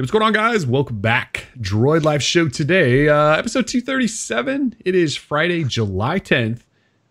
what's 0.00 0.10
going 0.10 0.22
on, 0.22 0.32
guys? 0.32 0.64
Welcome 0.64 0.98
back. 1.00 1.48
Droid 1.58 2.04
Life 2.04 2.22
Show 2.22 2.48
today, 2.48 3.10
uh, 3.10 3.36
episode 3.36 3.66
237. 3.66 4.76
It 4.82 4.94
is 4.94 5.14
Friday, 5.14 5.62
July 5.62 6.18
10th. 6.18 6.62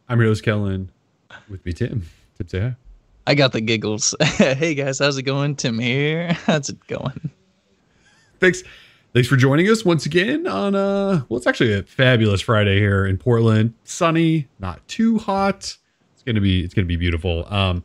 I'm 0.07 0.19
your 0.19 0.29
host, 0.29 0.43
Kellen. 0.43 0.89
With 1.47 1.63
me, 1.67 1.71
Tim. 1.71 2.07
Tim, 2.35 2.47
say 2.47 2.59
hi. 2.61 2.75
I 3.27 3.35
got 3.35 3.51
the 3.51 3.61
giggles. 3.61 4.15
hey 4.21 4.73
guys, 4.73 4.97
how's 4.97 5.19
it 5.19 5.21
going? 5.21 5.55
Tim 5.55 5.77
here. 5.77 6.33
How's 6.47 6.69
it 6.69 6.79
going? 6.87 7.29
Thanks. 8.39 8.63
Thanks 9.13 9.27
for 9.27 9.35
joining 9.35 9.69
us 9.69 9.85
once 9.85 10.07
again 10.07 10.47
on 10.47 10.73
uh 10.73 11.23
well 11.29 11.37
it's 11.37 11.45
actually 11.45 11.73
a 11.73 11.83
fabulous 11.83 12.41
Friday 12.41 12.79
here 12.79 13.05
in 13.05 13.17
Portland. 13.17 13.75
Sunny, 13.83 14.47
not 14.57 14.87
too 14.87 15.19
hot. 15.19 15.77
It's 16.13 16.23
gonna 16.25 16.41
be 16.41 16.63
it's 16.63 16.73
gonna 16.73 16.87
be 16.87 16.95
beautiful. 16.95 17.45
Um 17.53 17.83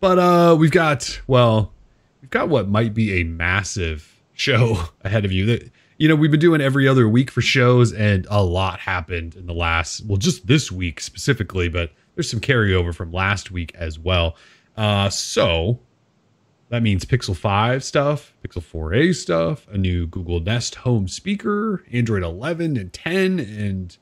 but 0.00 0.18
uh 0.18 0.56
we've 0.58 0.72
got 0.72 1.20
well 1.28 1.72
we've 2.20 2.30
got 2.30 2.48
what 2.48 2.68
might 2.68 2.94
be 2.94 3.20
a 3.20 3.24
massive 3.24 4.13
show 4.34 4.84
ahead 5.02 5.24
of 5.24 5.32
you. 5.32 5.46
That 5.46 5.70
you 5.96 6.08
know, 6.08 6.16
we've 6.16 6.30
been 6.30 6.40
doing 6.40 6.60
every 6.60 6.86
other 6.88 7.08
week 7.08 7.30
for 7.30 7.40
shows 7.40 7.92
and 7.92 8.26
a 8.28 8.42
lot 8.42 8.80
happened 8.80 9.36
in 9.36 9.46
the 9.46 9.54
last 9.54 10.04
well 10.06 10.18
just 10.18 10.46
this 10.46 10.70
week 10.70 11.00
specifically, 11.00 11.68
but 11.68 11.90
there's 12.14 12.30
some 12.30 12.40
carryover 12.40 12.94
from 12.94 13.12
last 13.12 13.50
week 13.50 13.72
as 13.74 13.98
well. 13.98 14.36
Uh 14.76 15.08
so 15.08 15.80
that 16.70 16.82
means 16.82 17.04
Pixel 17.04 17.36
5 17.36 17.84
stuff, 17.84 18.34
Pixel 18.42 18.62
4a 18.62 19.14
stuff, 19.14 19.68
a 19.68 19.78
new 19.78 20.06
Google 20.06 20.40
Nest 20.40 20.76
home 20.76 21.06
speaker, 21.06 21.84
Android 21.92 22.22
11 22.24 22.76
and 22.76 22.92
10, 22.92 23.38
and 23.38 23.96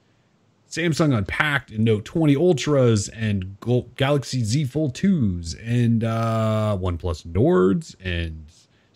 Samsung 0.70 1.14
Unpacked 1.14 1.70
and 1.70 1.84
Note 1.84 2.06
20 2.06 2.34
Ultras, 2.34 3.08
and 3.10 3.58
Galaxy 3.96 4.42
Z 4.42 4.64
Fold 4.64 4.94
2s, 4.94 5.54
and 5.62 6.02
uh, 6.02 6.78
OnePlus 6.80 7.26
Nords, 7.26 7.94
and 8.02 8.46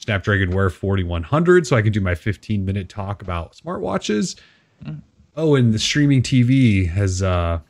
Snapdragon 0.06 0.50
Wear 0.52 0.70
4100. 0.70 1.66
So 1.66 1.76
I 1.76 1.82
can 1.82 1.92
do 1.92 2.00
my 2.00 2.14
15 2.14 2.64
minute 2.64 2.88
talk 2.88 3.22
about 3.22 3.52
smartwatches. 3.54 4.40
Mm. 4.84 5.02
Oh, 5.36 5.54
and 5.54 5.74
the 5.74 5.78
streaming 5.78 6.22
TV 6.22 6.88
has. 6.88 7.22
uh 7.22 7.60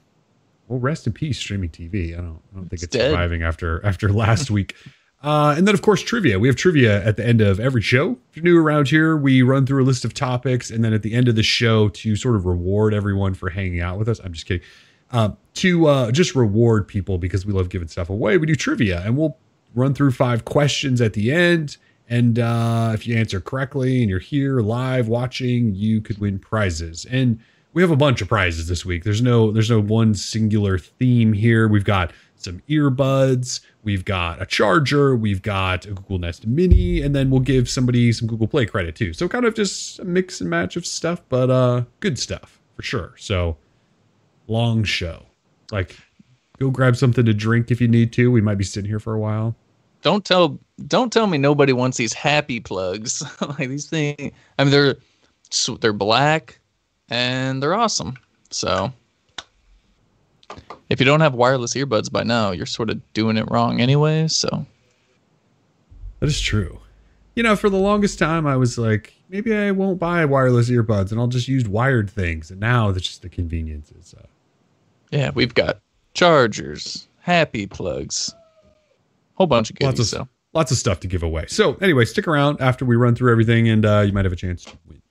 well, 0.69 0.81
rest 0.81 1.07
in 1.07 1.13
peace, 1.13 1.39
streaming 1.39 1.71
TV. 1.71 2.13
I 2.13 2.17
don't, 2.17 2.41
I 2.53 2.57
don't 2.57 2.69
think 2.69 2.83
it's, 2.83 2.95
it's 2.95 2.97
surviving 2.97 3.43
after 3.43 3.85
after 3.85 4.13
last 4.13 4.51
week. 4.59 4.75
Uh, 5.23 5.55
and 5.57 5.67
then, 5.67 5.75
of 5.75 5.83
course, 5.83 6.03
trivia. 6.03 6.39
We 6.39 6.47
have 6.47 6.57
trivia 6.57 7.05
at 7.05 7.17
the 7.17 7.27
end 7.27 7.41
of 7.41 7.59
every 7.59 7.83
show. 7.83 8.19
If 8.31 8.37
you're 8.37 8.45
new 8.45 8.59
around 8.59 8.89
here, 8.89 9.17
we 9.17 9.43
run 9.43 9.65
through 9.65 9.83
a 9.83 9.87
list 9.87 10.05
of 10.05 10.13
topics, 10.13 10.71
and 10.71 10.85
then 10.85 10.93
at 10.93 11.03
the 11.03 11.15
end 11.15 11.27
of 11.27 11.35
the 11.37 11.43
show, 11.43 11.89
to 11.89 12.17
sort 12.17 12.37
of 12.37 12.47
reward 12.47 12.93
everyone 12.95 13.35
for 13.35 13.49
hanging 13.49 13.81
out 13.81 13.99
with 13.99 14.09
us. 14.09 14.21
I'm 14.23 14.33
just 14.33 14.47
kidding. 14.47 14.65
Uh, 15.11 15.31
to 15.55 15.87
uh, 15.87 16.11
just 16.11 16.35
reward 16.35 16.87
people 16.87 17.17
because 17.17 17.47
we 17.47 17.53
love 17.53 17.71
giving 17.71 17.89
stuff 17.89 18.11
away, 18.11 18.37
we 18.37 18.47
do 18.47 18.55
trivia, 18.55 19.03
and 19.05 19.17
we'll 19.17 19.37
run 19.75 19.95
through 19.95 20.11
five 20.11 20.45
questions 20.45 21.01
at 21.01 21.15
the 21.15 21.33
end. 21.33 21.77
And 22.09 22.39
uh, 22.39 22.93
if 22.95 23.07
you 23.07 23.17
answer 23.17 23.41
correctly 23.41 24.01
and 24.01 24.09
you're 24.09 24.19
here 24.19 24.61
live 24.61 25.09
watching, 25.09 25.75
you 25.75 26.01
could 26.01 26.19
win 26.19 26.39
prizes. 26.39 27.05
And 27.11 27.41
we 27.73 27.83
have 27.83 27.91
a 27.91 27.97
bunch 27.97 28.23
of 28.23 28.29
prizes 28.29 28.69
this 28.69 28.87
week. 28.87 29.05
There's 29.05 29.21
no 29.21 29.53
there's 29.53 29.71
no 29.71 29.81
one 29.81 30.15
singular 30.15 30.79
theme 30.79 31.35
here. 31.35 31.69
We've 31.69 31.85
got 31.85 32.13
some 32.37 32.63
earbuds, 32.69 33.61
we've 33.83 34.05
got 34.05 34.41
a 34.41 34.47
charger, 34.47 35.15
we've 35.17 35.43
got 35.43 35.85
a 35.85 35.91
Google 35.91 36.19
Nest 36.19 36.47
Mini, 36.47 37.03
and 37.03 37.15
then 37.15 37.29
we'll 37.29 37.41
give 37.41 37.69
somebody 37.69 38.13
some 38.13 38.29
Google 38.29 38.47
Play 38.47 38.67
credit 38.67 38.95
too. 38.95 39.13
So 39.13 39.29
kind 39.29 39.45
of 39.45 39.55
just 39.55 39.99
a 39.99 40.05
mix 40.05 40.41
and 40.41 40.49
match 40.49 40.77
of 40.77 40.87
stuff, 40.87 41.21
but 41.29 41.51
uh 41.51 41.85
good 42.01 42.19
stuff 42.19 42.61
for 42.77 42.83
sure. 42.83 43.15
So 43.19 43.59
long 44.47 44.85
show. 44.85 45.27
Like 45.71 45.97
go 46.59 46.71
grab 46.71 46.97
something 46.97 47.27
to 47.27 47.35
drink 47.35 47.71
if 47.71 47.81
you 47.81 47.89
need 47.89 48.13
to. 48.15 48.31
We 48.31 48.41
might 48.41 48.59
be 48.59 48.65
sitting 48.65 48.89
here 48.89 49.01
for 49.01 49.13
a 49.13 49.19
while. 49.19 49.55
Don't 50.07 50.25
tell 50.25 50.57
don't 50.87 51.13
tell 51.13 51.27
me 51.27 51.37
nobody 51.37 51.73
wants 51.73 51.97
these 51.97 52.13
happy 52.13 52.61
plugs. 52.61 53.25
like 53.41 53.69
these 53.69 53.91
things 53.91 54.31
I 54.57 54.63
mean 54.63 54.71
they're 54.71 54.95
they're 55.81 55.93
black 55.93 56.61
and 57.09 57.61
they're 57.61 57.75
awesome. 57.75 58.17
So 58.51 58.93
if 60.91 61.01
you 61.01 61.07
don't 61.07 61.23
have 61.23 61.35
wireless 61.35 61.75
earbuds 61.75 62.13
by 62.13 62.23
now, 62.23 62.53
you're 62.53 62.67
sort 62.67 62.89
of 62.89 63.03
doing 63.15 63.37
it 63.37 63.51
wrong 63.51 63.81
anyway. 63.81 64.29
So 64.29 64.65
that 66.21 66.27
is 66.27 66.41
true. 66.41 66.79
You 67.35 67.43
know, 67.43 67.57
for 67.57 67.69
the 67.69 67.77
longest 67.77 68.17
time, 68.17 68.47
I 68.47 68.57
was 68.57 68.79
like, 68.79 69.13
maybe 69.29 69.57
I 69.57 69.73
won't 69.73 69.99
buy 69.99 70.25
wireless 70.25 70.71
earbuds 70.71 71.11
and 71.11 71.19
I'll 71.19 71.27
just 71.27 71.49
use 71.49 71.67
wired 71.67 72.09
things. 72.09 72.53
And 72.53 72.61
now 72.61 72.91
it's 72.91 73.05
just 73.05 73.23
the 73.23 73.29
conveniences. 73.29 74.15
Uh, 74.17 74.27
yeah, 75.11 75.33
we've 75.35 75.55
got 75.55 75.81
chargers, 76.15 77.09
happy 77.19 77.67
plugs, 77.67 78.33
whole 79.37 79.47
bunch 79.47 79.71
of 79.71 79.77
goodies. 79.77 79.99
Lots 79.99 80.01
of, 80.01 80.07
so. 80.07 80.29
lots 80.53 80.71
of 80.73 80.79
stuff 80.79 81.01
to 81.01 81.09
give 81.09 81.23
away. 81.23 81.47
So 81.49 81.75
anyway, 81.77 82.05
stick 82.05 82.27
around 82.27 82.61
after 82.61 82.85
we 82.85 82.97
run 82.97 83.15
through 83.15 83.33
everything, 83.33 83.69
and 83.69 83.85
uh, 83.85 84.01
you 84.01 84.13
might 84.13 84.25
have 84.25 84.33
a 84.33 84.37
chance 84.37 84.65
to 84.65 84.77
win. 84.89 85.03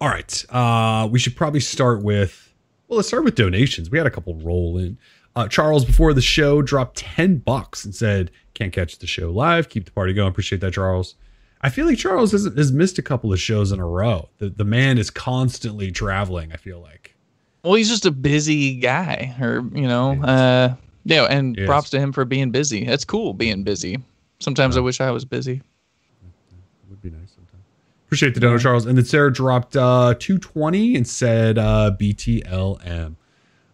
All 0.00 0.08
right, 0.08 0.44
uh, 0.50 1.08
we 1.10 1.18
should 1.18 1.36
probably 1.36 1.60
start 1.60 2.02
with 2.02 2.48
well, 2.88 2.96
let's 2.96 3.08
start 3.08 3.24
with 3.24 3.34
donations. 3.34 3.90
We 3.90 3.98
had 3.98 4.06
a 4.06 4.10
couple 4.10 4.34
roll 4.36 4.78
in. 4.78 4.98
Uh, 5.36 5.46
Charles, 5.46 5.84
before 5.84 6.14
the 6.14 6.22
show, 6.22 6.62
dropped 6.62 6.96
10 6.96 7.38
bucks 7.38 7.84
and 7.84 7.94
said, 7.94 8.30
Can't 8.54 8.72
catch 8.72 8.98
the 8.98 9.06
show 9.06 9.30
live. 9.30 9.68
Keep 9.68 9.84
the 9.84 9.92
party 9.92 10.14
going. 10.14 10.30
Appreciate 10.30 10.60
that, 10.62 10.72
Charles. 10.72 11.14
I 11.60 11.68
feel 11.70 11.86
like 11.86 11.98
Charles 11.98 12.32
has, 12.32 12.44
has 12.44 12.72
missed 12.72 12.98
a 12.98 13.02
couple 13.02 13.32
of 13.32 13.40
shows 13.40 13.72
in 13.72 13.78
a 13.78 13.86
row. 13.86 14.30
The, 14.38 14.48
the 14.48 14.64
man 14.64 14.96
is 14.96 15.10
constantly 15.10 15.90
traveling, 15.90 16.52
I 16.52 16.56
feel 16.56 16.80
like. 16.80 17.14
Well, 17.62 17.74
he's 17.74 17.88
just 17.88 18.06
a 18.06 18.10
busy 18.10 18.76
guy, 18.76 19.36
or, 19.40 19.64
you 19.74 19.86
know, 19.86 20.12
uh, 20.22 20.74
yeah, 21.08 21.24
and 21.24 21.58
props 21.64 21.90
to 21.90 21.98
him 22.00 22.12
for 22.12 22.24
being 22.24 22.50
busy. 22.50 22.84
That's 22.84 23.04
cool 23.04 23.32
being 23.32 23.62
busy. 23.64 23.98
Sometimes 24.40 24.76
I 24.76 24.80
wish 24.80 25.00
I 25.00 25.10
was 25.10 25.24
busy. 25.24 25.54
It 25.54 26.90
would 26.90 27.00
be 27.00 27.10
nice. 27.10 27.32
Sometimes. 27.34 27.62
Appreciate 28.06 28.34
the 28.34 28.40
donor. 28.40 28.58
Charles. 28.58 28.86
And 28.86 28.96
then 28.96 29.04
Sarah 29.04 29.32
dropped 29.32 29.76
uh, 29.76 30.14
220 30.18 30.96
and 30.96 31.08
said 31.08 31.58
uh, 31.58 31.92
BTLM. 31.98 33.16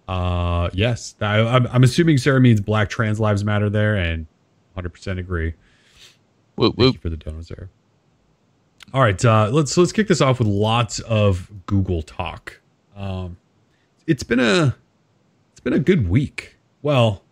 Uh, 0.07 0.71
yes, 0.73 1.15
I, 1.21 1.39
am 1.39 1.67
I'm 1.73 1.83
assuming 1.83 2.19
Sarah 2.19 2.41
means 2.41 2.61
Black 2.61 2.89
Trans 2.89 3.19
Lives 3.19 3.43
Matter 3.43 3.71
there, 3.71 3.97
and 3.97 4.27
100% 4.77 5.19
agree. 5.19 5.55
Whoop, 6.57 6.77
whoop. 6.77 6.87
Thank 6.87 6.95
you 6.95 7.01
for 7.01 7.11
the 7.11 7.17
donor, 7.17 7.43
Sarah. 7.43 7.69
All 8.93 9.01
right, 9.01 9.23
uh, 9.25 9.49
let's 9.51 9.77
let's 9.77 9.93
kick 9.93 10.07
this 10.07 10.21
off 10.21 10.39
with 10.39 10.47
lots 10.47 11.01
of 11.01 11.51
Google 11.67 12.03
talk. 12.03 12.61
Um, 12.95 13.39
it's 14.07 14.23
been 14.23 14.39
a 14.39 14.77
it's 15.53 15.61
been 15.61 15.73
a 15.73 15.81
good 15.81 16.09
week. 16.09 16.59
Well, 16.83 17.24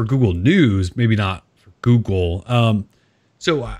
for 0.00 0.06
Google 0.06 0.32
News, 0.32 0.96
maybe 0.96 1.14
not 1.14 1.44
for 1.56 1.72
Google. 1.82 2.42
Um, 2.46 2.88
so 3.38 3.62
uh, 3.62 3.76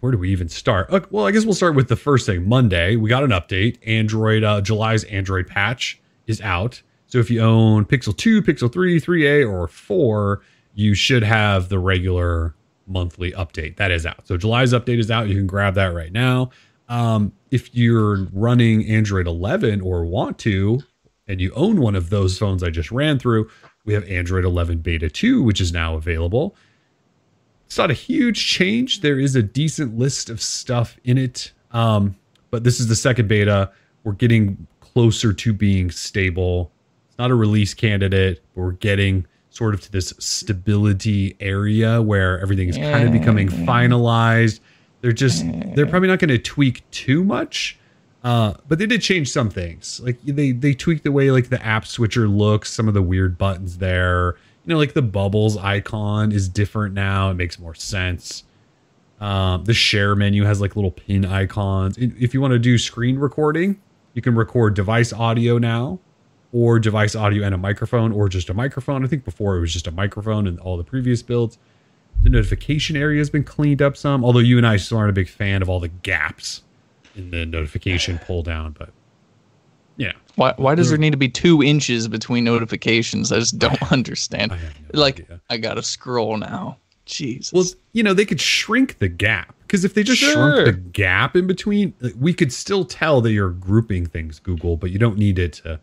where 0.00 0.12
do 0.12 0.18
we 0.18 0.30
even 0.30 0.50
start? 0.50 0.88
Uh, 0.90 1.00
well, 1.10 1.26
I 1.26 1.30
guess 1.30 1.46
we'll 1.46 1.54
start 1.54 1.74
with 1.74 1.88
the 1.88 1.96
first 1.96 2.26
thing. 2.26 2.46
Monday, 2.46 2.96
we 2.96 3.08
got 3.08 3.24
an 3.24 3.30
update. 3.30 3.78
Android, 3.86 4.44
uh, 4.44 4.60
July's 4.60 5.04
Android 5.04 5.46
patch 5.46 5.98
is 6.26 6.42
out. 6.42 6.82
So 7.06 7.16
if 7.16 7.30
you 7.30 7.40
own 7.40 7.86
Pixel 7.86 8.14
2, 8.14 8.42
Pixel 8.42 8.70
3, 8.70 9.00
3A, 9.00 9.50
or 9.50 9.66
4, 9.66 10.42
you 10.74 10.92
should 10.92 11.22
have 11.22 11.70
the 11.70 11.78
regular 11.78 12.54
monthly 12.86 13.32
update. 13.32 13.76
That 13.76 13.90
is 13.90 14.04
out. 14.04 14.26
So 14.26 14.36
July's 14.36 14.74
update 14.74 14.98
is 14.98 15.10
out. 15.10 15.26
You 15.28 15.36
can 15.36 15.46
grab 15.46 15.74
that 15.76 15.94
right 15.94 16.12
now. 16.12 16.50
Um, 16.90 17.32
if 17.50 17.74
you're 17.74 18.26
running 18.34 18.86
Android 18.86 19.26
11 19.26 19.80
or 19.80 20.04
want 20.04 20.38
to, 20.40 20.82
and 21.26 21.40
you 21.40 21.50
own 21.54 21.80
one 21.80 21.94
of 21.94 22.10
those 22.10 22.36
phones 22.36 22.62
I 22.62 22.68
just 22.68 22.90
ran 22.90 23.18
through, 23.18 23.48
we 23.84 23.94
have 23.94 24.04
Android 24.04 24.44
11 24.44 24.78
Beta 24.78 25.08
2, 25.08 25.42
which 25.42 25.60
is 25.60 25.72
now 25.72 25.94
available. 25.94 26.54
It's 27.66 27.78
not 27.78 27.90
a 27.90 27.94
huge 27.94 28.46
change. 28.46 29.00
There 29.00 29.18
is 29.18 29.36
a 29.36 29.42
decent 29.42 29.96
list 29.96 30.28
of 30.28 30.42
stuff 30.42 30.96
in 31.04 31.18
it. 31.18 31.52
Um, 31.70 32.16
but 32.50 32.64
this 32.64 32.80
is 32.80 32.88
the 32.88 32.96
second 32.96 33.28
beta. 33.28 33.70
We're 34.04 34.12
getting 34.12 34.66
closer 34.80 35.32
to 35.32 35.52
being 35.52 35.90
stable. 35.90 36.72
It's 37.08 37.18
not 37.18 37.30
a 37.30 37.34
release 37.34 37.74
candidate, 37.74 38.42
but 38.54 38.62
we're 38.62 38.72
getting 38.72 39.26
sort 39.50 39.74
of 39.74 39.80
to 39.82 39.92
this 39.92 40.12
stability 40.18 41.36
area 41.40 42.02
where 42.02 42.40
everything 42.40 42.68
is 42.68 42.76
kind 42.76 43.06
of 43.06 43.12
becoming 43.12 43.48
finalized. 43.48 44.60
They're 45.00 45.12
just 45.12 45.44
they're 45.74 45.86
probably 45.86 46.08
not 46.08 46.18
going 46.18 46.28
to 46.28 46.38
tweak 46.38 46.88
too 46.90 47.24
much. 47.24 47.78
Uh, 48.22 48.54
but 48.68 48.78
they 48.78 48.86
did 48.86 49.00
change 49.00 49.30
some 49.30 49.48
things. 49.48 50.00
Like 50.00 50.20
they 50.22 50.52
they 50.52 50.74
tweaked 50.74 51.04
the 51.04 51.12
way 51.12 51.30
like 51.30 51.48
the 51.48 51.64
app 51.64 51.86
switcher 51.86 52.28
looks, 52.28 52.70
some 52.70 52.88
of 52.88 52.94
the 52.94 53.02
weird 53.02 53.38
buttons 53.38 53.78
there 53.78 54.36
you 54.64 54.74
know, 54.74 54.78
like 54.78 54.92
the 54.92 55.02
bubbles 55.02 55.56
icon 55.56 56.32
is 56.32 56.48
different 56.48 56.94
now. 56.94 57.30
It 57.30 57.34
makes 57.34 57.58
more 57.58 57.74
sense. 57.74 58.44
Um, 59.20 59.64
the 59.64 59.74
share 59.74 60.14
menu 60.14 60.44
has 60.44 60.60
like 60.60 60.76
little 60.76 60.90
pin 60.90 61.24
icons. 61.24 61.96
If 61.98 62.34
you 62.34 62.40
want 62.40 62.52
to 62.52 62.58
do 62.58 62.78
screen 62.78 63.18
recording, 63.18 63.80
you 64.14 64.22
can 64.22 64.34
record 64.34 64.74
device 64.74 65.12
audio 65.12 65.58
now, 65.58 65.98
or 66.52 66.78
device 66.78 67.14
audio 67.14 67.44
and 67.44 67.54
a 67.54 67.58
microphone, 67.58 68.12
or 68.12 68.28
just 68.28 68.48
a 68.50 68.54
microphone. 68.54 69.04
I 69.04 69.08
think 69.08 69.24
before 69.24 69.56
it 69.56 69.60
was 69.60 69.72
just 69.72 69.86
a 69.86 69.92
microphone 69.92 70.46
and 70.46 70.58
all 70.60 70.76
the 70.76 70.84
previous 70.84 71.22
builds. 71.22 71.58
The 72.22 72.28
notification 72.28 72.96
area 72.96 73.18
has 73.18 73.30
been 73.30 73.44
cleaned 73.44 73.80
up 73.80 73.96
some, 73.96 74.24
although 74.24 74.40
you 74.40 74.58
and 74.58 74.66
I 74.66 74.76
still 74.76 74.98
aren't 74.98 75.10
a 75.10 75.14
big 75.14 75.28
fan 75.28 75.62
of 75.62 75.70
all 75.70 75.80
the 75.80 75.88
gaps 75.88 76.62
in 77.16 77.30
the 77.30 77.44
notification 77.46 78.18
pull 78.18 78.42
down, 78.42 78.74
but 78.78 78.90
yeah. 79.96 80.12
Why 80.36 80.54
why 80.56 80.74
does 80.74 80.88
there 80.88 80.98
need 80.98 81.10
to 81.10 81.16
be 81.16 81.28
two 81.28 81.62
inches 81.62 82.08
between 82.08 82.44
notifications? 82.44 83.32
I 83.32 83.38
just 83.38 83.58
don't 83.58 83.80
understand. 83.92 84.52
I 84.52 84.56
no 84.56 85.00
like 85.00 85.20
idea. 85.20 85.40
I 85.50 85.56
gotta 85.58 85.82
scroll 85.82 86.36
now. 86.36 86.78
Jesus. 87.06 87.52
Well, 87.52 87.64
you 87.92 88.02
know, 88.04 88.14
they 88.14 88.24
could 88.24 88.40
shrink 88.40 88.98
the 88.98 89.08
gap 89.08 89.54
because 89.62 89.84
if 89.84 89.94
they 89.94 90.02
just 90.04 90.20
Sure. 90.20 90.32
shrunk 90.32 90.64
the 90.66 90.72
gap 90.72 91.34
in 91.34 91.46
between, 91.48 91.92
we 92.16 92.32
could 92.32 92.52
still 92.52 92.84
tell 92.84 93.20
that 93.22 93.32
you're 93.32 93.50
grouping 93.50 94.06
things, 94.06 94.38
Google, 94.38 94.76
but 94.76 94.90
you 94.92 94.98
don't 94.98 95.18
need 95.18 95.38
it 95.38 95.54
to. 95.54 95.80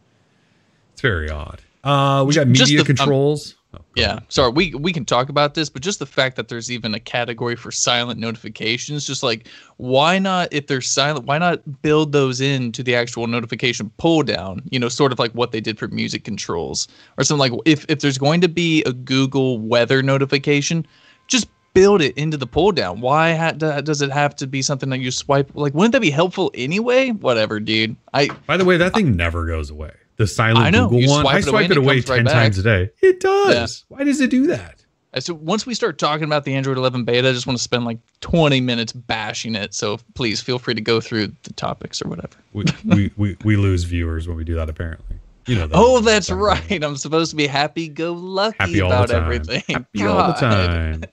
It's 0.94 1.02
very 1.02 1.30
odd. 1.30 1.62
Uh, 1.84 2.24
we 2.28 2.34
got 2.34 2.48
media 2.48 2.66
the- 2.66 2.80
um, 2.80 2.86
controls. 2.86 3.56
Oh, 3.80 3.86
Yeah, 3.96 4.12
ahead. 4.14 4.24
sorry. 4.30 4.52
We 4.52 4.74
we 4.74 4.92
can 4.94 5.06
talk 5.06 5.30
about 5.30 5.54
this, 5.54 5.70
but 5.70 5.82
just 5.82 6.00
the 6.00 6.06
fact 6.06 6.36
that 6.36 6.48
there's 6.48 6.72
even 6.72 6.94
a 6.94 7.00
category 7.00 7.56
for 7.56 7.72
silent 7.72 8.20
notifications, 8.20 9.06
just 9.08 9.24
like 9.24 9.48
why 9.78 10.20
not 10.20 10.48
if 10.52 10.68
they're 10.68 10.82
silent, 10.82 11.26
why 11.26 11.38
not 11.38 11.82
build 11.82 12.12
those 12.12 12.42
into 12.42 12.84
the 12.84 12.96
actual 12.96 13.28
notification 13.28 13.92
pull 13.98 14.24
down? 14.24 14.62
You 14.70 14.80
know, 14.80 14.90
sort 14.90 15.12
of 15.12 15.20
like 15.20 15.32
what 15.34 15.52
they 15.52 15.62
did 15.62 15.78
for 15.80 15.88
music 15.88 16.24
controls 16.24 16.88
or 17.18 17.24
something 17.24 17.52
like 17.52 17.62
if 17.66 17.86
if 17.90 18.00
there's 18.00 18.18
going 18.18 18.42
to 18.42 18.50
be 18.50 18.84
a 18.84 18.94
Google 18.94 19.60
weather 19.60 20.02
notification, 20.04 20.86
just 21.28 21.48
build 21.74 22.02
it 22.02 22.18
into 22.18 22.38
the 22.38 22.48
pull 22.48 22.72
down. 22.72 23.02
Why 23.02 23.36
ha- 23.36 23.52
does 23.52 24.02
it 24.02 24.10
have 24.12 24.36
to 24.38 24.48
be 24.48 24.64
something 24.64 24.90
that 24.90 25.00
you 25.00 25.12
swipe? 25.12 25.52
Like, 25.54 25.76
wouldn't 25.76 25.92
that 25.92 26.02
be 26.02 26.10
helpful 26.10 26.50
anyway? 26.56 27.12
Whatever, 27.12 27.60
dude. 27.60 27.96
I 28.14 28.30
By 28.48 28.58
the 28.58 28.66
way, 28.66 28.78
that 28.78 28.94
thing 28.96 29.16
never 29.16 29.46
goes 29.46 29.70
away. 29.70 29.94
The 30.18 30.28
silent 30.28 30.66
I 30.66 30.70
know. 30.72 30.86
Google 30.90 31.02
You 31.02 31.10
one, 31.10 31.22
swipe 31.22 31.36
I 31.36 31.38
it 31.40 31.48
away 31.48 31.52
swipe 31.52 31.66
it 31.66 31.72
it 31.72 31.78
away 31.78 31.96
comes 31.96 32.10
right 32.10 32.26
10 32.26 32.26
times 32.26 32.58
a 32.58 32.64
day. 32.64 32.90
It 33.02 33.20
does. 33.20 33.86
Why 33.88 34.04
does 34.04 34.20
it 34.20 34.30
do 34.30 34.48
that? 34.48 34.84
So 35.20 35.34
once 35.34 35.66
we 35.66 35.74
start 35.74 35.98
talking 35.98 36.26
about 36.26 36.44
the 36.44 36.54
Android 36.54 36.78
11 36.78 37.04
beta, 37.04 37.30
I 37.30 37.32
just 37.32 37.48
want 37.48 37.58
to 37.58 37.64
spend 37.64 37.86
like 37.86 37.98
20 38.22 38.62
minutes 38.62 38.94
bashing 38.94 39.56
it. 39.56 39.74
So 39.74 39.98
please 40.14 40.42
feel 40.42 40.60
free 40.60 40.76
to 40.76 40.82
go 40.82 41.00
through 41.00 41.28
the 41.44 41.54
topics 41.54 42.02
or 42.02 42.10
whatever. 42.10 42.36
We, 42.54 42.66
we, 42.86 43.12
we, 43.18 43.38
we 43.44 43.56
lose 43.56 43.84
viewers 43.84 44.28
when 44.28 44.38
we 44.38 44.44
do 44.44 44.56
that, 44.56 44.70
apparently. 44.70 45.18
You 45.48 45.56
know 45.56 45.68
that. 45.68 45.76
Oh, 45.76 46.02
that's 46.02 46.30
right. 46.30 46.84
I'm 46.84 46.98
supposed 46.98 47.32
to 47.32 47.38
be 47.38 47.48
happy 47.48 47.88
go 47.88 48.14
lucky 48.14 48.58
Happy 48.60 48.80
about 48.80 49.12
everything. 49.12 49.64
Happy 49.70 50.06
all 50.06 50.28
the 50.28 50.34
time. 50.34 51.04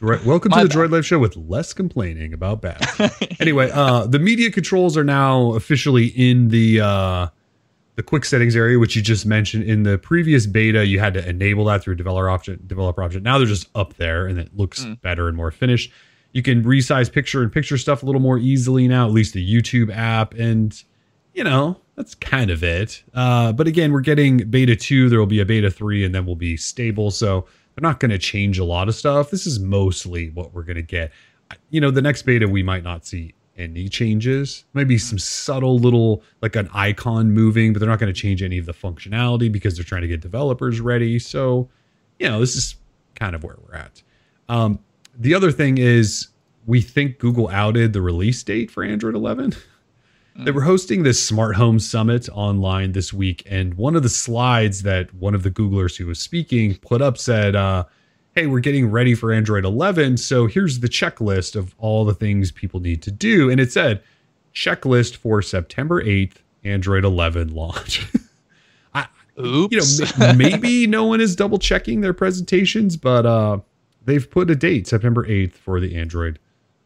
Welcome 0.00 0.50
My 0.50 0.62
to 0.62 0.68
the 0.68 0.74
bad. 0.74 0.76
Droid 0.76 0.90
Life 0.90 1.04
Show 1.04 1.18
with 1.18 1.36
less 1.36 1.72
complaining 1.72 2.32
about 2.32 2.60
bad. 2.60 2.80
anyway, 3.40 3.70
uh, 3.72 4.06
the 4.06 4.18
media 4.18 4.50
controls 4.50 4.96
are 4.96 5.04
now 5.04 5.54
officially 5.54 6.06
in 6.06 6.48
the 6.48 6.80
uh, 6.80 7.28
the 7.96 8.02
quick 8.02 8.24
settings 8.24 8.56
area, 8.56 8.78
which 8.78 8.96
you 8.96 9.02
just 9.02 9.26
mentioned 9.26 9.64
in 9.64 9.82
the 9.82 9.98
previous 9.98 10.46
beta. 10.46 10.86
You 10.86 10.98
had 10.98 11.14
to 11.14 11.28
enable 11.28 11.66
that 11.66 11.82
through 11.82 11.96
developer 11.96 12.28
option. 12.28 12.62
Developer 12.66 13.02
option. 13.02 13.22
Now 13.22 13.38
they're 13.38 13.46
just 13.46 13.68
up 13.74 13.94
there, 13.94 14.26
and 14.26 14.38
it 14.38 14.56
looks 14.56 14.84
Mm. 14.84 15.00
better 15.02 15.28
and 15.28 15.36
more 15.36 15.50
finished. 15.50 15.92
You 16.32 16.42
can 16.42 16.64
resize 16.64 17.12
picture 17.12 17.42
and 17.42 17.52
picture 17.52 17.76
stuff 17.76 18.02
a 18.02 18.06
little 18.06 18.20
more 18.20 18.38
easily 18.38 18.88
now. 18.88 19.06
At 19.06 19.12
least 19.12 19.34
the 19.34 19.46
YouTube 19.46 19.94
app, 19.94 20.32
and 20.34 20.82
you 21.34 21.44
know 21.44 21.78
that's 21.96 22.14
kind 22.14 22.50
of 22.50 22.64
it. 22.64 23.02
Uh, 23.12 23.52
but 23.52 23.66
again, 23.66 23.92
we're 23.92 24.00
getting 24.00 24.38
beta 24.48 24.74
two. 24.74 25.10
There 25.10 25.18
will 25.18 25.26
be 25.26 25.40
a 25.40 25.44
beta 25.46 25.70
three, 25.70 26.04
and 26.04 26.14
then 26.14 26.24
we'll 26.24 26.34
be 26.36 26.56
stable. 26.56 27.10
So 27.10 27.46
they're 27.74 27.82
not 27.86 28.00
going 28.00 28.10
to 28.10 28.18
change 28.18 28.58
a 28.58 28.64
lot 28.64 28.88
of 28.88 28.94
stuff. 28.94 29.30
This 29.30 29.46
is 29.46 29.60
mostly 29.60 30.30
what 30.30 30.54
we're 30.54 30.62
going 30.62 30.76
to 30.76 30.82
get. 30.82 31.12
You 31.68 31.82
know, 31.82 31.90
the 31.90 32.00
next 32.02 32.22
beta 32.22 32.48
we 32.48 32.62
might 32.62 32.82
not 32.82 33.04
see 33.06 33.34
any 33.56 33.88
changes. 33.88 34.64
Maybe 34.74 34.98
some 34.98 35.18
subtle 35.18 35.78
little 35.78 36.22
like 36.40 36.56
an 36.56 36.68
icon 36.72 37.32
moving, 37.32 37.72
but 37.72 37.80
they're 37.80 37.88
not 37.88 37.98
going 37.98 38.12
to 38.12 38.18
change 38.18 38.42
any 38.42 38.58
of 38.58 38.66
the 38.66 38.72
functionality 38.72 39.50
because 39.50 39.76
they're 39.76 39.84
trying 39.84 40.02
to 40.02 40.08
get 40.08 40.20
developers 40.20 40.80
ready. 40.80 41.18
So, 41.18 41.68
you 42.18 42.28
know, 42.28 42.40
this 42.40 42.56
is 42.56 42.76
kind 43.14 43.34
of 43.34 43.44
where 43.44 43.56
we're 43.66 43.76
at. 43.76 44.02
Um, 44.48 44.78
the 45.14 45.34
other 45.34 45.52
thing 45.52 45.78
is 45.78 46.28
we 46.66 46.80
think 46.80 47.18
Google 47.18 47.48
outed 47.48 47.92
the 47.92 48.00
release 48.00 48.42
date 48.42 48.70
for 48.70 48.82
Android 48.82 49.14
11. 49.14 49.54
They 50.34 50.50
were 50.50 50.62
hosting 50.62 51.02
this 51.02 51.22
smart 51.22 51.56
home 51.56 51.78
summit 51.78 52.26
online 52.32 52.92
this 52.92 53.12
week, 53.12 53.42
and 53.44 53.74
one 53.74 53.94
of 53.94 54.02
the 54.02 54.08
slides 54.08 54.82
that 54.82 55.12
one 55.12 55.34
of 55.34 55.42
the 55.42 55.50
Googlers 55.50 55.98
who 55.98 56.06
was 56.06 56.20
speaking 56.20 56.74
put 56.76 57.02
up 57.02 57.18
said, 57.18 57.54
uh, 57.54 57.84
Hey, 58.34 58.46
we're 58.46 58.60
getting 58.60 58.90
ready 58.90 59.14
for 59.14 59.30
Android 59.30 59.66
11. 59.66 60.16
So 60.16 60.46
here's 60.46 60.80
the 60.80 60.88
checklist 60.88 61.54
of 61.54 61.74
all 61.76 62.06
the 62.06 62.14
things 62.14 62.50
people 62.50 62.80
need 62.80 63.02
to 63.02 63.10
do. 63.10 63.50
And 63.50 63.60
it 63.60 63.70
said, 63.70 64.02
checklist 64.54 65.16
for 65.16 65.42
September 65.42 66.02
8th, 66.02 66.36
Android 66.64 67.04
11 67.04 67.54
launch. 67.54 68.06
Oops. 69.38 70.00
you 70.00 70.06
know, 70.18 70.32
maybe 70.34 70.86
no 70.86 71.04
one 71.04 71.20
is 71.20 71.36
double 71.36 71.58
checking 71.58 72.00
their 72.00 72.12
presentations, 72.12 72.96
but 72.96 73.26
uh, 73.26 73.58
they've 74.04 74.30
put 74.30 74.50
a 74.50 74.54
date, 74.54 74.86
September 74.86 75.26
8th, 75.26 75.52
for 75.52 75.78
the 75.78 75.96
Android 75.96 76.38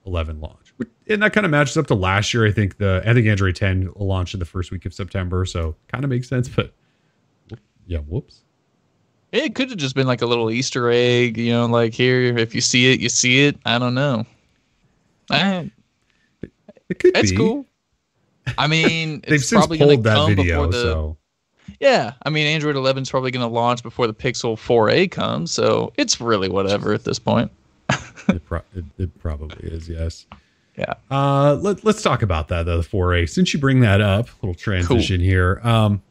11 0.05 0.41
launch. 0.41 0.73
And 1.09 1.23
that 1.23 1.33
kind 1.33 1.45
of 1.45 1.51
matches 1.51 1.77
up 1.77 1.87
to 1.89 1.95
last 1.95 2.35
year. 2.35 2.45
I 2.45 2.51
think 2.51 2.79
the 2.79 3.03
I 3.07 3.15
think 3.15 3.27
Android 3.27 3.55
10 3.55 3.93
launched 3.97 4.35
in 4.35 4.41
the 4.41 4.47
first 4.47 4.73
week 4.73 4.85
of 4.85 4.93
September, 4.93 5.45
so 5.45 5.77
kind 5.89 6.03
of 6.03 6.11
makes 6.11 6.29
sense. 6.29 6.49
But 6.49 6.73
yeah, 7.87 7.99
whoops. 7.99 8.43
It 9.45 9.55
could 9.55 9.71
have 9.71 9.79
just 9.79 9.95
been 9.95 10.07
like 10.07 10.23
a 10.23 10.27
little 10.27 10.51
Easter 10.51 10.91
egg, 10.91 11.37
you 11.37 11.53
know, 11.53 11.67
like 11.67 11.95
here, 11.95 12.37
if 12.39 12.55
you 12.55 12.61
see 12.61 12.93
it, 12.93 13.01
you 13.01 13.09
see 13.09 13.47
it. 13.47 13.57
I 13.65 13.79
don't 13.79 13.95
know. 13.95 14.25
Eh, 15.31 15.65
It 16.89 16.99
could 16.99 17.17
it's 17.17 17.31
be. 17.31 17.37
cool. 17.37 17.67
I 18.59 18.67
mean, 18.67 19.21
They've 19.27 19.35
it's 19.35 19.49
since 19.49 19.61
probably 19.61 19.79
pulled 19.79 20.05
that 20.05 20.27
video, 20.29 20.67
the. 20.67 20.73
so 20.81 21.17
Yeah, 21.81 22.13
I 22.25 22.31
mean, 22.31 22.47
Android 22.47 22.77
11 22.77 23.03
is 23.03 23.11
probably 23.11 23.31
going 23.31 23.47
to 23.47 23.53
launch 23.53 23.83
before 23.83 24.07
the 24.07 24.15
Pixel 24.15 24.57
4a 24.57 25.11
comes, 25.11 25.51
so 25.51 25.93
it's 25.97 26.21
really 26.21 26.49
whatever 26.49 26.93
at 26.93 27.05
this 27.05 27.19
point. 27.19 27.51
it, 28.29 28.45
pro- 28.45 28.63
it, 28.75 28.85
it 28.99 29.19
probably 29.19 29.69
is. 29.69 29.89
Yes. 29.89 30.27
Yeah. 30.77 30.95
Uh, 31.11 31.55
let, 31.55 31.85
let's 31.85 32.03
talk 32.03 32.23
about 32.23 32.49
that 32.49 32.67
though, 32.67 32.81
the 32.83 32.89
4A. 32.89 33.29
Since 33.29 33.53
you 33.55 33.59
bring 33.61 33.81
that 33.81 34.01
up, 34.01 34.29
little 34.43 34.55
transition 34.55 35.21
here. 35.21 35.61
Um, 35.65 36.03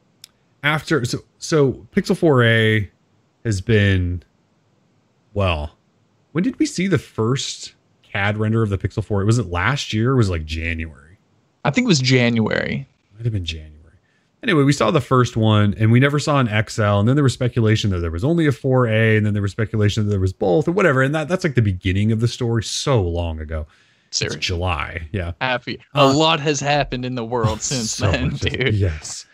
after 0.64 1.06
so 1.06 1.20
so 1.38 1.74
Pixel 1.96 2.18
4A 2.20 2.90
has 3.46 3.62
been 3.62 4.24
well. 5.34 5.72
When 6.34 6.44
did 6.44 6.60
we 6.60 6.66
see 6.66 6.88
the 6.88 6.98
first 6.98 7.74
CAD 8.04 8.38
render 8.38 8.62
of 8.64 8.70
the 8.70 8.78
Pixel 8.78 9.04
4? 9.04 9.22
It 9.22 9.26
Was 9.26 9.38
it 9.40 9.48
last 9.48 9.94
year? 9.94 10.12
Or 10.12 10.16
was 10.18 10.28
it 10.28 10.32
like 10.32 10.46
January? 10.46 11.18
I 11.64 11.72
think 11.72 11.86
it 11.86 11.88
was 11.88 12.00
January. 12.00 12.88
Might 13.16 13.24
have 13.24 13.32
been 13.34 13.46
January. 13.46 13.72
Anyway, 14.44 14.64
we 14.64 14.74
saw 14.74 14.92
the 14.92 15.02
first 15.02 15.36
one 15.38 15.74
and 15.80 15.92
we 15.92 16.00
never 16.00 16.20
saw 16.20 16.40
an 16.40 16.48
XL. 16.68 16.82
And 16.84 17.08
then 17.08 17.16
there 17.16 17.24
was 17.24 17.34
speculation 17.34 17.90
that 17.92 18.00
there 18.00 18.12
was 18.12 18.24
only 18.24 18.46
a 18.46 18.52
4A, 18.52 19.18
and 19.18 19.26
then 19.26 19.34
there 19.34 19.42
was 19.42 19.52
speculation 19.52 20.04
that 20.06 20.10
there 20.10 20.20
was 20.20 20.34
both 20.34 20.68
or 20.68 20.72
whatever. 20.72 21.02
And 21.02 21.16
that, 21.16 21.28
that's 21.28 21.44
like 21.44 21.56
the 21.56 21.62
beginning 21.62 22.12
of 22.12 22.20
the 22.20 22.28
story 22.28 22.64
so 22.64 23.02
long 23.02 23.40
ago. 23.40 23.66
It's 24.22 24.36
July. 24.36 25.08
Yeah. 25.12 25.34
Happy. 25.42 25.80
Uh, 25.94 26.10
a 26.12 26.14
lot 26.14 26.40
has 26.40 26.60
happened 26.60 27.06
in 27.06 27.16
the 27.16 27.26
world 27.26 27.62
since 27.64 27.92
So 27.92 28.12
then, 28.12 28.32
much- 28.34 28.42
dude. 28.42 28.76
Yes. 28.76 29.26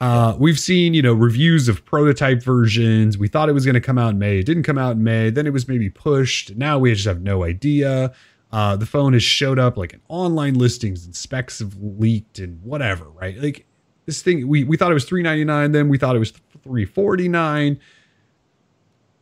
Uh, 0.00 0.34
we've 0.38 0.58
seen, 0.58 0.94
you 0.94 1.02
know, 1.02 1.12
reviews 1.12 1.68
of 1.68 1.84
prototype 1.84 2.42
versions. 2.42 3.18
We 3.18 3.28
thought 3.28 3.48
it 3.50 3.52
was 3.52 3.66
going 3.66 3.74
to 3.74 3.80
come 3.82 3.98
out 3.98 4.10
in 4.10 4.18
May. 4.18 4.38
It 4.38 4.46
didn't 4.46 4.62
come 4.62 4.78
out 4.78 4.92
in 4.92 5.04
May. 5.04 5.28
Then 5.30 5.46
it 5.46 5.52
was 5.52 5.68
maybe 5.68 5.90
pushed. 5.90 6.56
Now 6.56 6.78
we 6.78 6.92
just 6.94 7.06
have 7.06 7.20
no 7.20 7.44
idea. 7.44 8.12
Uh, 8.50 8.76
the 8.76 8.86
phone 8.86 9.12
has 9.12 9.22
showed 9.22 9.58
up 9.58 9.76
like 9.76 9.92
in 9.92 10.00
online 10.08 10.54
listings 10.54 11.04
and 11.04 11.14
specs 11.14 11.58
have 11.58 11.76
leaked 11.80 12.38
and 12.38 12.62
whatever, 12.62 13.04
right? 13.10 13.36
Like 13.36 13.66
this 14.06 14.22
thing, 14.22 14.48
we, 14.48 14.64
we 14.64 14.76
thought 14.78 14.90
it 14.90 14.94
was 14.94 15.04
three 15.04 15.22
ninety 15.22 15.44
nine. 15.44 15.72
Then 15.72 15.88
we 15.88 15.98
thought 15.98 16.16
it 16.16 16.18
was 16.20 16.32
three 16.64 16.84
forty 16.86 17.28
nine. 17.28 17.78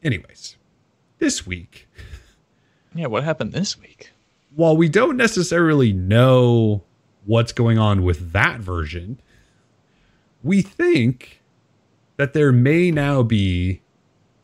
Anyways, 0.02 0.56
this 1.18 1.44
week, 1.47 1.88
Yeah, 2.94 3.06
what 3.08 3.25
happened 3.25 3.52
this 3.52 3.78
week? 3.78 4.12
while 4.54 4.76
we 4.76 4.88
don't 4.88 5.16
necessarily 5.16 5.92
know 5.92 6.82
what's 7.26 7.52
going 7.52 7.78
on 7.78 8.02
with 8.02 8.32
that 8.32 8.61
version, 8.61 9.20
we 10.42 10.62
think 10.62 11.42
that 12.16 12.33
there 12.33 12.52
may 12.52 12.90
now 12.90 13.23
be 13.23 13.80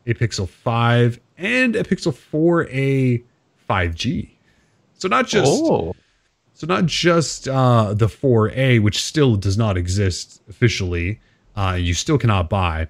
a 0.05 0.13
Pixel 0.13 0.47
5 0.47 1.19
and 1.37 1.75
a 1.75 1.83
Pixel 1.83 2.13
4a 2.13 3.23
5G. 3.69 4.29
So 4.93 5.07
not 5.07 5.27
just 5.27 5.51
oh, 5.51 5.93
so 6.55 6.67
not 6.67 6.85
just 6.85 7.49
uh, 7.49 7.93
the 7.93 8.07
4A, 8.07 8.81
which 8.81 9.03
still 9.03 9.35
does 9.35 9.57
not 9.57 9.77
exist 9.77 10.41
officially, 10.49 11.19
uh, 11.57 11.77
you 11.79 11.93
still 11.93 12.17
cannot 12.17 12.49
buy. 12.49 12.87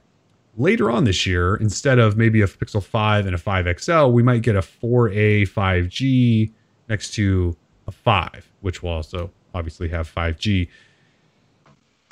Later 0.56 0.92
on 0.92 1.04
this 1.04 1.26
year, 1.26 1.56
instead 1.56 1.98
of 1.98 2.16
maybe 2.16 2.42
a 2.42 2.48
Pixel 2.48 2.82
5 2.82 3.26
and 3.26 3.36
a 3.36 3.40
5XL, 3.40 4.14
we 4.14 4.22
might 4.22 4.44
get 4.44 4.56
a 4.56 4.60
4A 4.60 5.50
5G 5.50 6.52
next 6.88 7.16
to 7.16 7.58
a 7.88 7.92
5, 7.92 8.52
which 8.62 8.84
will 8.84 8.92
also 8.92 9.32
obviously 9.56 9.90
have 9.90 10.14
5G. 10.14 10.70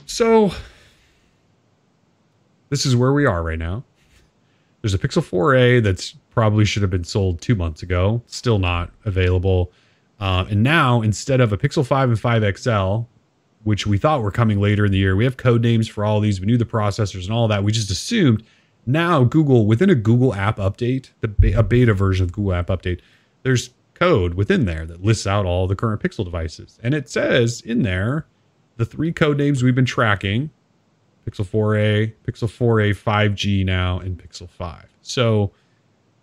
So 0.08 0.52
this 2.74 2.88
is 2.88 2.96
where 2.96 3.14
we 3.14 3.28
are 3.28 3.44
right 3.44 3.60
now. 3.60 3.84
There's 4.82 4.96
a 4.96 4.98
Pixel 4.98 5.22
4A 5.22 5.84
that's 5.84 6.16
probably 6.32 6.66
should 6.66 6.82
have 6.82 6.90
been 6.90 7.04
sold 7.04 7.40
two 7.40 7.54
months 7.54 7.84
ago, 7.84 8.24
still 8.26 8.58
not 8.58 8.90
available. 9.06 9.72
Uh, 10.20 10.46
and 10.50 10.64
now, 10.64 11.04
instead 11.04 11.40
of 11.40 11.54
a 11.54 11.58
Pixel 11.58 11.86
5 11.86 12.10
and 12.10 12.20
5 12.20 12.58
XL, 12.58 13.02
which 13.64 13.86
we 13.86 14.00
thought 14.00 14.24
were 14.24 14.32
coming 14.32 14.60
later 14.60 14.86
in 14.86 14.92
the 14.92 14.98
year, 14.98 15.16
we 15.16 15.24
have 15.24 15.38
code 15.38 15.62
names 15.62 15.88
for 15.88 16.04
all 16.04 16.20
these. 16.20 16.40
We 16.40 16.48
knew 16.48 16.58
the 16.58 16.66
processors 16.66 17.26
and 17.26 17.32
all 17.32 17.48
that. 17.48 17.64
We 17.64 17.72
just 17.72 17.92
assumed 17.92 18.44
now 18.88 19.24
Google, 19.24 19.68
within 19.68 19.92
a 19.92 19.96
Google 19.96 20.34
app 20.34 20.58
update, 20.58 21.12
the 21.22 21.54
a 21.56 21.62
beta 21.64 21.94
version 21.94 22.24
of 22.24 22.32
Google 22.32 22.54
app 22.54 22.68
update, 22.68 23.02
there's 23.44 23.70
code 23.94 24.34
within 24.34 24.66
there 24.66 24.88
that 24.88 25.04
lists 25.04 25.28
out 25.28 25.46
all 25.46 25.68
the 25.68 25.76
current 25.76 26.02
Pixel 26.02 26.26
devices. 26.26 26.80
And 26.82 26.96
it 26.96 27.08
says 27.08 27.62
in 27.62 27.84
there 27.84 28.26
the 28.78 28.86
three 28.86 29.14
code 29.14 29.38
names 29.38 29.62
we've 29.62 29.76
been 29.76 29.86
tracking 29.86 30.50
Pixel 31.26 31.46
4a, 31.46 32.14
Pixel 32.28 32.50
4a 32.50 32.92
5G 32.92 33.66
now, 33.66 34.00
and 34.00 34.18
Pixel 34.18 34.50
5. 34.50 34.86
So 35.02 35.52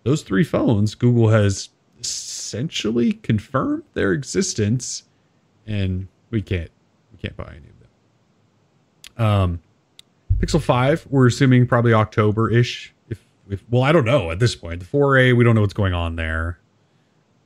those 0.03 0.23
three 0.23 0.43
phones, 0.43 0.95
Google 0.95 1.29
has 1.29 1.69
essentially 1.99 3.13
confirmed 3.13 3.83
their 3.93 4.11
existence, 4.11 5.03
and 5.67 6.07
we 6.29 6.41
can't 6.41 6.71
we 7.11 7.17
can't 7.17 7.37
buy 7.37 7.49
any 7.49 7.67
of 7.69 7.79
them. 9.15 9.25
Um, 9.25 9.59
Pixel 10.39 10.61
Five, 10.61 11.05
we're 11.09 11.27
assuming 11.27 11.67
probably 11.67 11.93
October 11.93 12.49
ish. 12.49 12.93
If 13.09 13.23
if 13.49 13.63
well, 13.69 13.83
I 13.83 13.91
don't 13.91 14.05
know 14.05 14.31
at 14.31 14.39
this 14.39 14.55
point. 14.55 14.79
The 14.79 14.85
4A, 14.85 15.35
we 15.37 15.43
don't 15.43 15.55
know 15.55 15.61
what's 15.61 15.73
going 15.73 15.93
on 15.93 16.15
there, 16.15 16.59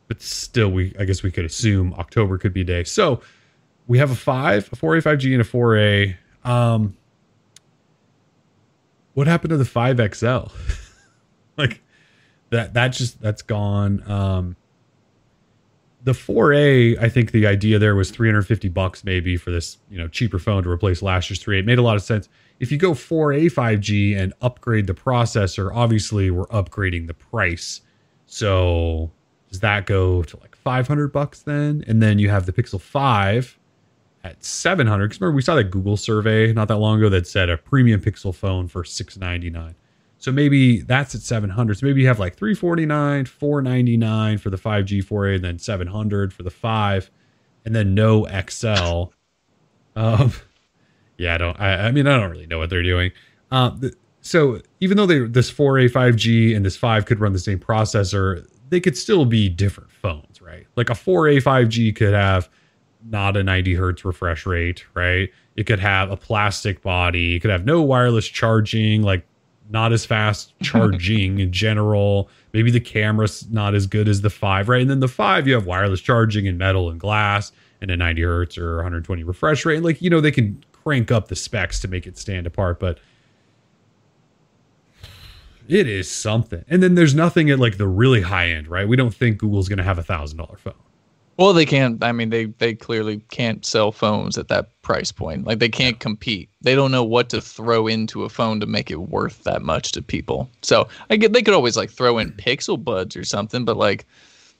but 0.07 0.21
still, 0.21 0.69
we 0.69 0.95
I 0.97 1.03
guess 1.05 1.23
we 1.23 1.31
could 1.31 1.45
assume 1.45 1.93
October 1.95 2.37
could 2.37 2.53
be 2.53 2.61
a 2.61 2.65
day. 2.65 2.83
So 2.85 3.21
we 3.87 3.97
have 3.97 4.11
a 4.11 4.15
five, 4.15 4.69
a 4.71 4.75
4A 4.75 5.03
5G, 5.03 5.33
and 5.33 5.41
a 5.41 5.45
4A. 5.45 6.15
Um, 6.49 6.95
what 9.15 9.25
happened 9.25 9.49
to 9.49 9.57
the 9.57 9.63
5XL? 9.63 10.51
like 11.57 11.81
that 12.51 12.75
that 12.75 12.89
just 12.89 13.19
that's 13.19 13.41
gone. 13.41 14.03
Um, 14.09 14.55
the 16.03 16.11
4A, 16.11 17.01
I 17.01 17.09
think 17.09 17.31
the 17.31 17.47
idea 17.47 17.79
there 17.79 17.95
was 17.95 18.11
350 18.11 18.69
bucks 18.69 19.03
maybe 19.03 19.37
for 19.37 19.49
this, 19.49 19.79
you 19.89 19.97
know, 19.97 20.07
cheaper 20.07 20.37
phone 20.37 20.61
to 20.61 20.69
replace 20.69 21.01
last 21.01 21.31
year's 21.31 21.43
3A. 21.43 21.59
It 21.59 21.65
made 21.65 21.79
a 21.79 21.81
lot 21.81 21.95
of 21.95 22.03
sense. 22.03 22.29
If 22.59 22.71
you 22.71 22.77
go 22.77 22.91
4A 22.91 23.51
5G 23.51 24.15
and 24.15 24.31
upgrade 24.39 24.85
the 24.85 24.93
processor, 24.93 25.71
obviously 25.73 26.29
we're 26.29 26.45
upgrading 26.47 27.07
the 27.07 27.15
price. 27.15 27.81
So 28.27 29.11
does 29.49 29.61
that 29.61 29.87
go 29.87 30.21
to 30.21 30.37
like 30.37 30.55
500 30.55 31.11
bucks 31.11 31.41
then? 31.41 31.83
And 31.87 32.03
then 32.03 32.19
you 32.19 32.29
have 32.29 32.45
the 32.45 32.53
Pixel 32.53 32.79
5 32.79 33.57
at 34.25 34.43
700 34.43 35.07
because 35.07 35.21
remember 35.21 35.35
we 35.35 35.41
saw 35.41 35.55
that 35.55 35.65
google 35.65 35.97
survey 35.97 36.51
not 36.51 36.67
that 36.67 36.77
long 36.77 36.97
ago 36.97 37.09
that 37.09 37.27
said 37.27 37.49
a 37.49 37.57
premium 37.57 38.01
pixel 38.01 38.33
phone 38.33 38.67
for 38.67 38.83
699 38.83 39.75
so 40.17 40.31
maybe 40.31 40.81
that's 40.81 41.13
at 41.13 41.21
700 41.21 41.77
so 41.77 41.85
maybe 41.85 42.01
you 42.01 42.07
have 42.07 42.19
like 42.19 42.35
349 42.35 43.25
499 43.25 44.37
for 44.39 44.49
the 44.49 44.57
5g 44.57 45.05
4a 45.05 45.35
and 45.35 45.43
then 45.43 45.59
700 45.59 46.33
for 46.33 46.43
the 46.43 46.49
5 46.49 47.11
and 47.65 47.75
then 47.75 47.93
no 47.93 48.25
xl 48.47 49.13
um 49.95 50.33
yeah 51.17 51.35
i 51.35 51.37
don't 51.37 51.59
i, 51.59 51.87
I 51.87 51.91
mean 51.91 52.07
i 52.07 52.17
don't 52.17 52.31
really 52.31 52.47
know 52.47 52.57
what 52.57 52.69
they're 52.69 52.83
doing. 52.83 53.11
Um 53.51 53.91
so 54.21 54.59
even 54.79 54.97
though 54.97 55.05
they 55.05 55.19
this 55.19 55.51
4a 55.51 55.91
5g 55.91 56.55
and 56.55 56.65
this 56.65 56.75
5 56.75 57.05
could 57.05 57.19
run 57.19 57.33
the 57.33 57.39
same 57.39 57.59
processor 57.59 58.47
they 58.69 58.79
could 58.79 58.97
still 58.97 59.25
be 59.25 59.49
different 59.49 59.91
phones 59.91 60.41
right? 60.45 60.67
Like 60.75 60.89
a 60.89 60.93
4a 60.93 61.41
5g 61.41 61.95
could 61.95 62.13
have 62.13 62.49
not 63.09 63.37
a 63.37 63.43
90 63.43 63.75
hertz 63.75 64.05
refresh 64.05 64.45
rate, 64.45 64.85
right? 64.93 65.29
It 65.55 65.65
could 65.65 65.79
have 65.79 66.11
a 66.11 66.17
plastic 66.17 66.81
body. 66.81 67.35
It 67.35 67.39
could 67.39 67.51
have 67.51 67.65
no 67.65 67.81
wireless 67.81 68.27
charging, 68.27 69.03
like 69.03 69.25
not 69.69 69.93
as 69.93 70.05
fast 70.05 70.53
charging 70.61 71.39
in 71.39 71.51
general. 71.51 72.29
Maybe 72.53 72.71
the 72.71 72.79
camera's 72.79 73.49
not 73.49 73.75
as 73.75 73.87
good 73.87 74.07
as 74.07 74.21
the 74.21 74.29
five, 74.29 74.69
right? 74.69 74.81
And 74.81 74.89
then 74.89 74.99
the 74.99 75.07
five, 75.07 75.47
you 75.47 75.53
have 75.53 75.65
wireless 75.65 76.01
charging 76.01 76.47
and 76.47 76.57
metal 76.57 76.89
and 76.89 76.99
glass 76.99 77.51
and 77.81 77.91
a 77.91 77.97
90 77.97 78.21
hertz 78.21 78.57
or 78.57 78.77
120 78.77 79.23
refresh 79.23 79.65
rate. 79.65 79.75
And 79.75 79.85
like, 79.85 80.01
you 80.01 80.09
know, 80.09 80.21
they 80.21 80.31
can 80.31 80.63
crank 80.71 81.11
up 81.11 81.27
the 81.27 81.35
specs 81.35 81.79
to 81.81 81.87
make 81.87 82.07
it 82.07 82.17
stand 82.17 82.47
apart, 82.47 82.79
but 82.79 82.99
it 85.67 85.87
is 85.87 86.09
something. 86.09 86.63
And 86.67 86.81
then 86.81 86.95
there's 86.95 87.15
nothing 87.15 87.49
at 87.49 87.59
like 87.59 87.77
the 87.77 87.87
really 87.87 88.21
high 88.21 88.49
end, 88.49 88.67
right? 88.67 88.87
We 88.87 88.95
don't 88.95 89.13
think 89.13 89.37
Google's 89.37 89.67
going 89.67 89.77
to 89.77 89.83
have 89.83 89.97
a 89.97 90.03
thousand 90.03 90.37
dollar 90.37 90.57
phone. 90.57 90.73
Well, 91.37 91.51
they 91.51 91.65
can't. 91.65 92.01
I 92.01 92.11
mean, 92.13 92.29
they 92.29 92.45
they 92.45 92.73
clearly 92.73 93.21
can't 93.29 93.65
sell 93.65 93.91
phones 93.91 94.37
at 94.37 94.47
that 94.47 94.81
price 94.83 95.11
point. 95.11 95.45
Like 95.45 95.59
they 95.59 95.69
can't 95.69 95.99
compete. 95.99 96.49
They 96.61 96.75
don't 96.75 96.91
know 96.91 97.03
what 97.03 97.29
to 97.29 97.41
throw 97.41 97.87
into 97.87 98.23
a 98.23 98.29
phone 98.29 98.59
to 98.61 98.65
make 98.65 98.89
it 98.89 98.95
worth 98.95 99.43
that 99.43 99.61
much 99.61 99.91
to 99.93 100.01
people. 100.01 100.49
So 100.61 100.87
I 101.09 101.17
get 101.17 101.33
they 101.33 101.41
could 101.41 101.53
always 101.53 101.75
like 101.75 101.89
throw 101.89 102.17
in 102.19 102.31
Pixel 102.33 102.81
Buds 102.81 103.17
or 103.17 103.25
something, 103.25 103.65
but 103.65 103.75
like, 103.75 104.05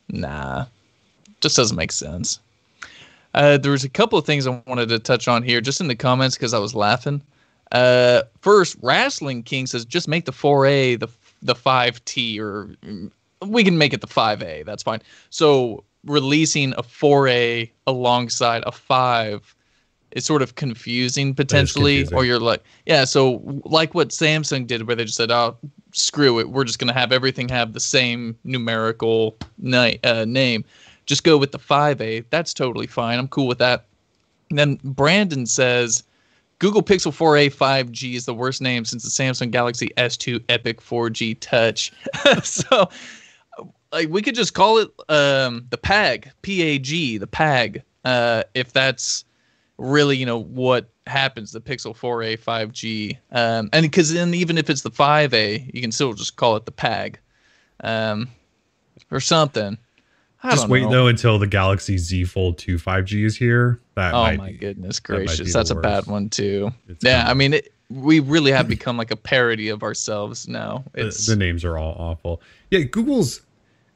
nah, 0.10 0.66
just 1.40 1.56
doesn't 1.56 1.78
make 1.78 1.94
sense. 1.94 2.40
Uh, 3.34 3.58
there 3.58 3.72
was 3.72 3.84
a 3.84 3.90
couple 3.90 4.20
of 4.20 4.26
things 4.26 4.48
I 4.48 4.62
wanted 4.66 4.90
to 4.90 5.00
touch 5.00 5.28
on 5.28 5.44
here, 5.44 5.62
just 5.62 5.82
in 5.82 5.88
the 5.88 5.96
comments 5.96 6.36
because 6.36 6.54
I 6.54 6.60
was 6.60 6.76
laughing. 6.76 7.22
Uh, 7.72 8.22
first, 8.42 8.78
Wrestling 8.82 9.44
King 9.44 9.66
says 9.66 9.86
just 9.86 10.08
make 10.08 10.26
the 10.26 10.32
4A 10.34 11.00
the 11.00 11.08
the 11.42 11.56
5T, 11.56 12.40
or 12.40 12.76
we 13.46 13.64
can 13.64 13.78
make 13.78 13.94
it 13.94 14.02
the 14.02 14.08
5A. 14.08 14.66
That's 14.66 14.84
fine. 14.84 15.02
So 15.30 15.84
releasing 16.06 16.74
a 16.74 16.84
4A 16.84 17.70
alongside 17.88 18.64
a 18.66 18.72
5 18.72 19.56
is 20.12 20.26
sort 20.26 20.42
of 20.42 20.56
confusing 20.56 21.34
potentially 21.36 21.98
confusing. 21.98 22.18
or 22.18 22.26
you're 22.26 22.40
like 22.40 22.64
yeah 22.86 23.04
so 23.04 23.42
like 23.66 23.94
what 23.94 24.10
Samsung 24.10 24.66
did 24.66 24.88
where 24.88 24.96
they 24.96 25.04
just 25.04 25.18
said 25.18 25.32
oh 25.32 25.58
screw 25.92 26.40
it 26.40 26.50
we're 26.50 26.64
just 26.64 26.80
going 26.80 26.88
to 26.88 26.94
have 26.94 27.12
everything 27.12 27.50
have 27.50 27.74
the 27.74 27.80
same 27.80 28.38
numerical 28.44 29.36
ni- 29.58 30.00
uh, 30.04 30.26
name 30.26 30.64
just 31.06 31.24
go 31.24 31.38
with 31.38 31.52
the 31.52 31.60
5A 31.60 32.26
that's 32.30 32.54
totally 32.54 32.88
fine 32.88 33.20
I'm 33.20 33.28
cool 33.28 33.48
with 33.48 33.58
that 33.58 33.86
and 34.50 34.60
then 34.60 34.80
Brandon 34.84 35.46
says 35.46 36.04
Google 36.60 36.84
Pixel 36.84 37.12
4a 37.12 37.54
5G 37.54 38.16
is 38.16 38.26
the 38.26 38.34
worst 38.34 38.62
name 38.62 38.86
since 38.86 39.04
the 39.04 39.10
Samsung 39.10 39.52
Galaxy 39.52 39.90
S2 39.98 40.42
Epic 40.48 40.80
4G 40.80 41.38
Touch. 41.42 41.92
so 42.44 42.90
like 43.96 44.10
we 44.10 44.22
could 44.22 44.36
just 44.36 44.54
call 44.54 44.78
it 44.78 44.92
um, 45.10 45.66
the 45.70 45.78
PAG, 45.78 46.30
P 46.42 46.62
A 46.62 46.78
G, 46.78 47.18
the 47.18 47.28
PAG. 47.28 47.82
Uh, 48.04 48.44
if 48.54 48.72
that's 48.74 49.26
really 49.78 50.18
you 50.18 50.26
know 50.26 50.42
what 50.42 50.90
happens, 51.08 51.52
the 51.52 51.62
Pixel 51.62 51.96
4a 51.96 52.38
5G, 52.38 53.18
um, 53.32 53.70
and 53.74 53.84
because 53.84 54.14
then 54.14 54.34
even 54.34 54.58
if 54.58 54.70
it's 54.70 54.82
the 54.82 54.92
5a, 54.92 55.74
you 55.74 55.82
can 55.82 55.92
still 55.92 56.14
just 56.14 56.36
call 56.36 56.56
it 56.56 56.66
the 56.66 56.72
PAG, 56.72 57.20
um, 57.84 58.28
or 59.12 59.20
something. 59.20 59.78
I 60.44 60.52
just 60.52 60.68
wait 60.68 60.84
know. 60.84 60.92
though 60.92 61.08
until 61.08 61.40
the 61.40 61.48
Galaxy 61.48 61.98
Z 61.98 62.26
Fold 62.26 62.60
2 62.60 62.78
5G 62.78 63.26
is 63.26 63.36
here. 63.36 63.80
That 63.96 64.14
oh 64.14 64.36
my 64.36 64.50
be, 64.50 64.58
goodness 64.58 65.00
gracious, 65.00 65.54
that 65.54 65.60
that's 65.60 65.70
a 65.72 65.76
bad 65.76 66.06
one 66.06 66.30
too. 66.30 66.72
It's 66.88 67.04
yeah, 67.04 67.26
I 67.28 67.34
mean, 67.34 67.54
it, 67.54 67.74
we 67.90 68.20
really 68.20 68.52
have 68.52 68.68
become 68.68 68.98
like 68.98 69.12
a 69.12 69.16
parody 69.16 69.70
of 69.70 69.84
ourselves 69.84 70.48
now. 70.48 70.84
It's, 70.94 71.26
the, 71.26 71.32
the 71.32 71.38
names 71.38 71.64
are 71.64 71.78
all 71.78 71.96
awful. 71.98 72.42
Yeah, 72.70 72.82
Google's 72.82 73.42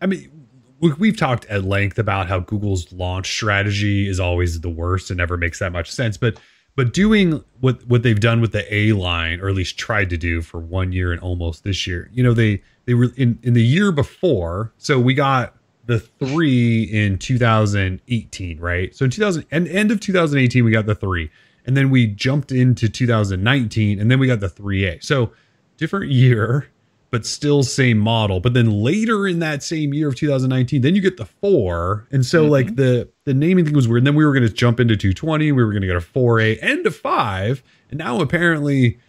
I 0.01 0.05
mean, 0.05 0.47
we've 0.79 1.17
talked 1.17 1.45
at 1.45 1.63
length 1.63 1.99
about 1.99 2.27
how 2.27 2.39
Google's 2.39 2.91
launch 2.91 3.29
strategy 3.31 4.07
is 4.07 4.19
always 4.19 4.61
the 4.61 4.69
worst 4.69 5.09
and 5.09 5.17
never 5.17 5.37
makes 5.37 5.59
that 5.59 5.71
much 5.71 5.91
sense. 5.91 6.17
But 6.17 6.39
but 6.75 6.93
doing 6.93 7.43
what 7.59 7.85
what 7.87 8.03
they've 8.03 8.19
done 8.19 8.39
with 8.41 8.51
the 8.53 8.73
A 8.73 8.93
line, 8.93 9.41
or 9.41 9.49
at 9.49 9.55
least 9.55 9.77
tried 9.77 10.09
to 10.11 10.17
do 10.17 10.41
for 10.41 10.59
one 10.59 10.91
year 10.91 11.11
and 11.11 11.21
almost 11.21 11.63
this 11.63 11.85
year, 11.85 12.09
you 12.13 12.23
know, 12.23 12.33
they 12.33 12.61
they 12.85 12.93
were 12.93 13.11
in 13.17 13.39
in 13.43 13.53
the 13.53 13.63
year 13.63 13.91
before. 13.91 14.71
So 14.77 14.99
we 14.99 15.13
got 15.13 15.55
the 15.85 15.99
three 15.99 16.83
in 16.83 17.17
2018, 17.17 18.59
right? 18.59 18.95
So 18.95 19.05
in 19.05 19.11
2000 19.11 19.45
and 19.51 19.67
end 19.67 19.91
of 19.91 19.99
2018, 19.99 20.63
we 20.63 20.71
got 20.71 20.85
the 20.85 20.95
three, 20.95 21.31
and 21.65 21.75
then 21.75 21.89
we 21.89 22.07
jumped 22.07 22.51
into 22.51 22.87
2019, 22.87 23.99
and 23.99 24.09
then 24.09 24.19
we 24.19 24.27
got 24.27 24.39
the 24.39 24.49
3A. 24.49 25.03
So 25.03 25.31
different 25.77 26.11
year 26.11 26.67
but 27.11 27.25
still 27.25 27.63
same 27.63 27.97
model. 27.97 28.39
But 28.39 28.53
then 28.53 28.69
later 28.69 29.27
in 29.27 29.39
that 29.39 29.63
same 29.63 29.93
year 29.93 30.09
of 30.09 30.15
2019, 30.15 30.81
then 30.81 30.95
you 30.95 31.01
get 31.01 31.17
the 31.17 31.25
four. 31.25 32.07
And 32.11 32.25
so 32.25 32.43
mm-hmm. 32.43 32.51
like 32.51 32.75
the 32.75 33.09
the 33.25 33.33
naming 33.33 33.65
thing 33.65 33.75
was 33.75 33.87
weird. 33.87 33.99
And 33.99 34.07
then 34.07 34.15
we 34.15 34.25
were 34.25 34.33
going 34.33 34.47
to 34.47 34.53
jump 34.53 34.79
into 34.79 34.95
220. 34.95 35.51
We 35.51 35.63
were 35.63 35.71
going 35.71 35.81
to 35.81 35.87
get 35.87 35.95
a 35.95 35.99
4A 35.99 36.59
and 36.61 36.85
a 36.85 36.91
five. 36.91 37.63
And 37.89 37.97
now 37.97 38.21
apparently 38.21 38.99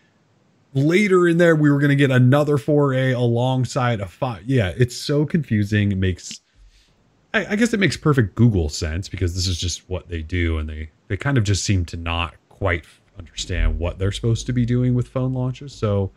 later 0.72 1.26
in 1.26 1.38
there 1.38 1.56
we 1.56 1.70
were 1.70 1.78
going 1.78 1.90
to 1.90 1.96
get 1.96 2.10
another 2.10 2.56
4A 2.56 3.14
alongside 3.14 4.00
a 4.00 4.06
five. 4.06 4.44
Yeah, 4.46 4.72
it's 4.76 4.96
so 4.96 5.26
confusing. 5.26 5.92
It 5.92 5.98
makes 5.98 6.40
I, 7.32 7.46
I 7.50 7.56
guess 7.56 7.72
it 7.72 7.80
makes 7.80 7.96
perfect 7.96 8.34
Google 8.34 8.68
sense 8.68 9.08
because 9.08 9.34
this 9.34 9.46
is 9.46 9.58
just 9.58 9.88
what 9.88 10.08
they 10.08 10.22
do, 10.22 10.58
and 10.58 10.68
they 10.68 10.90
they 11.08 11.16
kind 11.16 11.38
of 11.38 11.44
just 11.44 11.64
seem 11.64 11.84
to 11.86 11.96
not 11.96 12.34
quite 12.48 12.84
understand 13.18 13.78
what 13.78 13.98
they're 13.98 14.12
supposed 14.12 14.46
to 14.46 14.52
be 14.52 14.64
doing 14.64 14.94
with 14.94 15.08
phone 15.08 15.32
launches. 15.32 15.72
So, 15.72 16.10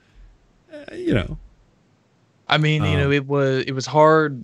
uh, 0.73 0.95
you 0.95 1.13
know, 1.13 1.37
I 2.47 2.57
mean, 2.57 2.81
um, 2.83 2.87
you 2.89 2.97
know, 2.97 3.07
um, 3.07 3.13
it 3.13 3.27
was 3.27 3.63
it 3.65 3.71
was 3.73 3.85
hard. 3.85 4.43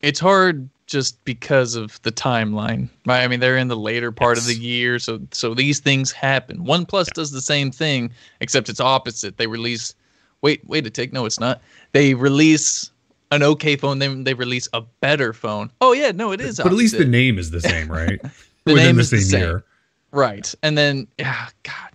It's 0.00 0.20
hard 0.20 0.68
just 0.86 1.22
because 1.24 1.74
of 1.74 2.00
the 2.02 2.12
timeline, 2.12 2.88
right? 3.06 3.22
I 3.22 3.28
mean, 3.28 3.40
they're 3.40 3.56
in 3.56 3.68
the 3.68 3.76
later 3.76 4.12
part 4.12 4.36
yes. 4.36 4.44
of 4.44 4.54
the 4.54 4.60
year, 4.60 4.98
so 4.98 5.20
so 5.32 5.54
these 5.54 5.80
things 5.80 6.12
happen. 6.12 6.58
OnePlus 6.64 7.06
yeah. 7.08 7.12
does 7.14 7.32
the 7.32 7.40
same 7.40 7.70
thing, 7.70 8.10
except 8.40 8.68
it's 8.68 8.80
opposite. 8.80 9.36
They 9.36 9.46
release. 9.46 9.94
Wait, 10.42 10.66
wait 10.66 10.86
a 10.86 10.90
tick. 10.90 11.12
No, 11.12 11.24
it's 11.24 11.40
not. 11.40 11.60
They 11.92 12.14
release 12.14 12.90
an 13.32 13.42
okay 13.42 13.76
phone, 13.76 13.98
then 13.98 14.24
they 14.24 14.34
release 14.34 14.68
a 14.72 14.80
better 15.00 15.32
phone. 15.32 15.70
Oh 15.80 15.92
yeah, 15.92 16.12
no, 16.12 16.32
it 16.32 16.40
is. 16.40 16.56
But 16.56 16.66
opposite. 16.66 16.74
at 16.74 16.78
least 16.78 16.98
the 16.98 17.04
name 17.04 17.38
is 17.38 17.50
the 17.50 17.60
same, 17.60 17.90
right? 17.92 18.20
the 18.22 18.72
Within 18.72 18.86
name 18.86 18.96
the 18.96 19.02
is 19.02 19.10
the 19.10 19.20
same. 19.20 19.40
year, 19.40 19.64
right? 20.12 20.54
And 20.62 20.76
then, 20.76 21.06
yeah, 21.18 21.48
God, 21.62 21.85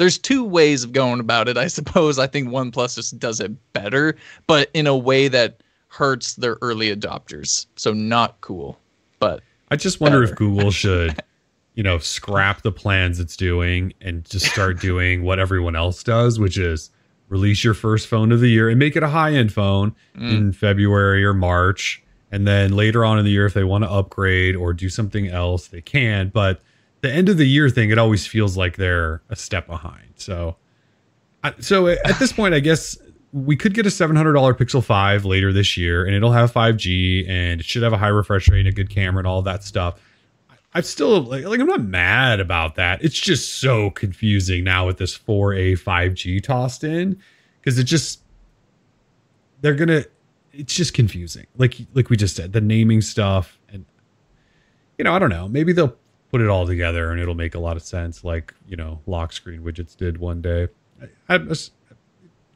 there's 0.00 0.16
two 0.16 0.42
ways 0.44 0.82
of 0.82 0.92
going 0.92 1.20
about 1.20 1.46
it, 1.46 1.58
I 1.58 1.66
suppose. 1.66 2.18
I 2.18 2.26
think 2.26 2.48
OnePlus 2.48 2.94
just 2.94 3.18
does 3.18 3.38
it 3.38 3.52
better, 3.74 4.16
but 4.46 4.70
in 4.72 4.86
a 4.86 4.96
way 4.96 5.28
that 5.28 5.62
hurts 5.88 6.36
their 6.36 6.56
early 6.62 6.94
adopters. 6.94 7.66
So 7.76 7.92
not 7.92 8.40
cool. 8.40 8.78
But 9.18 9.42
I 9.70 9.76
just 9.76 10.00
wonder 10.00 10.22
better. 10.22 10.32
if 10.32 10.38
Google 10.38 10.70
should, 10.70 11.22
you 11.74 11.82
know, 11.82 11.98
scrap 11.98 12.62
the 12.62 12.72
plans 12.72 13.20
it's 13.20 13.36
doing 13.36 13.92
and 14.00 14.24
just 14.24 14.46
start 14.46 14.80
doing 14.80 15.22
what 15.22 15.38
everyone 15.38 15.76
else 15.76 16.02
does, 16.02 16.40
which 16.40 16.56
is 16.56 16.88
release 17.28 17.62
your 17.62 17.74
first 17.74 18.08
phone 18.08 18.32
of 18.32 18.40
the 18.40 18.48
year 18.48 18.70
and 18.70 18.78
make 18.78 18.96
it 18.96 19.02
a 19.02 19.08
high 19.08 19.34
end 19.34 19.52
phone 19.52 19.94
mm. 20.16 20.32
in 20.32 20.52
February 20.52 21.22
or 21.26 21.34
March 21.34 22.02
And 22.32 22.48
then 22.48 22.72
later 22.72 23.04
on 23.04 23.18
in 23.18 23.26
the 23.26 23.30
year, 23.32 23.44
if 23.44 23.52
they 23.52 23.64
want 23.64 23.84
to 23.84 23.90
upgrade 23.90 24.56
or 24.56 24.72
do 24.72 24.88
something 24.88 25.28
else, 25.28 25.68
they 25.68 25.82
can. 25.82 26.30
But 26.30 26.62
the 27.02 27.10
end 27.12 27.28
of 27.28 27.36
the 27.38 27.46
year 27.46 27.70
thing, 27.70 27.90
it 27.90 27.98
always 27.98 28.26
feels 28.26 28.56
like 28.56 28.76
they're 28.76 29.22
a 29.30 29.36
step 29.36 29.66
behind. 29.66 30.12
So, 30.16 30.56
I- 31.42 31.54
so 31.60 31.86
at 31.88 32.18
this 32.18 32.32
point, 32.32 32.54
I 32.54 32.60
guess 32.60 32.96
we 33.32 33.56
could 33.56 33.74
get 33.74 33.86
a 33.86 33.90
$700 33.90 34.54
Pixel 34.58 34.82
5 34.84 35.24
later 35.24 35.52
this 35.52 35.76
year, 35.76 36.04
and 36.04 36.14
it'll 36.14 36.32
have 36.32 36.52
5G 36.52 37.28
and 37.28 37.60
it 37.60 37.64
should 37.64 37.82
have 37.82 37.92
a 37.92 37.98
high 37.98 38.08
refresh 38.08 38.48
rate 38.48 38.60
and 38.60 38.68
a 38.68 38.72
good 38.72 38.90
camera 38.90 39.20
and 39.20 39.26
all 39.26 39.40
that 39.42 39.62
stuff. 39.64 40.00
I'm 40.74 40.82
still 40.82 41.22
like, 41.22 41.44
like 41.44 41.58
I'm 41.58 41.66
not 41.66 41.82
mad 41.82 42.38
about 42.40 42.76
that. 42.76 43.02
It's 43.02 43.18
just 43.18 43.58
so 43.60 43.90
confusing 43.90 44.62
now 44.64 44.86
with 44.86 44.98
this 44.98 45.16
4A 45.18 45.72
5G 45.78 46.42
tossed 46.42 46.84
in 46.84 47.20
because 47.60 47.76
it 47.78 47.84
just 47.84 48.22
they're 49.62 49.74
gonna 49.74 50.04
it's 50.52 50.74
just 50.74 50.94
confusing. 50.94 51.46
Like 51.56 51.76
like 51.94 52.08
we 52.10 52.16
just 52.16 52.36
said, 52.36 52.52
the 52.52 52.60
naming 52.60 53.00
stuff 53.00 53.58
and 53.68 53.84
you 54.98 55.04
know, 55.04 55.12
I 55.14 55.18
don't 55.18 55.30
know. 55.30 55.48
Maybe 55.48 55.72
they'll 55.72 55.96
put 56.30 56.40
it 56.40 56.48
all 56.48 56.66
together 56.66 57.10
and 57.10 57.20
it'll 57.20 57.34
make 57.34 57.54
a 57.54 57.58
lot 57.58 57.76
of 57.76 57.82
sense, 57.82 58.24
like 58.24 58.54
you 58.66 58.76
know, 58.76 59.00
lock 59.06 59.32
screen 59.32 59.62
widgets 59.62 59.96
did 59.96 60.18
one 60.18 60.40
day. 60.40 60.68
I, 61.28 61.34
I 61.34 61.38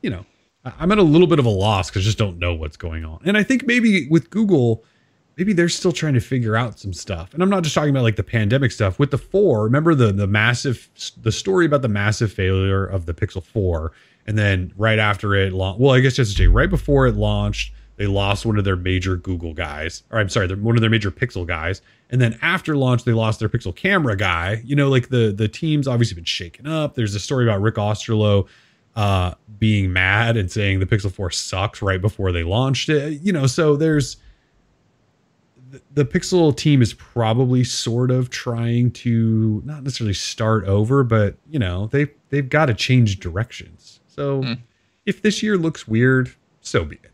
you 0.03 0.11
know, 0.11 0.25
I'm 0.65 0.93
at 0.93 0.99
a 0.99 1.03
little 1.03 1.27
bit 1.27 1.39
of 1.39 1.47
a 1.47 1.51
loss 1.51 1.91
because 1.91 2.03
I 2.03 2.05
just 2.05 2.19
don't 2.19 2.39
know 2.39 2.55
what's 2.55 2.77
going 2.77 3.05
on. 3.05 3.21
And 3.25 3.37
I 3.37 3.43
think 3.43 3.67
maybe 3.67 4.09
with 4.09 4.31
Google, 4.31 4.85
maybe 5.37 5.53
they're 5.53 5.69
still 5.69 5.93
trying 5.93 6.15
to 6.15 6.21
figure 6.21 6.57
out 6.57 6.79
some 6.79 6.93
stuff. 6.93 7.35
And 7.35 7.43
I'm 7.43 7.51
not 7.51 7.63
just 7.63 7.75
talking 7.75 7.91
about 7.91 8.03
like 8.03 8.17
the 8.17 8.23
pandemic 8.23 8.73
stuff. 8.73 8.99
With 8.99 9.11
the 9.11 9.19
four, 9.19 9.65
remember 9.65 9.95
the 9.95 10.13
the 10.13 10.27
massive 10.27 10.89
the 11.21 11.33
story 11.33 11.67
about 11.67 11.83
the 11.83 11.89
massive 11.89 12.33
failure 12.33 12.85
of 12.85 13.07
the 13.07 13.15
Pixel 13.15 13.43
Four, 13.43 13.93
and 14.27 14.39
then 14.39 14.73
right 14.77 14.99
after 14.99 15.35
it, 15.35 15.53
lau- 15.53 15.77
well, 15.79 15.95
I 15.95 16.01
guess 16.01 16.15
just 16.15 16.33
to 16.33 16.37
say, 16.37 16.47
right 16.47 16.71
before 16.71 17.07
it 17.07 17.17
launched, 17.17 17.73
they 17.97 18.07
lost 18.07 18.45
one 18.45 18.59
of 18.59 18.65
their 18.65 18.77
major 18.77 19.17
Google 19.17 19.55
guys, 19.55 20.03
or 20.11 20.19
I'm 20.19 20.29
sorry, 20.29 20.49
one 20.55 20.77
of 20.77 20.81
their 20.81 20.91
major 20.91 21.11
Pixel 21.11 21.47
guys. 21.47 21.81
And 22.11 22.21
then 22.21 22.39
after 22.43 22.77
launch, 22.77 23.05
they 23.05 23.13
lost 23.13 23.39
their 23.41 23.49
Pixel 23.49 23.75
camera 23.75 24.17
guy. 24.17 24.63
You 24.65 24.77
know, 24.77 24.89
like 24.89 25.09
the 25.09 25.33
the 25.37 25.49
team's 25.49 25.87
obviously 25.89 26.15
been 26.17 26.25
shaken 26.25 26.67
up. 26.67 26.95
There's 26.95 27.15
a 27.15 27.21
story 27.21 27.45
about 27.47 27.61
Rick 27.61 27.77
Osterloh 27.77 28.47
uh, 28.97 29.35
being 29.59 29.93
mad 29.93 30.37
and 30.37 30.51
saying 30.51 30.79
the 30.81 30.87
Pixel 30.87 31.11
4 31.11 31.31
sucks 31.31 31.83
right 31.83 32.01
before 32.01 32.31
they 32.31 32.45
launched 32.45 32.89
it. 32.89 33.21
You 33.23 33.33
know, 33.33 33.47
so 33.47 33.75
there's 33.77 34.17
the, 35.71 35.81
the 35.93 36.05
Pixel 36.05 36.57
team 36.57 36.83
is 36.83 36.93
probably 36.95 37.65
sort 37.65 38.11
of 38.11 38.31
trying 38.31 38.91
to 38.93 39.63
not 39.65 39.83
necessarily 39.83 40.15
start 40.15 40.65
over, 40.67 41.03
but 41.05 41.37
you 41.51 41.59
know, 41.59 41.87
they 41.89 42.09
they've 42.31 42.49
got 42.49 42.67
to 42.67 42.75
change 42.75 43.19
directions. 43.21 44.01
So 44.07 44.43
Hmm. 44.43 44.53
if 45.07 45.23
this 45.23 45.43
year 45.43 45.57
looks 45.57 45.89
weird, 45.89 46.33
so 46.61 46.85
be 46.85 46.97
it. 47.03 47.11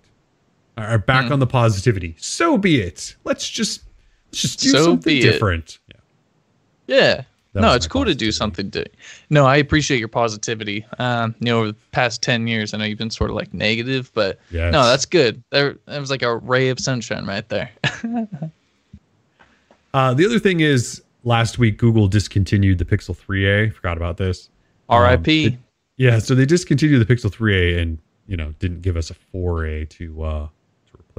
Or 0.81 0.99
back 0.99 1.27
Hmm. 1.27 1.33
on 1.35 1.39
the 1.41 1.47
positivity, 1.47 2.17
so 2.19 2.57
be 2.59 2.81
it. 2.81 3.15
Let's 3.25 3.49
just 3.49 3.83
let's 4.33 4.41
just 4.43 4.61
do 4.61 4.69
So 4.71 4.85
something 4.85 5.17
it. 5.17 5.21
different. 5.23 5.79
Yeah. 5.89 5.97
Yeah. 6.97 7.23
That 7.53 7.63
no, 7.63 7.75
it's 7.75 7.89
cool 7.89 8.05
to 8.05 8.15
do 8.15 8.31
something 8.31 8.71
to. 8.71 8.85
No, 9.29 9.45
I 9.45 9.57
appreciate 9.57 9.99
your 9.99 10.07
positivity. 10.09 10.87
Um, 11.01 11.35
you 11.41 11.47
know, 11.47 11.59
over 11.59 11.67
the 11.73 11.77
past 11.91 12.23
ten 12.23 12.47
years, 12.47 12.73
I 12.73 12.79
know 12.79 12.85
you've 12.85 12.99
been 12.99 13.11
sort 13.11 13.29
of 13.31 13.35
like 13.37 13.53
negative, 13.53 14.09
but 14.15 14.39
Yes. 14.53 14.73
no, 14.73 14.85
that's 14.85 15.05
good. 15.05 15.43
There, 15.51 15.77
that 15.87 15.99
was 16.01 16.11
like 16.11 16.23
a 16.23 16.37
ray 16.37 16.69
of 16.69 16.79
sunshine 16.79 17.27
right 17.27 17.49
there. 17.49 17.71
Uh, 19.93 20.15
the 20.15 20.25
other 20.25 20.39
thing 20.39 20.61
is, 20.61 21.03
last 21.25 21.59
week 21.59 21.77
Google 21.77 22.07
discontinued 22.07 22.79
the 22.79 22.85
Pixel 22.85 23.17
3a. 23.17 23.75
Forgot 23.75 23.97
about 23.97 24.17
this. 24.19 24.49
Um, 24.89 24.99
R.I.P. 24.99 25.47
it- 25.47 25.55
yeah, 25.97 26.19
so 26.19 26.35
they 26.37 26.47
discontinued 26.47 27.05
the 27.07 27.13
Pixel 27.15 27.31
3a 27.31 27.81
and 27.81 27.99
you 28.27 28.37
know 28.37 28.55
didn't 28.61 28.83
give 28.83 28.97
us 28.97 29.11
a 29.11 29.15
4a 29.35 29.89
to 29.91 30.23
uh 30.23 30.45
to 30.47 30.51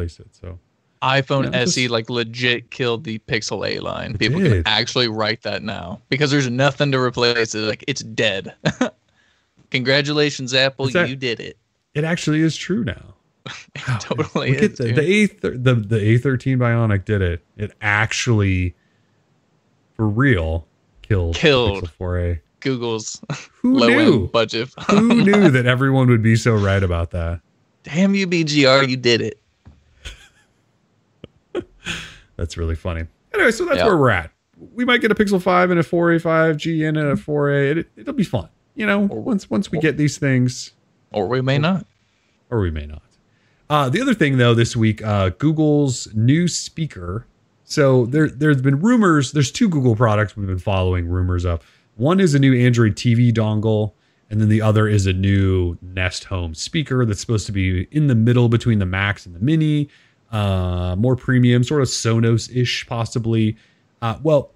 replace 0.01 0.19
it. 0.19 0.27
So 0.35 0.59
iPhone 1.01 1.51
Yeah, 1.51 1.59
SE 1.61 1.83
just- 1.83 1.91
like 1.91 2.09
legit 2.09 2.69
killed 2.71 3.03
the 3.03 3.19
Pixel 3.19 3.67
A 3.67 3.79
line. 3.79 4.17
People 4.17 4.39
did. 4.39 4.65
can 4.65 4.73
actually 4.73 5.07
write 5.07 5.41
that 5.43 5.63
now 5.63 6.01
because 6.09 6.29
there's 6.31 6.49
nothing 6.49 6.91
to 6.91 6.99
replace 6.99 7.55
it. 7.55 7.59
Like 7.61 7.83
it's 7.87 8.03
dead. 8.03 8.53
Congratulations, 9.71 10.53
Apple, 10.53 10.89
that- 10.89 11.09
you 11.09 11.15
did 11.15 11.39
it. 11.39 11.57
it 11.93 12.03
actually 12.03 12.41
is 12.41 12.55
true 12.55 12.83
now. 12.83 13.01
Wow, 13.75 13.83
oh, 13.87 13.97
totally 13.99 14.51
Look 14.53 14.61
is, 14.61 14.79
at 14.79 14.85
the, 14.85 14.91
the 14.93 15.01
A 15.01 15.27
thir- 15.27 15.57
the 15.57 15.73
the 15.73 15.95
A13 15.97 16.57
Bionic 16.57 17.05
did 17.05 17.23
it. 17.23 17.43
It 17.57 17.71
actually, 17.81 18.75
for 19.95 20.07
real, 20.07 20.67
killed 21.01 21.33
the 21.35 21.39
Killed. 21.39 21.83
Pixel 21.85 21.91
4a. 21.99 22.39
Google's 22.59 23.19
Who 23.61 23.73
low 23.79 23.87
knew? 23.87 24.13
end 24.23 24.31
budget. 24.31 24.69
Who 24.91 25.23
knew 25.23 25.49
that 25.49 25.65
everyone 25.65 26.07
would 26.09 26.21
be 26.21 26.35
so 26.35 26.53
right 26.53 26.83
about 26.83 27.09
that? 27.11 27.41
Damn 27.81 28.13
you, 28.13 28.27
BGR, 28.27 28.87
you 28.87 28.95
did 28.95 29.21
it. 29.21 29.40
That's 32.41 32.57
really 32.57 32.73
funny. 32.73 33.03
Anyway, 33.35 33.51
so 33.51 33.65
that's 33.65 33.77
Yeah. 33.77 33.85
where 33.85 33.97
we're 33.97 34.09
at. 34.09 34.31
We 34.73 34.83
might 34.83 34.99
get 34.99 35.11
a 35.11 35.15
Pixel 35.15 35.39
5 35.39 35.69
and 35.69 35.79
a 35.79 35.83
4A 35.83 36.17
5G 36.19 36.83
and 36.87 36.97
a 36.97 37.15
4A. 37.15 37.77
It, 37.77 37.87
it'll 37.95 38.13
be 38.15 38.23
fun. 38.23 38.49
You 38.73 38.87
know, 38.87 39.05
Or- 39.05 39.21
once 39.21 39.47
once 39.47 39.71
we 39.71 39.77
or- 39.77 39.81
get 39.81 39.97
these 39.97 40.17
things, 40.17 40.71
Or 41.11 41.27
we 41.27 41.39
may 41.39 41.59
not. 41.59 41.85
or 42.49 42.61
we 42.61 42.71
may 42.71 42.87
not. 42.87 43.03
Uh, 43.69 43.89
the 43.89 44.01
other 44.01 44.15
thing, 44.15 44.37
though, 44.39 44.55
this 44.55 44.75
week, 44.75 45.03
uh, 45.03 45.29
Google's 45.37 46.07
new 46.15 46.47
speaker. 46.47 47.27
So 47.63 48.07
there, 48.07 48.27
there's 48.27 48.61
been 48.63 48.79
rumors. 48.79 49.33
There's 49.33 49.51
two 49.51 49.69
Google 49.69 49.95
products 49.95 50.35
we've 50.35 50.47
been 50.47 50.57
following 50.57 51.07
rumors 51.07 51.45
of. 51.45 51.59
One 51.95 52.19
is 52.19 52.33
a 52.33 52.39
new 52.39 52.55
Android 52.55 52.95
TV 52.95 53.31
dongle, 53.31 53.91
and 54.31 54.41
then 54.41 54.49
the 54.49 54.63
other 54.63 54.87
is 54.87 55.05
a 55.05 55.13
new 55.13 55.77
Nest 55.81 56.23
Home 56.25 56.55
speaker 56.55 57.05
that's 57.05 57.21
supposed 57.21 57.45
to 57.45 57.51
be 57.51 57.87
in 57.91 58.07
the 58.07 58.15
middle 58.15 58.49
between 58.49 58.79
the 58.79 58.85
Max 58.87 59.27
and 59.27 59.35
the 59.35 59.39
Mini, 59.39 59.89
uh, 60.31 60.95
more 60.97 61.15
premium, 61.15 61.63
sort 61.63 61.81
of 61.81 61.87
Sonos-ish, 61.87 62.87
possibly. 62.87 63.57
Uh, 64.01 64.17
well, 64.23 64.51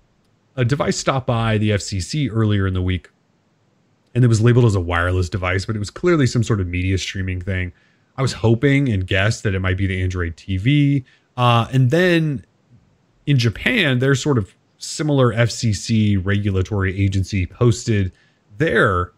a 0.56 0.64
device 0.64 0.98
stopped 0.98 1.28
by 1.28 1.58
the 1.58 1.72
FCC 1.72 2.30
earlier 2.32 2.66
in 2.66 2.74
the 2.74 2.82
week, 2.82 3.10
and 4.14 4.24
it 4.24 4.28
was 4.28 4.42
labeled 4.42 4.66
as 4.66 4.76
a 4.76 4.80
wireless 4.80 5.30
device, 5.30 5.66
but 5.66 5.76
it 5.76 5.80
was 5.80 5.90
clearly 5.90 6.26
some 6.28 6.44
sort 6.44 6.62
of 6.62 6.68
media 6.68 6.98
streaming 6.98 7.42
thing. 7.42 7.74
I 8.18 8.22
was 8.22 8.34
hoping 8.34 8.90
and 8.90 9.06
guessed 9.06 9.44
that 9.44 9.54
it 9.54 9.60
might 9.60 9.78
be 9.78 9.88
the 9.88 10.02
Android 10.02 10.38
TV. 10.38 11.04
Uh, 11.36 11.68
and 11.74 11.92
then 11.92 12.46
in 13.26 13.38
Japan, 13.38 14.00
their 14.00 14.16
sort 14.16 14.38
of 14.38 14.56
similar 14.78 15.34
FCC 15.34 16.24
regulatory 16.24 16.98
agency 17.02 17.46
posted 17.46 18.14
their 18.58 19.12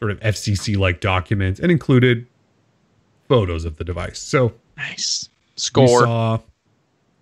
sort 0.00 0.10
of 0.10 0.18
FCC 0.20 0.76
like 0.76 1.00
documents 1.00 1.60
and 1.60 1.70
included 1.70 2.26
photos 3.28 3.64
of 3.64 3.76
the 3.76 3.84
device. 3.84 4.18
So 4.18 4.54
Nice. 4.76 5.29
Score. 5.60 6.00
saw- 6.00 6.38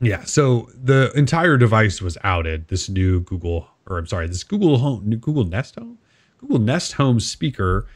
yeah, 0.01 0.25
so 0.25 0.69
the 0.75 1.11
entire 1.17 1.57
device 1.57 2.01
was 2.01 2.17
outed. 2.23 2.69
This 2.69 2.89
new 2.89 3.21
Google, 3.21 3.69
or 3.87 3.99
I'm 3.99 4.07
sorry, 4.07 4.29
this 4.29 4.45
Google 4.45 4.79
Home, 4.79 5.11
Google 5.17 5.45
Nest 5.45 5.75
Home, 5.75 5.99
Google 6.39 6.61
Nest 6.61 6.93
Home 6.93 7.19
speaker, 7.19 7.87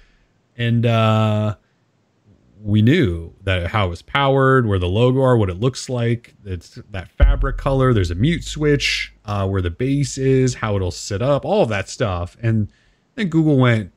and 0.56 0.84
uh, 0.84 1.54
we 2.60 2.82
knew 2.82 3.32
that 3.44 3.68
how 3.68 3.86
it 3.86 3.90
was 3.90 4.02
powered, 4.02 4.66
where 4.66 4.80
the 4.80 4.88
logo 4.88 5.22
are, 5.22 5.36
what 5.36 5.48
it 5.48 5.60
looks 5.60 5.88
like. 5.88 6.34
It's 6.44 6.78
that 6.90 7.08
fabric 7.08 7.56
color. 7.56 7.94
There's 7.94 8.10
a 8.10 8.16
mute 8.16 8.44
switch, 8.44 9.14
uh, 9.24 9.46
where 9.46 9.62
the 9.62 9.70
base 9.70 10.18
is, 10.18 10.54
how 10.54 10.74
it'll 10.74 10.90
sit 10.90 11.22
up, 11.22 11.44
all 11.44 11.62
of 11.62 11.68
that 11.68 11.88
stuff. 11.88 12.36
And 12.42 12.68
then 13.14 13.28
Google 13.28 13.58
went, 13.58 13.92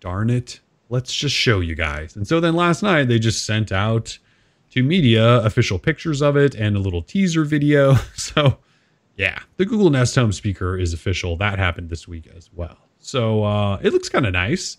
darn 0.00 0.30
it, 0.30 0.60
let's 0.88 1.14
just 1.14 1.34
show 1.34 1.60
you 1.60 1.74
guys. 1.74 2.16
And 2.16 2.26
so 2.26 2.40
then 2.40 2.54
last 2.54 2.82
night 2.82 3.08
they 3.08 3.18
just 3.18 3.44
sent 3.44 3.72
out 3.72 4.18
to 4.76 4.82
media 4.82 5.38
official 5.38 5.78
pictures 5.78 6.20
of 6.20 6.36
it 6.36 6.54
and 6.54 6.76
a 6.76 6.78
little 6.78 7.02
teaser 7.02 7.44
video. 7.44 7.96
So 8.16 8.58
yeah, 9.16 9.40
the 9.56 9.64
Google 9.64 9.88
Nest 9.88 10.14
Home 10.16 10.32
speaker 10.32 10.76
is 10.76 10.92
official. 10.92 11.36
That 11.36 11.58
happened 11.58 11.88
this 11.88 12.06
week 12.06 12.28
as 12.36 12.50
well. 12.52 12.76
So 12.98 13.44
uh, 13.44 13.78
it 13.82 13.94
looks 13.94 14.10
kind 14.10 14.26
of 14.26 14.32
nice. 14.34 14.76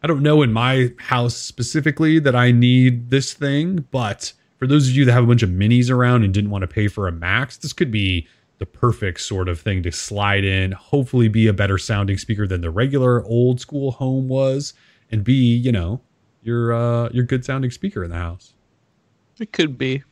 I 0.00 0.06
don't 0.06 0.22
know 0.22 0.42
in 0.42 0.52
my 0.52 0.92
house 0.98 1.34
specifically 1.34 2.20
that 2.20 2.36
I 2.36 2.52
need 2.52 3.10
this 3.10 3.34
thing, 3.34 3.86
but 3.90 4.32
for 4.58 4.68
those 4.68 4.88
of 4.88 4.94
you 4.94 5.04
that 5.06 5.12
have 5.12 5.24
a 5.24 5.26
bunch 5.26 5.42
of 5.42 5.50
minis 5.50 5.90
around 5.90 6.22
and 6.22 6.32
didn't 6.32 6.50
want 6.50 6.62
to 6.62 6.68
pay 6.68 6.86
for 6.86 7.08
a 7.08 7.12
max, 7.12 7.56
this 7.56 7.72
could 7.72 7.90
be 7.90 8.28
the 8.58 8.66
perfect 8.66 9.20
sort 9.20 9.48
of 9.48 9.58
thing 9.60 9.82
to 9.82 9.90
slide 9.90 10.44
in, 10.44 10.70
hopefully 10.70 11.26
be 11.26 11.48
a 11.48 11.52
better 11.52 11.78
sounding 11.78 12.18
speaker 12.18 12.46
than 12.46 12.60
the 12.60 12.70
regular 12.70 13.24
old 13.24 13.60
school 13.60 13.90
home 13.90 14.28
was, 14.28 14.74
and 15.10 15.24
be, 15.24 15.56
you 15.56 15.72
know, 15.72 16.00
your 16.42 16.72
uh 16.72 17.08
your 17.10 17.24
good 17.24 17.44
sounding 17.44 17.72
speaker 17.72 18.04
in 18.04 18.10
the 18.10 18.16
house. 18.16 18.54
It 19.40 19.52
could 19.52 19.78
be. 19.78 20.02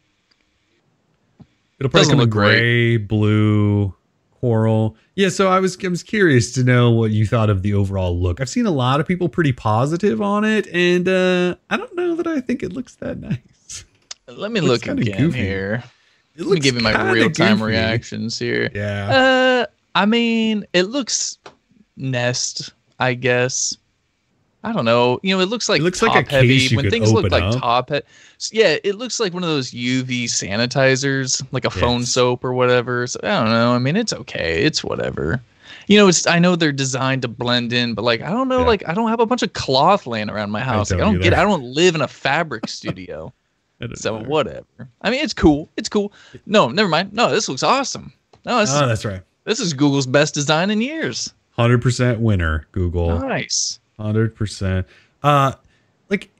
It'll 1.79 1.91
probably 1.91 2.01
Doesn't 2.01 2.13
come 2.13 2.21
in 2.21 2.25
look 2.25 2.31
great. 2.31 2.59
gray, 2.59 2.97
blue, 2.97 3.95
coral. 4.41 4.97
Yeah, 5.15 5.29
so 5.29 5.49
I 5.49 5.61
was 5.61 5.77
I 5.85 5.89
was 5.89 6.03
curious 6.03 6.53
to 6.53 6.65
know 6.65 6.91
what 6.91 7.11
you 7.11 7.27
thought 7.27 7.51
of 7.51 7.63
the 7.63 7.75
overall 7.75 8.19
look. 8.19 8.41
I've 8.41 8.49
seen 8.49 8.67
a 8.67 8.71
lot 8.71 9.01
of 9.01 9.07
people 9.07 9.29
pretty 9.29 9.53
positive 9.53 10.23
on 10.23 10.45
it, 10.45 10.67
and 10.69 11.07
uh 11.09 11.57
I 11.69 11.77
don't 11.77 11.95
know 11.95 12.15
that 12.17 12.27
I 12.27 12.41
think 12.41 12.63
it 12.63 12.73
looks 12.73 12.95
that 12.97 13.19
nice. 13.21 13.85
Let 14.29 14.53
me 14.53 14.61
look 14.61 14.87
again 14.87 15.19
goofy. 15.19 15.39
here. 15.39 15.85
It 16.37 16.45
Let 16.47 16.55
me 16.55 16.61
give 16.61 16.75
you 16.77 16.81
my 16.83 17.11
real 17.13 17.31
time 17.31 17.63
reactions 17.63 18.39
here. 18.39 18.71
Yeah. 18.75 19.09
Uh, 19.09 19.67
I 19.95 20.05
mean, 20.05 20.67
it 20.75 20.83
looks 20.85 21.39
Nest, 21.97 22.73
I 22.99 23.15
guess. 23.15 23.75
I 24.67 24.73
don't 24.73 24.85
know. 24.85 25.21
You 25.23 25.37
know, 25.37 25.41
it 25.43 25.47
looks 25.49 25.69
like 25.69 25.81
It 25.81 25.85
looks 25.85 26.01
top 26.01 26.15
like 26.15 26.27
a 26.27 26.31
heavy. 26.31 26.75
when 26.75 26.91
things 26.91 27.13
look 27.13 27.31
like 27.31 27.43
up. 27.43 27.61
top 27.61 27.91
he- 27.91 28.01
Yeah, 28.53 28.77
it 28.83 28.97
looks 28.97 29.21
like 29.21 29.33
one 29.33 29.45
of 29.45 29.49
those 29.49 29.71
UV 29.71 30.25
sanitizers, 30.25 31.45
like 31.53 31.65
a 31.65 31.71
phone 31.71 32.05
soap 32.05 32.45
or 32.45 32.53
whatever. 32.53 33.07
So 33.07 33.21
I 33.23 33.29
don't 33.29 33.51
know. 33.51 33.73
I 33.73 33.79
mean, 33.79 33.97
it's 33.97 34.13
okay. 34.13 34.65
It's 34.65 34.83
whatever. 34.83 35.41
You 35.87 35.99
know, 35.99 36.09
it's 36.09 36.27
I 36.27 36.39
know 36.41 36.57
they're 36.57 36.73
designed 36.73 37.23
to 37.23 37.29
blend 37.29 37.73
in, 37.73 37.95
but 37.95 38.03
like 38.03 38.21
I 38.23 38.31
don't 38.31 38.49
know, 38.49 38.61
Yeah. 38.61 38.67
like 38.67 38.89
I 38.89 38.95
don't 38.95 39.09
have 39.09 39.21
a 39.21 39.27
bunch 39.27 39.43
of 39.43 39.53
cloth 39.53 40.07
laying 40.07 40.29
around 40.29 40.51
my 40.51 40.61
house. 40.61 40.91
I 40.91 40.97
don't 40.97 41.15
don't 41.15 41.23
get. 41.23 41.33
I 41.35 41.43
don't 41.45 41.63
live 41.63 41.95
in 41.95 42.01
a 42.01 42.09
fabric 42.09 42.69
studio. 42.69 43.33
So 43.95 44.19
know. 44.19 44.29
whatever. 44.29 44.89
I 45.03 45.11
mean, 45.11 45.23
it's 45.23 45.35
cool. 45.35 45.69
It's 45.77 45.89
cool. 45.89 46.13
No, 46.47 46.69
never 46.71 46.89
mind. 46.89 47.13
No, 47.13 47.31
this 47.31 47.49
looks 47.49 47.63
awesome. 47.63 48.13
No, 48.45 48.59
this, 48.61 48.71
Oh, 48.73 48.87
that's 48.89 49.05
right. 49.05 49.23
this 49.45 49.61
is 49.61 49.75
Google's 49.75 50.07
best 50.07 50.35
design 50.35 50.71
in 50.71 50.81
years. 50.81 51.33
Hundred 51.53 51.83
percent 51.83 52.21
winner, 52.21 52.67
Google. 52.73 53.19
Nice. 53.21 53.79
Hundred 53.99 54.35
percent. 54.35 54.87
Uh, 55.23 55.53
like 56.11 56.31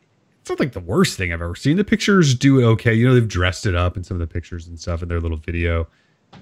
it's 0.41 0.51
not 0.51 0.61
like 0.61 0.73
the 0.73 0.81
worst 0.81 1.17
thing 1.17 1.33
I've 1.33 1.43
ever 1.43 1.57
seen. 1.57 1.77
The 1.77 1.85
pictures 1.85 2.35
do 2.35 2.61
it 2.61 2.65
okay. 2.65 2.95
You 2.95 3.09
know, 3.09 3.15
they've 3.15 3.27
dressed 3.27 3.67
it 3.67 3.75
up 3.75 3.97
in 3.97 4.05
some 4.05 4.15
of 4.15 4.21
the 4.21 4.33
pictures 4.33 4.67
and 4.67 4.79
stuff 4.79 5.03
in 5.03 5.09
their 5.09 5.21
little 5.21 5.39
video. 5.39 5.89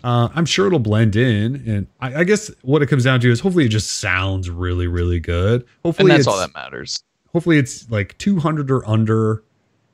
Uh, 0.03 0.29
I'm 0.35 0.45
sure 0.45 0.67
it'll 0.67 0.79
blend 0.79 1.15
in, 1.15 1.63
and 1.67 1.87
I, 2.01 2.21
I 2.21 2.25
guess 2.25 2.51
what 2.63 2.83
it 2.83 2.87
comes 2.87 3.05
down 3.05 3.21
to 3.21 3.31
is 3.31 3.41
hopefully 3.41 3.67
it 3.67 3.69
just 3.69 3.99
sounds 4.01 4.51
really, 4.51 4.87
really 4.87 5.21
good. 5.21 5.63
And 5.63 5.71
Hopefully, 5.85 6.09
that's 6.09 6.21
it's, 6.21 6.27
all 6.29 6.39
that 6.39 6.53
matters. 6.55 7.03
hopefully 7.33 7.59
it's 7.59 7.89
like 7.91 8.19
200 8.19 8.71
or 8.71 8.87
under, 8.89 9.45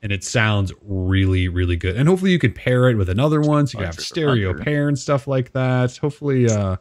and 0.01 0.11
it 0.11 0.23
sounds 0.23 0.73
really, 0.81 1.47
really 1.47 1.75
good. 1.75 1.95
And 1.95 2.09
hopefully 2.09 2.31
you 2.31 2.39
can 2.39 2.51
pair 2.51 2.89
it 2.89 2.95
with 2.95 3.09
another 3.09 3.41
one, 3.41 3.67
so 3.67 3.77
you 3.77 3.83
can 3.83 3.93
have 3.93 3.99
stereo 3.99 4.57
pair 4.57 4.87
and 4.87 4.97
stuff 4.97 5.27
like 5.27 5.51
that. 5.53 5.95
Hopefully, 5.97 6.49
uh, 6.49 6.77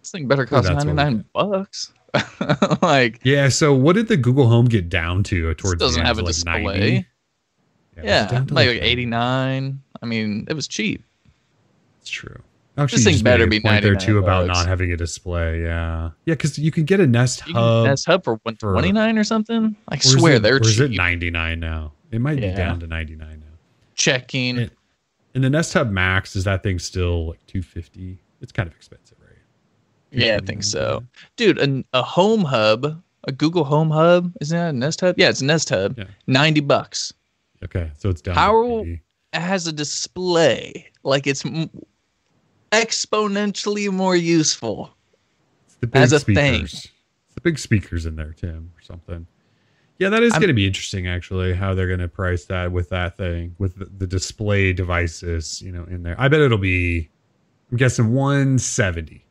This 0.00 0.10
thing 0.10 0.28
better 0.28 0.44
cost 0.44 0.68
that's 0.68 0.84
what 0.84 0.86
we 0.86 0.92
99 0.92 1.24
bucks. 1.32 1.92
like 2.82 3.20
yeah. 3.24 3.48
So 3.48 3.74
what 3.74 3.94
did 3.94 4.08
the 4.08 4.16
Google 4.16 4.48
Home 4.48 4.66
get 4.66 4.88
down 4.88 5.22
to 5.24 5.54
towards 5.54 5.78
doesn't 5.80 5.94
the 5.94 6.00
end? 6.00 6.06
have 6.08 6.18
a 6.18 6.22
like, 6.22 6.28
display. 6.28 6.62
90? 6.62 6.96
was 7.96 8.04
it 8.04 8.06
yeah, 8.06 8.26
down 8.28 8.46
to, 8.46 8.54
like, 8.54 8.68
89. 8.68 9.80
I 10.00 10.06
mean, 10.06 10.46
it 10.48 10.54
was 10.54 10.68
cheap. 10.68 11.02
It's 12.00 12.08
true. 12.08 12.40
Actually, 12.76 13.02
This 13.02 13.16
thing 13.16 13.24
better 13.24 13.48
be 13.48 13.58
point 13.58 13.82
there 13.82 13.94
99 13.94 14.06
too 14.06 14.18
about 14.18 14.46
not 14.46 14.66
having 14.68 14.92
a 14.92 14.96
display. 14.96 15.62
Yeah, 15.62 16.10
yeah, 16.24 16.34
because 16.34 16.56
you 16.60 16.70
can 16.70 16.84
get 16.84 17.00
a 17.00 17.06
Nest 17.08 17.44
You 17.48 17.54
Hub. 17.54 17.86
Nest 17.86 18.06
Hub 18.06 18.22
for 18.22 18.34
129 18.44 19.18
or 19.18 19.24
something. 19.24 19.74
I 19.88 19.96
or 19.96 20.00
swear 20.00 20.34
it- 20.34 20.42
they're 20.42 20.56
or 20.58 20.62
is 20.62 20.78
it 20.78 20.92
99 20.92 21.58
now? 21.58 21.92
It 22.12 22.20
might 22.20 22.38
Yeah. 22.38 22.50
be 22.50 22.56
down 22.56 22.78
to 22.80 22.86
99 22.86 23.40
now. 23.40 23.46
Checking. 23.96 24.58
It- 24.58 24.72
And 25.34 25.42
the 25.42 25.50
Nest 25.50 25.74
Hub 25.74 25.90
Max 25.90 26.36
is 26.36 26.44
that 26.44 26.62
thing 26.62 26.78
still 26.78 27.26
like 27.30 27.44
250? 27.48 28.20
It's 28.40 28.52
kind 28.52 28.68
of 28.68 28.74
expensive? 28.76 29.17
Yeah, 30.10 30.36
I 30.40 30.44
think 30.44 30.62
so. 30.62 31.02
Dude, 31.36 31.58
an, 31.58 31.84
a 31.92 32.02
home 32.02 32.44
hub, 32.44 33.02
a 33.24 33.32
Google 33.32 33.64
Home 33.64 33.90
Hub, 33.90 34.32
isn't 34.40 34.56
that 34.56 34.70
a 34.70 34.72
Nest 34.72 35.00
Hub? 35.00 35.16
Yeah, 35.18 35.28
it's 35.28 35.40
a 35.40 35.44
Nest 35.44 35.68
Hub. 35.70 35.96
Yeah. 35.98 36.04
90 36.26 36.60
bucks. 36.60 37.12
Okay, 37.64 37.90
so 37.98 38.08
it's 38.08 38.20
down. 38.20 38.34
How- 38.36 38.80
It 38.80 39.00
has 39.32 39.66
a 39.66 39.72
display. 39.72 40.86
Like 41.02 41.26
it's 41.26 41.44
m- 41.44 41.68
exponentially 42.72 43.90
more 43.90 44.16
useful. 44.16 44.94
It's 45.66 45.74
the 45.76 45.86
big 45.86 46.02
as 46.02 46.12
a 46.12 46.20
speakers. 46.20 46.40
thing. 46.42 46.62
It's 46.64 47.34
the 47.34 47.40
big 47.40 47.58
speakers 47.58 48.06
in 48.06 48.16
there, 48.16 48.32
Tim, 48.32 48.72
or 48.76 48.82
something. 48.82 49.26
Yeah, 49.98 50.10
that 50.10 50.22
is 50.22 50.32
going 50.34 50.46
to 50.46 50.54
be 50.54 50.64
interesting, 50.66 51.08
actually, 51.08 51.54
how 51.54 51.74
they're 51.74 51.88
going 51.88 51.98
to 51.98 52.06
price 52.08 52.44
that 52.44 52.70
with 52.70 52.88
that 52.90 53.16
thing, 53.16 53.56
with 53.58 53.76
the, 53.80 53.86
the 53.86 54.06
display 54.06 54.72
devices, 54.72 55.60
you 55.60 55.72
know, 55.72 55.82
in 55.84 56.04
there. 56.04 56.14
I 56.20 56.28
bet 56.28 56.40
it'll 56.40 56.56
be, 56.56 57.08
I'm 57.72 57.78
guessing 57.78 58.12
170. 58.12 59.24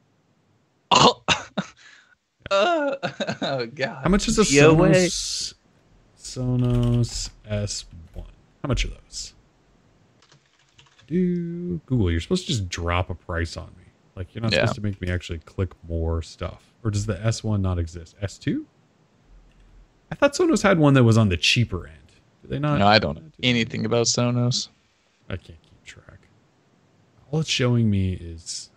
Oh, 2.52 2.96
uh, 3.04 3.34
oh 3.42 3.66
God. 3.68 4.00
How 4.04 4.10
much 4.10 4.28
is 4.28 4.38
a 4.40 4.44
DOA? 4.44 4.92
Sonos, 5.08 5.54
Sonos 6.18 7.30
S1? 7.50 7.86
How 8.64 8.68
much 8.68 8.86
are 8.86 8.90
those? 8.90 9.34
Do 11.08 11.80
Google, 11.86 12.12
you're 12.12 12.20
supposed 12.20 12.44
to 12.48 12.52
just 12.52 12.68
drop 12.70 13.10
a 13.10 13.16
price 13.16 13.56
on 13.56 13.68
me. 13.78 13.86
Like, 14.16 14.34
you're 14.36 14.42
not 14.42 14.52
Yeah. 14.52 14.62
supposed 14.62 14.76
to 14.76 14.82
make 14.82 15.00
me 15.02 15.10
actually 15.10 15.40
click 15.40 15.72
more 15.88 16.22
stuff. 16.22 16.74
Or 16.84 16.92
does 16.92 17.06
the 17.06 17.16
S1 17.16 17.62
not 17.62 17.80
exist? 17.80 18.16
S2? 18.22 18.66
I 20.12 20.16
thought 20.16 20.34
Sonos 20.34 20.64
had 20.64 20.80
one 20.80 20.94
that 20.96 21.04
was 21.04 21.18
on 21.18 21.30
the 21.30 21.38
cheaper 21.38 21.88
end. 21.88 21.98
Do 22.42 22.48
they 22.50 22.60
not? 22.60 22.80
No, 22.80 22.88
I 22.88 23.00
don't 23.00 23.16
know 23.16 23.32
anything 23.44 23.86
about 23.86 24.06
Sonos. 24.06 24.70
I 25.30 25.36
can't 25.38 25.62
keep 25.62 25.84
track. 25.86 26.28
All 27.32 27.40
it's 27.42 27.50
showing 27.50 27.90
me 27.90 28.14
is. 28.14 28.70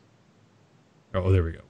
Oh, 1.15 1.31
there 1.31 1.43
we 1.45 1.53
go. 1.53 1.61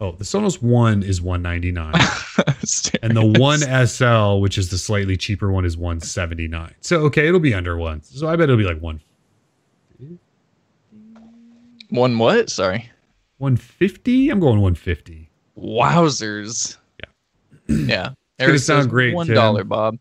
Oh, 0.00 0.12
the 0.12 0.24
Sonos 0.24 0.62
One 0.62 1.02
is 1.02 1.20
one 1.20 1.42
ninety 1.42 1.72
nine, 1.72 1.92
and 3.02 3.16
the 3.16 3.34
One 3.38 3.58
SL, 3.58 4.40
which 4.40 4.56
is 4.56 4.70
the 4.70 4.78
slightly 4.78 5.16
cheaper 5.16 5.50
one, 5.50 5.64
is 5.64 5.76
one 5.76 6.00
seventy 6.00 6.46
nine. 6.46 6.74
So 6.80 7.00
okay, 7.06 7.26
it'll 7.26 7.40
be 7.40 7.52
under 7.54 7.76
one. 7.76 8.02
So 8.02 8.28
I 8.28 8.36
bet 8.36 8.44
it'll 8.44 8.56
be 8.56 8.64
like 8.64 8.80
one 8.80 9.00
One 11.90 12.18
what? 12.18 12.48
Sorry. 12.50 12.88
one 13.38 13.56
fifty. 13.56 14.30
I'm 14.30 14.38
going 14.38 14.60
one 14.60 14.76
fifty. 14.76 15.30
Wowzers. 15.58 16.76
Yeah. 17.68 17.76
yeah. 17.76 18.10
It's 18.38 18.46
gonna 18.46 18.58
sound 18.58 18.90
great, 18.90 19.14
One 19.14 19.26
Bob. 19.66 19.98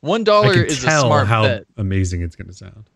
One 0.00 0.20
I 0.20 0.24
dollar 0.24 0.52
is 0.52 0.84
a 0.84 0.90
smart 0.90 1.26
how 1.26 1.42
bet. 1.42 1.66
amazing 1.76 2.22
it's 2.22 2.36
going 2.36 2.46
to 2.46 2.54
sound. 2.54 2.88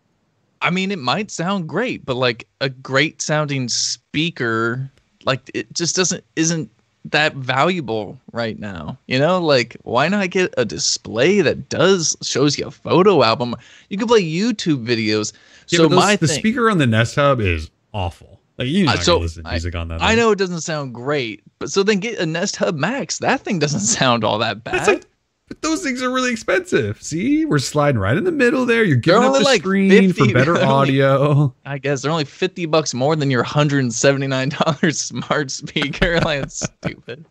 I 0.61 0.69
mean, 0.69 0.91
it 0.91 0.99
might 0.99 1.29
sound 1.31 1.67
great, 1.67 2.05
but 2.05 2.15
like 2.15 2.47
a 2.61 2.69
great 2.69 3.21
sounding 3.21 3.67
speaker, 3.67 4.89
like 5.25 5.49
it 5.53 5.71
just 5.73 5.95
doesn't 5.95 6.23
isn't 6.35 6.69
that 7.05 7.33
valuable 7.35 8.19
right 8.31 8.59
now. 8.59 8.97
You 9.07 9.17
know, 9.19 9.39
like 9.41 9.75
why 9.83 10.07
not 10.07 10.29
get 10.29 10.53
a 10.57 10.65
display 10.65 11.41
that 11.41 11.67
does 11.69 12.15
shows 12.21 12.57
you 12.59 12.67
a 12.67 12.71
photo 12.71 13.23
album? 13.23 13.55
You 13.89 13.97
can 13.97 14.07
play 14.07 14.23
YouTube 14.23 14.85
videos. 14.85 15.33
Yeah, 15.69 15.77
so 15.77 15.87
those- 15.87 15.97
my 15.99 16.15
the 16.15 16.27
thing, 16.27 16.39
speaker 16.39 16.69
on 16.69 16.77
the 16.77 16.87
Nest 16.87 17.15
Hub 17.15 17.39
is 17.41 17.69
awful. 17.93 18.39
Like 18.57 18.67
you're 18.67 18.87
Uh, 18.89 18.93
not 18.95 19.03
so 19.03 19.13
going 19.13 19.19
to 19.19 19.23
listen 19.23 19.45
I- 19.47 19.51
music 19.51 19.75
on 19.75 19.87
that. 19.87 20.01
I 20.01 20.09
thing. 20.09 20.17
know 20.17 20.31
it 20.31 20.37
doesn't 20.37 20.61
sound 20.61 20.93
great, 20.93 21.41
but 21.57 21.71
so 21.71 21.81
then 21.81 21.99
get 21.99 22.19
a 22.19 22.25
Nest 22.25 22.57
Hub 22.57 22.75
Max. 22.75 23.17
That 23.19 23.41
thing 23.41 23.57
doesn't 23.59 23.79
sound 23.97 24.23
all 24.23 24.37
that 24.39 24.63
bad. 24.63 24.73
That's 24.75 24.87
like, 24.87 25.05
but 25.51 25.61
those 25.61 25.83
things 25.83 26.01
are 26.01 26.09
really 26.09 26.31
expensive. 26.31 27.03
See, 27.03 27.43
we're 27.43 27.59
sliding 27.59 27.99
right 27.99 28.15
in 28.15 28.23
the 28.23 28.31
middle 28.31 28.65
there. 28.65 28.85
You're 28.85 28.95
giving 28.95 29.23
up 29.23 29.33
the 29.33 29.41
like 29.41 29.59
screen 29.59 29.89
50 29.89 30.13
for 30.13 30.33
better 30.33 30.53
they're 30.53 30.63
only- 30.63 31.01
audio. 31.01 31.53
I 31.65 31.77
guess 31.77 32.01
they're 32.01 32.11
only 32.11 32.23
fifty 32.23 32.65
bucks 32.65 32.93
more 32.93 33.17
than 33.17 33.29
your 33.29 33.43
hundred 33.43 33.79
and 33.79 33.93
seventy 33.93 34.27
nine 34.27 34.47
dollars 34.47 34.97
smart 35.01 35.51
speaker. 35.51 36.19
like 36.25 36.43
it's 36.43 36.65
stupid. 36.79 37.25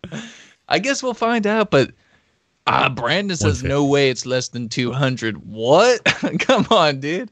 I 0.69 0.79
guess 0.81 1.03
we'll 1.03 1.15
find 1.15 1.47
out. 1.47 1.71
But 1.71 1.93
uh 2.67 2.91
Brandon 2.91 3.39
says 3.39 3.65
no 3.65 3.87
way 3.87 4.11
it's 4.11 4.27
less 4.27 4.49
than 4.49 4.69
two 4.69 4.93
hundred. 4.93 5.39
What? 5.47 6.05
Come 6.41 6.67
on, 6.71 7.01
dude. 7.01 7.31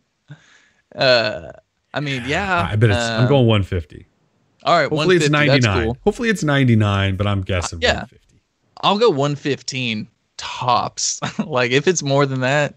Uh, 0.94 1.52
I 1.92 2.00
mean, 2.00 2.22
yeah. 2.26 2.66
I 2.72 2.76
bet 2.76 2.88
it's. 2.88 2.98
I'm 2.98 3.26
uh, 3.26 3.28
going 3.28 3.46
150. 3.46 4.06
All 4.64 4.74
right, 4.74 4.88
Hopefully 4.88 5.16
it's 5.16 5.28
150, 5.28 5.48
that's 5.50 5.66
99. 5.66 5.84
cool. 5.84 5.98
Hopefully 6.04 6.28
it's 6.30 6.42
99, 6.42 7.16
but 7.16 7.26
I'm 7.26 7.42
guessing 7.42 7.82
yeah. 7.82 8.06
150. 8.08 8.40
I'll 8.80 8.98
go 8.98 9.10
one 9.10 9.34
fifteen 9.34 10.08
tops. 10.38 11.20
like 11.46 11.70
if 11.70 11.86
it's 11.86 12.02
more 12.02 12.24
than 12.24 12.40
that, 12.40 12.76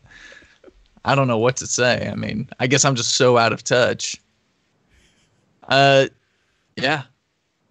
I 1.05 1.15
don't 1.15 1.27
know 1.27 1.37
what 1.37 1.55
to 1.57 1.67
say. 1.67 2.09
I 2.11 2.15
mean, 2.15 2.49
I 2.59 2.67
guess 2.67 2.83
I'm 2.83 2.95
just 2.95 3.15
so 3.15 3.37
out 3.37 3.53
of 3.53 3.63
touch. 3.63 4.21
Uh, 5.67 6.07
yeah. 6.75 7.03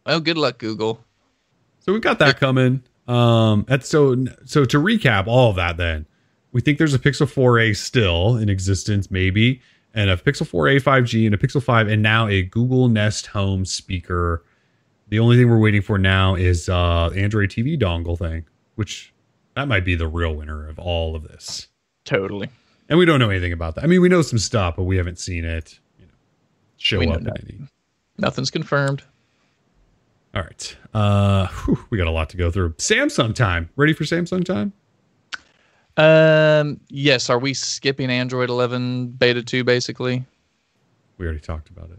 Well, 0.06 0.20
good 0.20 0.38
luck, 0.38 0.58
Google. 0.58 1.04
So 1.80 1.92
we've 1.92 2.02
got 2.02 2.18
that 2.18 2.40
coming. 2.40 2.82
Um, 3.06 3.66
so 3.80 4.24
so 4.44 4.64
to 4.64 4.78
recap 4.78 5.26
all 5.26 5.50
of 5.50 5.56
that. 5.56 5.76
Then 5.76 6.06
we 6.52 6.60
think 6.60 6.78
there's 6.78 6.94
a 6.94 6.98
Pixel 6.98 7.26
4a 7.26 7.76
still 7.76 8.36
in 8.36 8.48
existence, 8.48 9.10
maybe, 9.10 9.60
and 9.94 10.10
a 10.10 10.16
Pixel 10.16 10.48
4a 10.48 10.82
5G 10.82 11.26
and 11.26 11.34
a 11.34 11.38
Pixel 11.38 11.62
5, 11.62 11.88
and 11.88 12.02
now 12.02 12.28
a 12.28 12.42
Google 12.42 12.88
Nest 12.88 13.26
Home 13.28 13.64
speaker. 13.64 14.44
The 15.08 15.18
only 15.18 15.36
thing 15.36 15.50
we're 15.50 15.58
waiting 15.58 15.82
for 15.82 15.98
now 15.98 16.34
is 16.34 16.68
uh 16.68 17.10
Android 17.16 17.50
TV 17.50 17.78
dongle 17.80 18.18
thing, 18.18 18.46
which 18.76 19.12
that 19.60 19.68
might 19.68 19.84
be 19.84 19.94
the 19.94 20.08
real 20.08 20.34
winner 20.34 20.66
of 20.66 20.78
all 20.78 21.14
of 21.14 21.22
this. 21.22 21.68
Totally. 22.06 22.48
And 22.88 22.98
we 22.98 23.04
don't 23.04 23.20
know 23.20 23.28
anything 23.28 23.52
about 23.52 23.74
that. 23.74 23.84
I 23.84 23.86
mean, 23.86 24.00
we 24.00 24.08
know 24.08 24.22
some 24.22 24.38
stuff, 24.38 24.76
but 24.76 24.84
we 24.84 24.96
haven't 24.96 25.18
seen 25.18 25.44
it. 25.44 25.78
You 25.98 26.06
know, 26.06 26.12
show 26.78 26.98
We 26.98 27.08
up 27.08 27.18
in 27.18 27.24
nothing. 27.24 27.68
Nothing's 28.16 28.50
confirmed. 28.50 29.02
All 30.34 30.42
right. 30.42 30.76
Uh, 30.94 31.46
whew, 31.48 31.78
we 31.90 31.98
got 31.98 32.06
a 32.06 32.10
lot 32.10 32.30
to 32.30 32.38
go 32.38 32.50
through. 32.50 32.72
Samsung 32.74 33.34
time. 33.34 33.68
Ready 33.76 33.92
for 33.92 34.04
Samsung 34.04 34.44
time? 34.44 34.72
Um, 35.98 36.80
yes. 36.88 37.28
Are 37.28 37.38
we 37.38 37.52
skipping 37.52 38.10
Android 38.10 38.48
11 38.48 39.08
beta 39.08 39.42
2 39.42 39.62
basically? 39.62 40.24
We 41.18 41.26
already 41.26 41.40
talked 41.40 41.68
about 41.68 41.90
it. 41.90 41.98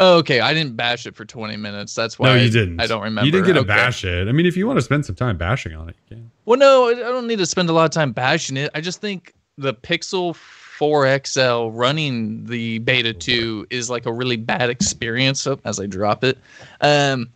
Oh, 0.00 0.18
okay. 0.18 0.40
I 0.40 0.54
didn't 0.54 0.76
bash 0.76 1.06
it 1.06 1.16
for 1.16 1.24
20 1.24 1.56
minutes. 1.56 1.94
That's 1.94 2.18
why 2.18 2.28
no, 2.28 2.34
I- 2.34 2.42
you 2.44 2.50
didn't. 2.50 2.80
I 2.80 2.86
don't 2.86 3.02
remember. 3.02 3.26
You 3.26 3.32
didn't 3.32 3.46
get 3.48 3.52
to 3.54 3.58
Okay. 3.60 3.66
bash 3.66 4.04
it. 4.04 4.28
I 4.28 4.32
mean, 4.32 4.46
if 4.46 4.56
you 4.56 4.66
want 4.66 4.78
to 4.78 4.82
spend 4.82 5.04
some 5.04 5.16
time 5.16 5.36
bashing 5.36 5.74
on 5.74 5.88
it, 5.88 5.96
you 6.08 6.16
can. 6.16 6.30
Well, 6.44 6.58
no, 6.58 6.88
I 6.88 6.94
don't 6.94 7.26
need 7.26 7.38
to 7.38 7.46
spend 7.46 7.68
a 7.68 7.72
lot 7.72 7.84
of 7.84 7.90
time 7.90 8.12
bashing 8.12 8.56
it. 8.56 8.70
I 8.74 8.80
just 8.80 9.00
think 9.00 9.34
the 9.58 9.74
Pixel 9.74 10.34
4 10.36 11.20
XL 11.26 11.70
running 11.70 12.44
the 12.46 12.78
Beta 12.78 13.12
2 13.12 13.66
is 13.70 13.90
like 13.90 14.06
a 14.06 14.12
really 14.12 14.36
bad 14.36 14.70
experience 14.70 15.46
as 15.64 15.80
I 15.80 15.86
drop 15.86 16.22
it. 16.22 16.38
Um, 16.80 17.28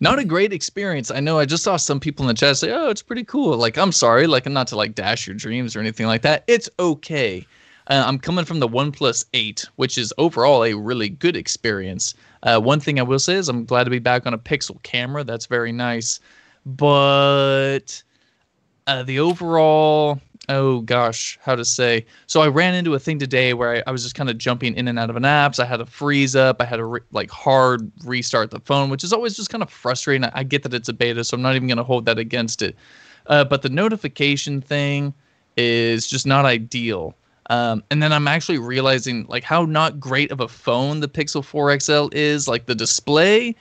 not 0.00 0.18
a 0.18 0.24
great 0.24 0.52
experience. 0.52 1.12
I 1.12 1.20
know 1.20 1.38
I 1.38 1.44
just 1.44 1.62
saw 1.62 1.76
some 1.76 2.00
people 2.00 2.24
in 2.24 2.28
the 2.28 2.34
chat 2.34 2.56
say, 2.56 2.72
"Oh, 2.72 2.90
it's 2.90 3.00
pretty 3.00 3.22
cool." 3.24 3.56
Like, 3.56 3.78
I'm 3.78 3.92
sorry, 3.92 4.26
like 4.26 4.44
not 4.46 4.66
to 4.68 4.76
like 4.76 4.96
dash 4.96 5.26
your 5.28 5.34
dreams 5.36 5.76
or 5.76 5.80
anything 5.80 6.06
like 6.06 6.22
that. 6.22 6.42
It's 6.48 6.68
okay. 6.80 7.46
Uh, 7.88 8.04
I'm 8.06 8.18
coming 8.18 8.44
from 8.44 8.60
the 8.60 8.68
OnePlus 8.68 9.26
8, 9.34 9.66
which 9.76 9.98
is 9.98 10.12
overall 10.16 10.64
a 10.64 10.74
really 10.74 11.08
good 11.08 11.36
experience. 11.36 12.14
Uh, 12.42 12.60
one 12.60 12.80
thing 12.80 12.98
I 12.98 13.02
will 13.02 13.18
say 13.18 13.34
is 13.34 13.48
I'm 13.48 13.64
glad 13.64 13.84
to 13.84 13.90
be 13.90 13.98
back 13.98 14.26
on 14.26 14.34
a 14.34 14.38
Pixel 14.38 14.82
camera. 14.82 15.24
That's 15.24 15.46
very 15.46 15.72
nice, 15.72 16.20
but 16.64 18.02
uh, 18.86 19.02
the 19.02 19.18
overall 19.18 20.20
oh 20.48 20.80
gosh, 20.80 21.38
how 21.42 21.54
to 21.54 21.64
say. 21.64 22.04
So 22.26 22.40
I 22.40 22.48
ran 22.48 22.74
into 22.74 22.94
a 22.94 22.98
thing 22.98 23.18
today 23.18 23.54
where 23.54 23.76
I, 23.76 23.82
I 23.86 23.90
was 23.90 24.02
just 24.02 24.14
kind 24.14 24.28
of 24.28 24.38
jumping 24.38 24.74
in 24.74 24.88
and 24.88 24.98
out 24.98 25.10
of 25.10 25.16
an 25.16 25.22
apps. 25.22 25.58
I 25.58 25.64
had 25.64 25.78
to 25.78 25.86
freeze 25.86 26.36
up. 26.36 26.60
I 26.60 26.64
had 26.64 26.76
to 26.76 26.84
re- 26.84 27.00
like 27.12 27.30
hard 27.30 27.90
restart 28.04 28.50
the 28.50 28.60
phone, 28.60 28.90
which 28.90 29.04
is 29.04 29.12
always 29.12 29.36
just 29.36 29.50
kind 29.50 29.62
of 29.62 29.70
frustrating. 29.70 30.24
I, 30.24 30.32
I 30.34 30.42
get 30.42 30.62
that 30.64 30.74
it's 30.74 30.88
a 30.88 30.92
beta, 30.92 31.24
so 31.24 31.36
I'm 31.36 31.42
not 31.42 31.54
even 31.56 31.68
going 31.68 31.78
to 31.78 31.84
hold 31.84 32.06
that 32.06 32.18
against 32.18 32.62
it. 32.62 32.76
Uh, 33.26 33.44
but 33.44 33.62
the 33.62 33.70
notification 33.70 34.60
thing 34.60 35.14
is 35.56 36.06
just 36.06 36.26
not 36.26 36.44
ideal. 36.44 37.14
Um, 37.50 37.82
and 37.90 38.02
then 38.02 38.12
I'm 38.12 38.26
actually 38.26 38.58
realizing 38.58 39.26
like 39.28 39.44
how 39.44 39.64
not 39.64 40.00
great 40.00 40.30
of 40.30 40.40
a 40.40 40.48
phone 40.48 41.00
the 41.00 41.08
Pixel 41.08 41.44
4 41.44 41.78
XL 41.80 42.08
is. 42.12 42.48
Like 42.48 42.66
the 42.66 42.74
display, 42.74 43.54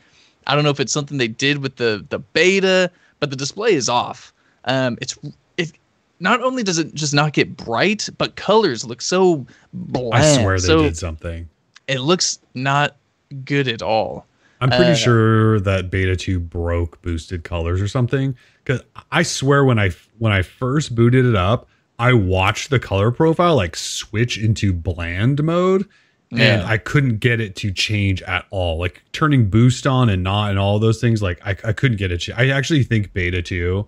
I 0.48 0.56
don't 0.56 0.63
know 0.63 0.69
if 0.69 0.80
it's 0.80 0.93
something 0.93 1.17
they 1.17 1.28
did 1.28 1.58
with 1.58 1.76
the 1.76 2.06
the 2.10 2.19
beta, 2.19 2.91
but 3.19 3.30
the 3.30 3.36
display 3.36 3.74
is 3.74 3.89
off. 3.89 4.34
Um, 4.65 4.98
it's 5.02 5.17
it 5.58 5.74
not 6.19 6.41
only 6.41 6.63
does 6.63 6.78
it 6.78 6.93
just 6.93 7.13
not 7.13 7.34
get 7.34 7.58
bright, 7.58 8.10
but 8.17 8.36
colors 8.36 8.86
look 8.86 9.02
so 9.02 9.46
bland. 9.74 10.13
I 10.13 10.41
swear 10.41 10.60
they 10.60 10.67
so 10.67 10.84
did 10.84 10.98
something. 10.98 11.50
It 11.88 12.00
looks 12.00 12.39
not 12.54 12.96
good 13.43 13.67
at 13.67 13.82
all. 13.82 14.26
I'm 14.62 14.69
pretty 14.69 14.91
uh, 14.91 14.96
sure 14.96 15.60
that 15.60 15.91
Beta 15.91 16.15
2 16.15 16.39
broke 16.39 17.02
boosted 17.02 17.43
colors 17.43 17.82
or 17.82 17.89
something. 17.89 18.38
Cause 18.63 18.82
I 19.12 19.24
swear 19.24 19.65
when 19.65 19.78
I 19.78 19.91
when 20.19 20.32
I 20.32 20.41
first 20.41 20.96
booted 20.96 21.26
it 21.26 21.36
up, 21.36 21.67
I 21.99 22.13
watched 22.13 22.69
the 22.69 22.79
color 22.79 23.12
profile 23.12 23.56
like 23.56 23.75
switch 23.75 24.38
into 24.38 24.73
bland 24.73 25.43
mode. 25.43 25.88
Yeah. 26.32 26.62
And 26.62 26.63
I 26.63 26.77
couldn't 26.77 27.19
get 27.19 27.39
it 27.39 27.56
to 27.58 27.71
change 27.71 28.23
at 28.23 28.45
all. 28.49 28.79
Like 28.79 29.03
turning 29.12 29.49
boost 29.51 29.86
on 29.86 30.10
and 30.10 30.23
not 30.23 30.49
and 30.49 30.58
all 30.58 30.79
those 30.79 30.99
things, 30.99 31.21
like 31.21 31.39
I, 31.45 31.51
I 31.63 31.73
couldn't 31.73 31.97
get 31.97 32.12
it. 32.12 32.21
To, 32.21 32.39
I 32.39 32.47
actually 32.47 32.84
think 32.84 33.13
Beta 33.13 33.43
2 33.43 33.88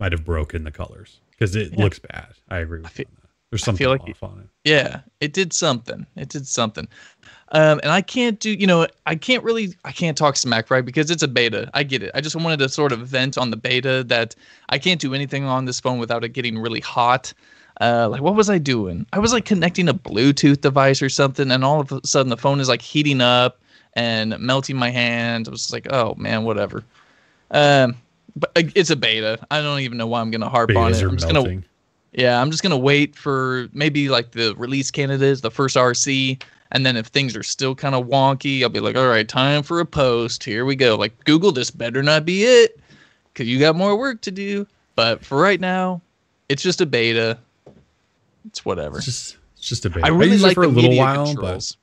might 0.00 0.10
have 0.10 0.24
broken 0.24 0.64
the 0.64 0.72
colors 0.72 1.20
because 1.30 1.54
it 1.54 1.72
yeah. 1.72 1.84
looks 1.84 2.00
bad. 2.00 2.34
I 2.48 2.58
agree 2.58 2.80
with 2.80 2.98
you. 2.98 3.04
There's 3.50 3.64
something 3.64 3.86
like 3.86 4.02
off 4.02 4.22
on 4.22 4.40
it. 4.40 4.68
Yeah, 4.68 5.00
it 5.20 5.32
did 5.32 5.52
something. 5.52 6.06
It 6.16 6.28
did 6.28 6.46
something. 6.46 6.86
Um, 7.52 7.80
and 7.82 7.90
I 7.90 8.00
can't 8.00 8.38
do, 8.38 8.52
you 8.52 8.66
know, 8.66 8.86
I 9.06 9.16
can't 9.16 9.42
really, 9.42 9.74
I 9.84 9.90
can't 9.90 10.16
talk 10.16 10.36
smack, 10.36 10.70
right? 10.70 10.84
Because 10.84 11.10
it's 11.10 11.24
a 11.24 11.28
beta. 11.28 11.68
I 11.74 11.82
get 11.82 12.02
it. 12.02 12.12
I 12.14 12.20
just 12.20 12.36
wanted 12.36 12.60
to 12.60 12.68
sort 12.68 12.92
of 12.92 13.00
vent 13.00 13.36
on 13.36 13.50
the 13.50 13.56
beta 13.56 14.04
that 14.04 14.36
I 14.68 14.78
can't 14.78 15.00
do 15.00 15.14
anything 15.14 15.44
on 15.44 15.64
this 15.64 15.80
phone 15.80 15.98
without 15.98 16.22
it 16.22 16.28
getting 16.28 16.58
really 16.58 16.78
hot. 16.78 17.32
Uh, 17.80 18.08
like, 18.08 18.20
what 18.20 18.36
was 18.36 18.48
I 18.50 18.58
doing? 18.58 19.04
I 19.12 19.18
was 19.18 19.32
like 19.32 19.46
connecting 19.46 19.88
a 19.88 19.94
Bluetooth 19.94 20.60
device 20.60 21.02
or 21.02 21.08
something, 21.08 21.50
and 21.50 21.64
all 21.64 21.80
of 21.80 21.90
a 21.90 22.00
sudden 22.06 22.30
the 22.30 22.36
phone 22.36 22.60
is 22.60 22.68
like 22.68 22.82
heating 22.82 23.20
up 23.20 23.58
and 23.94 24.38
melting 24.38 24.76
my 24.76 24.90
hand. 24.90 25.48
I 25.48 25.50
was 25.50 25.72
like, 25.72 25.88
oh 25.90 26.14
man, 26.16 26.44
whatever. 26.44 26.84
Um, 27.50 27.96
but 28.36 28.50
uh, 28.54 28.62
it's 28.76 28.90
a 28.90 28.96
beta. 28.96 29.38
I 29.50 29.60
don't 29.60 29.80
even 29.80 29.98
know 29.98 30.06
why 30.06 30.20
I'm 30.20 30.30
gonna 30.30 30.48
harp 30.48 30.70
Betas 30.70 30.76
on 30.76 30.92
it. 30.92 31.02
I'm 31.02 31.16
just 31.16 31.32
melting. 31.32 31.60
gonna 31.60 31.69
yeah, 32.12 32.40
I'm 32.40 32.50
just 32.50 32.62
gonna 32.62 32.78
wait 32.78 33.14
for 33.14 33.68
maybe 33.72 34.08
like 34.08 34.32
the 34.32 34.54
release 34.56 34.90
candidates, 34.90 35.40
the 35.40 35.50
first 35.50 35.76
RC, 35.76 36.42
and 36.72 36.84
then 36.84 36.96
if 36.96 37.06
things 37.06 37.36
are 37.36 37.42
still 37.42 37.74
kind 37.74 37.94
of 37.94 38.06
wonky, 38.06 38.62
I'll 38.62 38.68
be 38.68 38.80
like, 38.80 38.96
all 38.96 39.08
right, 39.08 39.28
time 39.28 39.62
for 39.62 39.80
a 39.80 39.86
post. 39.86 40.42
Here 40.44 40.64
we 40.64 40.76
go. 40.76 40.96
Like 40.96 41.24
Google, 41.24 41.52
this 41.52 41.70
better 41.70 42.02
not 42.02 42.24
be 42.24 42.44
it, 42.44 42.80
because 43.32 43.48
you 43.48 43.58
got 43.58 43.76
more 43.76 43.96
work 43.96 44.20
to 44.22 44.30
do. 44.30 44.66
But 44.96 45.24
for 45.24 45.40
right 45.40 45.60
now, 45.60 46.02
it's 46.48 46.62
just 46.62 46.80
a 46.80 46.86
beta. 46.86 47.38
It's 48.46 48.64
whatever. 48.64 48.96
It's 48.96 49.06
just, 49.06 49.36
it's 49.56 49.68
just 49.68 49.84
a 49.86 49.90
beta. 49.90 50.06
I 50.06 50.08
really 50.08 50.36
I 50.36 50.40
like 50.40 50.52
it 50.52 50.54
for 50.56 50.64
a 50.64 50.68
little 50.68 50.96
while, 50.96 51.26
controls. 51.26 51.72
but 51.72 51.76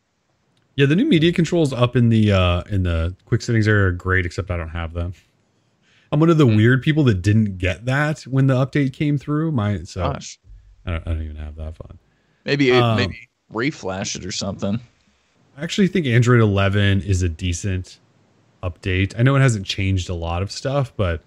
yeah, 0.75 0.85
the 0.85 0.95
new 0.95 1.05
media 1.05 1.31
controls 1.31 1.71
up 1.73 1.95
in 1.95 2.09
the 2.09 2.31
uh 2.31 2.63
in 2.69 2.83
the 2.83 3.15
quick 3.25 3.41
settings 3.41 3.67
area 3.67 3.87
are 3.87 3.91
great, 3.91 4.25
except 4.25 4.51
I 4.51 4.57
don't 4.57 4.69
have 4.69 4.93
them. 4.93 5.13
I'm 6.11 6.19
one 6.19 6.29
of 6.29 6.37
the 6.37 6.45
mm. 6.45 6.55
weird 6.55 6.81
people 6.81 7.03
that 7.05 7.21
didn't 7.21 7.57
get 7.57 7.85
that 7.85 8.21
when 8.21 8.47
the 8.47 8.53
update 8.53 8.93
came 8.93 9.17
through. 9.17 9.51
My 9.51 9.83
so 9.83 10.01
Gosh. 10.01 10.39
I 10.85 10.91
don't, 10.91 11.07
I 11.07 11.13
don't 11.13 11.23
even 11.23 11.35
have 11.35 11.55
that 11.55 11.75
fun. 11.75 11.99
Maybe 12.45 12.71
um, 12.71 12.97
maybe 12.97 13.29
reflash 13.51 14.15
it 14.15 14.25
or 14.25 14.31
something. 14.31 14.79
I 15.57 15.63
actually 15.63 15.87
think 15.87 16.05
Android 16.05 16.39
11 16.39 17.01
is 17.01 17.23
a 17.23 17.29
decent 17.29 17.99
update. 18.63 19.13
I 19.17 19.23
know 19.23 19.35
it 19.35 19.41
hasn't 19.41 19.65
changed 19.65 20.09
a 20.09 20.13
lot 20.13 20.41
of 20.41 20.51
stuff, 20.51 20.93
but 20.95 21.21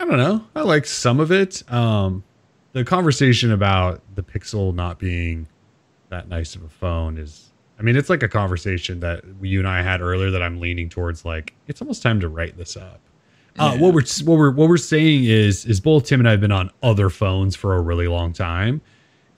I 0.00 0.04
don't 0.04 0.18
know. 0.18 0.44
I 0.54 0.62
like 0.62 0.86
some 0.86 1.20
of 1.20 1.30
it. 1.30 1.62
Um, 1.70 2.24
the 2.72 2.84
conversation 2.84 3.52
about 3.52 4.00
the 4.14 4.22
Pixel 4.22 4.74
not 4.74 4.98
being 4.98 5.46
that 6.08 6.28
nice 6.28 6.54
of 6.54 6.62
a 6.62 6.68
phone 6.68 7.18
is 7.18 7.52
I 7.78 7.82
mean, 7.82 7.96
it's 7.96 8.08
like 8.08 8.22
a 8.22 8.28
conversation 8.28 9.00
that 9.00 9.24
you 9.40 9.58
and 9.58 9.66
I 9.66 9.82
had 9.82 10.00
earlier 10.00 10.30
that 10.30 10.42
I'm 10.42 10.60
leaning 10.60 10.88
towards 10.88 11.24
like 11.24 11.52
it's 11.66 11.82
almost 11.82 12.02
time 12.02 12.20
to 12.20 12.28
write 12.28 12.56
this 12.56 12.76
up. 12.76 13.00
Uh, 13.58 13.76
what 13.76 13.92
we're 13.92 14.02
what 14.24 14.38
we're 14.38 14.50
what 14.50 14.68
we're 14.68 14.76
saying 14.76 15.24
is 15.24 15.66
is 15.66 15.78
both 15.80 16.06
Tim 16.06 16.20
and 16.20 16.28
I 16.28 16.32
have 16.32 16.40
been 16.40 16.52
on 16.52 16.70
other 16.82 17.10
phones 17.10 17.54
for 17.54 17.76
a 17.76 17.80
really 17.80 18.08
long 18.08 18.32
time. 18.32 18.80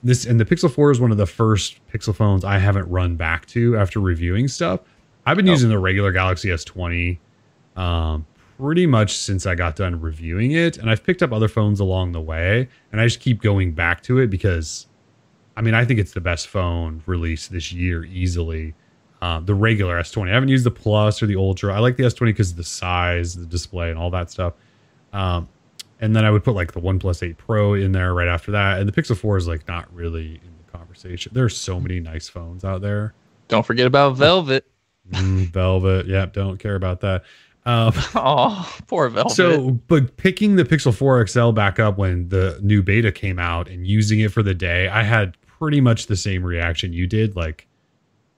This 0.03 0.25
and 0.25 0.39
the 0.39 0.45
Pixel 0.45 0.71
4 0.71 0.91
is 0.91 0.99
one 0.99 1.11
of 1.11 1.17
the 1.17 1.25
first 1.25 1.79
Pixel 1.91 2.15
phones 2.15 2.45
I 2.45 2.59
haven't 2.59 2.89
run 2.89 3.15
back 3.15 3.45
to 3.47 3.75
after 3.77 3.99
reviewing 3.99 4.47
stuff. 4.47 4.81
I've 5.25 5.35
been 5.35 5.49
oh. 5.49 5.51
using 5.51 5.69
the 5.69 5.79
regular 5.79 6.11
Galaxy 6.11 6.49
S20 6.49 7.17
um, 7.75 8.25
pretty 8.57 8.85
much 8.85 9.17
since 9.17 9.45
I 9.45 9.55
got 9.55 9.75
done 9.75 9.99
reviewing 9.99 10.51
it, 10.51 10.77
and 10.77 10.89
I've 10.89 11.03
picked 11.03 11.21
up 11.23 11.33
other 11.33 11.47
phones 11.47 11.79
along 11.79 12.11
the 12.11 12.21
way, 12.21 12.69
and 12.91 13.01
I 13.01 13.05
just 13.05 13.19
keep 13.19 13.41
going 13.41 13.71
back 13.71 14.01
to 14.03 14.19
it 14.19 14.29
because, 14.29 14.87
I 15.57 15.61
mean, 15.61 15.73
I 15.73 15.83
think 15.83 15.99
it's 15.99 16.13
the 16.13 16.21
best 16.21 16.47
phone 16.47 17.03
released 17.05 17.51
this 17.51 17.71
year 17.73 18.05
easily. 18.05 18.75
Uh, 19.21 19.39
the 19.39 19.55
regular 19.55 19.99
S20. 19.99 20.29
I 20.29 20.33
haven't 20.33 20.49
used 20.49 20.65
the 20.65 20.71
Plus 20.71 21.23
or 21.23 21.25
the 21.25 21.35
Ultra. 21.35 21.73
I 21.73 21.79
like 21.79 21.97
the 21.97 22.03
S20 22.03 22.25
because 22.27 22.51
of 22.51 22.57
the 22.57 22.63
size, 22.63 23.33
the 23.33 23.45
display, 23.45 23.89
and 23.89 23.97
all 23.97 24.09
that 24.11 24.29
stuff. 24.29 24.53
Um, 25.13 25.47
and 26.01 26.15
then 26.15 26.25
I 26.25 26.31
would 26.31 26.43
put 26.43 26.53
like 26.53 26.73
the 26.73 26.81
OnePlus 26.81 27.23
8 27.23 27.37
Pro 27.37 27.73
in 27.73 27.91
there 27.91 28.13
right 28.13 28.27
after 28.27 28.51
that. 28.51 28.79
And 28.79 28.87
the 28.87 28.91
Pixel 28.91 29.17
4 29.17 29.37
is 29.37 29.47
like 29.47 29.67
not 29.67 29.91
really 29.93 30.35
in 30.43 30.53
the 30.63 30.77
conversation. 30.77 31.31
There's 31.33 31.57
so 31.57 31.79
many 31.79 31.99
nice 31.99 32.27
phones 32.27 32.65
out 32.65 32.81
there. 32.81 33.13
Don't 33.47 33.65
forget 33.65 33.87
about 33.87 34.17
Velvet. 34.17 34.65
Mm, 35.11 35.47
Velvet. 35.51 36.07
Yep. 36.07 36.33
Don't 36.33 36.57
care 36.57 36.75
about 36.75 37.01
that. 37.01 37.23
Um, 37.65 37.93
oh, 38.15 38.77
poor 38.87 39.09
Velvet. 39.09 39.31
So, 39.31 39.71
but 39.87 40.17
picking 40.17 40.55
the 40.55 40.65
Pixel 40.65 40.93
4 40.93 41.27
XL 41.27 41.51
back 41.51 41.79
up 41.79 41.97
when 41.97 42.29
the 42.29 42.59
new 42.61 42.83
beta 42.83 43.11
came 43.11 43.39
out 43.39 43.69
and 43.69 43.87
using 43.87 44.19
it 44.19 44.31
for 44.31 44.43
the 44.43 44.53
day, 44.53 44.87
I 44.87 45.03
had 45.03 45.37
pretty 45.41 45.81
much 45.81 46.07
the 46.07 46.17
same 46.17 46.43
reaction 46.43 46.93
you 46.93 47.07
did. 47.07 47.35
Like, 47.35 47.67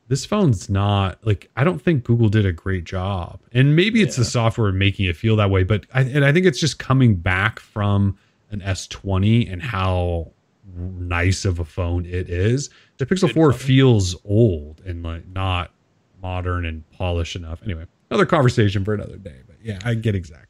this 0.08 0.26
phone's 0.26 0.70
not 0.70 1.26
like 1.26 1.50
I 1.56 1.64
don't 1.64 1.82
think 1.82 2.04
Google 2.04 2.30
did 2.30 2.46
a 2.46 2.52
great 2.52 2.84
job. 2.86 3.40
And 3.52 3.76
maybe 3.76 4.02
it's 4.02 4.18
yeah. 4.18 4.24
the 4.24 4.30
software 4.30 4.72
making 4.72 5.06
it 5.06 5.18
feel 5.18 5.36
that 5.38 5.50
way, 5.50 5.64
but 5.64 5.86
I 5.94 6.02
and 6.02 6.24
I 6.24 6.32
think 6.32 6.46
it's 6.46 6.60
just 6.60 6.80
coming 6.80 7.16
back 7.16 7.60
from 7.60 8.18
an 8.52 8.62
S20 8.62 9.52
and 9.52 9.62
how 9.62 10.32
nice 10.76 11.44
of 11.44 11.60
a 11.60 11.66
phone 11.66 12.06
it 12.06 12.30
is. 12.30 12.70
The 12.98 13.06
Pixel 13.06 13.34
4 13.34 13.52
phone. 13.52 13.60
feels 13.60 14.16
old 14.24 14.82
and 14.86 15.04
like 15.04 15.28
not 15.28 15.72
modern 16.22 16.66
and 16.66 16.90
polished 16.92 17.36
enough. 17.36 17.62
Anyway, 17.64 17.86
another 18.10 18.26
conversation 18.26 18.86
for 18.86 18.94
another 18.94 19.18
day, 19.18 19.42
but 19.46 19.58
yeah, 19.62 19.80
I 19.84 19.94
get 19.96 20.16
exactly 20.16 20.48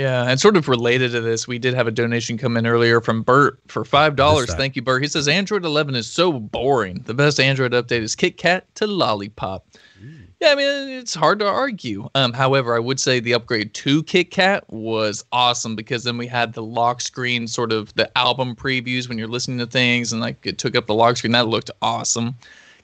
yeah, 0.00 0.24
and 0.26 0.40
sort 0.40 0.56
of 0.56 0.66
related 0.66 1.12
to 1.12 1.20
this, 1.20 1.46
we 1.46 1.58
did 1.58 1.74
have 1.74 1.86
a 1.86 1.90
donation 1.90 2.38
come 2.38 2.56
in 2.56 2.66
earlier 2.66 3.02
from 3.02 3.22
Bert 3.22 3.58
for 3.68 3.84
five 3.84 4.16
dollars. 4.16 4.52
Thank 4.54 4.74
you, 4.74 4.80
Bert. 4.80 5.02
He 5.02 5.08
says 5.08 5.28
Android 5.28 5.62
11 5.62 5.94
is 5.94 6.10
so 6.10 6.32
boring. 6.32 7.02
The 7.04 7.12
best 7.12 7.38
Android 7.38 7.72
update 7.72 8.00
is 8.00 8.16
KitKat 8.16 8.62
to 8.76 8.86
Lollipop. 8.86 9.66
Mm. 10.02 10.22
Yeah, 10.40 10.52
I 10.52 10.54
mean 10.54 10.88
it's 10.88 11.12
hard 11.12 11.38
to 11.40 11.46
argue. 11.46 12.08
Um, 12.14 12.32
however, 12.32 12.74
I 12.74 12.78
would 12.78 12.98
say 12.98 13.20
the 13.20 13.34
upgrade 13.34 13.74
to 13.74 14.02
KitKat 14.02 14.62
was 14.70 15.22
awesome 15.32 15.76
because 15.76 16.04
then 16.04 16.16
we 16.16 16.26
had 16.26 16.54
the 16.54 16.62
lock 16.62 17.02
screen, 17.02 17.46
sort 17.46 17.70
of 17.70 17.92
the 17.92 18.10
album 18.16 18.56
previews 18.56 19.06
when 19.06 19.18
you're 19.18 19.28
listening 19.28 19.58
to 19.58 19.66
things, 19.66 20.12
and 20.12 20.22
like 20.22 20.46
it 20.46 20.56
took 20.56 20.74
up 20.76 20.86
the 20.86 20.94
lock 20.94 21.18
screen. 21.18 21.32
That 21.32 21.48
looked 21.48 21.70
awesome. 21.82 22.34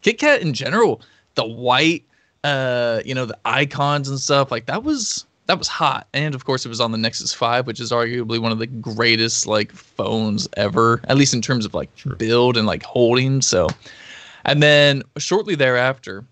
KitKat 0.02 0.40
in 0.40 0.52
general, 0.52 1.00
the 1.34 1.46
white, 1.46 2.04
uh, 2.44 3.00
you 3.06 3.14
know, 3.14 3.24
the 3.24 3.38
icons 3.46 4.10
and 4.10 4.20
stuff 4.20 4.50
like 4.50 4.66
that 4.66 4.84
was 4.84 5.25
that 5.46 5.58
was 5.58 5.68
hot. 5.68 6.08
And 6.12 6.34
of 6.34 6.44
course, 6.44 6.66
it 6.66 6.68
was 6.68 6.80
on 6.80 6.92
the 6.92 6.98
Nexus 6.98 7.32
5, 7.32 7.66
which 7.66 7.80
is 7.80 7.92
arguably 7.92 8.38
one 8.38 8.52
of 8.52 8.58
the 8.58 8.66
greatest 8.66 9.46
like 9.46 9.72
phones 9.72 10.48
ever, 10.56 11.00
at 11.04 11.16
least 11.16 11.34
in 11.34 11.40
terms 11.40 11.64
of 11.64 11.74
like 11.74 11.88
sure. 11.96 12.16
build 12.16 12.56
and 12.56 12.66
like 12.66 12.82
holding. 12.82 13.40
So, 13.40 13.68
and 14.44 14.62
then 14.62 15.02
shortly 15.18 15.54
thereafter, 15.54 16.24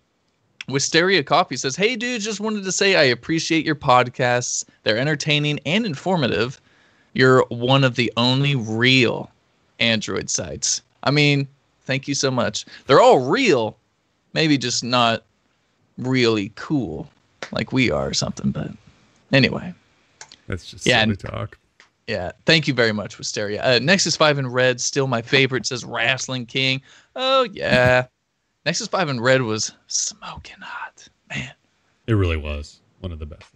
Wisteria 0.68 1.22
Coffee 1.22 1.57
says, 1.57 1.77
Hey, 1.77 1.96
dude, 1.96 2.22
just 2.22 2.40
wanted 2.40 2.64
to 2.64 2.72
say 2.72 2.96
I 2.96 3.05
appreciate 3.05 3.64
your 3.64 3.77
podcasts. 3.77 4.64
They're 4.83 4.98
entertaining 4.98 5.61
and 5.64 5.87
informative. 5.87 6.61
You're 7.12 7.44
one 7.48 7.85
of 7.85 7.94
the 7.94 8.12
only 8.16 8.57
real 8.57 9.31
Android 9.79 10.29
sites. 10.29 10.83
I 11.05 11.11
mean, 11.11 11.46
thank 11.85 12.09
you 12.09 12.14
so 12.14 12.31
much. 12.31 12.64
They're 12.87 13.00
all 13.00 13.31
real, 13.31 13.77
maybe 14.33 14.59
just 14.59 14.83
not 14.83 15.22
really 15.98 16.50
cool. 16.57 17.09
like 17.53 17.72
we 17.72 17.90
are 17.90 18.09
or 18.09 18.14
something. 18.14 18.50
But 18.50 18.72
anyway, 19.35 19.75
That's 20.47 20.70
just 20.70 20.87
Yeah, 20.87 21.03
silly 21.05 21.16
talk. 21.16 21.59
yeah. 22.07 22.33
Thank 22.47 22.68
you 22.68 22.75
very 22.75 22.92
much, 22.92 23.18
Wisteria. 23.18 23.62
Uh, 23.62 23.79
Nexus 23.83 24.16
Five 24.16 24.38
in 24.38 24.47
red, 24.47 24.81
still 24.81 25.07
my 25.07 25.23
favorite. 25.23 25.66
Says 25.66 25.85
Wrestling 25.85 26.47
King. 26.47 26.81
Oh 27.16 27.44
yeah, 27.53 28.07
Nexus 28.66 28.87
Five 28.88 29.09
in 29.09 29.20
red 29.20 29.42
was 29.42 29.73
smoking 29.88 30.57
hot, 30.61 31.09
man. 31.31 31.53
It 32.07 32.14
really 32.14 32.37
was 32.37 32.81
one 33.01 33.12
of 33.12 33.18
the 33.18 33.27
best. 33.27 33.47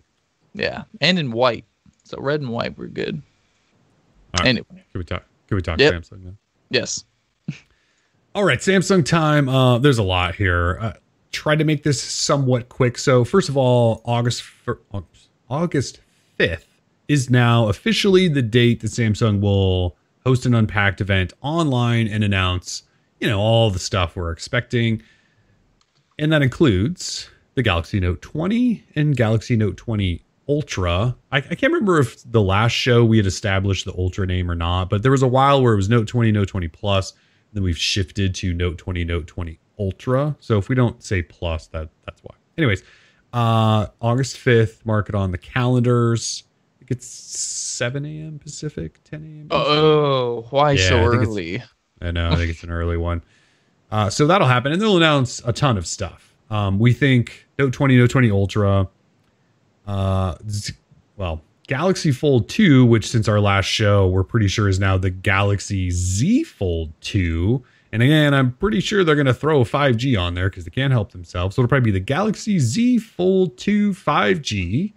Yeah, 0.55 0.85
and 1.01 1.19
in 1.19 1.31
white. 1.31 1.65
So 2.05 2.19
red 2.21 2.41
and 2.41 2.51
white 2.51 2.77
were 2.79 2.87
good. 2.89 3.21
Right. 4.39 4.47
Anyway, 4.49 4.67
Can 4.71 4.99
we 4.99 5.05
talk? 5.05 5.25
Can 5.47 5.57
we 5.57 5.63
talk 5.63 5.79
Yep. 5.79 5.95
Samsung 5.95 6.25
now? 6.25 6.33
yes. 6.71 7.05
All 8.35 8.45
right, 8.45 8.59
Samsung 8.59 9.05
time. 9.05 9.49
Uh, 9.49 9.79
there's 9.79 9.99
a 9.99 10.03
lot 10.03 10.35
here. 10.35 10.79
Uh, 10.81 10.93
try 11.33 11.55
to 11.57 11.65
make 11.65 11.83
this 11.83 12.01
somewhat 12.03 12.69
quick. 12.71 12.97
So 12.99 13.25
first 13.25 13.49
of 13.49 13.57
all, 13.57 14.01
August 14.05 14.43
fir- 14.43 14.79
August 15.51 16.01
fifth 16.37 16.81
is 17.09 17.31
now 17.31 17.69
officially 17.69 18.29
the 18.29 18.43
date 18.43 18.81
that 18.81 18.91
Samsung 18.91 19.41
will 19.41 19.97
host 20.25 20.45
an 20.47 20.55
Unpacked 20.55 21.01
event 21.01 21.33
online 21.41 22.07
and 22.07 22.23
announce, 22.23 22.83
you 23.21 23.27
know, 23.27 23.41
all 23.41 23.71
the 23.71 23.79
stuff 23.79 24.15
we're 24.15 24.31
expecting, 24.31 25.03
and 26.19 26.33
that 26.33 26.43
includes 26.43 27.31
the 27.55 27.63
Galaxy 27.63 27.99
Note 27.99 28.21
20 28.23 28.85
and 28.95 29.17
Galaxy 29.17 29.57
Note 29.57 29.77
20 29.77 30.23
Ultra. 30.49 31.17
I, 31.31 31.39
I 31.39 31.41
can't 31.41 31.73
remember 31.73 31.99
if 31.99 32.31
the 32.31 32.41
last 32.41 32.73
show 32.73 33.05
we 33.05 33.17
had 33.17 33.27
established 33.27 33.85
the 33.85 33.95
Ultra 33.97 34.27
name 34.27 34.51
or 34.51 34.55
not, 34.55 34.89
but 34.91 35.03
there 35.03 35.13
was 35.13 35.23
a 35.23 35.29
while 35.29 35.63
where 35.63 35.73
it 35.73 35.77
was 35.77 35.89
Note 35.89 36.09
20, 36.09 36.33
Note 36.33 36.49
20 36.49 36.69
Plus. 36.69 37.13
Then 37.53 37.63
we've 37.63 37.79
shifted 37.79 38.35
to 38.37 38.53
Note 38.53 38.79
20, 38.79 39.05
Note 39.05 39.27
20 39.27 39.59
Ultra. 39.79 40.37
So 40.41 40.59
if 40.59 40.69
we 40.69 40.75
don't 40.75 41.03
say 41.03 41.23
plus, 41.23 41.67
that 41.69 41.89
that's 42.05 42.23
why. 42.23 42.35
Anyways, 42.57 42.83
uh 43.33 43.87
August 44.01 44.37
5th, 44.37 44.85
mark 44.87 45.09
it 45.09 45.15
on 45.15 45.31
the 45.33 45.39
calendars. 45.39 46.45
I 46.77 46.79
think 46.79 46.91
it's 46.93 47.07
7 47.07 48.05
a.m. 48.05 48.39
Pacific, 48.39 49.03
10 49.05 49.23
a.m. 49.23 49.49
Oh, 49.51 50.47
why 50.51 50.73
Yeah, 50.73 50.89
so 50.89 50.99
I 50.99 51.05
early? 51.05 51.63
I 52.01 52.11
know. 52.11 52.31
I 52.31 52.37
think 52.37 52.51
it's 52.51 52.63
an 52.63 52.71
early 52.71 52.97
one. 52.97 53.23
Uh, 53.91 54.11
so 54.11 54.27
that'll 54.27 54.47
happen, 54.49 54.73
and 54.73 54.81
they'll 54.81 54.97
announce 54.97 55.41
a 55.45 55.53
ton 55.53 55.79
of 55.79 55.87
stuff. 55.87 56.35
Um, 56.51 56.79
we 56.79 56.93
think 56.93 57.47
Note 57.59 57.73
20, 57.73 57.97
Note 57.97 58.11
20 58.11 58.31
Ultra, 58.31 58.89
uh, 59.87 60.35
well, 61.17 61.43
Galaxy 61.67 62.13
Fold 62.13 62.49
2, 62.49 62.85
which 62.87 63.09
since 63.09 63.29
our 63.29 63.41
last 63.41 63.67
show, 63.67 64.07
we're 64.07 64.25
pretty 64.25 64.49
sure 64.49 64.69
is 64.69 64.79
now 64.79 64.97
the 64.99 65.11
Galaxy 65.11 65.91
Z 65.91 66.45
Fold 66.45 66.93
2. 67.01 67.63
And 67.93 68.03
again, 68.03 68.35
I'm 68.35 68.53
pretty 68.53 68.81
sure 68.81 69.03
they're 69.05 69.15
going 69.15 69.27
to 69.27 69.35
throw 69.35 69.65
5G 69.65 70.21
on 70.21 70.35
there 70.35 70.51
because 70.51 70.65
they 70.65 70.71
can't 70.71 70.93
help 70.93 71.13
themselves. 71.13 71.57
So 71.57 71.63
it'll 71.63 71.69
probably 71.69 71.91
be 71.91 71.99
the 71.99 72.05
Galaxy 72.05 72.59
Z 72.59 72.99
Fold 72.99 73.57
2 73.57 73.93
5G, 73.93 74.93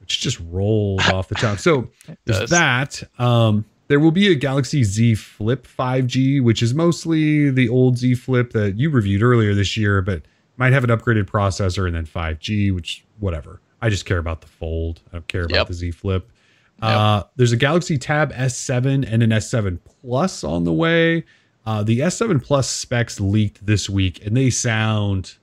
which 0.00 0.20
just 0.20 0.38
rolled 0.50 1.00
off 1.02 1.28
the 1.28 1.34
top. 1.36 1.58
So 1.58 1.90
there's 2.26 2.40
does. 2.40 2.50
that. 2.50 3.02
Um, 3.18 3.64
there 3.88 3.98
will 4.00 4.10
be 4.10 4.30
a 4.30 4.34
Galaxy 4.34 4.84
Z 4.84 5.14
Flip 5.16 5.66
5G, 5.66 6.42
which 6.42 6.62
is 6.62 6.74
mostly 6.74 7.50
the 7.50 7.68
old 7.68 7.96
Z 7.98 8.14
Flip 8.16 8.52
that 8.52 8.78
you 8.78 8.90
reviewed 8.90 9.22
earlier 9.22 9.54
this 9.54 9.76
year, 9.76 10.02
but 10.02 10.22
might 10.58 10.72
have 10.72 10.84
an 10.84 10.90
upgraded 10.90 11.24
processor 11.24 11.86
and 11.86 11.94
then 11.96 12.06
5G, 12.06 12.74
which 12.74 13.04
whatever. 13.20 13.60
I 13.80 13.88
just 13.88 14.04
care 14.04 14.18
about 14.18 14.42
the 14.42 14.46
Fold. 14.48 15.00
I 15.08 15.12
don't 15.16 15.28
care 15.28 15.44
about 15.44 15.54
Yep. 15.56 15.66
the 15.68 15.74
Z 15.74 15.90
Flip. 15.92 16.30
Uh, 16.80 17.22
there's 17.36 17.52
a 17.52 17.56
Galaxy 17.56 17.96
Tab 17.96 18.32
S7 18.32 19.06
and 19.08 19.22
an 19.22 19.30
S7 19.30 19.78
Plus 20.02 20.42
on 20.44 20.64
the 20.64 20.72
way. 20.72 21.24
Uh, 21.64 21.82
the 21.82 22.00
S7 22.00 22.42
Plus 22.42 22.68
specs 22.68 23.20
leaked 23.20 23.64
this 23.64 23.88
week, 23.88 24.24
and 24.24 24.36
they 24.36 24.50
sound 24.50 25.36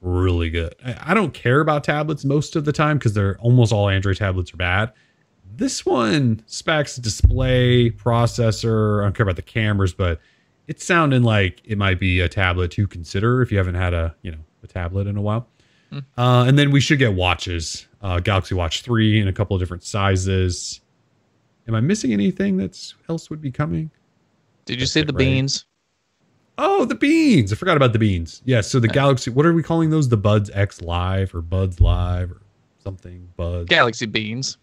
really 0.00 0.50
good. 0.50 0.74
I, 0.84 1.10
I 1.10 1.14
don't 1.14 1.34
care 1.34 1.60
about 1.60 1.84
tablets 1.84 2.24
most 2.24 2.56
of 2.56 2.64
the 2.64 2.72
time 2.72 2.98
because 2.98 3.14
they're 3.14 3.36
almost 3.38 3.72
all 3.72 3.88
Android 3.88 4.16
tablets 4.16 4.52
are 4.54 4.56
bad. 4.56 4.92
This 5.56 5.86
one 5.86 6.42
specs 6.46 6.96
display, 6.96 7.90
processor. 7.90 9.00
I 9.00 9.04
don't 9.04 9.16
care 9.16 9.24
about 9.24 9.36
the 9.36 9.42
cameras, 9.42 9.92
but 9.94 10.20
it's 10.66 10.84
sounding 10.84 11.22
like 11.22 11.62
it 11.64 11.78
might 11.78 11.98
be 11.98 12.20
a 12.20 12.28
tablet 12.28 12.70
to 12.72 12.86
consider 12.86 13.42
if 13.42 13.50
you 13.50 13.58
haven't 13.58 13.76
had 13.76 13.94
a 13.94 14.14
you 14.22 14.30
know 14.30 14.38
a 14.62 14.66
tablet 14.66 15.06
in 15.06 15.16
a 15.16 15.22
while. 15.22 15.48
Uh, 16.18 16.44
and 16.46 16.58
then 16.58 16.72
we 16.72 16.80
should 16.80 16.98
get 16.98 17.14
watches, 17.14 17.86
uh, 18.02 18.18
Galaxy 18.20 18.54
Watch 18.54 18.82
three 18.82 19.20
in 19.20 19.28
a 19.28 19.32
couple 19.32 19.54
of 19.54 19.62
different 19.62 19.84
sizes. 19.84 20.80
Am 21.68 21.74
I 21.74 21.80
missing 21.80 22.12
anything 22.12 22.56
that's 22.56 22.94
else 23.08 23.30
would 23.30 23.40
be 23.40 23.50
coming? 23.50 23.90
Did 24.66 24.80
you 24.80 24.86
say 24.86 25.02
the 25.02 25.12
right? 25.12 25.18
beans? 25.18 25.64
Oh, 26.58 26.84
the 26.84 26.94
beans! 26.94 27.52
I 27.52 27.56
forgot 27.56 27.76
about 27.76 27.92
the 27.92 27.98
beans. 27.98 28.42
Yes, 28.44 28.70
so 28.70 28.80
the 28.80 28.88
Galaxy. 28.88 29.30
What 29.30 29.46
are 29.46 29.52
we 29.52 29.62
calling 29.62 29.90
those? 29.90 30.08
The 30.08 30.16
Buds 30.16 30.50
X 30.52 30.80
Live 30.80 31.34
or 31.34 31.42
Buds 31.42 31.80
Live 31.80 32.30
or 32.32 32.42
something? 32.82 33.28
Buds. 33.36 33.68
Galaxy 33.68 34.06
beans. 34.06 34.58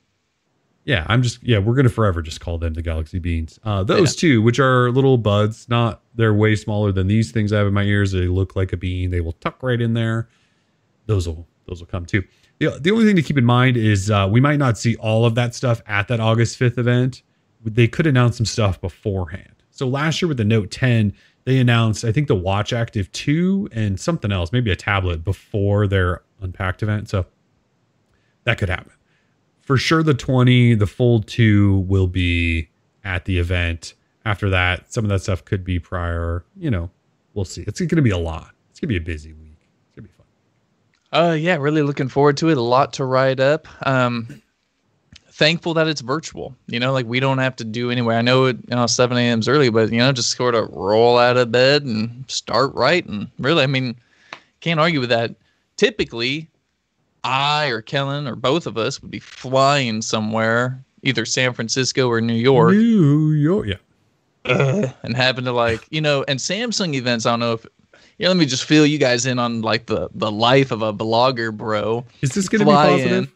Yeah, 0.85 1.05
I'm 1.07 1.21
just 1.21 1.41
yeah, 1.41 1.59
we're 1.59 1.75
gonna 1.75 1.89
forever 1.89 2.21
just 2.21 2.41
call 2.41 2.57
them 2.57 2.73
the 2.73 2.81
Galaxy 2.81 3.19
Beans. 3.19 3.57
Uh, 3.63 3.83
those 3.83 4.15
two, 4.15 4.41
which 4.41 4.59
are 4.59 4.91
little 4.91 5.17
buds, 5.17 5.69
not 5.69 6.01
they're 6.15 6.33
way 6.33 6.55
smaller 6.55 6.91
than 6.91 7.07
these 7.07 7.31
things 7.31 7.53
I 7.53 7.59
have 7.59 7.67
in 7.67 7.73
my 7.73 7.83
ears. 7.83 8.11
They 8.11 8.27
look 8.27 8.55
like 8.55 8.73
a 8.73 8.77
bean. 8.77 9.09
They 9.09 9.21
will 9.21 9.33
tuck 9.33 9.63
right 9.63 9.79
in 9.79 9.93
there. 9.93 10.27
Those 11.05 11.27
will 11.27 11.47
those 11.67 11.79
will 11.79 11.87
come 11.87 12.05
too. 12.05 12.23
The, 12.59 12.77
the 12.79 12.91
only 12.91 13.05
thing 13.05 13.15
to 13.15 13.21
keep 13.21 13.37
in 13.37 13.45
mind 13.45 13.77
is 13.77 14.11
uh, 14.11 14.27
we 14.29 14.41
might 14.41 14.59
not 14.59 14.77
see 14.77 14.95
all 14.97 15.25
of 15.25 15.35
that 15.35 15.55
stuff 15.55 15.81
at 15.87 16.07
that 16.09 16.19
August 16.19 16.59
5th 16.59 16.77
event. 16.77 17.23
They 17.63 17.87
could 17.87 18.05
announce 18.05 18.37
some 18.37 18.45
stuff 18.45 18.79
beforehand. 18.79 19.62
So 19.83 19.89
last 19.89 20.21
year 20.21 20.29
with 20.29 20.37
the 20.37 20.45
Note 20.45 20.71
10, 20.71 21.13
they 21.43 21.59
announced 21.59 22.05
I 22.05 22.13
think 22.13 22.29
the 22.29 22.35
Watch 22.35 22.71
Active 22.71 23.11
2 23.11 23.67
and 23.73 23.99
something 23.99 24.31
else, 24.31 24.53
maybe 24.53 24.71
a 24.71 24.77
tablet 24.77 25.25
before 25.25 25.87
their 25.87 26.21
unpacked 26.39 26.81
event. 26.81 27.09
So 27.09 27.25
that 28.45 28.57
could 28.57 28.69
happen 28.69 28.93
for 29.61 29.75
sure 29.77 30.03
the 30.03 30.13
20 30.13 30.75
the 30.75 30.87
fold 30.87 31.27
2 31.27 31.79
will 31.87 32.07
be 32.07 32.69
at 33.03 33.25
the 33.25 33.39
event 33.39 33.93
after 34.25 34.49
that 34.49 34.93
some 34.93 35.03
of 35.03 35.09
that 35.09 35.21
stuff 35.21 35.43
could 35.43 35.63
be 35.63 35.79
prior 35.79 36.43
you 36.57 36.69
know 36.69 36.89
we'll 37.33 37.45
see 37.45 37.63
it's 37.67 37.79
going 37.79 37.89
to 37.89 38.01
be 38.01 38.09
a 38.09 38.17
lot 38.17 38.51
it's 38.69 38.79
going 38.79 38.87
to 38.87 38.93
be 38.93 38.97
a 38.97 39.01
busy 39.01 39.33
week 39.33 39.57
it's 39.87 39.95
going 39.95 40.05
to 40.05 40.09
be 40.09 40.09
fun 40.09 41.29
Uh, 41.29 41.33
yeah, 41.33 41.55
really 41.55 41.81
looking 41.81 42.09
forward 42.09 42.37
to 42.37 42.49
it. 42.49 42.57
A 42.57 42.61
lot 42.61 42.93
to 42.93 43.05
write 43.05 43.39
up. 43.39 43.67
Um, 43.87 44.41
thankful 45.43 45.73
that 45.73 45.87
it's 45.87 46.01
virtual. 46.01 46.55
You 46.67 46.79
know, 46.79 46.93
like 46.93 47.05
we 47.05 47.19
don't 47.19 47.39
have 47.39 47.55
to 47.57 47.63
do 47.63 47.91
anywhere. 47.91 48.17
I 48.17 48.21
know 48.21 48.45
it, 48.45 48.57
you 48.69 48.75
know, 48.75 48.87
7 48.87 49.17
a.m. 49.17 49.39
is 49.39 49.47
early, 49.47 49.69
but 49.69 49.91
you 49.91 49.97
know, 49.97 50.11
just 50.11 50.31
sort 50.37 50.55
of 50.55 50.69
roll 50.71 51.17
out 51.17 51.35
of 51.35 51.51
bed 51.51 51.83
and 51.83 52.23
start 52.29 52.73
writing. 52.73 53.29
Really, 53.39 53.63
I 53.63 53.67
mean, 53.67 53.95
can't 54.61 54.79
argue 54.79 55.01
with 55.01 55.09
that. 55.09 55.35
Typically, 55.75 56.49
I 57.23 57.67
or 57.67 57.81
Kellen 57.81 58.27
or 58.27 58.35
both 58.35 58.67
of 58.67 58.77
us 58.77 59.01
would 59.01 59.11
be 59.11 59.19
flying 59.19 60.01
somewhere, 60.01 60.81
either 61.01 61.25
San 61.25 61.53
Francisco 61.53 62.07
or 62.07 62.21
New 62.21 62.33
York. 62.33 62.73
new 62.73 63.31
york 63.31 63.67
yeah 63.67 63.75
uh, 64.45 64.87
and 65.03 65.15
having 65.15 65.45
to 65.45 65.51
like 65.51 65.85
you 65.89 66.01
know 66.01 66.23
and 66.27 66.39
samsung 66.39 66.93
events 66.95 67.25
i 67.25 67.31
don't 67.31 67.39
know 67.39 67.53
if 67.53 67.65
you 68.17 68.25
know 68.25 68.29
let 68.29 68.37
me 68.37 68.45
just 68.45 68.65
fill 68.65 68.85
you 68.85 68.97
guys 68.97 69.25
in 69.25 69.39
on 69.39 69.61
like 69.61 69.85
the 69.85 70.09
the 70.15 70.31
life 70.31 70.71
of 70.71 70.81
a 70.81 70.93
blogger 70.93 71.55
bro 71.55 72.05
is 72.21 72.31
this 72.31 72.49
going 72.49 72.59
to 72.59 72.65
be 72.65 72.71
positive 72.71 73.23
in. 73.23 73.31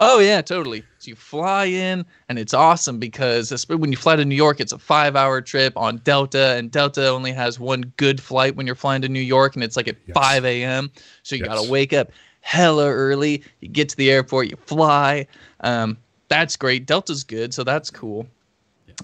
Oh 0.00 0.18
yeah 0.18 0.40
totally 0.40 0.82
so 0.98 1.08
you 1.08 1.14
fly 1.14 1.64
in 1.66 2.04
and 2.28 2.38
it's 2.38 2.52
awesome 2.54 2.98
because 2.98 3.66
when 3.68 3.90
you 3.92 3.96
fly 3.96 4.16
to 4.16 4.24
new 4.24 4.34
york 4.34 4.60
it's 4.60 4.72
a 4.72 4.78
five 4.78 5.14
hour 5.14 5.40
trip 5.40 5.72
on 5.76 5.98
delta 5.98 6.54
and 6.56 6.70
delta 6.70 7.08
only 7.08 7.32
has 7.32 7.60
one 7.60 7.82
good 7.96 8.20
flight 8.20 8.56
when 8.56 8.66
you're 8.66 8.74
flying 8.74 9.00
to 9.02 9.08
new 9.08 9.20
york 9.20 9.54
and 9.54 9.62
it's 9.62 9.76
like 9.76 9.86
at 9.88 9.96
Yes. 10.06 10.14
5 10.14 10.44
a.m 10.44 10.90
so 11.22 11.36
you 11.36 11.42
Yes. 11.44 11.48
gotta 11.54 11.70
wake 11.70 11.92
up 11.92 12.10
hella 12.40 12.90
early 12.90 13.42
you 13.60 13.68
get 13.68 13.88
to 13.88 13.96
the 13.96 14.10
airport 14.10 14.50
you 14.50 14.56
fly 14.56 15.26
um, 15.60 15.96
that's 16.28 16.56
great 16.56 16.86
delta's 16.86 17.22
good 17.24 17.54
so 17.54 17.62
that's 17.64 17.90
cool 17.90 18.26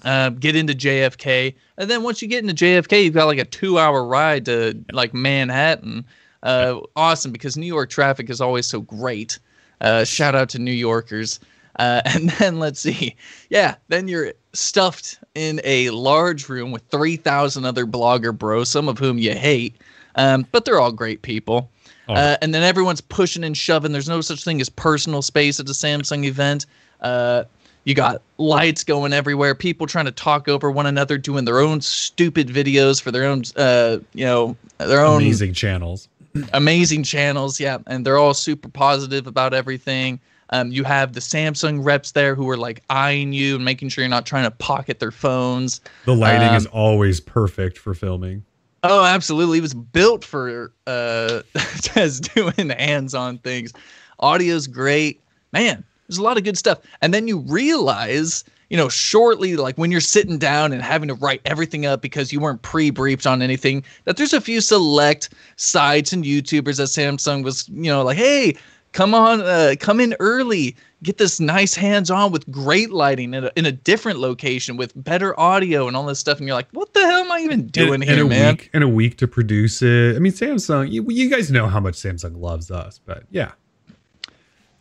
uh, 0.03 0.29
get 0.29 0.55
into 0.55 0.73
JFK, 0.73 1.53
and 1.77 1.89
then 1.89 2.01
once 2.01 2.21
you 2.21 2.27
get 2.29 2.43
into 2.47 2.53
JFK, 2.53 3.03
you've 3.03 3.13
got 3.13 3.25
like 3.25 3.39
a 3.39 3.45
two-hour 3.45 4.05
ride 4.05 4.45
to 4.45 4.73
like 4.93 5.13
Manhattan. 5.13 6.05
Uh, 6.43 6.79
awesome 6.95 7.31
because 7.31 7.57
New 7.57 7.65
York 7.65 7.89
traffic 7.89 8.29
is 8.29 8.39
always 8.39 8.65
so 8.65 8.79
great. 8.81 9.37
Uh, 9.81 10.05
shout 10.05 10.35
out 10.35 10.49
to 10.49 10.59
New 10.59 10.71
Yorkers. 10.71 11.39
Uh, 11.79 12.01
and 12.05 12.29
then 12.31 12.59
let's 12.59 12.79
see, 12.79 13.15
yeah, 13.49 13.75
then 13.87 14.07
you're 14.07 14.33
stuffed 14.53 15.19
in 15.35 15.61
a 15.63 15.89
large 15.89 16.49
room 16.49 16.71
with 16.71 16.83
three 16.89 17.15
thousand 17.15 17.65
other 17.65 17.85
blogger 17.85 18.37
bros, 18.37 18.69
some 18.69 18.87
of 18.87 18.99
whom 18.99 19.17
you 19.17 19.33
hate, 19.33 19.75
um, 20.15 20.45
but 20.51 20.65
they're 20.65 20.79
all 20.79 20.91
great 20.91 21.21
people. 21.21 21.69
Oh. 22.07 22.13
Uh, 22.13 22.37
and 22.41 22.53
then 22.53 22.63
everyone's 22.63 23.01
pushing 23.01 23.43
and 23.43 23.55
shoving. 23.55 23.91
There's 23.91 24.09
no 24.09 24.21
such 24.21 24.43
thing 24.43 24.59
as 24.59 24.69
personal 24.69 25.21
space 25.21 25.59
at 25.59 25.69
a 25.69 25.71
Samsung 25.71 26.25
event. 26.25 26.65
Uh, 26.99 27.45
you 27.83 27.95
got 27.95 28.21
lights 28.37 28.83
going 28.83 29.13
everywhere. 29.13 29.55
People 29.55 29.87
trying 29.87 30.05
to 30.05 30.11
talk 30.11 30.47
over 30.47 30.69
one 30.69 30.85
another, 30.85 31.17
doing 31.17 31.45
their 31.45 31.59
own 31.59 31.81
stupid 31.81 32.47
videos 32.47 33.01
for 33.01 33.11
their 33.11 33.25
own, 33.25 33.43
uh, 33.55 33.97
you 34.13 34.25
know, 34.25 34.55
their 34.77 35.03
own 35.03 35.21
amazing 35.21 35.53
channels 35.53 36.07
amazing 36.53 37.03
channels. 37.03 37.59
Yeah, 37.59 37.79
and 37.87 38.05
they're 38.05 38.17
all 38.17 38.33
super 38.33 38.69
positive 38.69 39.27
about 39.27 39.53
everything. 39.53 40.19
Um, 40.51 40.71
you 40.71 40.83
have 40.83 41.13
the 41.13 41.21
Samsung 41.21 41.83
reps 41.83 42.11
there 42.11 42.35
who 42.35 42.49
are 42.49 42.57
like 42.57 42.83
eyeing 42.89 43.31
you 43.31 43.55
and 43.55 43.63
making 43.63 43.87
sure 43.89 44.03
you're 44.03 44.09
not 44.09 44.25
trying 44.25 44.43
to 44.43 44.51
pocket 44.51 44.99
their 44.99 45.11
phones. 45.11 45.79
the 46.05 46.13
lighting 46.15 46.49
Um, 46.49 46.55
is 46.55 46.65
always 46.67 47.19
perfect 47.21 47.77
for 47.77 47.93
filming 47.93 48.43
Oh, 48.83 49.05
absolutely. 49.05 49.59
It 49.59 49.61
was 49.61 49.73
built 49.75 50.25
for 50.25 50.73
uh 50.87 51.43
just 51.81 52.33
doing 52.33 52.69
hands-on 52.71 53.37
things. 53.37 53.71
Audio's 54.19 54.67
great. 54.67 55.21
Man, 55.53 55.83
there's 56.07 56.17
a 56.17 56.23
lot 56.23 56.37
of 56.37 56.43
good 56.43 56.57
stuff. 56.57 56.79
And 57.01 57.13
then 57.13 57.27
you 57.27 57.39
realize, 57.39 58.43
you 58.71 58.77
know, 58.77 58.87
shortly, 58.87 59.57
like 59.57 59.77
when 59.77 59.91
you're 59.91 59.99
sitting 59.99 60.37
down 60.37 60.71
and 60.71 60.81
having 60.81 61.09
to 61.09 61.13
write 61.15 61.41
everything 61.43 61.85
up 61.85 62.01
because 62.01 62.31
you 62.31 62.39
weren't 62.39 62.61
pre-briefed 62.61 63.27
on 63.27 63.41
anything, 63.41 63.83
that 64.05 64.15
there's 64.15 64.31
a 64.31 64.39
few 64.39 64.61
select 64.61 65.29
sites 65.57 66.13
and 66.13 66.23
YouTubers 66.23 66.77
that 66.77 66.87
Samsung 66.87 67.43
was, 67.43 67.67
you 67.67 67.91
know, 67.91 68.01
like, 68.03 68.15
hey, 68.15 68.55
come 68.93 69.13
on, 69.13 69.41
uh, 69.41 69.75
come 69.77 69.99
in 69.99 70.15
early, 70.21 70.77
get 71.03 71.17
this 71.17 71.41
nice 71.41 71.75
hands-on 71.75 72.31
with 72.31 72.49
great 72.49 72.91
lighting 72.91 73.33
in 73.33 73.43
a, 73.43 73.51
in 73.57 73.65
a 73.65 73.73
different 73.73 74.19
location 74.19 74.77
with 74.77 74.93
better 75.03 75.37
audio 75.37 75.89
and 75.89 75.97
all 75.97 76.05
this 76.05 76.19
stuff. 76.19 76.37
And 76.37 76.47
you're 76.47 76.55
like, 76.55 76.69
what 76.71 76.93
the 76.93 77.01
hell 77.01 77.25
am 77.25 77.31
I 77.33 77.39
even 77.41 77.67
doing 77.67 78.01
in, 78.01 78.07
here, 78.07 78.19
in 78.21 78.25
a 78.25 78.29
man? 78.29 78.53
week 78.55 78.69
in 78.73 78.83
a 78.83 78.87
week 78.87 79.17
to 79.17 79.27
produce 79.27 79.81
it. 79.81 80.15
I 80.15 80.19
mean, 80.19 80.31
Samsung. 80.31 80.89
You, 80.89 81.05
you 81.09 81.29
guys 81.29 81.51
know 81.51 81.67
how 81.67 81.81
much 81.81 81.95
Samsung 81.95 82.39
loves 82.39 82.71
us, 82.71 83.01
but 83.05 83.23
yeah, 83.31 83.51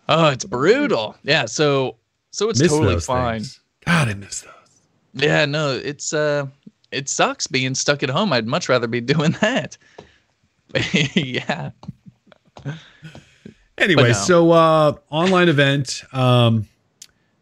Oh, 0.09 0.29
it's 0.29 0.45
brutal. 0.45 1.17
Yeah, 1.25 1.47
so 1.47 1.97
so 2.31 2.49
it's 2.51 2.61
miss 2.61 2.71
totally 2.71 3.01
fine. 3.01 3.41
things. 3.41 3.60
God, 3.87 4.09
I 4.09 4.15
miss 4.15 4.43
those. 4.43 4.53
Yeah, 5.15 5.45
no, 5.45 5.73
it's 5.73 6.13
uh 6.13 6.47
it 6.93 7.09
sucks 7.09 7.47
being 7.47 7.75
stuck 7.75 8.03
at 8.03 8.11
home. 8.11 8.33
I'd 8.33 8.47
much 8.47 8.69
rather 8.69 8.87
be 8.87 9.01
doing 9.01 9.33
that. 9.41 9.77
yeah. 11.15 11.71
Anyway, 13.79 14.09
no. 14.09 14.13
so 14.13 14.51
uh 14.53 14.95
online 15.11 15.49
event. 15.49 16.03
Um 16.13 16.67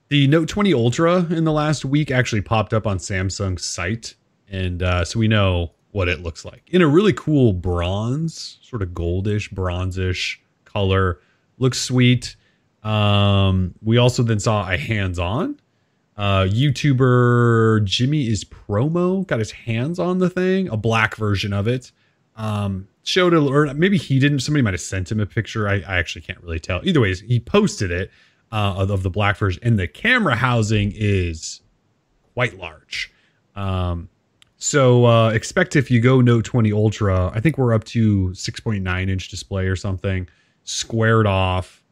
the 0.08 0.26
Note 0.26 0.48
20 0.48 0.72
Ultra 0.72 1.26
in 1.30 1.44
the 1.44 1.52
last 1.52 1.84
week 1.84 2.10
actually 2.10 2.40
popped 2.40 2.72
up 2.72 2.86
on 2.86 2.98
Samsung's 2.98 3.64
site. 3.64 4.14
And 4.48 4.82
uh 4.82 5.04
so 5.04 5.18
we 5.18 5.28
know 5.28 5.72
what 5.90 6.08
it 6.08 6.20
looks 6.20 6.44
like. 6.44 6.62
In 6.68 6.80
a 6.80 6.86
really 6.86 7.12
cool 7.12 7.52
bronze, 7.52 8.58
sort 8.62 8.82
of 8.82 8.90
goldish, 8.90 9.52
bronzish 9.52 10.38
color. 10.64 11.20
Looks 11.58 11.80
sweet. 11.80 12.36
Um 12.82 13.74
we 13.82 13.98
also 13.98 14.22
then 14.22 14.40
saw 14.40 14.70
a 14.70 14.78
hands-on 14.78 15.60
uh 16.18 16.42
YouTuber 16.42 17.80
JimmyIsPromo 17.84 19.26
got 19.26 19.38
his 19.38 19.52
hands 19.52 19.98
on 19.98 20.18
the 20.18 20.28
thing, 20.28 20.68
a 20.68 20.76
black 20.76 21.16
version 21.16 21.52
of 21.52 21.66
it. 21.66 21.92
Um 22.36 22.88
showed 23.04 23.32
it 23.32 23.38
or 23.38 23.72
maybe 23.72 23.96
he 23.96 24.18
didn't 24.18 24.40
somebody 24.40 24.62
might 24.62 24.74
have 24.74 24.82
sent 24.82 25.10
him 25.10 25.20
a 25.20 25.26
picture. 25.26 25.66
I, 25.66 25.76
I 25.76 25.96
actually 25.96 26.22
can't 26.22 26.42
really 26.42 26.60
tell. 26.60 26.80
Either 26.84 27.00
ways 27.00 27.20
he 27.20 27.40
posted 27.40 27.90
it 27.90 28.10
uh, 28.52 28.74
of, 28.76 28.90
of 28.90 29.02
the 29.02 29.10
black 29.10 29.38
version 29.38 29.62
and 29.64 29.78
the 29.78 29.88
camera 29.88 30.36
housing 30.36 30.92
is 30.94 31.62
quite 32.34 32.58
large. 32.58 33.10
Um 33.56 34.10
so 34.58 35.06
uh 35.06 35.30
expect 35.30 35.76
if 35.76 35.90
you 35.90 36.00
go 36.00 36.20
note 36.20 36.44
20 36.44 36.72
ultra 36.72 37.30
i 37.32 37.38
think 37.38 37.56
we're 37.56 37.72
up 37.72 37.84
to 37.84 38.30
6.9 38.30 39.08
inch 39.08 39.28
display 39.28 39.66
or 39.66 39.76
something 39.76 40.28
squared 40.64 41.26
off 41.26 41.82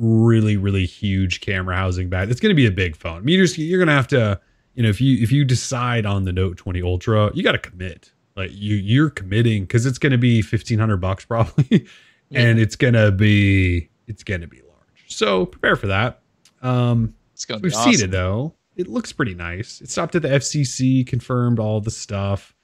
really 0.00 0.56
really 0.56 0.86
huge 0.86 1.42
camera 1.42 1.76
housing 1.76 2.08
back 2.08 2.30
it's 2.30 2.40
going 2.40 2.50
to 2.50 2.56
be 2.56 2.66
a 2.66 2.70
big 2.70 2.96
phone. 2.96 3.18
I 3.18 3.20
mean, 3.20 3.36
you're, 3.36 3.46
you're 3.46 3.78
going 3.78 3.88
to 3.88 3.92
have 3.94 4.08
to 4.08 4.40
you 4.74 4.82
know 4.82 4.88
if 4.88 5.00
you 5.00 5.22
if 5.22 5.30
you 5.30 5.44
decide 5.44 6.06
on 6.06 6.24
the 6.24 6.32
note 6.32 6.56
20 6.56 6.82
ultra 6.82 7.30
you 7.34 7.42
got 7.42 7.52
to 7.52 7.58
commit. 7.58 8.12
Like 8.34 8.50
you 8.54 8.76
you're 8.76 9.10
committing 9.10 9.64
because 9.64 9.84
it's 9.84 9.98
going 9.98 10.12
to 10.12 10.18
be 10.18 10.40
1500 10.42 10.96
bucks 10.96 11.24
probably. 11.26 11.86
And 12.32 12.58
it's 12.58 12.76
going 12.76 12.94
to 12.94 13.12
be 13.12 13.90
it's 14.06 14.24
going 14.24 14.40
to 14.40 14.46
be 14.46 14.62
large. 14.62 15.04
So 15.08 15.44
prepare 15.46 15.76
for 15.76 15.88
that. 15.88 16.22
Um 16.62 17.14
It's 17.34 17.44
gonna 17.44 17.60
be 17.60 17.66
we've 17.66 17.74
awesome. 17.74 17.92
seen 17.92 18.04
it 18.04 18.10
though. 18.10 18.54
It 18.76 18.88
looks 18.88 19.12
pretty 19.12 19.34
nice. 19.34 19.82
It 19.82 19.90
stopped 19.90 20.14
at 20.14 20.22
the 20.22 20.28
fcc 20.28 21.06
confirmed 21.06 21.58
all 21.58 21.80
the 21.80 21.90
stuff. 21.90 22.54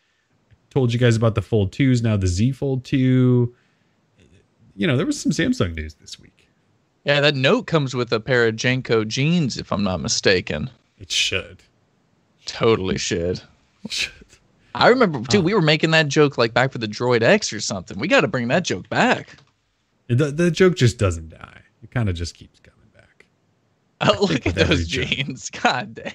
Told 0.71 0.93
you 0.93 0.99
guys 0.99 1.17
about 1.17 1.35
the 1.35 1.43
fold 1.43 1.73
2s 1.73 2.03
now 2.03 2.17
the 2.17 2.27
z 2.27 2.53
fold 2.53 2.85
2 2.85 3.55
you 4.77 4.87
know 4.87 4.97
there 4.97 5.07
was 5.07 5.19
some 5.21 5.33
samsung 5.33 5.75
news 5.75 5.95
this 5.95 6.21
week 6.21 6.36
Yeah, 7.07 7.21
that 7.21 7.35
note 7.37 7.67
comes 7.67 7.95
with 7.95 8.13
a 8.13 8.21
pair 8.21 8.47
of 8.49 8.57
JNCO 8.57 9.07
jeans, 9.09 9.57
if 9.57 9.73
I'm 9.73 9.83
not 9.85 10.01
mistaken. 10.01 10.69
it 10.99 11.11
should 11.11 11.63
Totally 12.45 12.99
should. 12.99 13.41
should 13.89 14.13
I 14.75 14.89
remember, 14.89 15.21
dude, 15.21 15.41
Oh. 15.41 15.45
we 15.45 15.55
were 15.55 15.63
making 15.63 15.93
that 15.93 16.09
joke 16.09 16.37
like 16.37 16.53
back 16.53 16.71
for 16.73 16.79
the 16.79 16.87
Droid 16.87 17.23
X 17.23 17.53
or 17.53 17.61
something. 17.61 17.99
We 17.99 18.09
got 18.09 18.21
to 18.23 18.29
bring 18.29 18.49
that 18.49 18.65
joke 18.65 18.89
back. 18.91 19.37
the, 20.09 20.31
the 20.31 20.51
joke 20.51 20.77
just 20.77 20.99
doesn't 20.99 21.31
die 21.31 21.61
it 21.83 21.91
kind 21.91 22.09
of 22.09 22.15
just 22.17 22.35
keeps 22.35 22.59
coming 22.61 22.89
back 22.95 23.27
Oh, 24.03 24.27
look 24.31 24.47
at 24.47 24.55
those 24.57 24.87
joke. 24.87 25.07
jeans. 25.07 25.49
God 25.63 25.95
damn. 25.95 26.13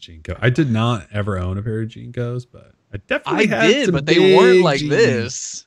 JNCO. 0.00 0.36
I 0.40 0.50
did 0.50 0.70
not 0.70 1.06
ever 1.12 1.38
own 1.38 1.56
a 1.58 1.62
pair 1.62 1.80
of 1.82 1.88
JNCOs, 1.88 2.46
but 2.50 2.72
I 2.92 2.96
I 2.96 3.00
definitely 3.06 3.46
had 3.46 3.66
did, 3.68 3.84
some 3.86 3.94
but 3.94 4.06
they 4.06 4.36
weren't 4.36 4.62
like 4.62 4.80
jeans. 4.80 4.90
this. 4.90 5.66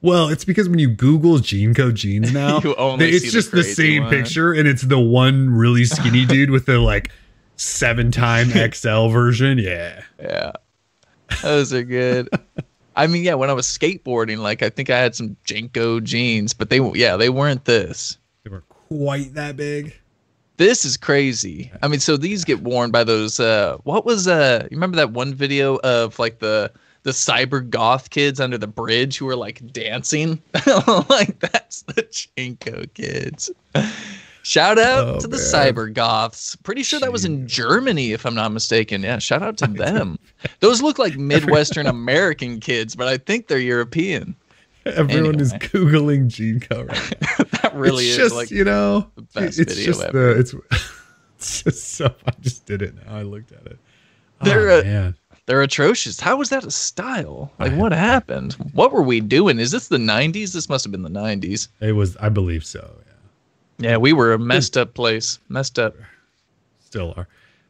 Well, 0.00 0.28
it's 0.28 0.44
because 0.44 0.68
when 0.68 0.78
you 0.78 0.88
Google 0.88 1.38
JNCO 1.38 1.92
jeans 1.94 2.32
now, 2.32 2.60
it's 2.62 3.20
see 3.20 3.26
the 3.26 3.32
just 3.32 3.50
the, 3.50 3.64
same 3.64 4.04
one. 4.04 4.10
picture, 4.10 4.52
and 4.52 4.68
it's 4.68 4.82
the 4.82 4.98
one 4.98 5.50
really 5.50 5.84
skinny 5.84 6.24
dude 6.26 6.50
with 6.50 6.66
the 6.66 6.78
like 6.78 7.10
seven 7.56 8.10
time 8.10 8.48
XL 8.72 9.08
version. 9.08 9.58
Yeah, 9.58 10.02
Yeah. 10.20 10.52
Those 11.42 11.74
are 11.74 11.82
good. 11.82 12.28
I 12.96 13.06
mean, 13.06 13.22
yeah, 13.22 13.34
when 13.34 13.50
I 13.50 13.52
was 13.52 13.66
skateboarding, 13.66 14.38
like 14.38 14.62
I 14.62 14.70
think 14.70 14.90
I 14.90 14.98
had 14.98 15.14
some 15.14 15.36
JNCO 15.46 16.02
jeans, 16.04 16.54
but 16.54 16.70
they 16.70 16.80
yeah, 16.94 17.16
they 17.16 17.28
weren't 17.28 17.64
this. 17.64 18.18
they 18.44 18.50
weren't 18.50 18.68
quite 18.68 19.34
that 19.34 19.56
big. 19.56 19.94
This 20.56 20.84
is 20.84 20.96
crazy. 20.96 21.70
I 21.82 21.88
mean, 21.88 22.00
so 22.00 22.16
these 22.16 22.44
get 22.44 22.62
worn 22.62 22.90
by 22.90 23.04
those 23.04 23.38
uh 23.38 23.76
what 23.84 24.04
was 24.04 24.26
uh 24.26 24.66
you 24.70 24.76
remember 24.76 24.96
that 24.96 25.10
one 25.10 25.34
video 25.34 25.76
of 25.76 26.18
like 26.18 26.38
the 26.38 26.72
the 27.08 27.12
cyber 27.14 27.68
goth 27.68 28.10
kids 28.10 28.38
under 28.38 28.58
the 28.58 28.66
bridge 28.66 29.16
who 29.16 29.26
are 29.28 29.36
like 29.36 29.72
dancing? 29.72 30.40
like 31.08 31.38
that's 31.40 31.82
the 31.82 32.02
Chinko 32.02 32.92
kids. 32.92 33.50
Shout 34.42 34.78
out 34.78 35.08
Oh, 35.08 35.18
to 35.20 35.26
the 35.26 35.36
man. 35.38 35.46
cyber 35.46 35.92
goths. 35.92 36.54
Pretty 36.56 36.82
sure 36.82 37.00
that 37.00 37.10
was 37.12 37.24
in 37.24 37.46
Germany, 37.48 38.12
if 38.12 38.24
I'm 38.26 38.34
not 38.34 38.52
mistaken. 38.52 39.02
Yeah, 39.02 39.18
shout 39.18 39.42
out 39.42 39.56
to 39.58 39.66
them. 39.68 40.18
Those 40.60 40.82
look 40.82 40.98
like 40.98 41.16
Midwestern 41.16 41.86
American 41.86 42.60
kids, 42.60 42.94
but 42.94 43.08
I 43.08 43.16
think 43.16 43.48
they're 43.48 43.58
European. 43.58 44.34
Everyone 44.86 45.40
is 45.40 45.52
Anyway. 45.52 45.68
googling 45.68 46.28
JNCO 46.28 46.88
right 46.88 47.50
that 47.62 47.74
really 47.74 48.04
it's 48.04 48.12
is 48.12 48.16
just 48.16 48.34
like 48.34 48.50
you 48.50 48.64
know, 48.64 49.10
the 49.16 49.22
best 49.22 49.58
it's 49.58 49.74
video 49.74 49.92
just 49.92 50.02
ever. 50.04 50.34
the 50.34 50.40
it's. 50.40 50.54
It's 51.36 51.62
just 51.62 51.88
so. 51.94 52.14
I 52.26 52.32
just 52.40 52.66
did 52.66 52.82
it 52.82 52.94
now. 53.06 53.16
I 53.16 53.22
looked 53.22 53.52
at 53.52 53.64
it. 53.66 53.78
They're, 54.42 54.70
oh, 54.70 54.80
uh, 54.80 54.82
man. 54.82 55.14
They're 55.48 55.62
atrocious. 55.62 56.20
How 56.20 56.36
was 56.36 56.50
that 56.50 56.66
a 56.66 56.70
style? 56.70 57.50
Like, 57.58 57.72
what 57.72 57.90
happened? 57.92 58.52
What 58.74 58.92
were 58.92 59.00
we 59.00 59.20
doing? 59.20 59.58
Is 59.58 59.70
this 59.70 59.88
the 59.88 59.96
90s? 59.96 60.52
This 60.52 60.68
must 60.68 60.84
have 60.84 60.92
been 60.92 61.00
the 61.00 61.08
90s. 61.08 61.68
It 61.80 61.92
was. 61.92 62.18
I 62.18 62.28
believe 62.28 62.66
so. 62.66 62.98
Yeah. 63.78 63.92
Yeah, 63.92 63.96
we 63.96 64.12
were 64.12 64.34
a 64.34 64.38
messed 64.38 64.76
up 64.76 64.92
place. 64.92 65.38
Messed 65.48 65.78
up. 65.78 65.96
still 66.80 67.14
are. 67.16 67.28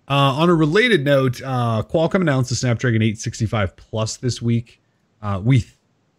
Uh, 0.08 0.40
on 0.40 0.50
a 0.50 0.54
related 0.54 1.04
note, 1.04 1.40
uh, 1.42 1.84
Qualcomm 1.88 2.22
announced 2.22 2.50
the 2.50 2.56
Snapdragon 2.56 3.00
865 3.00 3.76
Plus 3.76 4.16
this 4.16 4.42
week. 4.42 4.82
Uh, 5.22 5.40
we 5.44 5.64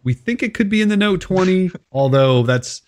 we 0.05 0.14
think 0.14 0.41
it 0.41 0.53
could 0.53 0.70
be 0.70 0.82
in 0.82 0.88
the 0.88 0.95
Note 0.95 1.20
20, 1.20 1.72
although 1.91 2.43
that's 2.43 2.84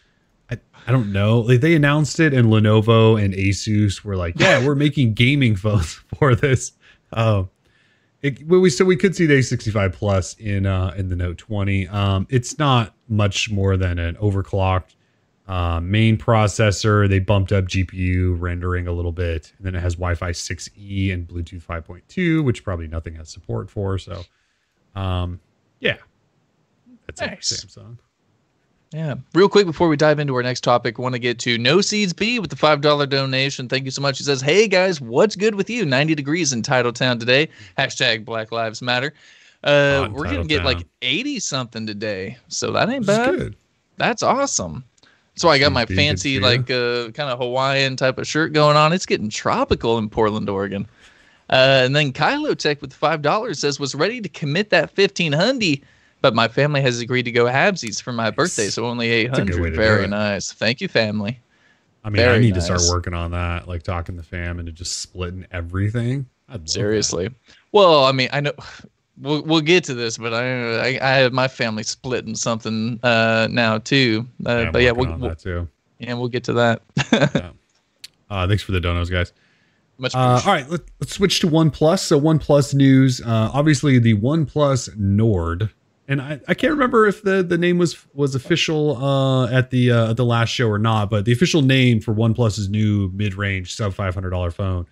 I, 0.49 0.57
I 0.87 0.93
don't 0.93 1.11
know. 1.11 1.41
Like 1.41 1.59
they 1.59 1.75
announced 1.75 2.21
it, 2.21 2.33
and 2.33 2.47
Lenovo 2.47 3.21
and 3.21 3.33
Asus 3.33 4.01
were 4.05 4.15
like, 4.15 4.39
"Yeah, 4.39 4.65
we're 4.65 4.75
making 4.75 5.13
gaming 5.13 5.57
phones 5.57 5.91
for 6.17 6.35
this." 6.35 6.71
Um, 7.11 7.49
it, 8.21 8.47
we 8.47 8.69
so 8.69 8.85
we 8.85 8.95
could 8.95 9.15
see 9.15 9.25
the 9.25 9.33
865 9.33 9.93
Plus 9.93 10.35
in 10.35 10.65
uh, 10.65 10.93
in 10.95 11.09
the 11.09 11.15
Note 11.15 11.37
20. 11.37 11.87
Um, 11.87 12.27
it's 12.29 12.59
not 12.59 12.93
much 13.07 13.49
more 13.49 13.77
than 13.77 13.99
an 13.99 14.15
overclocked 14.15 14.95
uh, 15.47 15.79
main 15.81 16.17
processor. 16.17 17.09
They 17.09 17.19
bumped 17.19 17.51
up 17.51 17.65
GPU 17.65 18.39
rendering 18.39 18.87
a 18.87 18.91
little 18.91 19.11
bit, 19.11 19.53
and 19.57 19.65
then 19.65 19.75
it 19.75 19.81
has 19.81 19.95
Wi-Fi 19.95 20.31
6E 20.31 21.13
and 21.13 21.27
Bluetooth 21.27 21.65
5.2, 21.65 22.43
which 22.43 22.63
probably 22.63 22.87
nothing 22.87 23.15
has 23.15 23.29
support 23.29 23.69
for. 23.69 23.97
So, 23.97 24.23
um, 24.95 25.39
yeah, 25.79 25.97
that's 27.07 27.21
Nice. 27.21 27.51
it 27.51 27.67
Samsung. 27.67 27.97
Yeah. 28.93 29.15
Real 29.33 29.47
quick 29.47 29.65
before 29.65 29.87
we 29.87 29.95
dive 29.95 30.19
into 30.19 30.35
our 30.35 30.43
next 30.43 30.61
topic, 30.61 30.99
want 30.99 31.13
to 31.13 31.19
get 31.19 31.39
to 31.39 31.57
No 31.57 31.79
Seeds 31.79 32.11
B 32.11 32.39
with 32.39 32.49
the 32.49 32.57
$5 32.57 33.09
donation. 33.09 33.69
Thank 33.69 33.85
you 33.85 33.91
so 33.91 34.01
much. 34.01 34.17
He 34.17 34.23
says, 34.25 34.41
Hey 34.41 34.67
guys, 34.67 34.99
what's 34.99 35.35
good 35.35 35.55
with 35.55 35.69
you? 35.69 35.85
90 35.85 36.15
degrees 36.15 36.51
in 36.51 36.61
Titletown 36.61 37.19
today. 37.19 37.47
Hashtag 37.77 38.25
Black 38.25 38.51
Lives 38.51 38.81
Matter. 38.81 39.13
Uh, 39.63 40.09
we're 40.11 40.25
going 40.25 40.41
to 40.41 40.47
get 40.47 40.65
like 40.65 40.85
80 41.01 41.39
something 41.39 41.87
today. 41.87 42.37
So 42.47 42.71
that 42.71 42.89
ain't 42.89 43.05
bad. 43.05 43.35
good. 43.37 43.55
That's 43.97 44.23
awesome. 44.23 44.83
So 45.35 45.49
I 45.49 45.59
got 45.59 45.71
my 45.71 45.85
to 45.85 45.87
be 45.87 45.95
good 45.95 46.01
fancy, 46.01 46.39
like, 46.39 46.69
uh, 46.69 47.11
kind 47.11 47.29
of 47.29 47.39
Hawaiian 47.39 47.95
type 47.95 48.17
of 48.17 48.27
shirt 48.27 48.53
going 48.53 48.75
on. 48.75 48.91
It's 48.91 49.05
getting 49.05 49.29
tropical 49.29 49.97
in 49.97 50.09
Portland, 50.09 50.49
Oregon. 50.49 50.87
Uh, 51.49 51.83
and 51.83 51.95
then 51.95 52.11
Kylo 52.11 52.57
Tech 52.57 52.81
with 52.81 52.93
five 52.93 53.21
dollars 53.21 53.59
says 53.59 53.79
was 53.79 53.93
ready 53.93 54.21
to 54.21 54.29
commit 54.29 54.69
that 54.69 54.89
fifteen 54.89 55.33
hundy, 55.33 55.81
but 56.21 56.33
my 56.35 56.47
family 56.47 56.81
has 56.81 56.99
agreed 56.99 57.23
to 57.23 57.31
go 57.31 57.45
halvesies 57.45 58.01
for 58.01 58.11
my 58.13 58.29
birthday, 58.31 58.67
so 58.69 58.85
only 58.85 59.09
eight 59.09 59.27
That's 59.27 59.39
a 59.39 59.45
good 59.45 59.55
way 59.55 59.57
hundred. 59.57 59.69
to 59.71 59.75
do 59.75 59.81
Very 59.81 60.07
nice. 60.07 60.51
Thank 60.51 60.81
you, 60.81 60.87
family. 60.87 61.39
I 62.03 62.09
mean, 62.09 62.21
I 62.21 62.25
Very 62.25 62.39
need 62.39 62.55
to 62.55 62.61
start 62.61 62.81
working 62.89 63.13
on 63.13 63.31
that, 63.31 63.67
like 63.67 63.83
talking 63.83 64.17
to 64.17 64.23
fam 64.23 64.59
into 64.59 64.71
just 64.71 64.99
splitting 64.99 65.45
everything. 65.51 66.25
That. 66.49 66.69
Seriously. 66.69 67.29
Well, 67.71 68.05
I 68.05 68.11
mean, 68.11 68.29
I 68.33 68.39
know 68.41 68.53
we'll 69.19 69.43
we'll 69.43 69.61
get 69.61 69.83
to 69.85 69.93
this, 69.93 70.17
but 70.17 70.33
I 70.33 70.97
I, 70.97 70.99
I 71.01 71.13
have 71.17 71.31
my 71.33 71.47
family 71.47 71.83
splitting 71.83 72.35
something 72.35 72.99
uh 73.03 73.47
now 73.51 73.77
too. 73.77 74.27
Uh, 74.45 74.57
Yeah, 74.65 74.71
but 74.71 74.81
yeah, 74.81 74.91
we'll, 74.91 75.09
we'll 75.17 75.29
that 75.29 75.39
too. 75.39 75.67
yeah 75.99 76.13
we'll 76.13 76.27
get 76.29 76.43
to 76.45 76.53
that. 76.53 76.81
Uh, 78.29 78.47
thanks 78.47 78.63
for 78.63 78.71
the 78.71 78.79
donos, 78.79 79.11
guys. 79.11 79.33
Much 79.97 80.15
Uh, 80.15 80.19
all 80.19 80.37
appreciated. 80.37 80.71
let, 80.71 80.81
let's 81.01 81.13
switch 81.13 81.41
to 81.41 81.47
OnePlus. 81.47 81.99
So 81.99 82.17
OnePlus 82.19 82.73
news. 82.73 83.19
Uh, 83.21 83.51
obviously, 83.53 83.99
the 83.99 84.13
OnePlus 84.15 84.95
Nord, 84.97 85.69
and 86.11 86.21
I, 86.21 86.41
I 86.45 86.53
can't 86.55 86.73
remember 86.73 87.07
if 87.07 87.23
the, 87.23 87.41
the 87.41 87.57
name 87.57 87.77
was 87.77 88.05
was 88.13 88.35
official 88.35 88.97
uh, 88.97 89.47
at 89.47 89.69
the 89.69 89.91
uh, 89.91 90.09
at 90.09 90.17
the 90.17 90.25
last 90.25 90.49
show 90.49 90.67
or 90.67 90.77
not. 90.77 91.09
But 91.09 91.23
the 91.23 91.31
official 91.31 91.61
name 91.61 92.01
for 92.01 92.13
OnePlus's 92.13 92.67
new 92.67 93.09
mid 93.13 93.35
range 93.35 93.73
sub 93.73 93.93
five 93.93 94.13
hundred 94.13 94.31
dollar 94.31 94.51
phone 94.51 94.87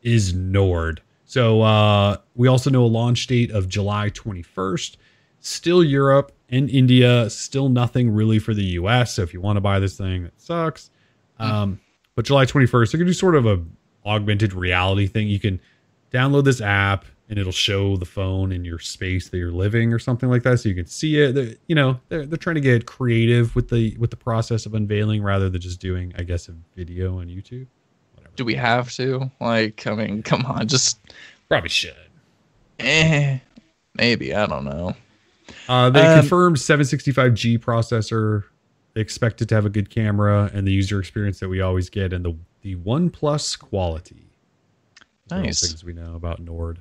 is 0.00 0.32
Nord. 0.32 1.02
So 1.26 1.60
uh, 1.60 2.16
we 2.34 2.48
also 2.48 2.70
know 2.70 2.84
a 2.84 2.88
launch 2.88 3.26
date 3.26 3.50
of 3.50 3.68
July 3.68 4.08
twenty 4.08 4.40
first. 4.40 4.96
Still 5.40 5.84
Europe 5.84 6.32
and 6.48 6.70
India. 6.70 7.28
Still 7.28 7.68
nothing 7.68 8.10
really 8.10 8.38
for 8.38 8.54
the 8.54 8.64
US. 8.64 9.12
So 9.12 9.22
if 9.22 9.34
you 9.34 9.42
want 9.42 9.58
to 9.58 9.60
buy 9.60 9.78
this 9.78 9.98
thing, 9.98 10.22
that 10.22 10.40
sucks. 10.40 10.90
Um, 11.38 11.80
but 12.14 12.24
July 12.24 12.46
21st, 12.46 12.92
they're 12.92 12.98
gonna 12.98 13.10
do 13.10 13.14
sort 13.14 13.34
of 13.34 13.46
a 13.46 13.62
augmented 14.06 14.54
reality 14.54 15.06
thing. 15.06 15.28
You 15.28 15.40
can 15.40 15.60
download 16.12 16.44
this 16.44 16.60
app 16.62 17.04
and 17.32 17.38
it'll 17.40 17.50
show 17.50 17.96
the 17.96 18.04
phone 18.04 18.52
in 18.52 18.62
your 18.62 18.78
space 18.78 19.30
that 19.30 19.38
you're 19.38 19.50
living 19.50 19.90
or 19.90 19.98
something 19.98 20.28
like 20.28 20.42
that, 20.42 20.60
so 20.60 20.68
you 20.68 20.74
can 20.74 20.84
see 20.84 21.18
it. 21.18 21.32
They're, 21.34 21.54
you 21.66 21.74
know, 21.74 21.98
they're 22.10 22.26
they're 22.26 22.36
trying 22.36 22.56
to 22.56 22.60
get 22.60 22.84
creative 22.84 23.56
with 23.56 23.70
the 23.70 23.96
with 23.96 24.10
the 24.10 24.18
process 24.18 24.66
of 24.66 24.74
unveiling 24.74 25.22
rather 25.22 25.48
than 25.48 25.58
just 25.58 25.80
doing, 25.80 26.12
I 26.18 26.24
guess, 26.24 26.48
a 26.50 26.54
video 26.76 27.18
on 27.20 27.28
YouTube. 27.28 27.66
Whatever. 28.16 28.34
Do 28.36 28.44
we 28.44 28.54
have 28.56 28.92
to? 28.96 29.30
Like, 29.40 29.86
I 29.86 29.94
mean, 29.94 30.22
come 30.22 30.44
on, 30.44 30.68
just 30.68 31.00
Probably 31.48 31.70
should. 31.70 31.96
eh, 32.80 33.38
maybe 33.94 34.34
I 34.34 34.44
don't 34.44 34.64
know. 34.64 34.94
Uh, 35.68 35.88
they 35.88 36.00
Um, 36.00 36.20
confirmed 36.20 36.56
765G 36.58 37.58
processor. 37.58 38.44
They 38.92 39.00
expect 39.00 39.40
it 39.40 39.48
to 39.48 39.54
have 39.54 39.64
a 39.64 39.70
good 39.70 39.88
camera 39.88 40.50
and 40.52 40.66
the 40.66 40.72
user 40.72 41.00
experience 41.00 41.40
that 41.40 41.48
we 41.48 41.62
always 41.62 41.88
get, 41.88 42.12
and 42.12 42.24
the 42.26 42.34
the 42.60 42.76
OnePlus 42.76 43.58
quality. 43.58 44.36
Those 45.28 45.32
are 45.32 45.40
all 45.40 45.44
Nice. 45.46 45.60
things 45.62 45.82
we 45.82 45.94
know 45.94 46.14
about 46.14 46.40
Nord. 46.40 46.80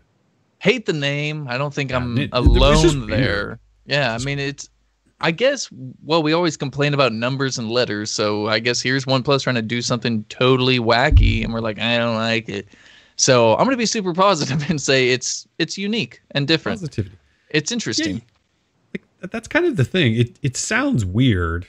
Hate 0.62 0.86
the 0.86 0.94
name. 0.94 1.48
I 1.50 1.58
don't 1.58 1.74
think 1.74 1.90
Yeah, 1.90 1.98
I'm 1.98 2.18
it- 2.20 2.30
it 2.32 2.40
was 2.40 2.82
just 2.84 2.96
alone 2.96 3.10
there. 3.10 3.60
Yeah, 3.88 4.14
I 4.14 4.24
mean 4.24 4.38
it's. 4.38 4.70
I 5.24 5.32
guess 5.32 5.70
well, 6.04 6.22
we 6.24 6.34
always 6.34 6.56
complain 6.58 6.94
about 6.94 7.14
numbers 7.14 7.58
and 7.58 7.70
letters, 7.70 8.10
so 8.12 8.48
I 8.48 8.60
guess 8.60 8.80
here's 8.82 9.06
OnePlus 9.06 9.44
trying 9.44 9.56
to 9.56 9.62
do 9.62 9.82
something 9.82 10.24
totally 10.30 10.80
wacky, 10.80 11.44
and 11.44 11.52
we're 11.54 11.62
like, 11.62 11.78
I 11.80 11.98
don't 11.98 12.16
like 12.16 12.48
it. 12.50 12.68
So 13.18 13.54
I'm 13.58 13.66
gonna 13.66 13.78
be 13.78 13.86
super 13.86 14.14
positive 14.14 14.64
and 14.70 14.80
say 14.80 15.10
it's 15.10 15.48
it's 15.58 15.78
unique 15.80 16.22
and 16.32 16.48
different. 16.48 16.80
Positivity. 16.80 17.16
It's 17.50 17.72
interesting. 17.72 18.22
like 18.94 19.04
that's 19.32 19.48
kind 19.48 19.66
of 19.66 19.78
the 19.78 19.84
thing. 19.86 20.16
It 20.16 20.38
it 20.44 20.58
sounds 20.58 21.06
weird, 21.06 21.68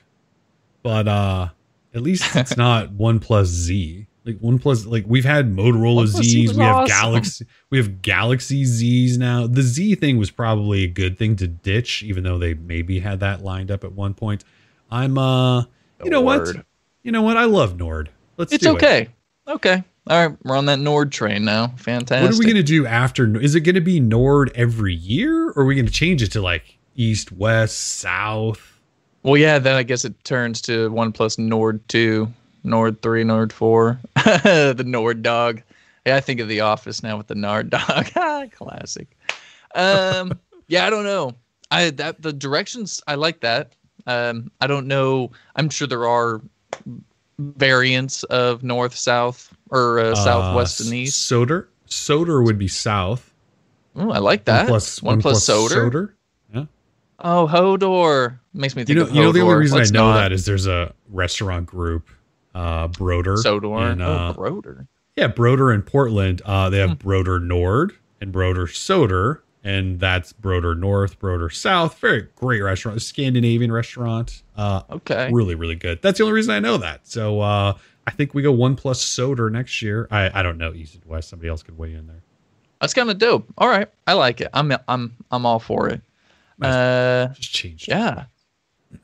but 0.83 1.09
uh 1.09 1.49
at 1.95 2.03
least 2.03 2.35
it's 2.37 2.57
not 2.59 2.93
one 2.93 3.21
plus 3.21 3.49
Z. 3.49 4.07
Like 4.25 4.39
one 4.39 4.59
plus 4.59 4.87
like 4.87 5.05
we've 5.07 5.25
had 5.25 5.51
Motorola 5.55 6.05
OnePlus 6.05 6.07
Z 6.07 6.23
Z's, 6.23 6.49
was 6.51 6.59
we 6.59 6.65
have 6.65 6.77
awesome. 6.77 6.87
Galaxy 6.89 7.47
we 7.71 7.79
have 7.79 8.03
Galaxy 8.03 8.65
Z's 8.65 9.19
now. 9.19 9.47
The 9.49 9.63
Z 9.63 9.97
thing 9.97 10.17
was 10.17 10.31
probably 10.31 10.85
a 10.85 10.89
good 10.89 11.19
thing 11.19 11.35
to 11.37 11.49
ditch, 11.49 12.03
even 12.05 12.23
though 12.23 12.39
they 12.39 12.55
maybe 12.55 13.01
had 13.01 13.21
that 13.21 13.43
lined 13.43 13.71
up 13.71 13.83
at 13.83 13.93
one 13.93 14.15
point. 14.15 14.45
I'm 14.91 15.19
uh 15.19 15.63
you 16.05 16.11
know 16.11 16.21
what? 16.21 16.49
You 17.03 17.11
know 17.13 17.23
what? 17.23 17.37
I 17.37 17.45
love 17.45 17.77
Nord. 17.79 18.11
Let's 18.37 18.53
It's 18.53 18.63
do 18.63 18.71
it. 18.71 18.75
okay. 18.77 19.09
Okay. 19.49 19.83
All 20.09 20.29
right, 20.29 20.37
we're 20.43 20.57
on 20.57 20.67
that 20.67 20.79
Nord 20.81 21.13
train 21.13 21.45
now. 21.45 21.69
Fantastic. 21.77 22.29
What 22.29 22.35
are 22.35 22.39
we 22.39 22.47
gonna 22.47 22.63
do 22.65 22.87
after? 22.87 23.41
Is 23.41 23.55
it 23.55 23.61
gonna 23.61 23.81
be 23.81 24.01
Nord 24.01 24.51
every 24.55 24.95
year, 24.95 25.51
or 25.51 25.63
are 25.63 25.65
we 25.65 25.77
gonna 25.77 25.91
change 25.91 26.23
it 26.23 26.33
to 26.33 26.41
like 26.43 26.79
East, 26.97 27.31
West, 27.33 27.99
South? 27.99 28.81
Well, 29.23 29.37
yeah, 29.37 29.61
then 29.61 29.77
I 29.77 29.85
guess 29.85 30.05
it 30.05 30.25
turns 30.25 30.61
to 30.63 30.91
OnePlus 30.91 31.39
Nord 31.39 31.89
2, 31.89 32.29
Nord 32.65 33.03
3, 33.03 33.25
Nord 33.25 33.53
4. 33.53 34.01
the 34.17 34.85
Nord 34.87 35.23
dog. 35.23 35.63
Yeah, 36.07 36.17
I 36.17 36.21
think 36.21 36.41
of 36.41 36.49
The 36.49 36.61
Office 36.61 37.03
now 37.03 37.17
with 37.17 37.27
the 37.29 37.35
Nord 37.35 37.71
dog. 37.71 38.07
Ah, 38.17 38.45
Classic. 38.53 39.09
Um, 39.75 40.39
yeah, 40.69 40.87
I 40.87 40.91
don't 40.91 41.05
know. 41.05 41.33
I 41.71 41.91
that 41.91 42.21
the 42.23 42.33
directions 42.33 43.01
I 43.07 43.15
like 43.15 43.41
that. 43.41 43.73
Um, 44.07 44.51
I 44.61 44.67
don't 44.67 44.87
know. 44.87 45.31
I'm 45.57 45.71
sure 45.71 45.87
there 45.87 46.07
are 46.07 46.43
variants 47.39 48.23
of 48.25 48.63
north, 48.63 48.95
south, 48.95 49.53
or 49.71 49.99
uh, 50.01 50.15
southwest 50.15 50.81
and 50.81 50.93
east. 50.93 51.31
Soder. 51.31 51.67
Soder 51.89 52.45
would 52.45 52.59
be 52.59 52.69
south. 52.69 53.33
Oh, 53.97 54.11
I 54.11 54.19
like 54.19 54.45
that. 54.47 54.63
One 54.63 54.69
plus 54.69 55.01
OnePlus 55.01 55.69
Soder. 55.71 56.13
Yeah. 56.55 56.65
Oh, 57.21 57.47
Hodor 57.51 58.39
makes 58.55 58.75
me 58.75 58.81
You 58.83 58.87
think 58.87 58.97
know, 58.99 59.05
of 59.05 59.15
you 59.15 59.23
know 59.23 59.33
the 59.33 59.41
only 59.41 59.55
reason 59.55 59.79
Let's 59.79 59.91
I 59.91 59.95
know 59.95 60.11
not. 60.11 60.17
that 60.17 60.33
is 60.33 60.45
there's 60.47 60.67
a 60.67 60.95
restaurant 61.11 61.67
group, 61.67 62.09
uh, 62.55 62.89
Broder. 62.89 63.37
Sodor. 63.37 63.91
in, 63.91 64.01
uh, 64.01 64.29
oh, 64.31 64.35
Broder. 64.35 64.87
yeah, 65.17 65.27
Broder 65.29 65.73
in 65.73 65.83
Portland. 65.83 66.43
Uh, 66.45 66.71
they 66.71 66.79
have 66.79 66.91
Hmm. 66.91 66.95
Broder 66.97 67.39
Nord 67.41 67.93
and 68.21 68.31
Broder 68.33 68.67
Soder, 68.67 69.41
and 69.65 69.99
that's 70.01 70.33
Broder 70.33 70.75
North, 70.75 71.19
Broder 71.19 71.49
South. 71.51 71.99
Very 71.99 72.29
great 72.37 72.61
restaurant, 72.63 73.01
Scandinavian 73.03 73.71
restaurant. 73.73 74.43
Uh, 74.57 74.83
Okay. 74.91 75.31
really 75.33 75.55
really 75.55 75.75
good 75.77 76.01
that's 76.03 76.19
the 76.19 76.25
only 76.25 76.35
reason 76.35 76.53
i 76.55 76.59
know 76.61 76.77
that 76.77 77.07
so 77.09 77.41
uh 77.41 77.73
i 78.07 78.11
think 78.11 78.35
we 78.35 78.43
go 78.43 78.53
one 78.53 78.77
plus 78.77 79.03
Soder 79.03 79.51
next 79.51 79.81
year 79.81 80.07
i 80.11 80.39
i 80.39 80.43
don't 80.43 80.59
know 80.59 80.75
east 80.75 80.95
and 80.97 81.05
west 81.07 81.31
somebody 81.31 81.49
else 81.49 81.63
could 81.63 81.79
weigh 81.79 81.95
in 81.95 82.07
there 82.07 82.23
That's 82.81 82.93
kind 82.95 83.09
of 83.11 83.17
dope. 83.19 83.47
All 83.57 83.69
right, 83.69 83.89
I 84.07 84.13
like 84.15 84.41
it. 84.43 84.49
I'm 84.53 84.73
I'm 84.89 85.15
I'm 85.31 85.47
all 85.47 85.59
for 85.61 85.89
it. 85.89 86.03
Nice. 86.59 86.75
Uh, 86.75 87.33
just 87.35 87.53
changed 87.55 87.89
yeah. 87.89 88.25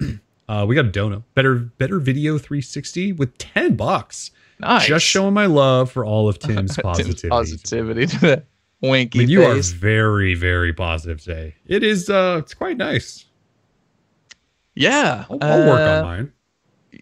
uh 0.49 0.65
we 0.69 0.75
got 0.75 0.85
a 0.85 0.91
dono 0.91 1.23
better 1.35 1.55
better 1.57 1.99
video 1.99 2.39
360 2.39 3.13
with 3.13 3.37
10 3.39 3.77
bucks 3.77 4.31
Nice. 4.61 4.87
just 4.87 5.05
showing 5.07 5.35
my 5.35 5.47
love 5.47 5.91
for 5.93 6.05
all 6.05 6.29
of 6.29 6.39
tim's 6.41 6.75
Tim's 6.75 6.79
positivity 6.79 7.29
positivity 7.29 8.07
to 8.07 8.19
that 8.21 8.47
winky 8.81 9.19
I 9.19 9.23
mean, 9.23 9.29
you 9.31 9.45
are 9.45 9.61
very 9.61 10.35
very 10.35 10.73
positive 10.73 11.21
today 11.23 11.55
it 11.67 11.83
is 11.83 12.09
uh 12.11 12.37
it's 12.41 12.55
quite 12.55 12.77
nice 12.77 13.27
Yeah. 14.75 15.25
i'll, 15.31 15.39
I'll 15.43 15.67
work 15.67 15.81
uh, 15.81 15.93
on 15.99 16.03
mine 16.05 16.33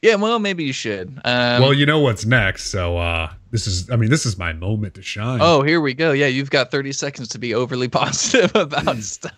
Yeah. 0.03 0.17
Well, 0.17 0.39
maybe 0.39 0.65
you 0.65 0.73
should. 0.73 1.09
Um, 1.25 1.63
well 1.63 1.73
you 1.73 1.87
know 1.87 2.01
what's 2.01 2.25
next 2.27 2.71
so 2.71 2.99
uh 2.99 3.33
this 3.51 3.67
is 3.67 3.91
i 3.91 3.97
mean 3.97 4.11
this 4.11 4.27
is 4.27 4.37
my 4.37 4.53
moment 4.53 4.95
to 4.95 5.03
shine 5.03 5.39
Oh, 5.41 5.63
here 5.63 5.81
we 5.81 5.95
go. 5.95 6.13
Yeah, 6.13 6.27
you've 6.27 6.51
got 6.51 6.71
30 6.71 6.93
seconds 6.93 7.29
to 7.29 7.39
be 7.39 7.55
overly 7.55 7.89
positive 8.03 8.55
about 8.55 8.97
stuff. 9.03 9.33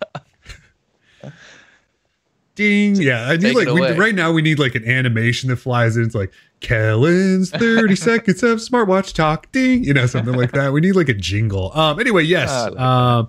Ding. 2.59 2.97
Yeah. 2.97 3.29
I 3.29 3.37
need 3.37 3.55
like 3.55 3.69
we, 3.69 3.89
right 3.91 4.13
now 4.13 4.33
we 4.33 4.41
need 4.41 4.59
like 4.59 4.75
an 4.75 4.85
animation 4.85 5.49
that 5.49 5.55
flies 5.55 5.95
in. 5.95 6.03
It's 6.03 6.13
like 6.13 6.33
Kellen's 6.59 7.51
30 7.51 7.95
seconds 7.95 8.43
of 8.43 8.59
smartwatch 8.59 9.13
talk. 9.13 9.49
Ding. 9.53 9.81
You 9.85 9.93
know, 9.93 10.05
something 10.05 10.33
like 10.33 10.51
that. 10.51 10.73
We 10.73 10.81
need 10.81 10.91
like 10.91 11.07
a 11.07 11.13
jingle. 11.13 11.71
Um, 11.73 12.01
anyway, 12.01 12.23
yes. 12.23 12.49
I 12.49 12.67
uh, 12.67 13.25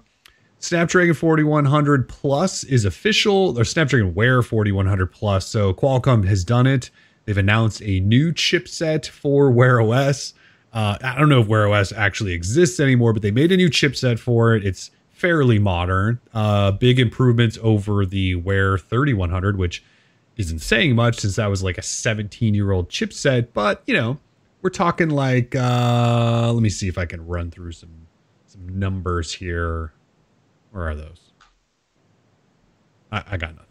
Snapdragon 0.59 1.15
4100 1.15 2.09
Plus 2.09 2.65
is 2.65 2.85
official, 2.85 3.57
or 3.57 3.65
Snapdragon 3.65 4.17
Wear 4.17 4.43
4100 4.43 5.13
Plus. 5.13 5.47
So 5.47 5.73
Qualcomm 5.73 6.27
has 6.27 6.43
done 6.43 6.67
it. 6.67 6.91
They've 7.25 7.39
announced 7.39 7.83
a 7.83 8.01
new 8.01 8.33
chipset 8.33 9.07
for 9.07 9.53
Wear 9.53 9.81
OS. 9.81 10.35
Uh, 10.73 10.99
I 11.05 11.17
don't 11.17 11.29
know 11.29 11.43
if 11.43 11.47
Wear 11.47 11.73
OS 11.73 11.93
actually 11.93 12.33
exists 12.33 12.81
anymore, 12.81 13.13
but 13.13 13.23
they 13.23 13.31
made 13.31 13.53
a 13.53 13.57
new 13.57 13.71
chipset 13.71 14.19
for 14.19 14.57
it. 14.57 14.67
It's 14.67 14.91
fairly 15.21 15.59
modern. 15.59 16.19
Uh, 16.33 16.73
big 16.73 16.99
improvements 16.99 17.59
over 17.63 18.07
the 18.07 18.37
Wear 18.37 18.79
3100, 18.79 19.59
which 19.59 19.85
isn't 20.37 20.61
saying 20.61 20.97
much 20.97 21.21
since 21.21 21.37
that 21.37 21.49
was 21.49 21.63
like 21.63 21.77
a 21.77 21.83
17 21.83 22.55
year 22.55 22.73
old 22.73 22.89
chipset. 22.89 23.49
But 23.53 23.83
you 23.87 23.95
know, 23.95 24.19
we're 24.63 24.71
talking 24.71 25.11
like 25.11 25.55
uh, 25.55 26.51
let 26.53 26.63
me 26.63 26.71
see 26.71 26.89
if 26.89 26.97
I 26.97 27.05
can 27.05 27.27
run 27.27 27.51
through 27.51 27.73
some 27.73 28.07
some 28.47 28.67
numbers 28.79 29.33
here. 29.33 29.93
Where 30.71 30.89
are 30.89 30.95
those? 30.95 31.33
I, 33.13 33.23
I 33.33 33.37
got 33.37 33.55
nothing. 33.57 33.67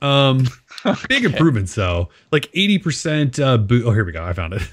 Um, 0.00 0.96
big 1.08 1.24
improvements 1.24 1.74
though, 1.74 2.10
like 2.30 2.52
80% 2.52 3.42
uh, 3.44 3.58
boot. 3.58 3.84
Oh, 3.84 3.90
here 3.90 4.04
we 4.04 4.12
go. 4.12 4.24
I 4.24 4.32
found 4.32 4.54
it. 4.54 4.62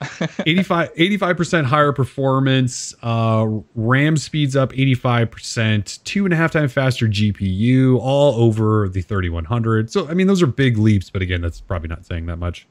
85 0.46 1.36
percent 1.36 1.66
higher 1.66 1.92
performance. 1.92 2.94
Uh, 3.02 3.46
RAM 3.74 4.16
speeds 4.16 4.56
up 4.56 4.72
85%, 4.72 6.02
two 6.04 6.24
and 6.24 6.34
a 6.34 6.36
half 6.36 6.52
times 6.52 6.72
faster 6.72 7.06
GPU, 7.06 7.98
all 8.00 8.34
over 8.42 8.88
the 8.88 9.02
3100. 9.02 9.90
So, 9.90 10.08
I 10.08 10.14
mean, 10.14 10.26
those 10.26 10.42
are 10.42 10.46
big 10.46 10.78
leaps, 10.78 11.10
but 11.10 11.22
again, 11.22 11.40
that's 11.40 11.60
probably 11.60 11.88
not 11.88 12.04
saying 12.06 12.26
that 12.26 12.36
much. 12.36 12.66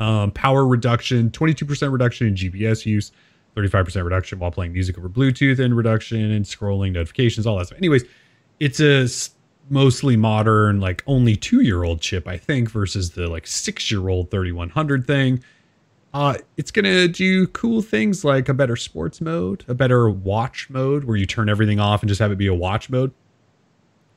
Um, 0.00 0.30
power 0.30 0.64
reduction, 0.66 1.30
22% 1.30 1.92
reduction 1.92 2.28
in 2.28 2.34
GPS 2.34 2.86
use, 2.86 3.10
35% 3.56 4.04
reduction 4.04 4.38
while 4.38 4.52
playing 4.52 4.72
music 4.72 4.96
over 4.96 5.08
Bluetooth, 5.08 5.58
and 5.58 5.76
reduction 5.76 6.30
in 6.30 6.44
scrolling 6.44 6.92
notifications, 6.92 7.46
all 7.46 7.58
that 7.58 7.66
stuff. 7.66 7.78
Anyways, 7.78 8.04
it's 8.60 8.80
a 8.80 9.08
mostly 9.70 10.16
modern, 10.16 10.80
like 10.80 11.02
only 11.06 11.36
two 11.36 11.60
year 11.62 11.84
old 11.84 12.00
chip, 12.00 12.26
I 12.26 12.36
think, 12.36 12.70
versus 12.70 13.10
the 13.10 13.26
like 13.28 13.46
six 13.46 13.90
year 13.90 14.08
old 14.08 14.30
3100 14.30 15.06
thing. 15.06 15.42
Uh, 16.14 16.34
it's 16.56 16.70
gonna 16.70 17.06
do 17.06 17.46
cool 17.48 17.82
things 17.82 18.24
like 18.24 18.48
a 18.48 18.54
better 18.54 18.76
sports 18.76 19.20
mode, 19.20 19.64
a 19.68 19.74
better 19.74 20.08
watch 20.08 20.68
mode 20.70 21.04
where 21.04 21.16
you 21.16 21.26
turn 21.26 21.48
everything 21.48 21.78
off 21.78 22.02
and 22.02 22.08
just 22.08 22.18
have 22.18 22.32
it 22.32 22.38
be 22.38 22.46
a 22.46 22.54
watch 22.54 22.88
mode. 22.90 23.12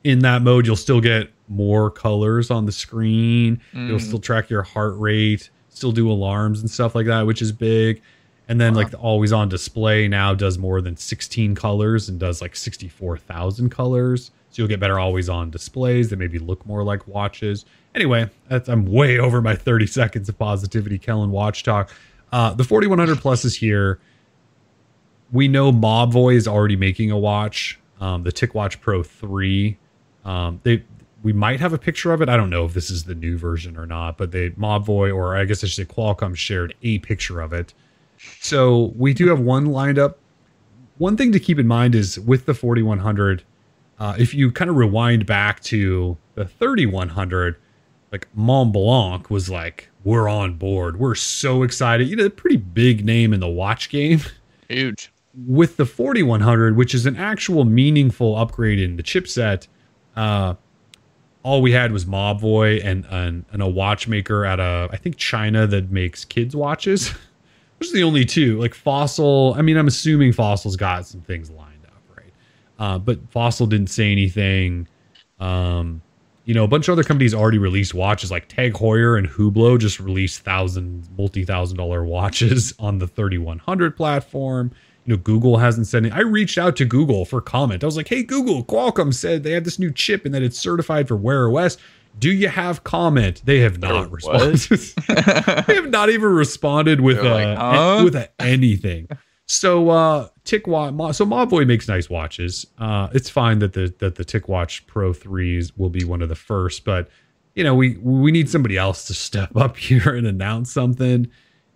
in 0.04 0.18
that 0.18 0.42
mode, 0.42 0.66
you'll 0.66 0.74
still 0.74 1.00
get 1.00 1.30
more 1.46 1.88
colors 1.88 2.50
on 2.50 2.66
the 2.66 2.72
screen. 2.72 3.60
You'll 3.72 3.98
Mm. 3.98 4.00
still 4.00 4.18
track 4.18 4.50
your 4.50 4.62
heart 4.64 4.94
rate, 4.98 5.48
still 5.68 5.92
do 5.92 6.10
alarms 6.10 6.60
and 6.60 6.68
stuff 6.68 6.96
like 6.96 7.06
that, 7.06 7.24
which 7.24 7.40
is 7.40 7.52
big. 7.52 8.02
And 8.48 8.60
then 8.60 8.74
like 8.74 8.90
the 8.90 8.96
always 8.96 9.32
on 9.32 9.48
display 9.48 10.08
now 10.08 10.34
does 10.34 10.58
more 10.58 10.80
than 10.80 10.96
16 10.96 11.54
colors 11.54 12.08
and 12.08 12.18
does 12.18 12.42
like 12.42 12.56
64,000 12.56 13.68
colors. 13.70 14.32
So 14.52 14.60
you'll 14.60 14.68
get 14.68 14.80
better 14.80 15.00
always 15.00 15.30
on 15.30 15.50
displays 15.50 16.10
that 16.10 16.18
maybe 16.18 16.38
look 16.38 16.64
more 16.66 16.84
like 16.84 17.08
watches. 17.08 17.64
Anyway, 17.94 18.28
I'm 18.50 18.84
way 18.84 19.18
over 19.18 19.40
my 19.40 19.56
30 19.56 19.86
seconds 19.86 20.28
of 20.28 20.38
positivity, 20.38 20.98
Kellen 20.98 21.30
Watch 21.30 21.62
Talk. 21.62 21.90
Uh, 22.30 22.52
the 22.52 22.62
4100 22.62 23.18
Plus 23.18 23.46
is 23.46 23.56
here. 23.56 23.98
We 25.32 25.48
know 25.48 25.72
Mobvoi 25.72 26.34
is 26.34 26.46
already 26.46 26.76
making 26.76 27.10
a 27.10 27.18
watch, 27.18 27.80
um, 27.98 28.24
the 28.24 28.32
TicWatch 28.32 28.80
Pro 28.80 29.02
3. 29.02 29.78
Um, 30.26 30.60
they 30.62 30.84
we 31.22 31.32
might 31.32 31.60
have 31.60 31.72
a 31.72 31.78
picture 31.78 32.12
of 32.12 32.20
it. 32.20 32.28
I 32.28 32.36
don't 32.36 32.50
know 32.50 32.64
if 32.64 32.74
this 32.74 32.90
is 32.90 33.04
the 33.04 33.14
new 33.14 33.38
version 33.38 33.78
or 33.78 33.86
not, 33.86 34.18
but 34.18 34.32
they 34.32 34.50
Mobvoi 34.50 35.14
or 35.14 35.36
I 35.36 35.44
guess 35.44 35.64
I 35.64 35.66
should 35.66 35.88
say 35.88 35.94
Qualcomm 35.94 36.36
shared 36.36 36.74
a 36.82 36.98
picture 36.98 37.40
of 37.40 37.54
it. 37.54 37.72
So 38.40 38.92
we 38.96 39.14
do 39.14 39.28
have 39.28 39.40
one 39.40 39.66
lined 39.66 39.98
up. 39.98 40.18
One 40.98 41.16
thing 41.16 41.32
to 41.32 41.40
keep 41.40 41.58
in 41.58 41.66
mind 41.66 41.94
is 41.94 42.20
with 42.20 42.46
the 42.46 42.54
4100, 42.54 43.44
uh, 44.02 44.16
if 44.18 44.34
you 44.34 44.50
kind 44.50 44.68
of 44.68 44.74
rewind 44.74 45.26
back 45.26 45.60
to 45.60 46.18
the 46.34 46.44
3100, 46.44 47.54
like 48.10 48.26
Mont 48.34 48.72
Blanc 48.72 49.30
was 49.30 49.48
like, 49.48 49.90
"We're 50.02 50.28
on 50.28 50.54
board. 50.54 50.98
We're 50.98 51.14
so 51.14 51.62
excited." 51.62 52.08
You 52.08 52.16
know, 52.16 52.24
a 52.24 52.30
pretty 52.30 52.56
big 52.56 53.04
name 53.04 53.32
in 53.32 53.38
the 53.38 53.48
watch 53.48 53.90
game. 53.90 54.20
Huge. 54.68 55.12
with 55.46 55.76
the 55.76 55.84
4100 55.86 56.76
which 56.76 56.94
is 56.94 57.04
an 57.06 57.16
actual 57.16 57.64
meaningful 57.64 58.36
upgrade 58.36 58.78
in 58.78 58.96
the 58.96 59.02
chipset 59.02 59.66
uh 60.16 60.54
all 61.42 61.60
we 61.60 61.72
had 61.72 61.92
was 61.92 62.04
mobvoi 62.06 62.82
and, 62.82 63.04
and 63.10 63.44
and 63.52 63.62
a 63.62 63.68
watchmaker 63.68 64.44
at 64.46 64.60
a 64.60 64.88
i 64.92 64.96
think 64.96 65.16
china 65.16 65.66
that 65.66 65.90
makes 65.90 66.24
kids 66.24 66.56
watches 66.56 67.10
those 67.78 67.90
are 67.90 67.94
the 67.96 68.02
only 68.02 68.24
two 68.24 68.58
like 68.58 68.74
fossil 68.74 69.54
i 69.58 69.62
mean 69.62 69.76
i'm 69.76 69.88
assuming 69.88 70.32
fossil's 70.32 70.76
got 70.76 71.06
some 71.06 71.20
things 71.20 71.50
lined 71.50 71.58
up 71.58 71.61
right 71.61 71.61
uh 72.82 72.98
but 72.98 73.18
fossil 73.30 73.66
didn't 73.66 73.90
say 73.90 74.10
anything. 74.12 74.88
Um 75.40 76.02
you 76.44 76.54
know 76.54 76.64
a 76.64 76.68
bunch 76.68 76.88
of 76.88 76.92
other 76.92 77.04
companies 77.04 77.32
already 77.34 77.58
released 77.58 77.94
watches 77.94 78.30
like 78.30 78.48
tag 78.48 78.72
heuer 78.74 79.16
and 79.16 79.28
hublot 79.28 79.78
just 79.78 80.00
released 80.00 80.40
thousand 80.40 81.08
multi-thousand 81.16 81.76
dollar 81.76 82.04
watches 82.04 82.74
on 82.78 82.98
the 82.98 83.06
3100 83.06 83.96
platform. 83.96 84.72
You 85.06 85.14
know 85.14 85.22
google 85.22 85.58
hasn't 85.58 85.86
said 85.86 85.98
anything. 86.02 86.18
i 86.18 86.22
reached 86.22 86.58
out 86.58 86.74
to 86.76 86.84
google 86.84 87.24
for 87.24 87.40
comment. 87.40 87.82
I 87.84 87.86
was 87.86 87.96
like 87.96 88.08
hey 88.08 88.22
google 88.24 88.64
qualcomm 88.64 89.14
said 89.14 89.42
they 89.44 89.52
have 89.52 89.64
this 89.64 89.78
new 89.78 89.92
chip 89.92 90.24
and 90.24 90.34
that 90.34 90.42
it's 90.42 90.58
certified 90.58 91.06
for 91.08 91.16
wear 91.16 91.48
os 91.56 91.78
do 92.18 92.30
you 92.30 92.48
have 92.48 92.84
comment? 92.84 93.40
They 93.46 93.60
have 93.60 93.78
not 93.78 94.10
responded. 94.12 94.60
They 95.66 95.74
have 95.76 95.88
not 95.88 96.10
even 96.10 96.28
responded 96.28 97.00
with 97.00 97.16
They're 97.22 97.32
like, 97.32 97.58
uh, 97.58 97.72
huh? 97.98 98.04
with 98.04 98.14
a- 98.16 98.28
anything 98.38 99.08
so 99.52 99.90
uh 99.90 100.28
TicWatch 100.46 100.94
Mo- 100.94 101.12
so 101.12 101.26
Mobvoi 101.26 101.66
makes 101.66 101.86
nice 101.86 102.08
watches. 102.08 102.66
Uh 102.78 103.08
it's 103.12 103.28
fine 103.28 103.58
that 103.58 103.74
the 103.74 103.94
that 103.98 104.14
the 104.14 104.24
TicWatch 104.24 104.86
Pro 104.86 105.12
3s 105.12 105.72
will 105.76 105.90
be 105.90 106.04
one 106.04 106.22
of 106.22 106.28
the 106.30 106.34
first, 106.34 106.84
but 106.84 107.08
you 107.54 107.62
know, 107.62 107.74
we 107.74 107.98
we 107.98 108.32
need 108.32 108.48
somebody 108.48 108.78
else 108.78 109.04
to 109.08 109.14
step 109.14 109.54
up 109.56 109.76
here 109.88 110.14
and 110.16 110.26
announce 110.26 110.72
something 110.72 111.28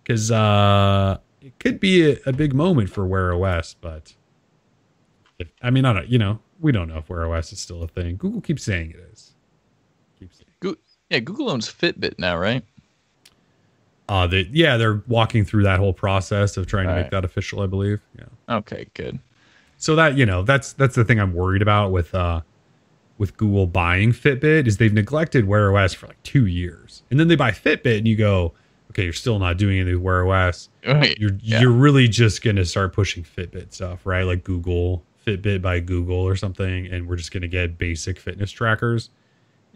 cuz 0.05 0.31
uh 0.31 1.17
it 1.41 1.59
could 1.59 1.79
be 1.79 2.11
a, 2.13 2.17
a 2.25 2.33
big 2.33 2.55
moment 2.55 2.89
for 2.89 3.05
Wear 3.05 3.31
OS, 3.33 3.75
but 3.79 4.15
if, 5.37 5.51
I 5.61 5.69
mean, 5.69 5.85
I 5.85 5.93
don't, 5.93 6.09
you 6.09 6.17
know, 6.17 6.39
we 6.59 6.71
don't 6.71 6.87
know 6.87 6.97
if 6.97 7.09
Wear 7.09 7.31
OS 7.31 7.53
is 7.53 7.59
still 7.59 7.83
a 7.83 7.87
thing. 7.87 8.17
Google 8.17 8.41
keeps 8.41 8.63
saying 8.63 8.89
it 8.89 9.07
is. 9.13 9.33
Keeps 10.19 10.37
saying. 10.39 10.49
Go- 10.59 10.75
yeah, 11.11 11.19
Google 11.19 11.51
owns 11.51 11.71
Fitbit 11.71 12.17
now, 12.17 12.37
right? 12.37 12.65
Uh, 14.09 14.25
they, 14.27 14.47
yeah, 14.51 14.77
they're 14.77 15.01
walking 15.07 15.43
through 15.43 15.63
that 15.63 15.79
whole 15.79 15.93
process 15.93 16.55
of 16.57 16.65
trying 16.67 16.87
to 16.87 16.93
make 16.93 17.03
Right. 17.03 17.11
that 17.11 17.25
official, 17.25 17.61
I 17.61 17.67
believe. 17.67 17.99
Yeah. 18.17 18.55
Okay, 18.57 18.87
good. 18.93 19.19
so 19.77 19.95
that 19.95 20.17
you 20.17 20.25
know 20.25 20.41
that's 20.43 20.73
that's 20.73 20.95
the 20.95 21.03
thing 21.05 21.19
i'm 21.19 21.33
worried 21.33 21.61
about 21.61 21.91
with 21.91 22.15
uh 22.15 22.41
with 23.19 23.37
google 23.37 23.67
buying 23.67 24.11
fitbit 24.11 24.65
is 24.65 24.77
they've 24.77 24.93
neglected 24.93 25.45
wear 25.45 25.75
os 25.77 25.93
for 25.93 26.07
like 26.07 26.21
two 26.23 26.47
years 26.47 27.03
and 27.11 27.19
then 27.19 27.27
they 27.27 27.35
buy 27.35 27.51
fitbit 27.51 27.99
and 27.99 28.07
you 28.07 28.15
go 28.15 28.53
okay 28.89 29.03
you're 29.03 29.13
still 29.13 29.37
not 29.37 29.57
doing 29.57 29.77
anything 29.77 29.93
with 29.95 30.03
wear 30.03 30.25
os 30.25 30.69
Wait, 30.83 31.19
you're 31.19 31.37
yeah. 31.43 31.59
you're 31.61 31.69
really 31.71 32.07
just 32.07 32.41
gonna 32.43 32.65
start 32.65 32.91
pushing 32.93 33.23
fitbit 33.23 33.71
stuff 33.71 34.03
right 34.03 34.23
like 34.23 34.43
google 34.43 35.03
fitbit 35.27 35.61
by 35.61 35.79
google 35.79 36.15
or 36.17 36.35
something 36.35 36.87
and 36.87 37.07
we're 37.07 37.15
just 37.17 37.31
gonna 37.31 37.47
get 37.47 37.77
basic 37.77 38.19
fitness 38.19 38.49
trackers 38.49 39.11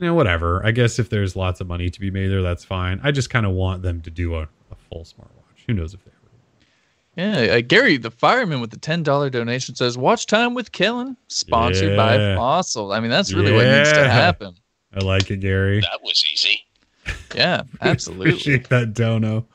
you 0.01 0.07
know 0.07 0.13
whatever 0.13 0.65
i 0.65 0.71
guess 0.71 0.99
if 0.99 1.09
there's 1.09 1.35
lots 1.35 1.61
of 1.61 1.67
money 1.67 1.89
to 1.89 1.99
be 1.99 2.11
made 2.11 2.27
there 2.27 2.41
that's 2.41 2.65
fine 2.65 2.99
i 3.03 3.11
just 3.11 3.29
kind 3.29 3.45
of 3.45 3.53
want 3.53 3.81
them 3.83 4.01
to 4.01 4.09
do 4.09 4.35
a, 4.35 4.41
a 4.41 4.75
full 4.89 5.03
smartwatch 5.03 5.63
who 5.67 5.73
knows 5.73 5.93
if 5.93 6.03
they 6.03 6.11
ever 6.11 7.47
Yeah, 7.47 7.53
uh, 7.55 7.61
Gary, 7.61 7.97
the 7.97 8.11
fireman 8.11 8.59
with 8.61 8.71
the 8.71 8.79
ten 8.79 9.03
dollar 9.03 9.29
donation 9.29 9.75
says, 9.75 9.97
"Watch 9.97 10.25
time 10.25 10.53
with 10.53 10.71
Kellen, 10.71 11.17
sponsored 11.27 11.95
by 11.95 12.35
Fossil." 12.35 12.93
I 12.93 12.99
mean, 12.99 13.11
that's 13.11 13.33
really 13.33 13.51
what 13.51 13.65
needs 13.65 13.91
to 13.91 14.09
happen. 14.09 14.55
i 14.93 14.99
like 14.99 15.29
it 15.29 15.37
gary 15.37 15.81
That 15.81 16.01
was 16.03 16.23
easy. 16.31 16.65
Yeah, 17.35 17.63
absolutely. 17.79 18.31
Appreciate 18.31 18.69
that 18.69 18.93
dono. 18.93 19.45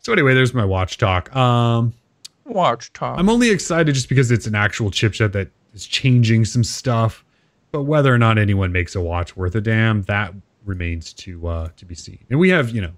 So 0.00 0.12
anyway, 0.12 0.34
there's 0.34 0.54
my 0.54 0.64
watch 0.64 0.98
talk. 0.98 1.34
Um, 1.34 1.92
Watch 2.44 2.92
talk. 2.92 3.18
I'm 3.18 3.28
only 3.28 3.50
excited 3.50 3.92
just 3.94 4.08
because 4.08 4.30
it's 4.30 4.46
an 4.46 4.54
actual 4.54 4.90
chipset 4.90 5.32
that 5.32 5.48
is 5.74 5.84
changing 5.84 6.44
some 6.44 6.62
stuff. 6.62 7.24
But 7.72 7.82
whether 7.82 8.12
or 8.14 8.18
not 8.18 8.38
anyone 8.38 8.72
makes 8.72 8.94
a 8.94 9.00
watch 9.00 9.36
worth 9.36 9.54
a 9.54 9.60
damn, 9.60 10.02
that 10.02 10.32
remains 10.64 11.12
to 11.14 11.46
uh, 11.46 11.68
to 11.76 11.84
be 11.84 11.94
seen. 11.94 12.24
And 12.30 12.38
we 12.38 12.48
have, 12.50 12.70
you 12.70 12.80
know, 12.80 12.92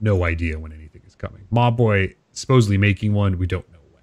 no 0.00 0.24
idea 0.24 0.58
when 0.58 0.72
anything 0.72 1.02
is 1.06 1.14
coming. 1.14 1.46
Mobvoi 1.52 2.14
supposedly 2.32 2.78
making 2.78 3.12
one. 3.12 3.38
We 3.38 3.46
don't 3.46 3.68
know 3.72 3.78
when. 3.90 4.02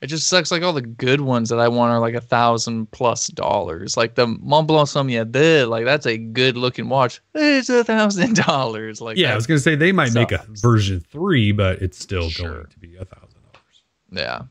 It 0.00 0.06
just 0.08 0.26
sucks. 0.28 0.50
Like 0.50 0.62
all 0.62 0.72
the 0.72 0.80
good 0.82 1.20
ones 1.20 1.48
that 1.50 1.58
I 1.60 1.68
want 1.68 1.92
are 1.92 2.00
like 2.00 2.14
a 2.14 2.20
thousand 2.20 2.90
plus 2.92 3.28
dollars. 3.28 3.96
Like 3.96 4.14
the 4.14 4.26
Mont 4.26 4.66
Blanc 4.68 4.88
Summit 4.88 5.32
like 5.68 5.84
that's 5.84 6.06
a 6.06 6.16
good 6.16 6.56
looking 6.56 6.88
watch. 6.88 7.20
It's 7.34 7.68
a 7.68 7.84
thousand 7.84 8.36
dollars. 8.46 9.00
Like 9.00 9.16
yeah, 9.16 9.32
I 9.32 9.34
was 9.36 9.46
gonna 9.46 9.60
say 9.60 9.74
they 9.76 9.92
might 9.92 10.14
make 10.14 10.32
a 10.32 10.44
version 10.48 11.00
three, 11.00 11.52
but 11.52 11.82
it's 11.82 11.98
still 11.98 12.30
Sure. 12.30 12.48
going 12.54 12.66
to 12.68 12.78
be 12.78 12.96
a 12.96 13.04
thousand 13.04 13.40
dollars. 13.52 13.82
yeah. 14.10 14.42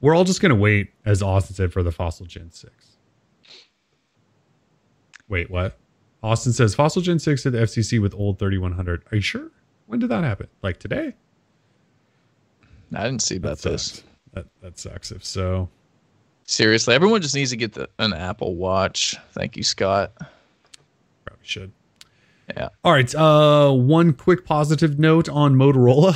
We're 0.00 0.14
all 0.14 0.24
just 0.24 0.42
gonna 0.42 0.54
wait, 0.54 0.90
as 1.06 1.22
Austin 1.22 1.56
said, 1.56 1.72
for 1.72 1.82
the 1.82 1.90
Fossil 1.92 2.26
Gen 2.26 2.50
six. 2.50 2.83
Wait, 5.28 5.50
what? 5.50 5.78
Austin 6.22 6.52
says 6.52 6.74
Fossil 6.74 7.02
Gen 7.02 7.18
six 7.18 7.44
at 7.44 7.52
the 7.52 7.58
FCC 7.58 8.00
with 8.00 8.14
old 8.14 8.38
thirty 8.38 8.58
one 8.58 8.72
hundred. 8.72 9.04
Are 9.12 9.16
you 9.16 9.22
sure? 9.22 9.50
When 9.86 10.00
did 10.00 10.08
that 10.08 10.24
happen? 10.24 10.48
Like 10.62 10.78
today? 10.78 11.14
I 12.94 13.04
didn't 13.04 13.22
see 13.22 13.36
about 13.36 13.58
That 13.58 13.70
this. 13.70 14.02
That 14.32 14.46
that 14.62 14.78
sucks. 14.78 15.10
If 15.10 15.24
so, 15.24 15.68
Seriously, 16.46 16.94
everyone 16.94 17.22
just 17.22 17.34
needs 17.34 17.50
to 17.50 17.56
get 17.56 17.72
the, 17.72 17.88
an 17.98 18.12
Apple 18.12 18.54
Watch. 18.54 19.16
Thank 19.32 19.56
you, 19.56 19.62
Scott. 19.62 20.12
probably 21.24 21.42
should. 21.42 21.72
Yeah. 22.54 22.68
All 22.84 22.92
right. 22.92 23.12
Uh, 23.14 23.72
one 23.72 24.12
quick 24.12 24.44
positive 24.44 24.98
note 24.98 25.28
on 25.30 25.54
Motorola. 25.54 26.12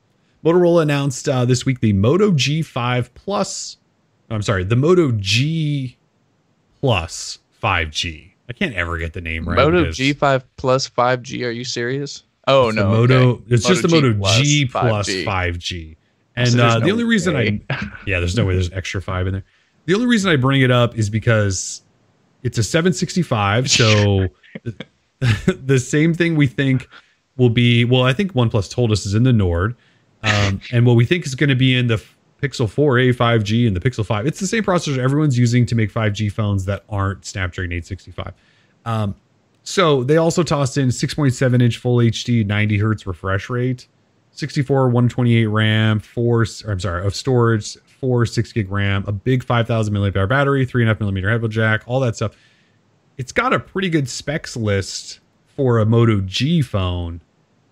Motorola 0.44 0.82
announced 0.82 1.28
uh, 1.28 1.44
this 1.44 1.66
week 1.66 1.80
the 1.80 1.92
Moto 1.92 2.30
G5 2.30 3.10
Plus. 3.14 3.76
I'm 4.30 4.42
sorry, 4.42 4.62
the 4.62 4.76
Moto 4.76 5.10
G 5.12 5.98
Plus 6.80 7.40
5G. 7.60 8.32
I 8.48 8.52
can't 8.52 8.74
ever 8.74 8.98
get 8.98 9.12
the 9.12 9.20
name 9.20 9.48
right. 9.48 9.56
Moto 9.56 9.82
because 9.82 9.98
G5 9.98 10.42
plus 10.56 10.88
5G. 10.88 11.46
Are 11.46 11.50
you 11.50 11.64
serious? 11.64 12.24
Oh 12.46 12.68
it's 12.68 12.76
no, 12.76 12.88
Moto. 12.88 13.28
okay. 13.30 13.42
It's 13.48 13.66
just 13.66 13.82
the 13.82 13.88
Moto 13.88 14.12
Moto 14.14 14.42
G 14.42 14.66
plus 14.66 15.06
Plus 15.06 15.08
5G. 15.08 15.24
5G. 15.24 15.96
And 16.36 16.46
there's 16.46 16.74
uh, 16.74 16.78
the 16.78 16.86
no 16.86 16.92
only 16.92 17.04
reason 17.04 17.34
way. 17.34 17.60
I, 17.70 17.90
yeah, 18.06 18.18
there's 18.18 18.36
no 18.36 18.44
way 18.44 18.54
there's 18.54 18.72
extra 18.72 19.02
five 19.02 19.26
in 19.26 19.34
there. 19.34 19.44
The 19.86 19.94
only 19.94 20.06
reason 20.06 20.30
I 20.30 20.36
bring 20.36 20.62
it 20.62 20.70
up 20.70 20.96
is 20.96 21.10
because 21.10 21.82
it's 22.42 22.58
a 22.58 22.62
765. 22.62 23.70
So 23.70 24.28
the 25.46 25.78
same 25.78 26.14
thing 26.14 26.34
we 26.34 26.46
think 26.46 26.88
will 27.36 27.50
be, 27.50 27.84
well, 27.84 28.02
I 28.02 28.12
think 28.12 28.32
OnePlus 28.32 28.70
told 28.70 28.90
us 28.90 29.06
is 29.06 29.14
in 29.14 29.22
the 29.22 29.32
Nord. 29.32 29.76
Um, 30.22 30.60
and 30.72 30.86
what 30.86 30.96
we 30.96 31.04
think 31.04 31.26
is 31.26 31.34
going 31.34 31.48
to 31.50 31.56
be 31.56 31.76
in 31.76 31.86
the 31.86 32.02
Pixel 32.40 32.66
4a 32.66 33.14
5G 33.14 33.66
and 33.66 33.76
the 33.76 33.80
Pixel 33.80 34.04
5. 34.04 34.26
It's 34.26 34.40
the 34.40 34.46
same 34.46 34.62
processor 34.62 34.98
everyone's 34.98 35.38
using 35.38 35.66
to 35.66 35.74
make 35.74 35.92
5G 35.92 36.32
phones 36.32 36.64
that 36.64 36.84
aren't 36.88 37.24
Snapdragon 37.24 37.72
865. 37.72 38.32
Um, 38.84 39.14
so 39.62 40.02
they 40.02 40.16
also 40.16 40.42
tossed 40.42 40.78
in 40.78 40.88
6.7 40.88 41.62
inch 41.62 41.76
full 41.76 41.98
HD, 41.98 42.46
90 42.46 42.78
hertz 42.78 43.06
refresh 43.06 43.50
rate, 43.50 43.86
64, 44.32 44.86
128 44.86 45.46
RAM, 45.46 46.00
four, 46.00 46.46
I'm 46.66 46.80
sorry, 46.80 47.04
of 47.06 47.14
storage, 47.14 47.76
four, 48.00 48.24
six 48.24 48.52
gig 48.52 48.70
RAM, 48.70 49.04
a 49.06 49.12
big 49.12 49.44
5,000 49.44 49.92
milliamp 49.92 50.16
hour 50.16 50.26
battery, 50.26 50.64
three 50.64 50.82
and 50.82 50.90
a 50.90 50.94
half 50.94 51.00
millimeter 51.00 51.30
headphone 51.30 51.50
jack, 51.50 51.82
all 51.86 52.00
that 52.00 52.16
stuff. 52.16 52.34
It's 53.18 53.32
got 53.32 53.52
a 53.52 53.60
pretty 53.60 53.90
good 53.90 54.08
specs 54.08 54.56
list 54.56 55.20
for 55.46 55.78
a 55.78 55.84
Moto 55.84 56.20
G 56.22 56.62
phone, 56.62 57.20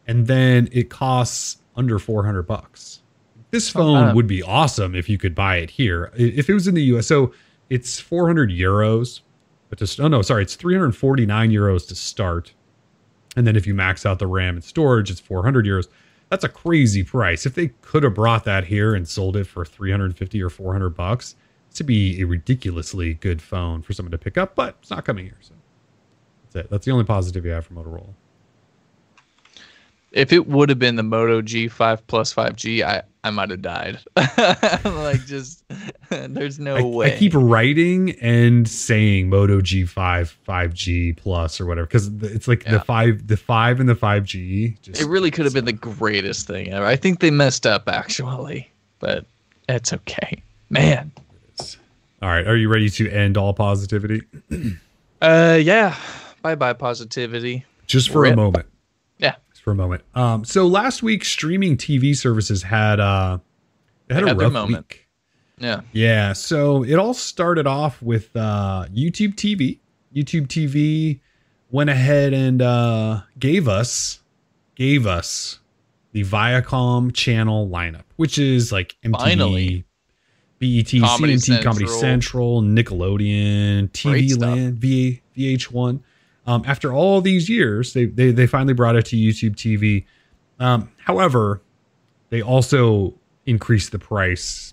and 0.07 0.27
then 0.27 0.69
it 0.73 0.91
costs 0.91 1.59
under 1.75 1.99
400 1.99 2.43
bucks. 2.43 2.98
This 3.51 3.71
phone 3.71 4.15
would 4.15 4.27
be 4.27 4.43
awesome 4.43 4.95
if 4.95 5.09
you 5.09 5.17
could 5.19 5.35
buy 5.35 5.57
it 5.57 5.71
here. 5.71 6.13
If 6.15 6.51
it 6.51 6.55
was 6.55 6.69
in 6.69 6.75
the 6.75 6.83
US, 6.83 7.07
so 7.07 7.33
it's 7.71 7.99
400 7.99 8.51
euros 8.51 9.21
but 9.69 9.79
just 9.79 10.01
oh 10.01 10.09
no, 10.09 10.23
sorry, 10.23 10.43
it's 10.43 10.57
349 10.57 11.51
euros 11.51 11.87
to 11.89 11.95
start, 11.95 12.55
and 13.37 13.47
then 13.47 13.57
if 13.57 13.67
you 13.67 13.75
max 13.75 14.07
out 14.07 14.19
the 14.19 14.27
RAM 14.27 14.55
and 14.55 14.65
storage, 14.65 15.11
it's 15.11 15.21
400 15.21 15.67
euros. 15.67 15.89
That's 16.31 16.45
a 16.45 16.49
crazy 16.49 17.03
price. 17.03 17.47
If 17.47 17.55
they 17.55 17.69
could 17.81 18.03
have 18.03 18.15
brought 18.15 18.45
that 18.45 18.65
here 18.65 18.95
and 18.95 19.09
sold 19.09 19.37
it 19.37 19.47
for 19.47 19.65
350 19.65 20.43
or 20.43 20.51
400 20.51 20.91
bucks, 20.91 21.37
this 21.71 21.81
would 21.81 21.87
be 21.87 22.21
a 22.21 22.27
ridiculously 22.27 23.15
good 23.15 23.41
phone 23.41 23.81
for 23.81 23.95
someone 23.95 24.11
to 24.11 24.19
pick 24.19 24.37
up. 24.37 24.55
But 24.55 24.77
it's 24.81 24.91
not 24.91 25.05
coming 25.05 25.25
here, 25.25 25.39
so 25.41 25.55
that's 26.45 26.67
it. 26.67 26.71
That's 26.71 26.85
the 26.85 26.93
only 26.93 27.05
positive 27.05 27.45
you 27.45 27.53
have 27.53 27.67
for 27.67 27.75
Motorola. 27.75 28.13
If 30.13 30.33
it 30.33 30.47
would 30.49 30.71
have 30.71 30.79
been 30.79 30.97
the 30.97 31.03
Moto 31.03 31.43
G5 31.43 32.01
plus 32.07 32.33
5G, 32.35 32.83
I, 32.83 33.03
I 33.29 33.31
might 33.31 33.51
have 33.51 33.63
died. 33.63 33.99
like, 34.17 35.25
just, 35.27 35.63
there's 36.11 36.59
no 36.59 36.77
I, 36.77 36.83
way. 36.83 37.15
I 37.15 37.19
keep 37.19 37.33
writing 37.35 38.11
and 38.21 38.67
saying 38.67 39.29
Moto 39.29 39.61
G5, 39.61 40.35
5G 40.49 41.17
plus 41.17 41.61
or 41.61 41.67
whatever 41.67 41.87
because 41.87 42.09
it's 42.23 42.49
like 42.49 42.65
Yeah. 42.65 42.73
the 42.73 42.81
five, 42.81 43.27
the 43.27 43.37
five 43.37 43.79
and 43.81 43.89
the 43.89 43.95
5G. 43.95 44.81
Just, 44.81 45.01
it 45.01 45.07
really 45.07 45.31
could 45.31 45.45
have 45.45 45.55
been 45.55 45.67
the 45.67 45.73
greatest 45.73 46.47
thing 46.47 46.73
ever. 46.73 46.87
I 46.87 46.97
think 46.97 47.21
they 47.21 47.31
messed 47.31 47.67
up, 47.67 47.89
actually, 47.89 48.71
but 48.99 49.27
it's 49.69 49.93
okay. 49.93 50.43
Man. 50.71 51.13
All 52.21 52.29
right, 52.29 52.47
are 52.47 52.57
you 52.57 52.69
ready 52.69 52.91
to 52.91 53.09
end 53.11 53.37
all 53.37 53.55
positivity? 53.55 54.23
Uh, 55.23 55.59
yeah. 55.63 55.95
Bye 56.43 56.55
bye, 56.57 56.73
positivity. 56.73 57.65
Just 57.87 58.11
for 58.11 58.25
a 58.25 58.35
moment. 58.35 58.67
For 59.69 59.73
a 59.73 59.75
moment. 59.75 60.03
Um, 60.15 60.47
so 60.47 60.67
last 60.67 61.03
week, 61.03 61.27
streaming 61.27 61.77
TV 61.77 62.17
services 62.17 62.63
had 62.63 63.01
uh, 63.01 63.37
had 64.09 64.23
a 64.23 64.29
had 64.29 64.39
their 64.39 64.47
rough 64.47 64.53
moment. 64.55 64.87
week. 64.89 65.09
Yeah. 65.59 65.83
Yeah, 65.93 66.33
so 66.33 66.85
it 66.85 66.95
all 66.95 67.13
started 67.13 67.67
off 67.67 68.01
with 68.01 68.35
uh, 68.35 68.87
YouTube 68.91 69.35
TV. 69.35 69.81
YouTube 70.17 70.47
TV 70.47 71.21
went 71.71 71.91
ahead 71.91 72.33
and 72.33 72.63
uh, 72.63 73.21
gave 73.39 73.69
us 73.69 74.21
gave 74.75 75.07
us 75.07 75.61
the 76.13 76.25
Viacom 76.25 77.13
channel 77.13 77.69
lineup, 77.69 78.05
which 78.17 78.39
is 78.39 78.73
like 78.73 78.97
MTV, 79.05 79.19
Finally. 79.21 79.85
BET, 80.61 80.91
Comedy 81.03 81.35
CMT, 81.35 81.63
Comedy 81.63 81.87
Central. 81.89 82.01
Central, 82.01 82.63
Nickelodeon, 82.63 83.91
TV. 83.91 84.41
Land, 84.41 84.79
VA, 84.79 85.21
VH1. 85.37 86.01
Um, 86.49 86.65
after 86.67 86.95
all 86.95 87.21
these 87.21 87.51
years, 87.51 87.93
they, 87.93 88.07
they 88.07 88.31
they 88.31 88.47
finally 88.47 88.73
brought 88.73 88.97
it 88.97 89.05
to 89.07 89.17
YouTube 89.17 89.55
TV. 89.55 90.07
Um, 90.59 90.91
however, 90.97 91.61
they 92.31 92.41
also 92.41 93.13
increased 93.45 93.93
the 93.93 93.99
price 93.99 94.73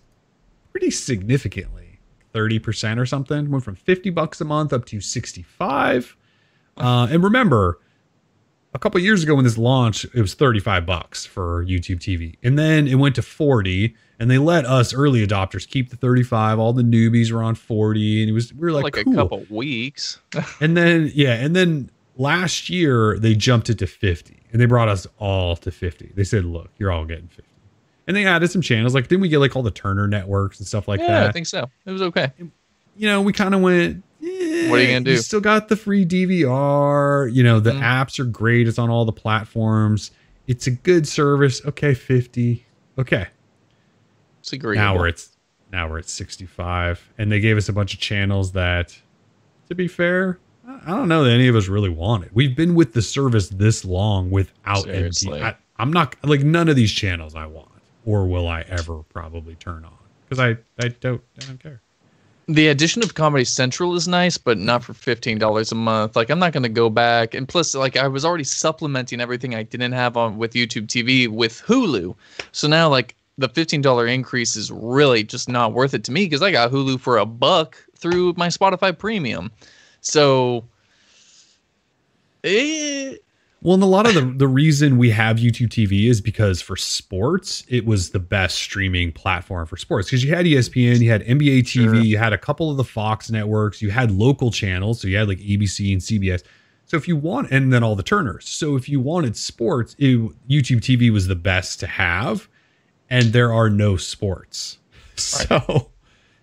pretty 0.71 0.89
significantly 0.89 1.99
30% 2.33 2.99
or 2.99 3.05
something 3.05 3.49
went 3.49 3.63
from 3.63 3.75
50 3.75 4.09
bucks 4.09 4.41
a 4.41 4.45
month 4.45 4.73
up 4.73 4.83
to 4.85 4.99
65 4.99 6.17
uh, 6.75 7.07
and 7.09 7.23
remember 7.23 7.79
a 8.73 8.79
couple 8.79 8.99
years 8.99 9.23
ago 9.23 9.35
when 9.35 9.45
this 9.45 9.57
launched 9.57 10.05
it 10.13 10.21
was 10.21 10.33
35 10.33 10.85
bucks 10.85 11.25
for 11.25 11.63
youtube 11.63 11.99
tv 11.99 12.35
and 12.43 12.59
then 12.59 12.89
it 12.89 12.95
went 12.95 13.15
to 13.15 13.21
40 13.21 13.95
and 14.19 14.29
they 14.31 14.37
let 14.37 14.65
us 14.65 14.93
early 14.93 15.25
adopters 15.25 15.67
keep 15.67 15.89
the 15.89 15.97
35 15.97 16.59
all 16.59 16.73
the 16.73 16.83
newbies 16.83 17.31
were 17.31 17.43
on 17.43 17.55
40 17.55 18.21
and 18.21 18.29
it 18.29 18.33
was 18.33 18.53
we 18.53 18.59
were 18.61 18.71
like, 18.71 18.83
Like, 18.95 19.03
cool. 19.05 19.13
a 19.13 19.15
couple 19.17 19.45
weeks. 19.49 20.19
and 20.61 20.75
then 20.77 21.11
yeah 21.13 21.33
and 21.35 21.55
then 21.55 21.89
last 22.17 22.69
year 22.69 23.17
they 23.19 23.35
jumped 23.35 23.69
it 23.69 23.77
to 23.79 23.87
50 23.87 24.37
and 24.51 24.61
they 24.61 24.65
brought 24.65 24.87
us 24.87 25.05
all 25.19 25.55
to 25.57 25.71
50 25.71 26.13
they 26.15 26.23
said 26.23 26.45
look 26.45 26.69
you're 26.77 26.91
all 26.91 27.05
getting 27.05 27.27
50 27.27 27.43
and 28.07 28.15
they 28.15 28.25
added 28.25 28.49
some 28.51 28.61
channels 28.61 28.93
like 28.95 29.07
didn't 29.07 29.21
we 29.21 29.29
get 29.29 29.39
like 29.39 29.55
all 29.55 29.63
the 29.63 29.71
turner 29.71 30.07
networks 30.07 30.59
and 30.59 30.67
stuff 30.67 30.87
like 30.87 30.99
yeah, 31.01 31.07
that 31.21 31.29
I 31.29 31.31
think 31.31 31.47
so. 31.47 31.69
It 31.85 31.91
was 31.91 32.01
okay. 32.03 32.31
you 32.95 33.07
know, 33.07 33.21
we 33.21 33.33
kind 33.33 33.53
of 33.55 33.61
went. 33.61 34.03
"Eh, 34.23 34.69
What 34.69 34.79
are 34.79 34.83
you 34.83 34.87
gonna 34.89 35.01
do?" 35.01 35.17
still 35.17 35.41
got 35.41 35.67
the 35.69 35.75
free 35.75 36.05
DVR. 36.05 37.27
You 37.33 37.43
know, 37.43 37.59
the 37.59 37.71
Mm. 37.71 37.81
apps 37.81 38.19
are 38.19 38.23
great. 38.25 38.67
It's 38.67 38.77
on 38.79 38.89
all 38.89 39.05
the 39.05 39.11
platforms. 39.11 40.11
It's 40.47 40.67
a 40.67 40.71
good 40.71 41.07
service. 41.07 41.65
Okay, 41.65 41.93
fifty. 41.95 42.65
Okay, 42.97 43.25
It's 44.45 44.53
agreeable. 44.53 44.83
now 44.83 44.95
we're 44.95 45.07
at 45.07 45.27
now 45.71 45.89
we're 45.89 45.97
at 45.97 46.07
sixty 46.07 46.45
five, 46.45 47.09
and 47.17 47.31
they 47.31 47.39
gave 47.39 47.57
us 47.57 47.67
a 47.67 47.73
bunch 47.73 47.95
of 47.95 47.99
channels 47.99 48.51
that, 48.51 48.95
to 49.69 49.73
be 49.73 49.87
fair, 49.87 50.37
I 50.67 50.91
don't 50.91 51.07
know 51.07 51.23
that 51.23 51.31
any 51.31 51.47
of 51.47 51.55
us 51.55 51.67
really 51.67 51.89
wanted. 51.89 52.29
We've 52.31 52.55
been 52.55 52.75
with 52.75 52.93
the 52.93 53.01
service 53.01 53.49
this 53.49 53.83
long 53.83 54.29
without 54.29 54.83
Seriously. 54.83 55.39
MT. 55.39 55.43
I, 55.43 55.55
I'm 55.77 55.91
not 55.91 56.15
like 56.23 56.41
none 56.41 56.69
of 56.69 56.75
these 56.75 56.91
channels 56.91 57.33
I 57.33 57.47
want, 57.47 57.71
or 58.05 58.27
will 58.27 58.47
I 58.47 58.61
ever 58.67 59.01
probably 59.09 59.55
turn 59.55 59.83
on 59.83 59.97
because 60.29 60.39
I 60.39 60.83
I 60.83 60.89
don't 60.89 61.23
I 61.41 61.45
don't 61.45 61.59
care. 61.59 61.81
The 62.47 62.67
addition 62.67 63.01
of 63.01 63.15
Comedy 63.15 63.45
Central 63.45 63.95
is 63.95 64.07
nice, 64.07 64.37
but 64.37 64.59
not 64.59 64.83
for 64.83 64.93
fifteen 64.93 65.39
dollars 65.39 65.71
a 65.71 65.75
month. 65.75 66.15
Like 66.15 66.29
I'm 66.29 66.37
not 66.37 66.53
gonna 66.53 66.69
go 66.69 66.91
back. 66.91 67.33
And 67.33 67.47
plus, 67.47 67.73
like 67.73 67.97
I 67.97 68.07
was 68.07 68.23
already 68.23 68.43
supplementing 68.43 69.21
everything 69.21 69.55
I 69.55 69.63
didn't 69.63 69.93
have 69.93 70.15
on 70.15 70.37
with 70.37 70.53
YouTube 70.53 70.85
TV 70.85 71.27
with 71.27 71.63
Hulu. 71.63 72.15
So 72.51 72.67
now 72.67 72.89
like 72.89 73.15
the 73.37 73.49
fifteen 73.49 73.81
dollar 73.81 74.07
increase 74.07 74.55
is 74.55 74.71
really 74.71 75.23
just 75.23 75.49
not 75.49 75.73
worth 75.73 75.93
it 75.93 76.03
to 76.05 76.11
me 76.11 76.25
because 76.25 76.41
I 76.41 76.51
got 76.51 76.71
Hulu 76.71 76.99
for 76.99 77.17
a 77.17 77.25
buck 77.25 77.77
through 77.97 78.33
my 78.37 78.47
Spotify 78.47 78.97
Premium. 78.97 79.51
So 80.01 80.65
eh, 82.43 83.15
Well, 83.61 83.73
and 83.73 83.83
a 83.83 83.87
lot 83.87 84.07
of 84.07 84.13
the 84.13 84.21
the 84.21 84.47
reason 84.47 84.97
we 84.97 85.09
have 85.11 85.37
YouTube 85.37 85.69
TV 85.69 86.07
is 86.09 86.21
because 86.21 86.61
for 86.61 86.75
sports, 86.75 87.65
it 87.67 87.85
was 87.85 88.11
the 88.11 88.19
best 88.19 88.57
streaming 88.57 89.11
platform 89.11 89.65
for 89.65 89.77
sports 89.77 90.07
because 90.07 90.23
you 90.23 90.33
had 90.33 90.45
ESPN, 90.45 90.99
you 90.99 91.09
had 91.09 91.23
NBA 91.23 91.59
TV, 91.61 91.83
Sure. 91.83 91.95
you 91.95 92.17
had 92.17 92.33
a 92.33 92.37
couple 92.37 92.69
of 92.69 92.77
the 92.77 92.83
Fox 92.83 93.29
networks, 93.31 93.81
you 93.81 93.89
had 93.91 94.11
local 94.11 94.51
channels, 94.51 95.01
so 95.01 95.07
you 95.07 95.17
had 95.17 95.27
like 95.27 95.39
ABC 95.39 95.91
and 95.91 96.01
CBS. 96.01 96.43
So 96.87 96.97
if 96.97 97.07
you 97.07 97.15
want, 97.15 97.49
and 97.49 97.73
then 97.73 97.83
all 97.83 97.95
the 97.95 98.03
Turners. 98.03 98.47
So 98.47 98.75
if 98.75 98.87
you 98.87 98.99
wanted 98.99 99.35
sports, 99.35 99.95
it, 99.97 100.17
YouTube 100.47 100.81
TV 100.81 101.11
was 101.11 101.25
the 101.25 101.35
best 101.35 101.79
to 101.79 101.87
have, 101.87 102.47
and 103.09 103.25
there 103.33 103.53
are 103.53 103.69
no 103.69 103.97
sports. 103.97 104.77
So. 105.15 105.89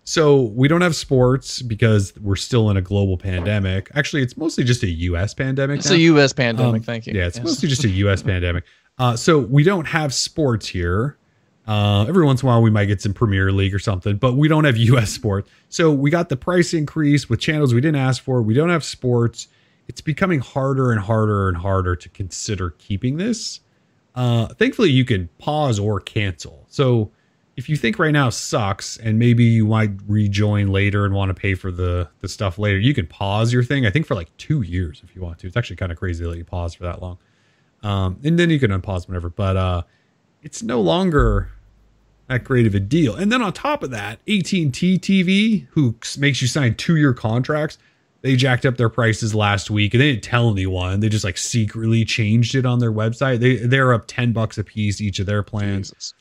So 0.05 0.43
we 0.43 0.67
don't 0.67 0.81
have 0.81 0.97
sports 0.97 1.63
because 1.63 2.13
we're 2.21 2.35
still 2.35 2.69
in 2.71 2.77
a 2.77 2.83
global 2.83 3.17
pandemic. 3.17 3.89
Actually, 3.95 4.23
it's 4.23 4.37
mostly 4.37 4.65
just 4.65 4.83
a 4.83 4.89
U.S. 4.89 5.33
pandemic. 5.33 5.79
it's 5.79 5.91
now. 5.91 5.95
a 5.95 5.99
U.S. 6.01 6.33
pandemic. 6.33 6.81
Um, 6.81 6.83
thank 6.83 7.07
you. 7.07 7.13
Yeah, 7.15 7.27
it's 7.29 7.37
Yes. 7.37 7.45
mostly 7.47 7.69
just 7.69 7.85
a 7.85 7.89
U.S. 7.89 8.21
pandemic. 8.25 8.65
Uh, 8.99 9.15
so 9.17 9.39
we 9.39 9.63
don't 9.63 9.87
have 9.87 10.13
sports 10.13 10.67
here. 10.67 11.19
Uh, 11.69 12.05
every 12.09 12.25
once 12.27 12.43
in 12.43 12.49
a 12.49 12.51
while, 12.51 12.61
we 12.61 12.71
might 12.71 12.87
get 12.87 13.01
some 13.01 13.15
Premier 13.15 13.53
League 13.53 13.73
or 13.73 13.79
something, 13.79 14.17
but 14.17 14.33
we 14.35 14.49
don't 14.49 14.65
have 14.65 14.77
U.S. 14.91 15.11
sports. 15.13 15.49
So 15.69 15.93
we 15.93 16.11
got 16.11 16.29
the 16.29 16.37
price 16.37 16.75
increase 16.75 17.29
with 17.31 17.39
channels 17.39 17.73
we 17.73 17.81
didn't 17.81 18.01
ask 18.01 18.21
for. 18.25 18.43
We 18.43 18.55
don't 18.55 18.71
have 18.71 18.83
sports. 18.85 19.47
It's 19.87 20.01
becoming 20.01 20.41
harder 20.41 20.91
and 20.91 21.01
harder 21.01 21.47
and 21.49 21.57
harder 21.57 21.95
to 21.95 22.09
consider 22.09 22.71
keeping 22.71 23.19
this. 23.19 23.61
Uh, 24.15 24.49
thankfully, 24.49 24.91
you 24.91 25.05
can 25.05 25.29
pause 25.39 25.79
or 25.79 26.01
cancel. 26.01 26.65
So 26.69 27.11
if 27.57 27.69
you 27.69 27.77
think 27.77 27.99
right 27.99 28.13
now 28.13 28.31
sucks 28.31 28.97
and 28.97 29.19
maybe 29.19 29.45
you 29.45 29.67
might 29.67 29.91
rejoin 30.07 30.69
later 30.69 31.05
and 31.05 31.15
want 31.15 31.31
to 31.31 31.35
pay 31.35 31.55
for 31.55 31.71
the 31.71 32.09
the 32.21 32.29
stuff 32.29 32.59
later, 32.59 32.79
you 32.79 32.95
can 32.95 33.07
pause 33.07 33.53
your 33.53 33.63
thing. 33.63 33.87
I 33.87 33.91
think 33.91 34.07
for 34.07 34.15
like 34.15 34.35
two 34.37 34.63
years 34.63 35.01
if 35.05 35.15
you 35.15 35.23
want 35.23 35.39
to. 35.41 35.47
It's 35.47 35.57
actually 35.57 35.77
kind 35.77 35.93
of 35.93 35.99
crazy 35.99 36.25
that 36.25 36.37
you 36.37 36.45
pause 36.45 36.75
for 36.75 36.85
that 36.85 37.03
long. 37.03 37.19
Um, 37.83 38.19
and 38.23 38.39
then 38.39 38.51
you 38.51 38.59
can 38.59 38.71
unpause 38.71 39.07
whenever. 39.07 39.29
But 39.29 39.57
uh, 39.57 39.83
it's 40.43 40.63
no 40.63 40.81
longer 40.81 41.51
that 42.29 42.45
great 42.45 42.67
of 42.67 42.75
a 42.75 42.81
deal. 42.81 43.15
And 43.15 43.31
then 43.31 43.43
on 43.43 43.53
top 43.53 43.83
of 43.83 43.91
that, 43.91 44.21
AT 44.29 44.53
and 44.53 44.73
T 44.73 44.99
TV, 44.99 45.67
who 45.71 45.97
makes 46.19 46.41
you 46.41 46.49
sign 46.49 46.75
two 46.75 46.97
year 46.97 47.13
contracts, 47.13 47.79
they 48.23 48.37
jacked 48.37 48.65
up 48.65 48.77
their 48.77 48.89
prices 48.89 49.35
last 49.35 49.71
week 49.71 49.95
and 49.95 50.01
they 50.01 50.13
didn't 50.13 50.25
tell 50.25 50.51
anyone. 50.51 51.01
They 51.01 51.09
just 51.09 51.25
like 51.25 51.37
secretly 51.37 52.05
changed 52.05 52.55
it 52.55 52.65
on 52.65 52.79
their 52.79 52.93
website. 52.93 53.41
They 53.41 53.57
they're 53.57 53.93
up 53.93 54.05
ten 54.07 54.33
bucks 54.33 54.57
a 54.59 54.65
piece 54.65 55.01
each 55.01 55.19
of 55.19 55.27
their 55.27 55.43
plans. 55.43 55.91
Jesus. 55.91 56.15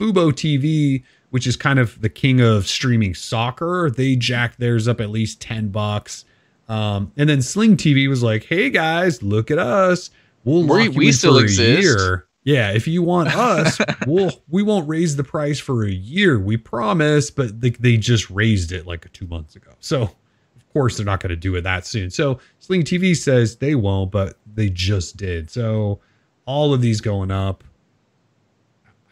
Fubo 0.00 0.32
TV, 0.32 1.04
which 1.30 1.46
is 1.46 1.56
kind 1.56 1.78
of 1.78 2.00
the 2.00 2.08
king 2.08 2.40
of 2.40 2.66
streaming 2.66 3.14
soccer, 3.14 3.90
they 3.94 4.16
jacked 4.16 4.58
theirs 4.58 4.88
up 4.88 5.00
at 5.00 5.10
least 5.10 5.40
10 5.40 5.68
bucks. 5.68 6.24
Um, 6.68 7.12
and 7.16 7.28
then 7.28 7.40
Sling 7.42 7.76
TV 7.76 8.08
was 8.08 8.22
like, 8.22 8.44
hey 8.44 8.70
guys, 8.70 9.22
look 9.22 9.50
at 9.50 9.58
us. 9.58 10.10
We'll 10.44 10.62
We- 10.62 10.68
lock 10.68 10.84
you 10.84 10.90
we 10.98 11.06
in 11.08 11.12
still 11.12 11.34
for 11.34 11.40
a 11.40 11.44
exist." 11.44 11.82
year. 11.82 12.26
Yeah, 12.44 12.72
if 12.72 12.88
you 12.88 13.02
want 13.04 13.28
us, 13.36 13.78
we'll 14.06 14.32
we 14.48 14.64
won't 14.64 14.88
raise 14.88 15.14
the 15.14 15.22
price 15.22 15.60
for 15.60 15.84
a 15.84 15.90
year. 15.90 16.40
We 16.40 16.56
promise, 16.56 17.30
but 17.30 17.60
they, 17.60 17.70
they 17.70 17.96
just 17.96 18.28
raised 18.30 18.72
it 18.72 18.84
like 18.86 19.12
two 19.12 19.28
months 19.28 19.54
ago. 19.54 19.70
So 19.78 20.10
course 20.72 20.96
they're 20.96 21.06
not 21.06 21.20
going 21.20 21.30
to 21.30 21.36
do 21.36 21.54
it 21.56 21.62
that 21.62 21.86
soon. 21.86 22.10
So 22.10 22.40
Sling 22.58 22.82
TV 22.82 23.16
says 23.16 23.56
they 23.56 23.74
won't, 23.74 24.10
but 24.10 24.38
they 24.54 24.68
just 24.70 25.16
did. 25.16 25.50
So 25.50 26.00
all 26.46 26.74
of 26.74 26.80
these 26.80 27.00
going 27.00 27.30
up. 27.30 27.64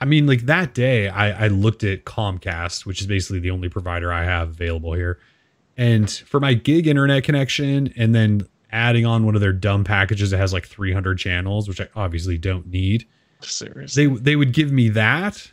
I 0.00 0.06
mean, 0.06 0.26
like 0.26 0.42
that 0.42 0.72
day, 0.72 1.08
I, 1.08 1.44
I 1.44 1.48
looked 1.48 1.84
at 1.84 2.04
Comcast, 2.04 2.86
which 2.86 3.00
is 3.02 3.06
basically 3.06 3.40
the 3.40 3.50
only 3.50 3.68
provider 3.68 4.10
I 4.12 4.24
have 4.24 4.48
available 4.48 4.94
here. 4.94 5.18
And 5.76 6.10
for 6.10 6.40
my 6.40 6.54
gig 6.54 6.86
internet 6.86 7.24
connection, 7.24 7.92
and 7.96 8.14
then 8.14 8.46
adding 8.72 9.04
on 9.04 9.24
one 9.26 9.34
of 9.34 9.40
their 9.40 9.52
dumb 9.52 9.84
packages 9.84 10.30
that 10.30 10.38
has 10.38 10.52
like 10.52 10.66
300 10.66 11.18
channels, 11.18 11.68
which 11.68 11.80
I 11.80 11.88
obviously 11.94 12.38
don't 12.38 12.66
need, 12.66 13.06
Seriously. 13.40 14.06
they 14.06 14.14
they 14.14 14.36
would 14.36 14.52
give 14.52 14.72
me 14.72 14.88
that, 14.90 15.50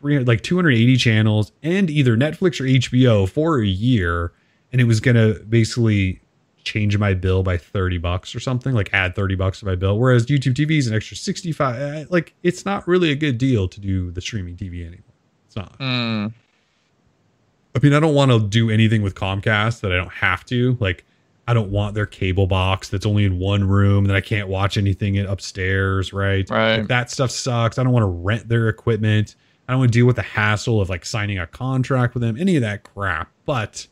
300, 0.00 0.26
like 0.26 0.42
280 0.42 0.96
channels, 0.96 1.52
and 1.62 1.90
either 1.90 2.16
Netflix 2.16 2.60
or 2.60 2.64
HBO 2.64 3.28
for 3.28 3.60
a 3.60 3.66
year, 3.66 4.32
and 4.72 4.80
it 4.80 4.84
was 4.84 5.00
gonna 5.00 5.34
basically 5.48 6.20
change 6.64 6.96
my 6.96 7.12
bill 7.12 7.42
by 7.42 7.56
30 7.56 7.98
bucks 7.98 8.34
or 8.34 8.40
something, 8.40 8.72
like 8.72 8.90
add 8.92 9.14
30 9.16 9.34
bucks 9.34 9.60
to 9.60 9.66
my 9.66 9.74
bill. 9.74 9.98
Whereas 9.98 10.26
YouTube 10.26 10.54
TV 10.54 10.78
is 10.78 10.86
an 10.86 10.94
extra 10.94 11.16
65. 11.16 11.80
eh, 11.80 12.04
Like 12.08 12.34
it's 12.42 12.64
not 12.64 12.86
really 12.86 13.10
a 13.10 13.16
good 13.16 13.36
deal 13.38 13.66
to 13.68 13.80
do 13.80 14.10
the 14.12 14.20
streaming 14.20 14.56
TV 14.56 14.80
anymore. 14.86 14.98
It's 15.46 15.56
not. 15.56 15.76
Mm, 15.78 16.32
I 17.74 17.78
mean, 17.82 17.94
I 17.94 18.00
don't 18.00 18.14
want 18.14 18.30
to 18.30 18.40
do 18.40 18.70
anything 18.70 19.02
with 19.02 19.14
Comcast 19.14 19.80
that 19.80 19.92
I 19.92 19.96
don't 19.96 20.12
have 20.12 20.44
to. 20.46 20.76
Like, 20.78 21.04
I 21.48 21.54
don't 21.54 21.70
want 21.70 21.94
their 21.94 22.06
cable 22.06 22.46
box 22.46 22.88
that's 22.88 23.06
only 23.06 23.24
in 23.24 23.38
one 23.38 23.66
room 23.66 24.04
that 24.04 24.14
I 24.16 24.20
can't 24.20 24.48
watch 24.48 24.76
anything 24.76 25.16
in 25.16 25.26
upstairs, 25.26 26.12
right? 26.12 26.48
Right. 26.48 26.78
Like, 26.78 26.88
that 26.88 27.10
stuff 27.10 27.30
sucks. 27.30 27.78
I 27.78 27.82
don't 27.82 27.92
want 27.92 28.02
to 28.04 28.08
rent 28.08 28.48
their 28.48 28.68
equipment. 28.68 29.34
I 29.66 29.72
don't 29.72 29.80
want 29.80 29.92
to 29.92 29.98
deal 29.98 30.06
with 30.06 30.16
the 30.16 30.22
hassle 30.22 30.80
of 30.80 30.88
like 30.90 31.04
signing 31.04 31.38
a 31.38 31.46
contract 31.46 32.14
with 32.14 32.20
them, 32.22 32.36
any 32.38 32.56
of 32.56 32.62
that 32.62 32.84
crap. 32.84 33.30
But 33.46 33.86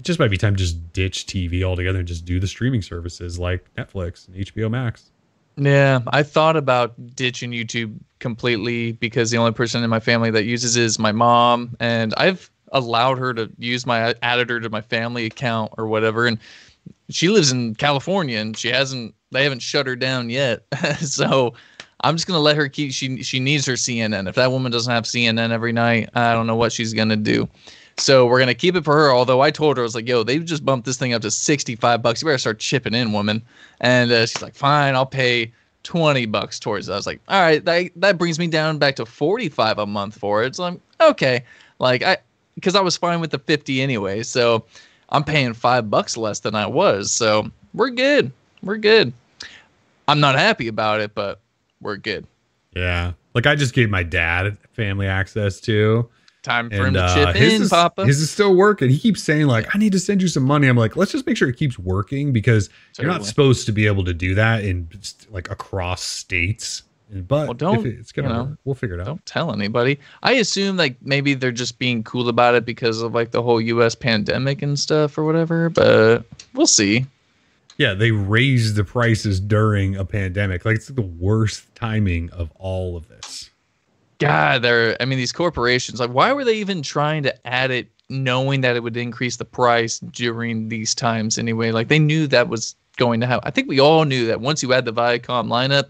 it 0.00 0.04
just 0.04 0.18
might 0.18 0.30
be 0.30 0.38
time 0.38 0.56
to 0.56 0.58
just 0.58 0.94
ditch 0.94 1.26
TV 1.26 1.62
altogether 1.62 1.98
and 1.98 2.08
just 2.08 2.24
do 2.24 2.40
the 2.40 2.46
streaming 2.46 2.80
services 2.80 3.38
like 3.38 3.66
Netflix 3.74 4.26
and 4.26 4.36
HBO 4.38 4.70
Max. 4.70 5.10
yeah, 5.58 6.00
I 6.06 6.22
thought 6.22 6.56
about 6.56 6.94
ditching 7.14 7.50
YouTube 7.50 7.94
completely 8.18 8.92
because 8.92 9.30
the 9.30 9.36
only 9.36 9.52
person 9.52 9.84
in 9.84 9.90
my 9.90 10.00
family 10.00 10.30
that 10.30 10.44
uses 10.44 10.74
it 10.76 10.84
is 10.84 10.98
my 10.98 11.12
mom, 11.12 11.76
and 11.80 12.14
I've 12.16 12.50
allowed 12.72 13.18
her 13.18 13.34
to 13.34 13.50
use 13.58 13.84
my 13.84 14.14
added 14.22 14.48
her 14.48 14.58
to 14.60 14.70
my 14.70 14.80
family 14.80 15.26
account 15.26 15.74
or 15.76 15.86
whatever, 15.86 16.26
and 16.26 16.38
she 17.10 17.28
lives 17.28 17.52
in 17.52 17.74
California 17.74 18.38
and 18.38 18.56
she 18.56 18.68
hasn't 18.68 19.14
they 19.32 19.44
haven't 19.44 19.60
shut 19.60 19.86
her 19.86 19.96
down 19.96 20.30
yet, 20.30 20.62
so. 21.00 21.54
I'm 22.02 22.16
just 22.16 22.26
gonna 22.26 22.40
let 22.40 22.56
her 22.56 22.66
keep. 22.66 22.94
She 22.94 23.22
she 23.22 23.40
needs 23.40 23.66
her 23.66 23.74
CNN. 23.74 24.26
If 24.26 24.34
that 24.36 24.50
woman 24.50 24.72
doesn't 24.72 24.90
have 24.90 25.04
CNN 25.04 25.50
every 25.50 25.70
night, 25.70 26.08
I 26.14 26.32
don't 26.32 26.46
know 26.46 26.56
what 26.56 26.72
she's 26.72 26.94
gonna 26.94 27.14
do. 27.14 27.46
So 28.00 28.26
we're 28.26 28.38
gonna 28.38 28.54
keep 28.54 28.76
it 28.76 28.84
for 28.84 28.94
her. 28.94 29.12
Although 29.12 29.40
I 29.40 29.50
told 29.50 29.76
her 29.76 29.82
I 29.82 29.84
was 29.84 29.94
like, 29.94 30.08
"Yo, 30.08 30.22
they've 30.22 30.44
just 30.44 30.64
bumped 30.64 30.86
this 30.86 30.96
thing 30.96 31.12
up 31.12 31.22
to 31.22 31.30
65 31.30 32.02
bucks. 32.02 32.22
You 32.22 32.26
better 32.26 32.38
start 32.38 32.58
chipping 32.58 32.94
in, 32.94 33.12
woman." 33.12 33.42
And 33.80 34.10
uh, 34.10 34.26
she's 34.26 34.42
like, 34.42 34.54
"Fine, 34.54 34.94
I'll 34.94 35.06
pay 35.06 35.52
20 35.82 36.26
bucks 36.26 36.58
towards 36.58 36.88
it." 36.88 36.92
I 36.92 36.96
was 36.96 37.06
like, 37.06 37.20
"All 37.28 37.40
right, 37.40 37.64
that 37.64 37.90
that 37.96 38.18
brings 38.18 38.38
me 38.38 38.46
down 38.46 38.78
back 38.78 38.96
to 38.96 39.06
45 39.06 39.78
a 39.78 39.86
month 39.86 40.16
for 40.16 40.42
it." 40.42 40.56
So 40.56 40.64
I'm 40.64 40.80
okay. 41.00 41.44
Like 41.78 42.02
I, 42.02 42.16
because 42.54 42.74
I 42.74 42.80
was 42.80 42.96
fine 42.96 43.20
with 43.20 43.30
the 43.30 43.38
50 43.38 43.80
anyway. 43.80 44.22
So 44.22 44.64
I'm 45.10 45.24
paying 45.24 45.54
five 45.54 45.90
bucks 45.90 46.16
less 46.16 46.40
than 46.40 46.54
I 46.54 46.66
was. 46.66 47.10
So 47.12 47.50
we're 47.74 47.90
good. 47.90 48.32
We're 48.62 48.78
good. 48.78 49.12
I'm 50.08 50.20
not 50.20 50.36
happy 50.36 50.68
about 50.68 51.00
it, 51.00 51.14
but 51.14 51.40
we're 51.80 51.96
good. 51.96 52.26
Yeah. 52.74 53.12
Like 53.34 53.46
I 53.46 53.54
just 53.54 53.74
gave 53.74 53.90
my 53.90 54.02
dad 54.02 54.56
family 54.72 55.06
access 55.06 55.60
to. 55.62 56.08
Time 56.42 56.70
for 56.70 56.76
him 56.76 56.84
And 56.86 56.94
to 56.94 57.02
uh, 57.02 57.14
chip 57.14 57.36
his 57.36 57.54
in, 57.54 57.62
is, 57.62 57.68
Papa. 57.68 58.06
His 58.06 58.20
is 58.20 58.30
still 58.30 58.54
working. 58.54 58.88
He 58.88 58.98
keeps 58.98 59.22
saying 59.22 59.46
like, 59.46 59.74
"I 59.74 59.78
need 59.78 59.92
to 59.92 59.98
send 59.98 60.22
you 60.22 60.28
some 60.28 60.42
money." 60.42 60.68
I'm 60.68 60.76
like, 60.76 60.96
"Let's 60.96 61.12
just 61.12 61.26
make 61.26 61.36
sure 61.36 61.48
it 61.48 61.56
keeps 61.56 61.78
working 61.78 62.32
because 62.32 62.70
you're 62.98 63.08
not 63.08 63.26
supposed 63.26 63.66
to 63.66 63.72
be 63.72 63.86
able 63.86 64.04
to 64.04 64.14
do 64.14 64.34
that 64.34 64.64
in 64.64 64.88
like 65.30 65.50
across 65.50 66.02
states." 66.02 66.84
But 67.12 67.48
Well, 67.48 67.54
don't, 67.54 67.86
if 67.86 67.98
it's 67.98 68.12
gonna 68.12 68.28
you 68.28 68.34
know, 68.34 68.44
work, 68.44 68.58
we'll 68.64 68.74
figure 68.74 68.94
it 68.96 69.00
out. 69.00 69.06
Don't 69.06 69.26
tell 69.26 69.52
anybody. 69.52 69.98
I 70.22 70.34
assume 70.34 70.76
like 70.76 70.96
maybe 71.02 71.34
they're 71.34 71.50
just 71.50 71.78
being 71.78 72.04
cool 72.04 72.28
about 72.28 72.54
it 72.54 72.64
because 72.64 73.02
of 73.02 73.14
like 73.14 73.32
the 73.32 73.42
whole 73.42 73.60
U.S. 73.60 73.94
pandemic 73.94 74.62
and 74.62 74.78
stuff 74.78 75.18
or 75.18 75.24
whatever. 75.24 75.70
But 75.70 76.24
we'll 76.54 76.68
see. 76.68 77.06
Yeah, 77.78 77.94
they 77.94 78.10
raised 78.12 78.76
the 78.76 78.84
prices 78.84 79.40
during 79.40 79.96
a 79.96 80.04
pandemic. 80.04 80.64
Like 80.64 80.76
it's 80.76 80.88
the 80.88 81.02
worst 81.02 81.74
timing 81.74 82.30
of 82.30 82.50
all 82.56 82.96
of 82.96 83.08
this. 83.08 83.19
God, 84.20 84.62
they're. 84.62 84.96
I 85.00 85.04
mean, 85.04 85.18
these 85.18 85.32
corporations. 85.32 85.98
Like, 85.98 86.10
why 86.10 86.32
were 86.32 86.44
they 86.44 86.56
even 86.58 86.82
trying 86.82 87.22
to 87.24 87.46
add 87.46 87.70
it, 87.70 87.88
knowing 88.08 88.60
that 88.60 88.76
it 88.76 88.82
would 88.82 88.96
increase 88.96 89.36
the 89.36 89.44
price 89.44 89.98
during 89.98 90.68
these 90.68 90.94
times 90.94 91.38
anyway? 91.38 91.72
Like, 91.72 91.88
they 91.88 91.98
knew 91.98 92.26
that 92.28 92.48
was 92.48 92.76
going 92.96 93.20
to 93.20 93.26
happen. 93.26 93.42
I 93.46 93.50
think 93.50 93.68
we 93.68 93.80
all 93.80 94.04
knew 94.04 94.26
that 94.26 94.40
once 94.40 94.62
you 94.62 94.72
add 94.72 94.84
the 94.84 94.92
Viacom 94.92 95.48
lineup, 95.48 95.88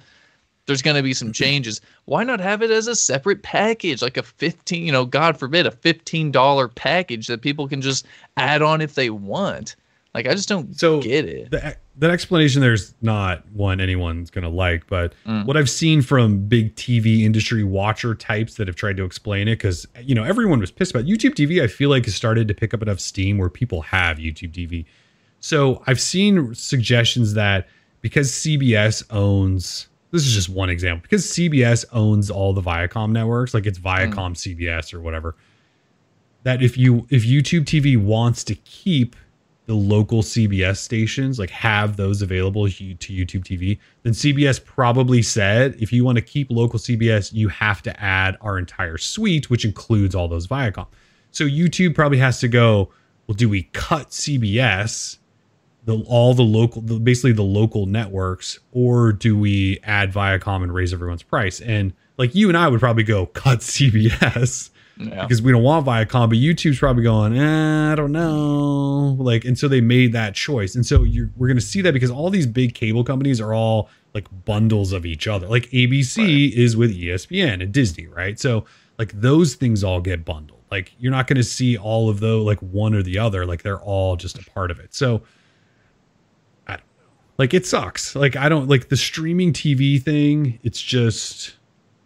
there's 0.66 0.82
going 0.82 0.96
to 0.96 1.02
be 1.02 1.12
some 1.12 1.28
mm-hmm. 1.28 1.32
changes. 1.32 1.80
Why 2.04 2.22
not 2.22 2.40
have 2.40 2.62
it 2.62 2.70
as 2.70 2.86
a 2.86 2.94
separate 2.94 3.42
package, 3.42 4.02
like 4.02 4.16
a 4.16 4.22
15, 4.22 4.84
you 4.84 4.92
know, 4.92 5.04
God 5.04 5.36
forbid, 5.36 5.66
a 5.66 5.70
$15 5.70 6.74
package 6.74 7.26
that 7.26 7.42
people 7.42 7.66
can 7.68 7.80
just 7.80 8.06
add 8.36 8.62
on 8.62 8.80
if 8.80 8.94
they 8.94 9.10
want? 9.10 9.74
Like, 10.14 10.26
I 10.26 10.32
just 10.32 10.48
don't 10.48 10.78
So 10.78 11.00
get 11.00 11.24
it. 11.24 11.50
the 11.50 11.76
that 12.00 12.10
explanation 12.10 12.60
there's 12.60 12.92
not 13.02 13.44
one 13.52 13.80
anyone's 13.80 14.30
gonna 14.30 14.48
like, 14.48 14.86
but 14.88 15.14
Mm. 15.26 15.44
what 15.46 15.56
I've 15.56 15.70
seen 15.70 16.02
from 16.02 16.46
big 16.48 16.74
TV 16.74 17.22
industry 17.22 17.62
watcher 17.62 18.14
types 18.14 18.54
that 18.56 18.66
have 18.66 18.74
tried 18.76 18.96
to 18.96 19.04
explain 19.04 19.48
it, 19.48 19.52
because 19.56 19.86
you 20.02 20.14
know 20.14 20.24
everyone 20.24 20.58
was 20.60 20.70
pissed 20.70 20.90
about 20.92 21.04
YouTube 21.06 21.34
TV. 21.34 21.62
I 21.62 21.66
feel 21.68 21.88
like 21.90 22.06
has 22.06 22.14
started 22.14 22.48
to 22.48 22.54
pick 22.54 22.74
up 22.74 22.82
enough 22.82 23.00
steam 23.00 23.38
where 23.38 23.48
people 23.48 23.82
have 23.82 24.18
YouTube 24.18 24.52
TV. 24.52 24.84
So 25.40 25.82
I've 25.86 26.00
seen 26.00 26.54
suggestions 26.54 27.34
that 27.34 27.68
because 28.00 28.30
CBS 28.32 29.04
owns 29.10 29.86
this 30.10 30.26
is 30.26 30.34
just 30.34 30.48
one 30.48 30.70
example 30.70 31.02
because 31.02 31.24
CBS 31.24 31.84
owns 31.92 32.30
all 32.30 32.52
the 32.52 32.60
Viacom 32.62 33.12
networks, 33.12 33.54
like 33.54 33.64
it's 33.66 33.78
Viacom 33.78 34.34
CBS 34.34 34.92
or 34.92 35.00
whatever. 35.00 35.36
That 36.42 36.62
if 36.62 36.76
you 36.78 37.06
if 37.10 37.24
YouTube 37.24 37.64
TV 37.64 37.96
wants 37.96 38.42
to 38.44 38.54
keep 38.54 39.14
the 39.70 39.76
local 39.76 40.20
CBS 40.20 40.78
stations, 40.78 41.38
like 41.38 41.50
have 41.50 41.96
those 41.96 42.22
available 42.22 42.64
to 42.66 42.72
YouTube 42.72 43.44
TV, 43.44 43.78
then 44.02 44.12
CBS 44.12 44.62
probably 44.64 45.22
said 45.22 45.76
if 45.78 45.92
you 45.92 46.04
want 46.04 46.16
to 46.16 46.22
keep 46.22 46.50
local 46.50 46.76
CBS, 46.76 47.32
you 47.32 47.46
have 47.46 47.80
to 47.82 48.02
add 48.02 48.36
our 48.40 48.58
entire 48.58 48.98
suite, 48.98 49.48
which 49.48 49.64
includes 49.64 50.12
all 50.12 50.26
those 50.26 50.48
Viacom. 50.48 50.88
So 51.30 51.44
YouTube 51.44 51.94
probably 51.94 52.18
has 52.18 52.40
to 52.40 52.48
go, 52.48 52.90
well, 53.28 53.36
do 53.36 53.48
we 53.48 53.62
cut 53.72 54.10
CBS, 54.10 55.18
the 55.84 56.02
all 56.08 56.34
the 56.34 56.42
local, 56.42 56.82
the, 56.82 56.98
basically 56.98 57.30
the 57.30 57.42
local 57.44 57.86
networks, 57.86 58.58
or 58.72 59.12
do 59.12 59.38
we 59.38 59.78
add 59.84 60.12
Viacom 60.12 60.64
and 60.64 60.74
raise 60.74 60.92
everyone's 60.92 61.22
price? 61.22 61.60
And 61.60 61.92
like 62.18 62.34
you 62.34 62.48
and 62.48 62.58
I 62.58 62.66
would 62.66 62.80
probably 62.80 63.04
go 63.04 63.26
cut 63.26 63.58
CBS 63.60 64.70
Yeah. 65.00 65.22
because 65.22 65.40
we 65.40 65.50
don't 65.52 65.62
want 65.62 65.86
Viacom, 65.86 66.28
but 66.28 66.38
YouTube's 66.38 66.78
probably 66.78 67.02
going, 67.02 67.36
eh, 67.36 67.92
I 67.92 67.94
don't 67.94 68.12
know. 68.12 69.16
Like, 69.18 69.44
and 69.44 69.58
so 69.58 69.66
they 69.66 69.80
made 69.80 70.12
that 70.12 70.34
choice. 70.34 70.74
And 70.74 70.84
so 70.84 71.04
you're, 71.04 71.30
we're 71.36 71.48
going 71.48 71.56
to 71.56 71.62
see 71.64 71.80
that 71.82 71.92
because 71.94 72.10
all 72.10 72.28
these 72.30 72.46
big 72.46 72.74
cable 72.74 73.02
companies 73.02 73.40
are 73.40 73.54
all 73.54 73.88
like 74.14 74.26
bundles 74.44 74.92
of 74.92 75.06
each 75.06 75.26
other. 75.26 75.48
Like 75.48 75.64
ABC 75.70 76.52
is 76.52 76.76
with 76.76 76.96
ESPN 76.96 77.62
and 77.62 77.72
Disney, 77.72 78.06
right? 78.08 78.38
So 78.38 78.66
like 78.98 79.12
those 79.18 79.54
things 79.54 79.82
all 79.82 80.00
get 80.00 80.24
bundled. 80.24 80.60
Like 80.70 80.92
you're 80.98 81.12
not 81.12 81.26
going 81.26 81.36
to 81.38 81.44
see 81.44 81.76
all 81.78 82.10
of 82.10 82.20
those 82.20 82.44
like 82.44 82.60
one 82.60 82.94
or 82.94 83.02
the 83.02 83.18
other. 83.18 83.46
Like 83.46 83.62
they're 83.62 83.80
all 83.80 84.16
just 84.16 84.38
a 84.38 84.50
part 84.50 84.70
of 84.70 84.78
it. 84.78 84.94
So 84.94 85.22
I 86.66 86.72
don't 86.72 86.84
know. 86.98 87.10
Like 87.38 87.54
it 87.54 87.66
sucks. 87.66 88.14
Like 88.14 88.36
I 88.36 88.48
don't 88.48 88.68
like 88.68 88.88
the 88.88 88.96
streaming 88.96 89.52
TV 89.52 90.00
thing. 90.02 90.58
It's 90.62 90.80
just 90.80 91.56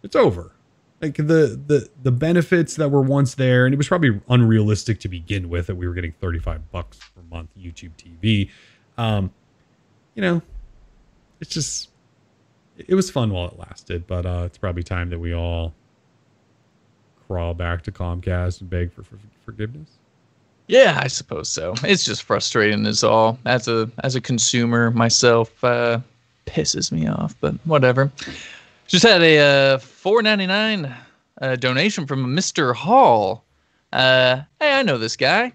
it's 0.01 0.15
over 0.15 0.54
like 1.01 1.15
the 1.15 1.59
the 1.67 1.89
the 2.03 2.11
benefits 2.11 2.75
that 2.75 2.89
were 2.89 3.01
once 3.01 3.35
there 3.35 3.65
and 3.65 3.73
it 3.73 3.77
was 3.77 3.87
probably 3.87 4.19
unrealistic 4.29 4.99
to 5.01 5.07
begin 5.09 5.49
with 5.49 5.67
that 5.67 5.75
we 5.75 5.87
were 5.87 5.93
getting 5.93 6.13
35 6.13 6.71
bucks 6.71 6.99
per 7.15 7.21
month 7.29 7.49
youtube 7.59 7.91
tv 7.97 8.49
um 8.97 9.31
you 10.15 10.21
know 10.21 10.41
it's 11.41 11.53
just 11.53 11.89
it 12.77 12.95
was 12.95 13.11
fun 13.11 13.31
while 13.31 13.47
it 13.47 13.59
lasted 13.59 14.07
but 14.07 14.25
uh 14.25 14.43
it's 14.45 14.57
probably 14.57 14.83
time 14.83 15.09
that 15.09 15.19
we 15.19 15.33
all 15.33 15.73
crawl 17.27 17.53
back 17.53 17.81
to 17.81 17.91
comcast 17.91 18.61
and 18.61 18.69
beg 18.69 18.91
for, 18.91 19.03
for 19.03 19.17
forgiveness 19.43 19.89
Yeah, 20.67 20.99
I 20.99 21.07
suppose 21.09 21.47
so. 21.47 21.75
It's 21.83 22.03
just 22.05 22.23
frustrating 22.23 22.87
as 22.87 23.03
all. 23.03 23.37
As 23.45 23.67
a 23.67 23.87
as 24.03 24.15
a 24.15 24.21
consumer 24.21 24.89
myself, 24.89 25.63
uh, 25.63 25.99
pisses 26.47 26.91
me 26.91 27.07
off. 27.07 27.35
But 27.39 27.53
whatever. 27.65 28.11
Just 28.87 29.03
had 29.03 29.21
a 29.21 29.39
uh, 29.39 29.77
four 29.79 30.21
ninety 30.21 30.45
nine 30.45 30.95
uh, 31.41 31.55
donation 31.55 32.05
from 32.05 32.33
Mister 32.35 32.73
Hall. 32.73 33.45
Uh, 33.91 34.41
hey, 34.59 34.73
I 34.73 34.83
know 34.83 34.97
this 34.97 35.15
guy. 35.15 35.53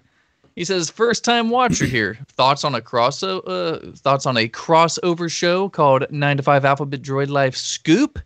He 0.55 0.65
says 0.65 0.89
first 0.89 1.23
time 1.23 1.49
watcher 1.49 1.85
here. 1.85 2.19
thoughts 2.27 2.65
on 2.65 2.75
a 2.75 2.81
cross 2.81 3.23
uh, 3.23 3.93
thoughts 3.95 4.25
on 4.25 4.35
a 4.35 4.49
crossover 4.49 5.31
show 5.31 5.69
called 5.69 6.05
Nine 6.11 6.37
to 6.37 6.43
Five 6.43 6.65
Alphabet 6.65 7.01
Droid 7.01 7.29
Life 7.29 7.55
Scoop. 7.55 8.19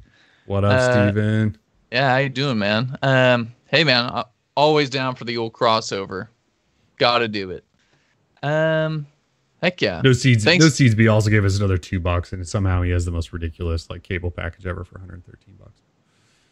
what 0.47 0.63
up 0.63 0.71
Uh, 0.71 1.11
steven 1.11 1.57
Yeah, 1.91 2.09
how 2.09 2.17
you 2.17 2.29
doing, 2.29 2.57
man? 2.57 2.97
Um, 3.03 3.53
hey, 3.67 3.83
man, 3.83 4.05
uh, 4.05 4.23
always 4.55 4.89
down 4.89 5.15
for 5.15 5.25
the 5.25 5.37
old 5.37 5.53
crossover. 5.53 6.29
Got 6.97 7.19
to 7.19 7.27
do 7.27 7.51
it. 7.51 7.63
Um, 8.41 9.05
heck 9.65 9.81
yeah. 9.81 10.01
no 10.03 10.13
seeds 10.13 10.43
Thanks. 10.43 10.63
no 10.63 10.69
seeds 10.69 10.95
b 10.95 11.07
also 11.07 11.29
gave 11.29 11.43
us 11.43 11.57
another 11.57 11.77
two 11.77 11.99
bucks 11.99 12.31
and 12.33 12.47
somehow 12.47 12.81
he 12.81 12.91
has 12.91 13.05
the 13.05 13.11
most 13.11 13.33
ridiculous 13.33 13.89
like 13.89 14.03
cable 14.03 14.31
package 14.31 14.65
ever 14.65 14.83
for 14.83 14.95
113 14.99 15.55
bucks 15.59 15.81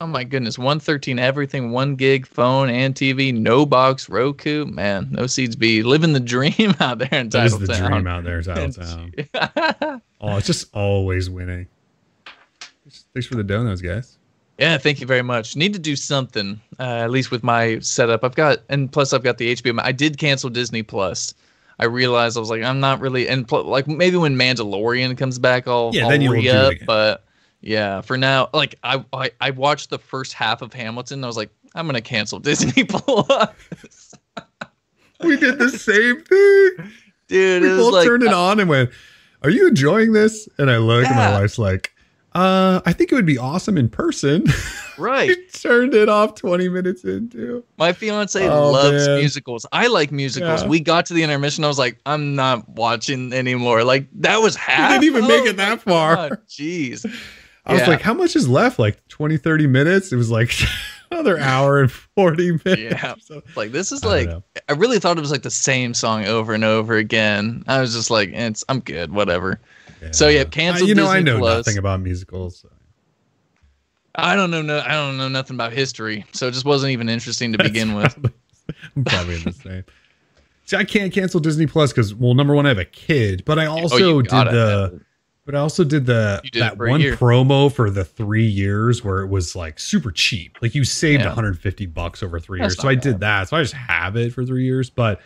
Oh 0.02 0.08
my 0.08 0.26
goodness, 0.26 0.60
one 0.60 0.82
thirteen 0.82 1.18
everything, 1.18 1.72
one 1.72 1.96
gig, 1.96 2.28
phone 2.28 2.70
and 2.70 2.94
TV, 2.94 3.34
no 3.34 3.66
box, 3.66 4.10
Roku. 4.10 4.66
Man, 4.66 5.08
no 5.12 5.28
seeds 5.28 5.56
be 5.56 5.82
living 5.82 6.12
the 6.12 6.20
dream 6.20 6.74
out 6.82 6.98
there 6.98 7.08
in 7.14 7.30
that 7.30 7.46
is 7.46 7.58
the 7.58 7.68
dream 7.68 8.06
out 8.06 8.26
there 8.26 8.40
in 8.40 8.44
Titletown. 8.44 10.02
Oh, 10.20 10.36
it's 10.38 10.48
just 10.48 10.76
always 10.76 11.30
winning. 11.30 11.68
Thanks 13.14 13.28
for 13.28 13.36
the 13.36 13.44
donuts, 13.44 13.82
guys. 13.82 14.18
Yeah, 14.58 14.78
thank 14.78 15.00
you 15.00 15.08
very 15.08 15.22
much. 15.22 15.56
Need 15.56 15.74
to 15.74 15.80
do 15.80 15.96
something, 15.96 16.60
uh, 16.80 16.84
at 16.84 17.10
least 17.12 17.32
with 17.32 17.44
my 17.44 17.80
setup. 17.80 18.24
I've 18.24 18.36
got, 18.36 18.60
and 18.70 18.92
plus 18.92 19.14
I've 19.14 19.24
got 19.24 19.38
the 19.38 19.54
HBO. 19.56 19.80
I 19.82 19.92
did 19.92 20.18
cancel 20.18 20.50
Disney 20.50 20.84
Plus. 20.84 21.34
I 21.80 21.86
realized 21.86 22.38
I 22.38 22.40
was 22.40 22.50
like, 22.50 22.64
I'm 22.64 22.80
not 22.80 23.00
really, 23.02 23.28
and 23.28 23.48
pl- 23.48 23.64
like 23.64 23.88
maybe 23.88 24.18
when 24.18 24.36
Mandalorian 24.36 25.18
comes 25.18 25.40
back, 25.40 25.68
I'll 25.68 25.92
Yeah, 25.94 26.04
I'll 26.04 26.10
then 26.10 26.22
you'll 26.22 26.34
re 26.34 26.42
do 26.44 26.50
it 26.50 26.56
up. 26.56 26.72
again. 26.74 26.86
But 26.86 27.26
yeah, 27.62 28.02
for 28.02 28.18
now, 28.18 28.50
like 28.54 28.76
I, 28.84 29.04
I 29.14 29.32
I 29.42 29.50
watched 29.52 29.90
the 29.90 29.98
first 30.00 30.34
half 30.34 30.62
of 30.62 30.74
Hamilton. 30.74 31.24
I 31.24 31.28
was 31.28 31.38
like, 31.38 31.50
I'm 31.76 31.86
gonna 31.88 32.02
cancel 32.02 32.40
Disney 32.40 32.84
Plus. 32.84 34.14
We 35.22 35.38
did 35.38 35.58
the 35.60 35.70
same 35.70 36.22
thing. 36.24 36.92
Dude, 37.30 37.64
we 37.64 37.70
both 37.70 37.94
like 37.94 38.06
turned 38.06 38.24
it 38.24 38.34
on 38.34 38.60
and 38.60 38.70
went, 38.70 38.90
"Are 39.42 39.50
you 39.50 39.68
enjoying 39.70 40.12
this?" 40.12 40.48
And 40.58 40.70
I 40.70 40.78
look, 40.78 41.06
and 41.06 41.16
my 41.16 41.40
wife's 41.40 41.58
like, 41.58 41.93
"Uh, 42.36 42.82
I 42.86 42.94
think 42.94 43.12
it 43.12 43.16
would 43.16 43.26
be 43.26 43.38
awesome 43.38 43.78
in 43.78 43.90
person." 43.90 44.46
right. 44.98 45.32
turned 45.54 45.94
it 45.94 46.10
off 46.10 46.36
20 46.36 46.70
minutes 46.70 47.04
into. 47.04 47.64
My 47.78 47.94
fiance 47.94 48.48
Oh, 48.48 48.72
loves 48.72 49.08
man. 49.08 49.20
musicals. 49.20 49.66
I 49.72 49.88
like 49.88 50.12
musicals. 50.12 50.62
Yeah. 50.64 50.68
We 50.68 50.80
got 50.80 51.06
to 51.08 51.14
the 51.14 51.24
intermission. 51.24 51.64
I 51.64 51.68
was 51.68 51.80
like, 51.80 51.98
I'm 52.06 52.36
not 52.36 52.68
watching 52.70 53.32
anymore. 53.34 53.84
Like 53.84 54.08
that 54.22 54.38
was 54.42 54.56
half. 54.58 54.92
didn't 54.92 55.06
even 55.06 55.28
make 55.28 55.44
Oh 55.44 55.48
it 55.48 55.58
that 55.58 55.82
far. 55.82 56.30
Jeez. 56.50 57.06
I 57.66 57.74
was 57.74 57.88
like, 57.88 58.02
"How 58.02 58.14
much 58.14 58.36
is 58.36 58.48
left? 58.50 58.78
Like 58.78 59.08
20, 59.08 59.38
30 59.38 59.68
minutes?" 59.68 60.12
It 60.12 60.18
was 60.18 60.30
like 60.30 60.54
another 61.12 61.40
hour 61.40 61.80
and 61.80 61.90
40 61.92 62.60
minutes. 62.66 62.82
Yeah. 62.82 63.16
So, 63.22 63.42
Like 63.56 63.72
this 63.72 63.92
is 63.94 64.04
I 64.04 64.08
like. 64.08 64.30
I 64.68 64.74
really 64.74 65.00
thought 65.00 65.18
it 65.18 65.22
was 65.22 65.32
like 65.32 65.44
the 65.44 65.50
same 65.52 65.94
song 65.94 66.26
over 66.26 66.54
and 66.54 66.66
over 66.66 66.96
again. 66.96 67.64
I 67.68 67.80
was 67.80 67.94
just 67.94 68.10
like, 68.12 68.30
it's 68.34 68.66
I'm 68.68 68.82
good, 68.82 69.14
whatever. 69.14 69.62
So, 70.12 70.28
yeah, 70.28 70.44
cancel 70.44 70.86
Uh, 70.86 70.88
you 70.88 70.96
know, 70.96 71.08
I 71.08 71.20
know 71.22 71.40
Plus. 71.40 71.66
nothing 71.66 71.78
about 71.78 72.02
musicals. 72.02 72.60
so. 72.60 72.70
I 74.16 74.36
don't 74.36 74.52
know 74.52 74.62
no 74.62 74.80
I 74.80 74.92
don't 74.92 75.18
know 75.18 75.28
nothing 75.28 75.56
about 75.56 75.74
history. 75.74 76.24
So 76.34 76.48
it 76.48 76.52
just 76.52 76.66
wasn't 76.66 76.92
even 76.92 77.10
interesting 77.10 77.52
to 77.54 77.58
begin 77.58 77.94
with. 77.96 78.16
I'm 78.96 79.04
probably 79.04 79.36
in 79.36 79.44
the 79.44 79.54
same. 79.54 79.84
See, 80.66 80.78
I 80.78 80.84
can't 80.84 81.12
cancel 81.12 81.40
Disney 81.40 81.66
Plus 81.66 81.92
because, 81.92 82.14
well, 82.14 82.36
number 82.36 82.56
one, 82.56 82.66
I 82.66 82.70
have 82.70 82.78
a 82.78 82.86
kid, 82.86 83.44
but 83.46 83.60
I 83.60 83.66
also 83.66 84.20
oh, 84.20 84.22
did 84.22 84.32
the, 84.32 84.92
it. 84.94 85.02
but 85.46 85.56
I 85.56 85.60
also 85.60 85.84
did 85.84 86.06
the 86.06 86.42
did 86.52 86.62
that 86.62 86.78
one 86.78 87.02
promo 87.02 87.74
for 87.74 87.90
the 87.90 88.06
three 88.06 88.46
years 88.46 89.04
where 89.04 89.20
it 89.22 89.28
was 89.28 89.56
like 89.56 89.78
super 89.80 90.12
cheap. 90.12 90.58
Like 90.62 90.74
you 90.76 90.84
saved 90.86 91.22
Yeah. 91.22 91.28
150 91.28 91.86
bucks 91.88 92.24
over 92.24 92.40
three 92.40 92.60
That's 92.60 92.74
years. 92.76 92.78
So 92.78 92.84
not 92.84 92.92
I 92.92 92.96
did 92.96 93.20
that. 93.22 93.50
So 93.50 93.58
I 93.58 93.62
just 93.62 93.74
have 93.74 94.16
it 94.16 94.32
for 94.32 94.46
three 94.46 94.64
years, 94.64 94.90
but 94.90 95.20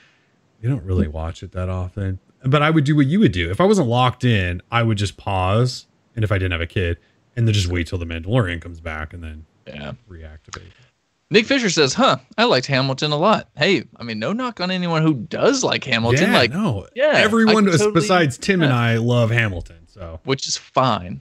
you 0.61 0.69
don't 0.69 0.84
really 0.84 1.07
watch 1.07 1.43
it 1.43 1.51
that 1.51 1.69
often. 1.69 2.19
But 2.46 2.62
I 2.62 2.70
would 2.70 2.84
do 2.84 2.96
what 2.96 3.08
you 3.08 3.20
would 3.20 3.32
do 3.32 3.50
if 3.52 3.60
I 3.60 3.66
wasn't 3.66 3.88
locked 3.88 4.24
in. 4.24 4.62
I 4.72 4.84
would 4.84 4.98
just 4.98 5.18
pause, 5.18 5.88
and 6.16 6.24
if 6.24 6.32
I 6.32 6.36
didn't 6.38 6.52
have 6.52 6.62
a 6.62 6.68
kid, 6.68 6.98
and 7.36 7.48
then 7.48 7.54
just 7.54 7.68
wait 7.68 7.88
till 7.88 7.98
the 7.98 8.06
Mandalorian 8.06 8.62
comes 8.62 8.80
back 8.80 9.14
and 9.14 9.24
then 9.24 9.46
Yeah. 9.68 9.94
reactivate. 10.10 10.62
Nick 11.30 11.46
Fisher 11.46 11.70
says, 11.70 11.94
"Huh, 11.94 12.18
I 12.38 12.46
liked 12.46 12.68
Hamilton 12.68 13.12
a 13.12 13.18
lot. 13.18 13.50
Hey, 13.58 13.84
I 13.98 14.04
mean, 14.04 14.18
no 14.20 14.32
knock 14.32 14.62
on 14.62 14.72
anyone 14.72 15.02
who 15.02 15.14
does 15.16 15.62
like 15.64 15.84
Hamilton. 15.84 16.32
yeah, 16.32 16.38
like, 16.38 16.52
no, 16.52 16.88
yeah, 16.96 17.12
everyone 17.16 17.66
totally- 17.66 17.92
besides 17.92 18.38
Tim 18.38 18.62
and. 18.62 18.72
I 18.72 18.96
love 18.98 19.30
Hamilton. 19.32 19.76
So 19.88 20.20
which 20.24 20.48
is 20.48 20.56
fine. 20.56 21.20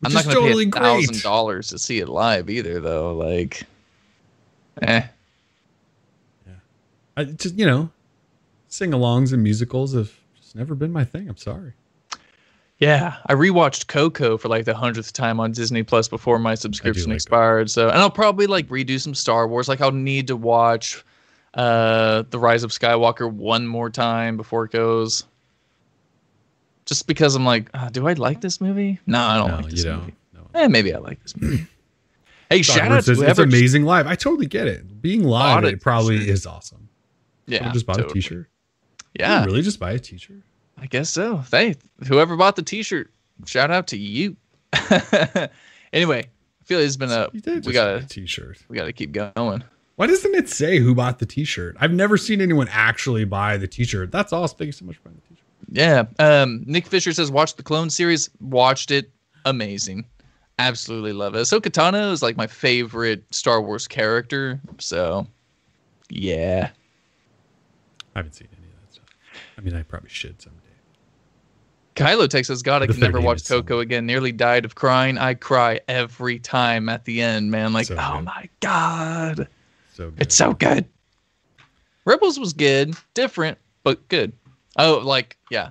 Which 0.00 0.10
I'm 0.10 0.12
not 0.12 0.24
going 0.24 0.36
to 0.36 0.42
totally 0.42 0.66
pay 0.66 0.78
thousand 0.78 1.22
dollars 1.22 1.68
to 1.68 1.78
see 1.78 1.98
it 1.98 2.08
live 2.08 2.50
either, 2.50 2.78
though. 2.80 3.14
Like, 3.16 3.62
eh, 4.82 5.02
yeah. 6.46 6.52
I 7.16 7.24
just 7.24 7.56
you 7.58 7.64
know, 7.66 7.90
sing-alongs 8.68 9.32
and 9.32 9.42
musicals 9.42 9.94
just 9.94 10.17
never 10.58 10.74
been 10.74 10.92
my 10.92 11.04
thing. 11.04 11.28
I'm 11.28 11.36
sorry. 11.36 11.72
yeah. 12.78 13.16
I 13.26 13.34
rewatched 13.34 13.86
Coco 13.86 14.36
for 14.36 14.48
like 14.48 14.64
the 14.64 14.74
hundredth 14.74 15.12
time 15.12 15.40
on 15.40 15.52
Disney 15.52 15.82
Plus 15.82 16.08
before 16.08 16.38
my 16.38 16.54
subscription 16.54 17.08
like 17.10 17.16
expired. 17.16 17.70
So, 17.70 17.88
and 17.88 17.98
I'll 17.98 18.10
probably 18.10 18.46
like 18.46 18.68
redo 18.68 19.00
some 19.00 19.14
Star 19.14 19.48
Wars. 19.48 19.68
Like, 19.68 19.80
I'll 19.80 19.92
need 19.92 20.26
to 20.26 20.36
watch 20.36 21.04
uh 21.54 22.24
the 22.28 22.38
Rise 22.38 22.62
of 22.62 22.70
Skywalker 22.70 23.32
one 23.32 23.66
more 23.66 23.88
time 23.88 24.36
before 24.36 24.64
it 24.64 24.70
goes. 24.70 25.24
Just 26.84 27.06
because 27.06 27.34
I'm 27.34 27.44
like, 27.44 27.68
uh, 27.74 27.88
do 27.90 28.06
I 28.08 28.14
like 28.14 28.40
this 28.40 28.60
movie? 28.60 28.98
No, 29.06 29.20
I 29.20 29.36
don't 29.38 29.48
no, 29.48 29.56
like 29.56 29.64
you 29.66 29.70
this 29.72 29.84
don't. 29.84 30.00
movie. 30.00 30.14
No. 30.34 30.40
Eh, 30.54 30.68
maybe 30.68 30.94
I 30.94 30.98
like 30.98 31.22
this 31.22 31.36
movie. 31.36 31.66
hey, 32.50 32.62
shout 32.62 32.80
out 32.80 32.88
to 32.88 32.96
it's, 32.98 33.08
it's 33.08 33.20
whoever. 33.20 33.42
amazing 33.42 33.84
live. 33.84 34.06
I 34.06 34.14
totally 34.14 34.46
get 34.46 34.68
it. 34.68 35.02
Being 35.02 35.24
live, 35.24 35.64
it 35.64 35.80
probably 35.82 36.18
t-shirt. 36.18 36.30
is 36.32 36.46
awesome. 36.46 36.88
Yeah, 37.46 37.58
Should've 37.58 37.72
just 37.74 37.86
bought 37.86 37.96
totally. 37.96 38.10
a 38.10 38.14
T-shirt. 38.14 38.48
Yeah, 39.18 39.44
really 39.44 39.62
just 39.62 39.78
buy 39.80 39.92
a 39.92 39.98
T-shirt? 39.98 40.42
I 40.80 40.86
guess 40.86 41.10
so. 41.10 41.42
Hey, 41.50 41.76
whoever 42.06 42.36
bought 42.36 42.56
the 42.56 42.62
T-shirt, 42.62 43.10
shout 43.46 43.70
out 43.70 43.88
to 43.88 43.98
you. 43.98 44.36
anyway, 45.92 46.20
I 46.20 46.64
feel 46.64 46.80
it's 46.80 46.96
been 46.96 47.10
a 47.10 47.28
we 47.32 47.40
gotta 47.72 47.96
a 47.96 48.02
T-shirt. 48.02 48.58
we 48.68 48.76
gotta 48.76 48.92
keep 48.92 49.12
going. 49.12 49.64
Why 49.96 50.06
doesn't 50.06 50.34
it 50.34 50.48
say 50.48 50.78
who 50.78 50.94
bought 50.94 51.18
the 51.18 51.26
T-shirt? 51.26 51.76
I've 51.80 51.92
never 51.92 52.16
seen 52.16 52.40
anyone 52.40 52.68
actually 52.70 53.24
buy 53.24 53.56
the 53.56 53.66
T-shirt. 53.66 54.12
That's 54.12 54.32
awesome. 54.32 54.56
Thank 54.56 54.66
you 54.66 54.72
so 54.72 54.84
much 54.84 54.96
for 54.96 55.08
buying 55.08 55.16
the 55.16 55.34
T-shirt. 55.34 55.44
Yeah. 55.70 56.04
Um, 56.18 56.62
Nick 56.66 56.86
Fisher 56.86 57.12
says 57.12 57.30
watch 57.30 57.56
the 57.56 57.62
Clone 57.62 57.90
series. 57.90 58.30
Watched 58.40 58.90
it. 58.90 59.10
Amazing. 59.44 60.04
Absolutely 60.60 61.12
love 61.12 61.34
it. 61.34 61.46
So 61.46 61.60
Katana 61.60 62.10
is 62.10 62.22
like 62.22 62.36
my 62.36 62.46
favorite 62.46 63.24
Star 63.34 63.60
Wars 63.60 63.88
character. 63.88 64.60
So 64.78 65.26
yeah. 66.10 66.70
I 68.14 68.18
haven't 68.18 68.34
seen 68.34 68.48
any 68.56 68.66
of 68.66 68.80
that 68.80 68.94
stuff. 68.94 69.04
I 69.56 69.60
mean, 69.60 69.74
I 69.74 69.82
probably 69.82 70.10
should 70.10 70.40
someday. 70.40 70.67
Kylo 71.98 72.28
Texas 72.28 72.62
God, 72.62 72.82
I 72.82 72.86
can 72.86 73.00
never 73.00 73.20
watch 73.20 73.46
Coco 73.46 73.80
again. 73.80 74.06
Nearly 74.06 74.30
died 74.32 74.64
of 74.64 74.74
crying. 74.76 75.18
I 75.18 75.34
cry 75.34 75.80
every 75.88 76.38
time 76.38 76.88
at 76.88 77.04
the 77.04 77.20
end, 77.20 77.50
man. 77.50 77.72
Like, 77.72 77.86
So 77.86 77.96
oh 77.98 78.16
good. 78.16 78.24
my 78.24 78.48
god. 78.60 79.48
So 79.94 80.10
good. 80.10 80.22
It's 80.22 80.36
so 80.36 80.52
good. 80.52 80.84
Rebels 82.04 82.38
was 82.38 82.52
good, 82.52 82.94
different, 83.14 83.58
but 83.82 84.06
good. 84.08 84.32
Oh, 84.78 85.00
like 85.04 85.36
yeah, 85.50 85.70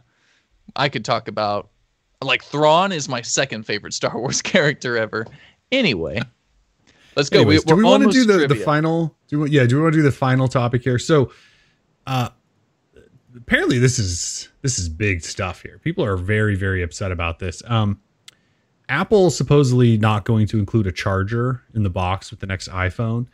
I 0.75 0.89
could 0.89 1.05
talk 1.05 1.27
about 1.27 1.69
like 2.21 2.43
Thrawn 2.43 2.91
is 2.91 3.07
my 3.07 3.21
second 3.21 3.63
favorite 3.63 3.93
Star 3.93 4.15
Wars 4.19 4.41
character 4.41 4.97
ever. 4.97 5.25
Anyway, 5.71 6.21
let's 7.15 7.29
go. 7.29 7.39
Anyways, 7.39 7.65
we, 7.65 7.69
do 7.69 7.75
we 7.77 7.83
want 7.83 8.03
to 8.03 8.11
do 8.11 8.25
the, 8.25 8.47
the 8.47 8.55
final? 8.55 9.15
Do 9.29 9.39
we, 9.41 9.49
yeah, 9.49 9.65
do 9.65 9.77
we 9.77 9.81
want 9.83 9.93
to 9.93 9.99
do 9.99 10.03
the 10.03 10.11
final 10.11 10.47
topic 10.47 10.83
here? 10.83 10.99
So, 10.99 11.31
uh, 12.05 12.29
apparently 13.37 13.79
this 13.79 13.99
is 13.99 14.49
this 14.61 14.79
is 14.79 14.89
big 14.89 15.21
stuff 15.21 15.61
here. 15.61 15.79
People 15.79 16.03
are 16.03 16.17
very 16.17 16.55
very 16.55 16.81
upset 16.81 17.11
about 17.11 17.39
this. 17.39 17.61
Um, 17.65 18.01
Apple 18.89 19.29
supposedly 19.29 19.97
not 19.97 20.25
going 20.25 20.47
to 20.47 20.59
include 20.59 20.87
a 20.87 20.91
charger 20.91 21.63
in 21.73 21.83
the 21.83 21.89
box 21.89 22.31
with 22.31 22.39
the 22.39 22.47
next 22.47 22.69
iPhone, 22.69 23.27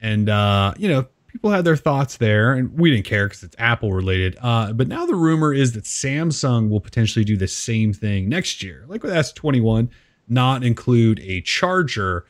and 0.00 0.28
uh, 0.28 0.74
you 0.78 0.88
know 0.88 1.06
people 1.26 1.50
had 1.50 1.64
their 1.64 1.76
thoughts 1.76 2.16
there, 2.16 2.54
and 2.54 2.78
we 2.78 2.90
didn't 2.90 3.06
care 3.06 3.26
because 3.26 3.42
it's 3.42 3.56
Apple 3.58 3.92
related. 3.92 4.36
Uh, 4.40 4.72
but 4.72 4.88
now 4.88 5.06
the 5.06 5.14
rumor 5.14 5.52
is 5.52 5.72
that 5.72 5.84
Samsung 5.84 6.68
will 6.68 6.80
potentially 6.80 7.24
do 7.24 7.36
the 7.36 7.48
same 7.48 7.92
thing 7.92 8.28
next 8.28 8.62
year, 8.62 8.84
like 8.88 9.02
with 9.02 9.12
S21, 9.12 9.90
not 10.28 10.64
include 10.64 11.20
a 11.20 11.40
charger 11.42 12.26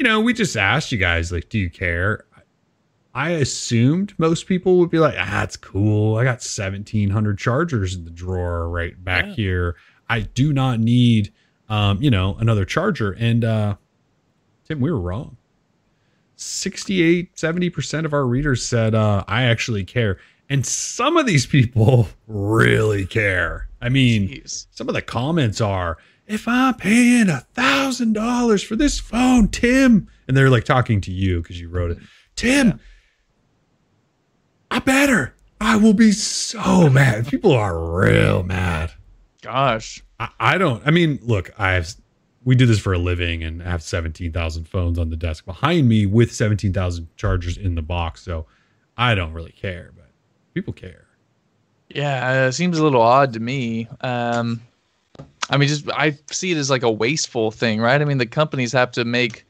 you 0.00 0.04
know, 0.04 0.18
we 0.18 0.32
just 0.32 0.56
asked 0.56 0.92
you 0.92 0.96
guys, 0.98 1.30
like, 1.30 1.50
do 1.50 1.58
you 1.58 1.68
care? 1.68 2.24
I 3.14 3.30
assumed 3.30 4.14
most 4.18 4.46
people 4.46 4.78
would 4.78 4.90
be 4.90 4.98
like, 5.00 5.14
ah, 5.18 5.42
it's 5.42 5.56
cool. 5.56 6.16
I 6.16 6.24
got 6.24 6.42
1700 6.42 7.38
chargers 7.38 7.94
in 7.94 8.04
the 8.04 8.10
drawer 8.10 8.68
right 8.68 9.02
back 9.02 9.26
Yeah. 9.26 9.34
here. 9.34 9.76
I 10.08 10.20
do 10.20 10.52
not 10.52 10.78
need, 10.80 11.32
um, 11.68 12.00
you 12.02 12.10
know, 12.10 12.36
another 12.38 12.64
charger. 12.64 13.12
And, 13.12 13.44
uh, 13.44 13.76
Tim, 14.66 14.80
we 14.80 14.90
were 14.92 15.00
wrong. 15.00 15.36
68, 16.36 17.36
70% 17.36 18.04
of 18.04 18.12
our 18.14 18.26
readers 18.26 18.64
said, 18.64 18.94
uh, 18.94 19.24
I 19.28 19.42
actually 19.44 19.84
care. 19.84 20.18
And 20.48 20.64
some 20.64 21.16
of 21.16 21.26
these 21.26 21.46
people 21.46 22.08
really 22.26 23.06
care. 23.06 23.68
I 23.80 23.88
mean, 23.88 24.28
Jeez. 24.28 24.66
some 24.70 24.88
of 24.88 24.94
the 24.94 25.02
comments 25.02 25.60
are 25.60 25.98
if 26.26 26.46
i'm 26.46 26.74
paying 26.74 27.28
a 27.28 27.40
thousand 27.54 28.12
dollars 28.12 28.62
for 28.62 28.76
this 28.76 29.00
phone 29.00 29.48
tim 29.48 30.06
and 30.28 30.36
they're 30.36 30.50
like 30.50 30.62
talking 30.64 31.00
to 31.00 31.10
you 31.10 31.40
because 31.42 31.60
you 31.60 31.68
wrote 31.68 31.90
it 31.90 31.98
tim 32.36 32.78
i 34.70 34.78
better 34.78 35.34
i 35.60 35.76
will 35.76 35.94
be 35.94 36.12
so 36.12 36.88
mad 36.88 37.26
people 37.26 37.52
are 37.52 37.78
real 37.78 38.42
mad 38.42 38.92
Gosh. 39.42 40.02
I, 40.18 40.28
I 40.38 40.58
don't 40.58 40.82
i 40.86 40.90
mean 40.90 41.18
look 41.22 41.50
i 41.58 41.72
have 41.72 41.94
we 42.44 42.54
do 42.54 42.64
this 42.66 42.78
for 42.78 42.94
a 42.94 42.98
living 42.98 43.42
and 43.44 43.62
I 43.62 43.70
have 43.70 43.82
17,000 43.82 44.66
phones 44.66 44.98
on 44.98 45.10
the 45.10 45.16
desk 45.16 45.44
behind 45.44 45.88
me 45.88 46.06
with 46.06 46.32
17,000 46.32 47.08
chargers 47.16 47.58
in 47.58 47.74
the 47.74 47.82
box 47.82 48.22
so 48.22 48.46
i 48.96 49.14
don't 49.14 49.32
really 49.32 49.52
care 49.52 49.92
but 49.94 50.08
people 50.54 50.72
care 50.72 51.04
Yeah, 51.90 52.46
it 52.46 52.52
seems 52.52 52.78
a 52.78 52.82
little 52.84 53.02
odd 53.02 53.32
to 53.34 53.40
me. 53.40 53.88
Um, 54.00 54.60
I 55.50 55.56
mean, 55.56 55.68
just 55.68 55.90
I 55.90 56.16
see 56.30 56.52
it 56.52 56.56
as 56.56 56.70
like 56.70 56.84
a 56.84 56.90
wasteful 56.90 57.50
thing, 57.50 57.80
right? 57.80 58.00
I 58.00 58.04
mean, 58.04 58.18
the 58.18 58.26
companies 58.26 58.72
have 58.72 58.92
to 58.92 59.04
make 59.04 59.44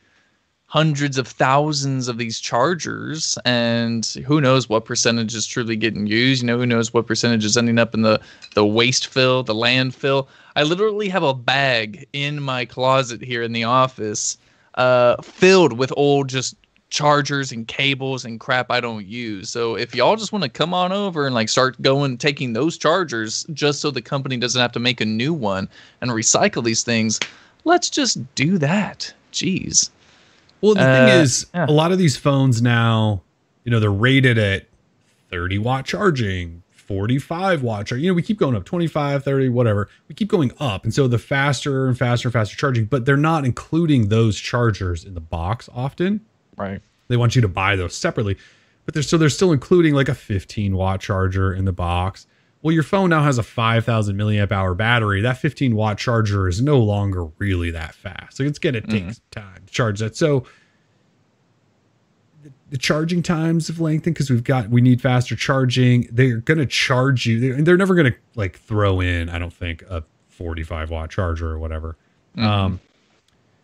hundreds 0.71 1.19
of 1.19 1.27
thousands 1.27 2.07
of 2.07 2.17
these 2.17 2.39
chargers, 2.39 3.37
and 3.45 4.07
who 4.25 4.41
knows 4.41 4.69
what 4.69 4.85
percentage 4.85 5.35
is 5.35 5.45
truly 5.45 5.75
getting 5.75 6.07
used? 6.07 6.43
You 6.43 6.47
know, 6.47 6.59
who 6.59 6.65
knows 6.65 6.95
what 6.95 7.09
percentage 7.09 7.45
is 7.45 7.57
ending 7.57 7.79
up 7.79 7.93
in 7.93 8.03
the 8.03 8.21
the 8.55 8.65
waste 8.65 9.09
fill, 9.09 9.43
the 9.43 9.55
landfill? 9.55 10.29
I 10.55 10.63
literally 10.63 11.09
have 11.09 11.25
a 11.25 11.35
bag 11.35 12.07
in 12.13 12.41
my 12.41 12.65
closet 12.65 13.21
here 13.21 13.43
in 13.43 13.53
the 13.53 13.65
office, 13.65 14.39
uh, 14.77 15.21
filled 15.23 15.73
with 15.73 15.93
old 15.97 16.29
just 16.29 16.55
chargers 16.89 17.51
and 17.51 17.67
cables 17.67 18.25
and 18.25 18.39
crap 18.39 18.71
I 18.71 18.81
don't 18.81 19.07
use. 19.07 19.51
So 19.51 19.77
if 19.77 19.93
y'all 19.93 20.17
just 20.17 20.33
want 20.33 20.45
to 20.45 20.49
come 20.49 20.73
on 20.73 20.93
over 20.93 21.27
and 21.27 21.35
like 21.35 21.49
start 21.49 21.83
going 21.83 22.17
taking 22.17 22.53
those 22.53 22.79
chargers 22.79 23.45
just 23.53 23.81
so 23.81 23.91
the 23.91 24.03
company 24.03 24.37
doesn't 24.37 24.61
have 24.61 24.73
to 24.73 24.81
make 24.81 25.01
a 25.01 25.05
new 25.05 25.33
one 25.33 25.69
and 26.01 26.13
recycle 26.13 26.63
these 26.63 26.85
things, 26.85 27.19
let's 27.65 27.91
just 27.91 28.35
do 28.37 28.57
that. 28.59 29.13
Jeez. 29.33 29.91
Well, 30.61 30.75
the 30.75 30.81
Uh, 30.83 31.07
thing 31.07 31.21
is, 31.21 31.47
yeah. 31.55 31.67
a 31.69 31.73
lot 31.73 31.93
of 31.93 31.99
these 31.99 32.17
phones 32.17 32.61
now, 32.63 33.23
you 33.65 33.71
know, 33.71 33.81
they're 33.81 33.91
rated 33.91 34.39
at 34.39 34.67
30 35.31 35.59
watt 35.59 35.85
charging, 35.87 36.63
45 36.71 37.63
watt 37.63 37.87
charging. 37.87 38.05
You 38.05 38.11
know, 38.11 38.15
we 38.15 38.23
keep 38.23 38.39
going 38.39 38.57
up 38.57 38.65
25, 38.65 39.23
30, 39.25 39.49
whatever. 39.49 39.89
We 40.09 40.15
keep 40.15 40.29
going 40.29 40.53
up. 40.59 40.85
And 40.85 40.93
so 40.93 41.07
the 41.09 41.19
faster 41.19 41.87
and 41.87 41.97
faster 41.97 42.29
and 42.29 42.33
faster 42.33 42.57
charging, 42.57 42.87
but 42.87 43.05
they're 43.07 43.17
not 43.17 43.45
including 43.45 44.09
those 44.09 44.39
chargers 44.39 45.05
in 45.05 45.15
the 45.15 45.21
box 45.21 45.69
often. 45.75 46.21
Right. 46.57 46.81
They 47.09 47.17
want 47.17 47.35
you 47.37 47.43
to 47.43 47.49
buy 47.49 47.77
those 47.77 47.95
separately. 47.95 48.37
But 48.87 48.95
they're 48.95 49.03
so 49.03 49.19
they're 49.19 49.29
still 49.29 49.53
including 49.53 49.95
like 49.95 50.09
a 50.09 50.15
15 50.15 50.75
watt 50.77 51.01
charger 51.01 51.53
in 51.55 51.65
the 51.65 51.73
box. 51.73 52.27
Well, 52.63 52.73
your 52.75 52.83
phone 52.83 53.11
now 53.11 53.23
has 53.23 53.39
a 53.39 53.43
5,000 53.43 54.17
milliamp 54.17 54.53
hour 54.53 54.75
battery. 54.75 55.23
That 55.23 55.39
15 55.39 55.75
watt 55.75 55.97
charger 55.97 56.47
is 56.47 56.61
no 56.61 56.79
longer 56.79 57.25
really 57.39 57.71
that 57.71 57.95
fast. 57.95 58.37
So 58.37 58.43
it's 58.43 58.59
going 58.59 58.75
to 58.75 58.83
take 58.83 59.05
some 59.05 59.23
time 59.31 59.63
to 59.67 59.73
charge 59.73 60.01
that. 60.01 60.15
So 60.15 60.45
the, 62.43 62.53
the 62.69 62.77
charging 62.77 63.23
times 63.23 63.69
have 63.69 63.81
lengthened 63.81 64.15
because 64.15 64.29
we've 64.29 64.45
got 64.45 64.69
we 64.69 64.83
need 64.83 65.01
faster 65.01 65.37
charging. 65.37 66.07
They're 66.13 66.37
going 66.37 66.59
to 66.59 66.67
charge 66.67 67.25
you. 67.25 67.41
They're, 67.41 67.63
they're 67.63 67.77
never 67.79 67.95
going 67.95 68.13
to 68.13 68.19
like 68.35 68.59
throw 68.59 69.01
in. 69.01 69.31
I 69.31 69.39
don't 69.39 69.53
think 69.55 69.83
a 69.89 70.05
45 70.29 70.91
watt 70.91 71.11
charger 71.11 71.51
or 71.51 71.59
whatever. 71.59 71.97
Um, 72.37 72.81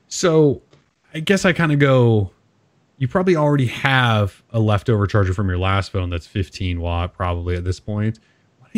so 0.09 0.63
I 1.13 1.21
guess 1.21 1.45
I 1.45 1.53
kind 1.53 1.73
of 1.73 1.79
go. 1.79 2.31
You 2.99 3.09
probably 3.09 3.37
already 3.37 3.67
have 3.67 4.43
a 4.51 4.59
leftover 4.59 5.07
charger 5.07 5.35
from 5.35 5.49
your 5.49 5.59
last 5.59 5.93
phone 5.93 6.09
that's 6.09 6.27
15 6.27 6.81
watt, 6.81 7.13
probably 7.15 7.55
at 7.55 7.63
this 7.65 7.79
point. 7.79 8.19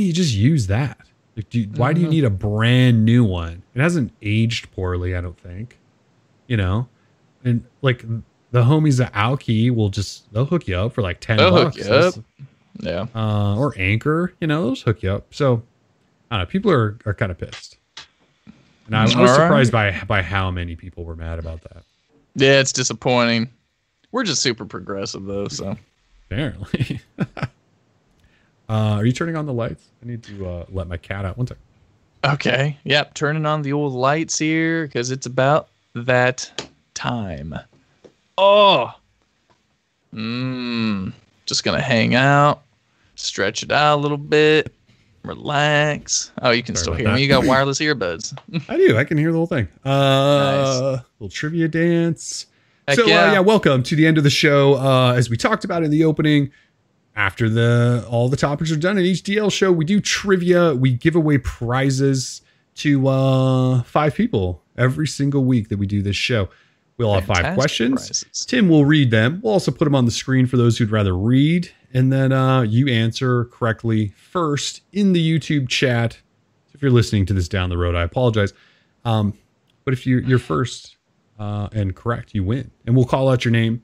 You 0.03 0.13
just 0.13 0.35
use 0.35 0.67
that? 0.69 0.99
Like, 1.37 1.51
do 1.51 1.61
you, 1.61 1.67
why 1.77 1.93
do 1.93 2.01
you 2.01 2.09
need 2.09 2.25
a 2.25 2.31
brand 2.31 3.05
new 3.05 3.25
one? 3.25 3.63
It 3.75 3.81
hasn't 3.81 4.13
aged 4.23 4.73
poorly, 4.73 5.15
I 5.15 5.21
don't 5.21 5.39
think. 5.39 5.79
You 6.47 6.57
know, 6.57 6.89
and 7.45 7.65
like 7.83 8.03
the 8.51 8.63
homies 8.65 9.05
at 9.05 9.13
Aukey 9.13 9.71
will 9.75 9.91
just 9.91 10.33
they'll 10.33 10.47
hook 10.47 10.67
you 10.67 10.77
up 10.77 10.95
for 10.95 11.03
like 11.03 11.21
10 11.21 11.37
They'll 11.37 11.55
hook 11.55 11.75
bucks. 11.75 11.87
you 11.87 11.93
up. 11.95 12.15
Yeah. 12.81 13.07
uh, 13.15 13.57
or 13.57 13.75
Anker, 13.77 14.33
you 14.41 14.47
know, 14.47 14.69
those 14.69 14.83
hook 14.83 15.03
you 15.03 15.11
up. 15.13 15.35
So, 15.35 15.63
I 16.31 16.37
don't 16.37 16.45
know. 16.45 16.51
People 16.51 16.71
are, 16.71 16.97
are 17.07 17.13
kind 17.15 17.31
of 17.33 17.39
pissed, 17.39 17.77
and 18.87 18.97
I, 18.97 19.03
was 19.03 19.15
All 19.15 19.25
right. 19.25 19.35
surprised 19.35 19.73
by 19.73 20.01
by 20.07 20.23
how 20.23 20.51
many 20.51 20.75
people 20.77 21.05
were 21.05 21.17
mad 21.17 21.39
about 21.39 21.61
that. 21.63 21.83
Yeah, 22.35 22.61
it's 22.61 22.73
disappointing. 22.73 23.51
We're 24.13 24.25
just 24.25 24.41
super 24.43 24.65
progressive 24.65 25.25
though, 25.25 25.49
so 25.49 25.77
Apparently, 26.31 27.01
uh, 28.69 28.97
are 28.99 29.05
you 29.05 29.13
turning 29.13 29.37
on 29.37 29.47
the 29.47 29.53
lights? 29.53 29.89
I 30.03 30.07
need 30.07 30.23
to 30.25 30.49
uh, 30.49 30.65
let 30.71 30.89
my 30.89 30.97
cat 30.97 31.25
out. 31.25 31.39
One 31.39 31.47
second. 31.47 31.63
Okay. 32.25 32.77
Yep. 32.85 33.15
Turning 33.15 33.47
on 33.47 33.63
the 33.63 33.73
old 33.73 33.93
lights 33.93 34.39
here 34.39 34.87
because 34.87 35.11
it's 35.11 35.27
about 35.27 35.69
that 35.95 36.71
time. 36.95 37.55
Oh. 38.37 38.93
Mmm. 40.15 41.13
Just 41.47 41.65
gonna 41.65 41.81
hang 41.81 42.15
out, 42.15 42.63
stretch 43.15 43.63
it 43.63 43.73
out 43.73 43.99
a 43.99 44.01
little 44.01 44.19
bit, 44.19 44.71
relax. 45.25 46.31
Oh, 46.43 46.51
you 46.51 46.63
can 46.63 46.77
Sorry 46.77 46.83
still 46.83 46.95
hear 46.95 47.07
that. 47.07 47.15
me. 47.15 47.23
You 47.23 47.29
got 47.29 47.45
wireless 47.47 47.79
earbuds. 47.79 48.37
I 48.69 48.77
do. 48.77 48.99
I 48.99 49.05
can 49.05 49.17
hear 49.17 49.33
the 49.33 49.39
whole 49.39 49.47
thing. 49.47 49.67
Uh, 49.85 50.99
little 51.19 51.31
trivia 51.31 51.69
dance. 51.69 52.47
Heck 52.87 52.97
so 52.97 53.07
yeah. 53.07 53.31
Uh, 53.31 53.33
yeah, 53.33 53.41
welcome 53.41 53.83
to 53.85 53.97
the 53.97 54.07
end 54.07 54.19
of 54.19 54.25
the 54.25 54.31
show. 54.31 54.75
Uh, 54.75 55.15
as 55.15 55.31
we 55.31 55.37
talked 55.39 55.65
about 55.65 55.83
in 55.83 55.91
the 55.91 56.05
opening, 56.05 56.51
after 57.19 57.49
the 57.49 58.07
all 58.09 58.29
the 58.29 58.37
topics 58.37 58.71
are 58.71 58.77
done 58.77 58.97
in 58.97 59.05
each 59.05 59.25
DL 59.25 59.53
show, 59.53 59.73
we 59.73 59.85
do 59.85 60.01
trivia. 60.01 60.75
We 60.75 60.93
give 60.93 61.17
away 61.17 61.39
prizes 61.39 62.43
to 62.77 63.09
uh, 63.09 63.83
five 63.83 64.15
people 64.15 64.63
every 64.77 65.09
single 65.09 65.45
week 65.45 65.69
that 65.69 65.79
we 65.79 65.87
do 65.87 66.01
this 66.01 66.15
show. 66.15 66.49
We'll 66.97 67.13
have 67.13 67.25
five 67.25 67.55
questions. 67.55 68.09
prizes. 68.09 68.47
Tim 68.47 68.69
will 68.69 68.85
read 68.85 69.11
them. 69.11 69.41
We'll 69.43 69.53
also 69.53 69.73
put 69.73 69.85
them 69.85 69.97
on 69.97 70.05
the 70.05 70.13
screen 70.13 70.47
for 70.47 70.57
those 70.57 70.79
who'd 70.79 70.93
rather 70.93 71.17
read, 71.17 71.69
and 71.93 72.13
then 72.13 72.33
uh, 72.33 72.63
you 72.63 72.89
answer 72.89 73.47
correctly 73.47 74.09
first 74.17 74.83
in 74.93 75.13
the 75.13 75.39
YouTube 75.39 75.69
chat. 75.69 76.13
So 76.67 76.73
if 76.75 76.83
you're 76.83 76.93
listening 76.93 77.27
to 77.27 77.35
this 77.35 77.49
down 77.49 77.69
the 77.69 77.79
road, 77.79 77.97
I 77.97 78.03
apologize. 78.03 78.53
Um, 79.05 79.37
but 79.85 79.93
if 79.93 80.07
you're, 80.07 80.21
you're 80.21 80.39
first 80.39 80.97
uh, 81.39 81.69
and 81.73 81.97
correct, 81.97 82.33
you 82.33 82.45
win, 82.45 82.71
and 82.87 82.95
we'll 82.95 83.07
call 83.07 83.29
out 83.29 83.45
your 83.45 83.53
name. 83.53 83.83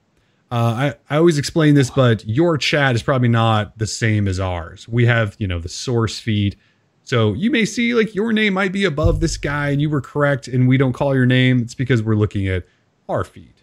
Uh, 0.54 0.94
I, 1.10 1.14
I 1.14 1.18
always 1.18 1.36
explain 1.36 1.74
this, 1.74 1.90
but 1.90 2.24
your 2.28 2.56
chat 2.56 2.94
is 2.94 3.02
probably 3.02 3.26
not 3.26 3.76
the 3.76 3.88
same 3.88 4.28
as 4.28 4.38
ours. 4.38 4.86
We 4.86 5.04
have, 5.04 5.34
you 5.40 5.48
know, 5.48 5.58
the 5.58 5.68
source 5.68 6.20
feed. 6.20 6.54
So 7.02 7.32
you 7.32 7.50
may 7.50 7.64
see 7.64 7.92
like 7.92 8.14
your 8.14 8.32
name 8.32 8.54
might 8.54 8.70
be 8.70 8.84
above 8.84 9.18
this 9.18 9.36
guy 9.36 9.70
and 9.70 9.82
you 9.82 9.90
were 9.90 10.00
correct 10.00 10.46
and 10.46 10.68
we 10.68 10.76
don't 10.76 10.92
call 10.92 11.12
your 11.12 11.26
name. 11.26 11.58
It's 11.58 11.74
because 11.74 12.04
we're 12.04 12.14
looking 12.14 12.46
at 12.46 12.66
our 13.08 13.24
feed. 13.24 13.54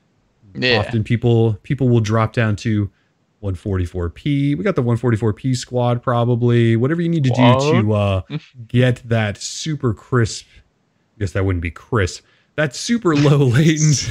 Yeah. 0.53 0.79
Often 0.79 1.05
people 1.05 1.53
people 1.63 1.87
will 1.87 2.01
drop 2.01 2.33
down 2.33 2.57
to 2.57 2.91
144p. 3.41 4.57
We 4.57 4.61
got 4.61 4.75
the 4.75 4.83
144p 4.83 5.55
squad 5.55 6.03
probably. 6.03 6.75
Whatever 6.75 7.01
you 7.01 7.07
need 7.07 7.23
to 7.23 7.29
do 7.29 7.81
to 7.81 7.93
uh, 7.93 8.21
get 8.67 9.01
that 9.07 9.37
super 9.37 9.93
crisp. 9.93 10.45
I 11.15 11.19
guess 11.21 11.31
that 11.31 11.45
wouldn't 11.45 11.63
be 11.63 11.71
crisp. 11.71 12.25
That 12.55 12.75
super 12.75 13.15
low 13.15 13.37
latent 13.45 14.09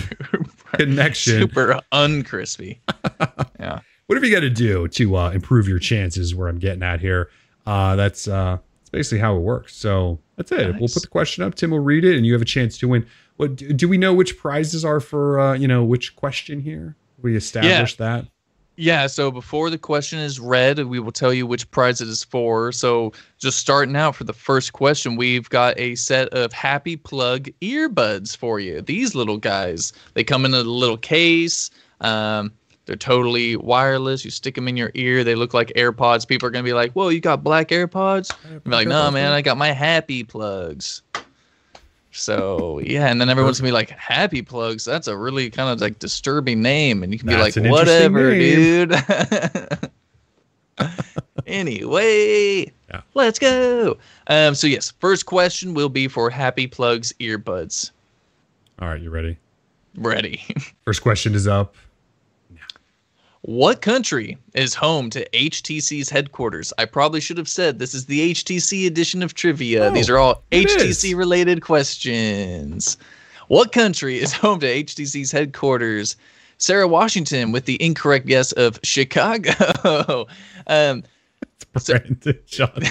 connection. 0.72 1.40
Super 1.40 1.80
uncrispy. 1.92 2.78
yeah. 3.60 3.80
whatever 4.06 4.26
you 4.26 4.34
got 4.34 4.40
to 4.40 4.50
do 4.50 4.88
to 4.88 5.16
uh, 5.16 5.30
improve 5.30 5.68
your 5.68 5.78
chances 5.78 6.34
where 6.34 6.48
i'm 6.48 6.58
getting 6.58 6.82
at 6.82 7.00
here. 7.00 7.30
Uh, 7.66 7.94
that's 7.96 8.26
uh, 8.26 8.58
that's 8.78 8.90
basically 8.90 9.18
how 9.18 9.36
it 9.36 9.40
works. 9.40 9.76
So 9.76 10.18
that's 10.36 10.50
it. 10.52 10.74
We'll 10.78 10.88
put 10.88 11.02
the 11.02 11.08
question 11.08 11.44
up. 11.44 11.54
Tim 11.54 11.70
will 11.70 11.80
read 11.80 12.04
it 12.04 12.16
and 12.16 12.24
you 12.24 12.32
have 12.32 12.42
a 12.42 12.46
chance 12.46 12.78
to 12.78 12.88
win. 12.88 13.06
What 13.36 13.56
do, 13.56 13.72
do 13.72 13.88
we 13.88 13.98
know 13.98 14.14
which 14.14 14.38
prizes 14.38 14.84
are 14.84 15.00
for 15.00 15.38
uh, 15.38 15.54
you 15.54 15.68
know 15.68 15.84
which 15.84 16.16
question 16.16 16.60
here? 16.60 16.96
We 17.20 17.36
established 17.36 17.98
that 17.98 18.26
Yeah, 18.80 19.08
so 19.08 19.30
before 19.30 19.68
the 19.68 19.76
question 19.76 20.20
is 20.20 20.40
read, 20.40 20.78
we 20.86 21.00
will 21.00 21.12
tell 21.12 21.34
you 21.34 21.46
which 21.46 21.70
prize 21.70 22.00
it 22.00 22.08
is 22.08 22.24
for. 22.24 22.72
So, 22.72 23.12
just 23.38 23.58
starting 23.58 23.94
out 23.94 24.16
for 24.16 24.24
the 24.24 24.32
first 24.32 24.72
question, 24.72 25.16
we've 25.16 25.50
got 25.50 25.78
a 25.78 25.96
set 25.96 26.28
of 26.30 26.50
Happy 26.54 26.96
Plug 26.96 27.50
earbuds 27.60 28.34
for 28.34 28.58
you. 28.58 28.80
These 28.80 29.14
little 29.14 29.36
guys, 29.36 29.92
they 30.14 30.24
come 30.24 30.46
in 30.46 30.54
a 30.54 30.62
little 30.62 30.96
case. 30.96 31.68
Um, 32.00 32.52
they're 32.86 32.96
totally 32.96 33.54
wireless. 33.54 34.24
You 34.24 34.30
stick 34.30 34.54
them 34.54 34.66
in 34.66 34.78
your 34.78 34.92
ear. 34.94 35.24
They 35.24 35.34
look 35.34 35.52
like 35.52 35.70
AirPods. 35.76 36.26
People 36.26 36.48
are 36.48 36.50
gonna 36.50 36.64
be 36.64 36.72
like, 36.72 36.92
"Whoa, 36.92 37.10
you 37.10 37.20
got 37.20 37.44
black 37.44 37.68
AirPods?" 37.68 38.30
I'm 38.50 38.62
like, 38.64 38.88
"No, 38.88 39.10
man, 39.10 39.32
I 39.32 39.42
got 39.42 39.58
my 39.58 39.72
Happy 39.72 40.24
Plugs." 40.24 41.02
So 42.12 42.80
yeah, 42.84 43.06
and 43.06 43.20
then 43.20 43.28
everyone's 43.30 43.60
gonna 43.60 43.68
be 43.68 43.72
like, 43.72 43.90
"Happy 43.90 44.42
Plugs." 44.42 44.84
That's 44.84 45.06
a 45.06 45.16
really 45.16 45.48
kind 45.50 45.70
of 45.70 45.80
like 45.80 45.98
disturbing 46.00 46.60
name, 46.60 47.02
and 47.02 47.12
you 47.12 47.18
can 47.18 47.28
That's 47.28 47.54
be 47.54 47.60
like, 47.62 47.70
"Whatever, 47.72 48.32
dude." 48.34 48.92
anyway, 51.46 52.72
Yeah. 52.90 53.00
let's 53.14 53.38
go. 53.38 53.96
Um, 54.26 54.54
so 54.54 54.66
yes, 54.66 54.92
first 54.98 55.26
question 55.26 55.74
will 55.74 55.88
be 55.88 56.08
for 56.08 56.30
Happy 56.30 56.66
Plugs 56.66 57.12
earbuds. 57.20 57.90
all 58.80 58.88
right 58.88 59.00
you 59.00 59.10
ready 59.10 59.36
Ready. 59.96 60.42
first 60.84 61.02
question 61.02 61.34
is 61.34 61.46
up 61.46 61.74
What 63.42 63.80
country 63.80 64.36
is 64.54 64.74
home 64.74 65.08
to 65.10 65.26
HTC's 65.30 66.10
headquarters? 66.10 66.72
I 66.76 66.84
probably 66.84 67.20
should 67.20 67.38
have 67.38 67.48
said 67.48 67.78
this 67.78 67.94
is 67.94 68.04
the 68.06 68.32
HTC 68.34 68.86
edition 68.86 69.22
of 69.22 69.32
trivia. 69.34 69.86
Oh, 69.86 69.90
These 69.90 70.10
are 70.10 70.18
all 70.18 70.42
HTC 70.52 71.04
is. 71.10 71.14
related 71.14 71.62
questions. 71.62 72.98
What 73.48 73.72
country 73.72 74.18
is 74.18 74.32
home 74.34 74.60
to 74.60 74.66
HTC's 74.66 75.32
headquarters? 75.32 76.16
Sarah 76.58 76.86
Washington 76.86 77.50
with 77.52 77.64
the 77.64 77.82
incorrect 77.82 78.26
guess 78.26 78.52
of 78.52 78.78
Chicago. 78.82 80.26
um, 80.66 81.02
So- 81.78 81.98
Johnson. 82.46 82.82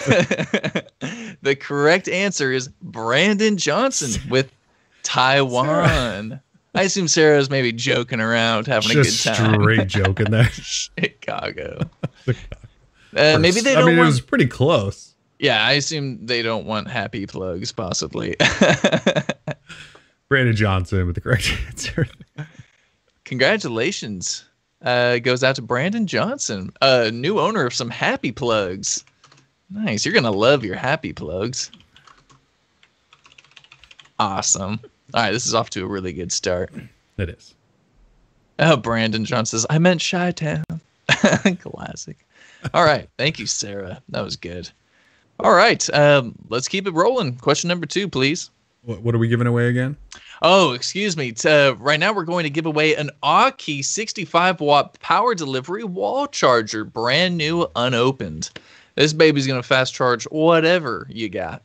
the 1.44 1.56
correct 1.60 2.10
answer 2.10 2.52
is 2.52 2.70
Brandon 2.82 3.58
Johnson 3.58 4.20
with 4.32 4.52
Taiwan. 5.04 6.42
I 6.76 6.84
assume 6.84 7.08
Sarah's 7.08 7.50
maybe 7.50 7.72
joking 7.72 8.20
around, 8.20 8.68
having 8.68 8.92
just 8.92 9.26
a 9.26 9.30
good 9.30 9.36
time. 9.36 9.62
straight 9.62 9.88
joking 9.88 10.30
there 10.32 10.44
Chicago. 10.52 11.80
Uh, 13.16 13.40
maybe 13.40 13.60
they 13.62 13.74
don't 13.74 13.84
I 13.84 13.88
mean 13.88 13.98
want. 13.98 14.08
it 14.08 14.12
was 14.12 14.22
pretty 14.22 14.46
close 14.46 15.16
Yeah, 15.40 15.66
I 15.66 15.72
assume 15.74 16.26
they 16.28 16.42
don't 16.44 16.66
want 16.66 16.88
happy 16.88 17.26
plugs, 17.26 17.72
possibly. 17.72 18.36
brandon 20.30 20.56
johnson 20.56 21.06
with 21.08 21.16
the 21.16 21.22
correct 21.22 21.52
answer 21.68 22.08
Congratulations. 23.26 24.46
Uh, 24.82 25.20
goes 25.20 25.44
out 25.44 25.56
to 25.56 25.62
Brandon 25.62 26.08
Johnson, 26.08 26.72
a 26.82 27.12
new 27.12 27.40
owner 27.40 27.64
of 27.68 27.76
some 27.76 27.92
happy 27.92 28.32
plugs. 28.32 29.04
Nice. 29.70 30.04
You're 30.04 30.14
going 30.14 30.24
to 30.24 30.32
love 30.32 30.66
your 30.66 30.76
happy 30.76 31.14
plugs. 31.14 31.70
Awesome. 34.18 34.80
All 35.14 35.24
right, 35.24 35.32
this 35.32 35.46
is 35.46 35.54
off 35.54 35.70
to 35.72 35.84
a 35.84 35.88
really 35.88 36.14
good 36.14 36.32
start. 36.32 36.72
it 37.18 37.30
is 37.30 37.56
Oh, 38.60 38.76
Brandon 38.76 39.24
John 39.24 39.46
says, 39.46 39.66
I 39.70 39.80
meant 39.80 40.06
Chi 40.08 40.32
Town. 40.32 40.64
Classic. 41.62 42.18
All 42.74 42.84
right. 42.84 43.10
Thank 43.18 43.40
you, 43.40 43.46
Sarah. 43.46 44.02
That 44.10 44.24
was 44.24 44.36
good. 44.36 44.70
All 45.40 45.54
right. 45.54 45.90
Um, 45.94 46.36
let's 46.50 46.68
keep 46.68 46.86
it 46.86 46.94
rolling. 46.94 47.38
Question 47.38 47.70
number 47.70 47.86
two, 47.86 48.10
please. 48.10 48.50
What, 48.84 49.02
what 49.02 49.16
are 49.16 49.18
we 49.18 49.30
giving 49.30 49.48
away 49.48 49.68
again? 49.68 49.96
Oh, 50.42 50.74
excuse 50.74 51.16
me. 51.16 51.34
Uh, 51.46 51.76
right 51.76 52.00
now, 52.00 52.14
we're 52.14 52.26
going 52.26 52.44
to 52.44 52.50
give 52.50 52.66
away 52.66 52.96
an 52.96 53.10
Aukey 53.24 53.84
65 53.84 54.60
watt 54.60 55.00
power 55.00 55.34
delivery 55.36 55.86
wall 55.86 56.28
charger, 56.28 56.84
brand 56.84 57.38
new, 57.38 57.66
unopened. 57.76 58.50
This 58.96 59.14
baby's 59.14 59.48
going 59.48 59.62
to 59.62 59.68
fast 59.68 59.94
charge 59.94 60.26
whatever 60.26 61.08
you 61.10 61.30
got. 61.30 61.64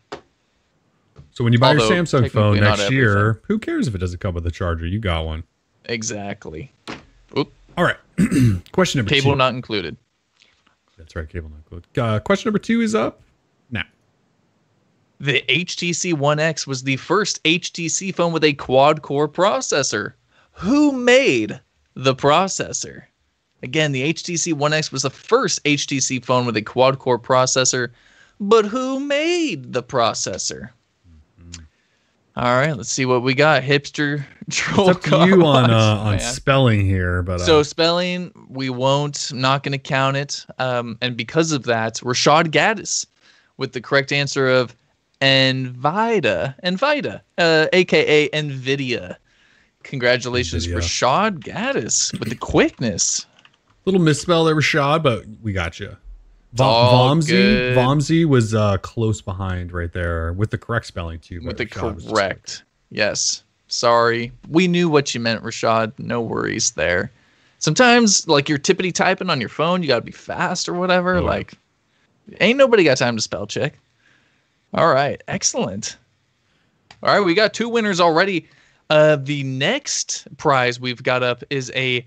So 1.34 1.42
when 1.42 1.52
you 1.52 1.58
buy 1.58 1.70
Although, 1.70 1.88
your 1.88 2.04
Samsung 2.04 2.30
phone 2.30 2.60
next 2.60 2.90
year, 2.90 3.42
who 3.46 3.58
cares 3.58 3.88
if 3.88 3.94
it 3.94 3.98
doesn't 3.98 4.20
come 4.20 4.34
with 4.34 4.46
a 4.46 4.52
charger? 4.52 4.86
You 4.86 5.00
got 5.00 5.26
one. 5.26 5.42
Exactly. 5.86 6.72
All 7.76 7.84
right. 7.84 7.96
question 8.72 8.98
number 8.98 9.10
Cable 9.10 9.32
two. 9.32 9.36
not 9.36 9.52
included. 9.52 9.96
That's 10.96 11.16
right. 11.16 11.28
Cable 11.28 11.48
not 11.48 11.56
included. 11.56 11.98
Uh, 11.98 12.20
question 12.20 12.48
number 12.48 12.60
two 12.60 12.80
is 12.80 12.94
up 12.94 13.20
now. 13.70 13.82
The 15.18 15.42
HTC 15.48 16.14
One 16.14 16.38
X 16.38 16.68
was 16.68 16.84
the 16.84 16.96
first 16.96 17.42
HTC 17.42 18.14
phone 18.14 18.32
with 18.32 18.44
a 18.44 18.52
quad 18.52 19.02
core 19.02 19.28
processor. 19.28 20.12
Who 20.52 20.92
made 20.92 21.60
the 21.94 22.14
processor? 22.14 23.02
Again, 23.64 23.90
the 23.90 24.12
HTC 24.12 24.52
One 24.52 24.72
X 24.72 24.92
was 24.92 25.02
the 25.02 25.10
first 25.10 25.64
HTC 25.64 26.24
phone 26.24 26.46
with 26.46 26.56
a 26.56 26.62
quad 26.62 27.00
core 27.00 27.18
processor, 27.18 27.90
but 28.38 28.66
who 28.66 29.00
made 29.00 29.72
the 29.72 29.82
processor? 29.82 30.70
All 32.36 32.56
right, 32.56 32.76
let's 32.76 32.90
see 32.90 33.06
what 33.06 33.22
we 33.22 33.32
got. 33.34 33.62
Hipster 33.62 34.24
troll 34.50 34.90
It's 34.90 35.06
up 35.12 35.28
you 35.28 35.46
on 35.46 35.70
uh, 35.70 35.76
on 36.04 36.18
spelling 36.18 36.84
here, 36.84 37.22
but 37.22 37.40
uh, 37.40 37.44
So 37.44 37.62
spelling, 37.62 38.32
we 38.48 38.70
won't. 38.70 39.32
Not 39.32 39.62
going 39.62 39.72
to 39.72 39.78
count 39.78 40.16
it. 40.16 40.44
Um, 40.58 40.98
and 41.00 41.16
because 41.16 41.52
of 41.52 41.62
that, 41.64 41.94
Rashad 41.96 42.48
Gaddis 42.48 43.06
with 43.56 43.72
the 43.72 43.80
correct 43.80 44.10
answer 44.10 44.48
of 44.48 44.74
Envida, 45.20 46.56
Envida, 46.64 47.20
uh, 47.38 47.66
aka 47.72 48.28
Nvidia. 48.30 49.16
Congratulations, 49.84 50.66
Nvidia. 50.66 50.76
Rashad 50.78 51.38
Gaddis, 51.38 52.18
with 52.18 52.30
the 52.30 52.36
quickness. 52.36 53.26
little 53.84 54.00
misspell 54.00 54.44
there, 54.44 54.56
Rashad, 54.56 55.04
but 55.04 55.24
we 55.40 55.52
got 55.52 55.78
you. 55.78 55.96
All 56.60 57.16
Vomsy, 57.16 58.20
good. 58.20 58.26
Was 58.26 58.54
uh, 58.54 58.78
close 58.78 59.20
behind 59.20 59.72
right 59.72 59.92
there 59.92 60.32
with 60.32 60.50
the 60.50 60.58
correct 60.58 60.86
spelling 60.86 61.18
too. 61.18 61.40
with 61.44 61.56
the 61.56 61.66
Rashad 61.66 62.08
correct. 62.08 62.64
Yes. 62.90 63.42
Sorry. 63.68 64.30
We 64.48 64.68
knew 64.68 64.88
what 64.88 65.14
you 65.14 65.20
meant, 65.20 65.42
Rashad. 65.42 65.92
No 65.98 66.20
worries 66.20 66.72
there. 66.72 67.10
Sometimes, 67.58 68.28
like 68.28 68.48
you're 68.48 68.58
tippity 68.58 68.92
typing 68.92 69.30
on 69.30 69.40
your 69.40 69.48
phone, 69.48 69.82
you 69.82 69.88
got 69.88 69.96
to 69.96 70.02
be 70.02 70.12
fast 70.12 70.68
or 70.68 70.74
whatever. 70.74 71.16
Oh, 71.16 71.24
like, 71.24 71.54
ain't 72.40 72.58
nobody 72.58 72.84
got 72.84 72.98
time 72.98 73.16
to 73.16 73.22
spell 73.22 73.46
check. 73.46 73.78
All 74.74 74.92
right. 74.92 75.22
Excellent. 75.28 75.96
All 77.02 77.14
right. 77.14 77.24
We 77.24 77.34
got 77.34 77.54
two 77.54 77.68
winners 77.68 78.00
already. 78.00 78.48
Uh, 78.90 79.16
the 79.16 79.42
next 79.44 80.28
prize 80.36 80.78
we've 80.78 81.02
got 81.02 81.22
up 81.22 81.42
is 81.50 81.72
a 81.74 82.04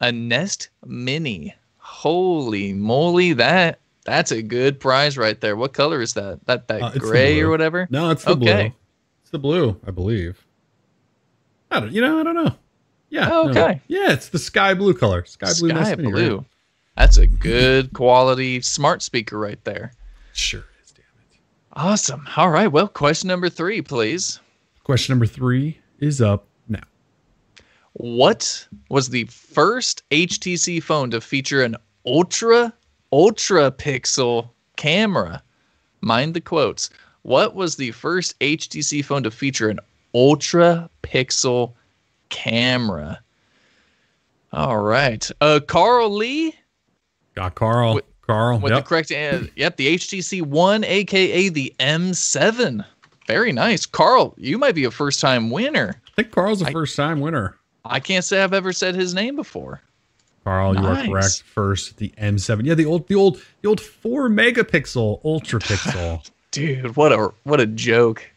a 0.00 0.10
Nest 0.10 0.70
Mini. 0.84 1.54
Holy 1.78 2.72
moly! 2.72 3.34
That 3.34 3.78
that's 4.04 4.30
a 4.32 4.42
good 4.42 4.80
prize 4.80 5.16
right 5.18 5.40
there. 5.40 5.56
What 5.56 5.72
color 5.72 6.00
is 6.00 6.14
that? 6.14 6.40
That 6.46 6.68
that 6.68 6.82
Uh, 6.82 6.90
gray 6.98 7.40
or 7.40 7.48
whatever. 7.50 7.86
No, 7.90 8.10
it's 8.10 8.24
the 8.24 8.30
Okay. 8.32 8.38
blue. 8.68 8.72
It's 9.22 9.30
the 9.30 9.38
blue, 9.38 9.80
I 9.86 9.90
believe. 9.90 10.44
I 11.70 11.80
don't. 11.80 11.92
You 11.92 12.00
know, 12.02 12.20
I 12.20 12.22
don't 12.22 12.34
know. 12.34 12.54
Yeah. 13.10 13.28
Oh, 13.32 13.44
no. 13.44 13.50
okay. 13.50 13.80
Yeah, 13.88 14.12
it's 14.12 14.28
the 14.28 14.38
sky 14.38 14.74
blue 14.74 14.94
color. 14.94 15.24
Sky 15.24 15.52
blue. 15.58 15.70
Sky 15.70 15.78
Nest 15.78 15.96
Mini, 15.96 16.12
right? 16.12 16.18
blue. 16.18 16.44
That's 16.96 17.16
a 17.16 17.26
good 17.26 17.92
quality 17.92 18.60
smart 18.60 19.02
speaker 19.02 19.38
right 19.38 19.62
there. 19.64 19.92
Sure 20.32 20.64
is. 20.82 20.92
Damn 20.92 21.04
it. 21.30 21.38
Awesome. 21.72 22.28
All 22.36 22.50
right. 22.50 22.68
Well, 22.68 22.86
question 22.88 23.28
number 23.28 23.48
three, 23.48 23.82
please. 23.82 24.40
Question 24.84 25.12
number 25.12 25.26
three 25.26 25.78
is 25.98 26.20
up 26.20 26.46
now. 26.68 26.82
What 27.94 28.66
was 28.90 29.08
the 29.08 29.24
first 29.24 30.02
HTC 30.10 30.82
phone 30.82 31.10
to 31.10 31.20
feature 31.20 31.62
an 31.62 31.76
ultra, 32.04 32.72
ultra 33.14 33.70
pixel 33.70 34.50
camera? 34.76 35.40
Mind 36.00 36.34
the 36.34 36.40
quotes. 36.40 36.90
What 37.22 37.54
was 37.54 37.76
the 37.76 37.92
first 37.92 38.36
HTC 38.40 39.04
phone 39.04 39.22
to 39.22 39.30
feature 39.30 39.68
an 39.70 39.78
ultra 40.14 40.90
pixel 41.04 41.72
camera? 42.28 43.20
All 44.52 44.78
right. 44.78 45.30
Uh, 45.40 45.60
Carl 45.66 46.10
Lee 46.10 46.54
Got 47.36 47.54
Carl. 47.54 47.94
With- 47.94 48.04
Carl. 48.26 48.58
with 48.58 48.72
yep. 48.72 48.84
the 48.84 48.88
correct 48.88 49.12
an- 49.12 49.50
yep 49.54 49.76
the 49.76 49.94
htc 49.98 50.40
one 50.40 50.82
aka 50.82 51.50
the 51.50 51.74
m7 51.78 52.82
very 53.26 53.52
nice 53.52 53.84
carl 53.84 54.32
you 54.38 54.56
might 54.56 54.74
be 54.74 54.84
a 54.84 54.90
first 54.90 55.20
time 55.20 55.50
winner 55.50 56.00
I 56.06 56.10
think 56.16 56.32
Carl's 56.32 56.62
a 56.62 56.70
first 56.70 56.96
time 56.96 57.20
winner. 57.20 57.58
i 57.84 58.00
can't 58.00 58.24
say 58.24 58.42
i've 58.42 58.54
ever 58.54 58.72
said 58.72 58.94
his 58.94 59.12
name 59.12 59.36
before 59.36 59.82
Carl, 60.44 60.76
you 60.76 60.86
are 60.86 61.04
correct. 61.06 61.42
First, 61.42 61.96
the 61.96 62.12
M7. 62.18 62.64
Yeah, 62.64 62.74
the 62.74 62.84
old, 62.84 63.08
the 63.08 63.14
old, 63.14 63.42
the 63.62 63.68
old 63.68 63.80
four 63.80 64.28
megapixel 64.28 65.20
ultra 65.24 65.60
pixel. 65.60 66.28
dude 66.50 66.94
what 66.94 67.12
a 67.12 67.32
what 67.42 67.60
a 67.60 67.66
joke 67.66 68.30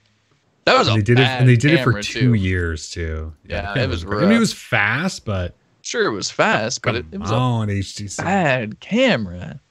that 0.66 0.76
was 0.76 0.88
and 0.88 0.98
a 0.98 1.00
they 1.00 1.04
did 1.04 1.20
it, 1.20 1.28
and 1.28 1.48
they 1.48 1.56
did 1.56 1.74
it 1.74 1.84
for 1.84 2.02
two 2.02 2.20
too. 2.20 2.34
years 2.34 2.90
too. 2.90 3.32
Yeah, 3.48 3.74
camera 3.74 3.84
it 3.84 3.90
was 3.90 4.04
great. 4.04 4.24
I 4.24 4.28
mean, 4.28 4.38
it 4.38 4.40
was 4.40 4.54
fast, 4.54 5.24
but 5.24 5.54
sure 5.84 6.08
it 6.08 6.12
was 6.12 6.32
fast 6.32 6.82
but 6.82 6.96
it, 6.96 7.06
it 7.12 7.20
was 7.20 7.30
a 7.32 7.36
on 7.36 7.68
HTC. 7.68 8.18
bad 8.18 8.80
camera 8.80 9.62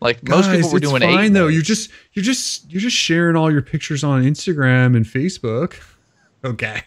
like 0.00 0.26
most 0.28 0.50
people 0.50 0.70
were 0.70 0.78
it's 0.78 0.88
doing 0.88 1.02
fine 1.02 1.26
eight 1.26 1.28
though. 1.32 1.48
You're 1.48 1.62
just 1.62 1.90
you're 2.12 2.24
just 2.24 2.70
you're 2.70 2.80
just 2.80 2.96
sharing 2.96 3.36
all 3.36 3.50
your 3.50 3.62
pictures 3.62 4.04
on 4.04 4.22
Instagram 4.22 4.96
and 4.96 5.04
Facebook. 5.04 5.80
Okay. 6.44 6.82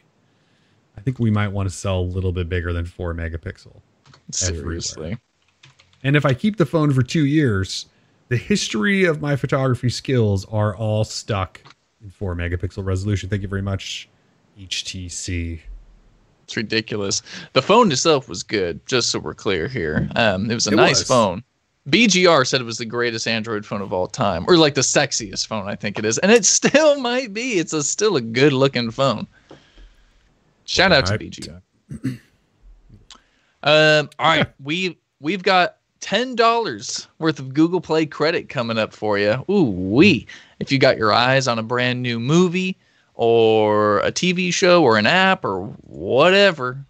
I 0.97 1.01
think 1.01 1.19
we 1.19 1.29
might 1.29 1.49
want 1.49 1.67
to 1.67 1.75
sell 1.75 1.99
a 1.99 2.07
little 2.07 2.31
bit 2.31 2.47
bigger 2.47 2.71
than 2.71 2.85
four 2.85 3.13
megapixel. 3.13 3.81
Seriously 4.35 5.17
And 6.03 6.15
if 6.15 6.25
I 6.25 6.33
keep 6.33 6.57
the 6.57 6.65
phone 6.65 6.91
for 6.93 7.03
two 7.03 7.25
years, 7.25 7.85
the 8.29 8.37
history 8.37 9.03
of 9.05 9.21
my 9.21 9.35
photography 9.35 9.89
skills 9.89 10.45
are 10.45 10.75
all 10.75 11.03
stuck 11.03 11.61
in 12.03 12.09
four 12.09 12.35
megapixel 12.35 12.83
resolution. 12.85 13.29
Thank 13.29 13.41
you 13.43 13.47
very 13.47 13.61
much, 13.61 14.09
HTC. 14.59 15.59
It's 16.45 16.57
ridiculous. 16.57 17.21
The 17.53 17.61
phone 17.61 17.91
itself 17.91 18.27
was 18.27 18.41
good, 18.43 18.85
just 18.87 19.09
so 19.11 19.19
we're 19.19 19.33
clear 19.33 19.67
here. 19.67 20.09
Um, 20.15 20.49
it 20.49 20.53
was 20.55 20.67
a 20.67 20.71
It 20.71 20.75
nice 20.75 20.99
was. 20.99 21.07
phone. 21.07 21.43
BGR 21.89 22.45
said 22.45 22.61
it 22.61 22.65
was 22.65 22.77
the 22.77 22.85
greatest 22.85 23.27
Android 23.27 23.65
phone 23.65 23.81
of 23.81 23.91
all 23.93 24.07
time, 24.07 24.45
or 24.47 24.55
like 24.57 24.75
the 24.75 24.81
sexiest 24.81 25.47
phone, 25.47 25.67
I 25.67 25.75
think 25.75 25.97
it 25.97 26.05
is, 26.05 26.17
and 26.19 26.31
it 26.31 26.45
still 26.59 26.99
might 26.99 27.33
be. 27.33 27.53
It's 27.53 27.73
a 27.73 27.83
still 27.83 28.15
a 28.17 28.21
good 28.21 28.53
looking 28.53 28.91
phone. 28.91 29.27
Shout 30.65 30.91
out 30.91 31.05
to 31.07 31.13
Alright. 31.13 31.31
BGR. 31.31 32.19
Um, 33.63 34.09
all 34.19 34.27
right, 34.27 34.47
we 34.63 34.97
we've 35.19 35.43
got 35.43 35.77
ten 35.99 36.35
dollars 36.35 37.07
worth 37.19 37.39
of 37.39 37.53
Google 37.53 37.81
Play 37.81 38.05
credit 38.05 38.49
coming 38.49 38.77
up 38.77 38.93
for 38.93 39.17
you. 39.17 39.43
Ooh 39.49 39.63
wee! 39.63 40.27
If 40.59 40.71
you 40.71 40.79
got 40.79 40.97
your 40.97 41.13
eyes 41.13 41.47
on 41.47 41.59
a 41.59 41.63
brand 41.63 42.01
new 42.01 42.19
movie 42.19 42.77
or 43.13 43.99
a 43.99 44.11
TV 44.11 44.53
show 44.53 44.83
or 44.83 44.97
an 44.97 45.05
app 45.05 45.45
or 45.45 45.65
whatever, 45.87 46.83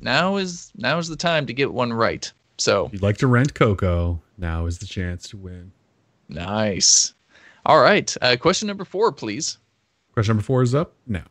now 0.00 0.36
is 0.36 0.72
now 0.76 0.98
is 0.98 1.08
the 1.08 1.16
time 1.16 1.46
to 1.46 1.52
get 1.52 1.72
one 1.72 1.92
right. 1.92 2.32
So 2.56 2.86
If 2.86 2.92
you'd 2.94 3.02
like 3.02 3.16
to 3.18 3.26
rent 3.26 3.54
Coco, 3.54 4.20
now 4.38 4.66
is 4.66 4.78
the 4.78 4.86
chance 4.86 5.28
to 5.30 5.36
win. 5.36 5.72
nice. 6.28 7.12
All 7.66 7.80
right, 7.80 8.14
uh, 8.20 8.36
question 8.36 8.68
number 8.68 8.84
four, 8.84 9.10
please. 9.10 9.56
Question 10.12 10.32
number 10.32 10.42
four 10.44 10.62
is 10.62 10.74
up 10.74 10.92
now. 11.06 11.24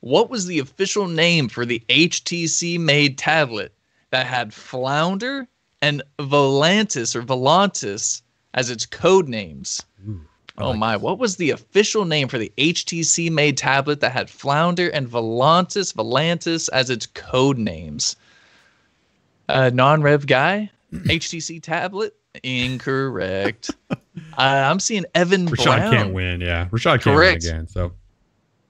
What 0.00 0.28
was 0.28 0.46
the 0.46 0.58
official 0.58 1.06
name 1.08 1.48
for 1.48 1.64
the 1.64 1.82
HTC 1.88 2.78
made 2.78 3.16
tablet 3.16 3.72
that 4.10 4.26
had 4.26 4.52
Flounder 4.54 5.46
and 5.82 6.02
Volantis 6.18 7.14
or 7.14 7.22
Volantis 7.22 8.22
as 8.54 8.70
its 8.70 8.86
code 8.86 9.28
names? 9.28 9.82
Ooh, 10.08 10.20
Oh 10.58 10.70
like 10.70 10.78
my, 10.78 10.96
what 10.96 11.18
was 11.18 11.36
the 11.36 11.50
official 11.50 12.06
name 12.06 12.28
for 12.28 12.38
the 12.38 12.50
HTC 12.56 13.30
made 13.30 13.58
tablet 13.58 14.00
that 14.00 14.12
had 14.12 14.30
Flounder 14.30 14.88
and 14.88 15.06
Volantis, 15.06 15.92
Volantis 15.92 16.68
as 16.72 16.88
its 16.88 17.06
code 17.06 17.58
names? 17.58 18.16
Uh, 19.48 19.70
non 19.72 20.02
rev 20.02 20.26
guy, 20.26 20.70
HTC 20.92 21.62
tablet? 21.62 22.14
Incorrect. 22.42 23.70
uh, 23.90 23.96
I'm 24.36 24.80
seeing 24.80 25.04
Evan 25.14 25.46
Rashad 25.48 25.64
Brown. 25.64 25.92
can't 25.92 26.14
win. 26.14 26.40
Yeah, 26.40 26.68
Rashad 26.70 27.02
can't 27.02 27.16
Correct. 27.16 27.44
win 27.44 27.52
again. 27.52 27.66
So, 27.68 27.92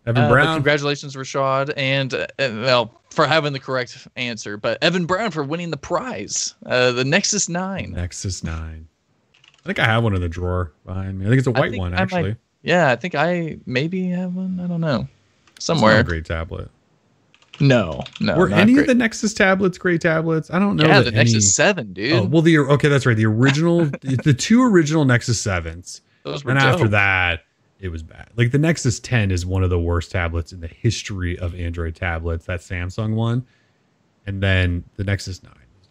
Evan 0.06 0.24
Uh, 0.24 0.28
Brown. 0.30 0.54
congratulations, 0.56 1.16
Rashad, 1.16 1.72
and 1.76 2.14
uh, 2.14 2.26
uh, 2.38 2.50
well 2.54 3.00
for 3.10 3.26
having 3.26 3.52
the 3.52 3.58
correct 3.60 4.06
answer. 4.16 4.56
But 4.56 4.82
Evan 4.82 5.04
Brown 5.06 5.30
for 5.32 5.42
winning 5.42 5.70
the 5.70 5.76
prize, 5.76 6.54
uh, 6.64 6.92
the 6.92 7.04
Nexus 7.04 7.48
Nine. 7.48 7.92
Nexus 7.92 8.44
Nine. 8.44 8.86
I 9.34 9.66
think 9.66 9.78
I 9.80 9.84
have 9.84 10.04
one 10.04 10.14
in 10.14 10.20
the 10.20 10.28
drawer 10.28 10.72
behind 10.84 11.18
me. 11.18 11.26
I 11.26 11.28
think 11.28 11.38
it's 11.38 11.48
a 11.48 11.52
white 11.52 11.76
one 11.76 11.92
I 11.92 11.96
might- 11.96 12.02
actually. 12.02 12.36
Yeah, 12.62 12.90
I 12.90 12.96
think 12.96 13.14
I 13.14 13.58
maybe 13.66 14.08
have 14.10 14.34
one. 14.34 14.60
I 14.62 14.66
don't 14.66 14.80
know, 14.80 15.08
somewhere. 15.58 15.98
a 16.00 16.04
great 16.04 16.24
tablet. 16.24 16.70
No, 17.58 18.02
no. 18.20 18.36
Were 18.36 18.50
any 18.50 18.74
great. 18.74 18.82
of 18.82 18.86
the 18.88 18.94
Nexus 18.94 19.32
tablets 19.32 19.78
great 19.78 20.02
tablets? 20.02 20.50
I 20.50 20.58
don't 20.58 20.76
know. 20.76 20.86
yeah, 20.86 21.00
the 21.00 21.06
any- 21.08 21.16
Nexus 21.16 21.54
Seven, 21.54 21.92
dude. 21.94 22.12
Oh 22.12 22.24
well, 22.24 22.42
the 22.42 22.58
okay, 22.58 22.88
that's 22.88 23.06
right. 23.06 23.16
The 23.16 23.24
original, 23.26 23.86
the 24.02 24.34
two 24.38 24.62
original 24.62 25.04
Nexus 25.06 25.40
sevens, 25.40 26.02
Those 26.24 26.44
were 26.44 26.50
and 26.50 26.60
after 26.60 26.88
that, 26.88 27.44
it 27.80 27.88
was 27.88 28.02
bad. 28.02 28.28
Like 28.36 28.52
the 28.52 28.58
Nexus 28.58 29.00
10 29.00 29.30
is 29.30 29.44
one 29.44 29.62
of 29.62 29.70
the 29.70 29.78
worst 29.78 30.10
tablets 30.10 30.52
in 30.52 30.60
the 30.60 30.68
history 30.68 31.38
of 31.38 31.54
Android 31.54 31.94
tablets. 31.94 32.46
That 32.46 32.60
Samsung 32.60 33.14
one, 33.14 33.46
and 34.26 34.42
then 34.42 34.84
the 34.96 35.04
Nexus 35.04 35.42
9. 35.42 35.52
was 35.52 35.88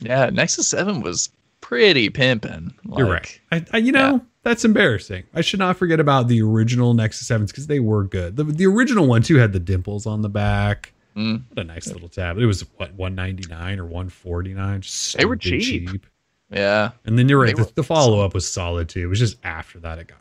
not. 0.00 0.08
Yeah, 0.08 0.30
Nexus 0.30 0.68
Seven 0.68 1.00
was 1.00 1.30
pretty 1.60 2.08
pimping. 2.10 2.74
You're 2.96 3.10
right. 3.10 3.40
I, 3.52 3.64
I, 3.72 3.78
you 3.78 3.92
know, 3.92 4.24
that's 4.42 4.64
embarrassing. 4.64 5.24
I 5.34 5.40
should 5.40 5.58
not 5.58 5.76
forget 5.76 6.00
about 6.00 6.28
the 6.28 6.42
original 6.42 6.94
Nexus 6.94 7.28
7s 7.28 7.48
because 7.48 7.66
they 7.66 7.80
were 7.80 8.04
good. 8.04 8.36
The, 8.36 8.44
the 8.44 8.66
original 8.66 9.06
one 9.06 9.22
too 9.22 9.36
had 9.36 9.52
the 9.52 9.60
dimples 9.60 10.06
on 10.06 10.22
the 10.22 10.28
back. 10.28 10.92
Mm. 11.16 11.42
What 11.48 11.58
a 11.58 11.64
nice 11.64 11.88
little 11.88 12.08
tablet. 12.08 12.42
It 12.42 12.46
was 12.46 12.62
what 12.76 12.94
199 12.94 13.78
or 13.78 13.84
149. 13.84 14.80
Just 14.80 15.16
They 15.16 15.24
were 15.24 15.36
stupid 15.36 15.62
cheap. 15.62 16.06
Yeah, 16.50 16.90
And 17.04 17.16
then 17.16 17.28
you're 17.28 17.40
right. 17.40 17.54
They 17.54 17.62
The, 17.62 17.72
the 17.74 17.82
follow 17.84 18.24
up 18.24 18.34
was 18.34 18.50
solid 18.50 18.88
too. 18.88 19.02
It 19.02 19.06
was 19.06 19.20
just 19.20 19.36
after 19.44 19.78
that 19.80 19.98
it 19.98 20.08
got. 20.08 20.19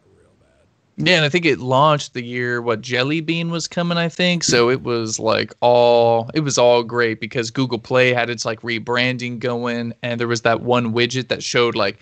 Yeah, 0.99 1.15
and 1.15 1.25
I 1.25 1.29
think 1.29 1.45
it 1.45 1.59
launched 1.59 2.13
the 2.13 2.23
year 2.23 2.61
what 2.61 2.81
Jelly 2.81 3.21
Bean 3.21 3.51
was 3.51 3.69
coming. 3.69 3.97
I 3.97 4.09
think 4.09 4.43
so. 4.43 4.69
It 4.69 4.83
was 4.83 5.17
like 5.17 5.53
all 5.61 6.29
it 6.33 6.41
was 6.41 6.57
all 6.57 6.83
great 6.83 7.21
because 7.21 7.51
Google 7.51 7.79
Play 7.79 8.13
had 8.13 8.29
its 8.29 8.43
like 8.43 8.61
rebranding 8.61 9.39
going, 9.39 9.93
and 10.03 10.19
there 10.19 10.27
was 10.27 10.41
that 10.41 10.61
one 10.61 10.93
widget 10.93 11.29
that 11.29 11.41
showed 11.41 11.75
like 11.75 11.99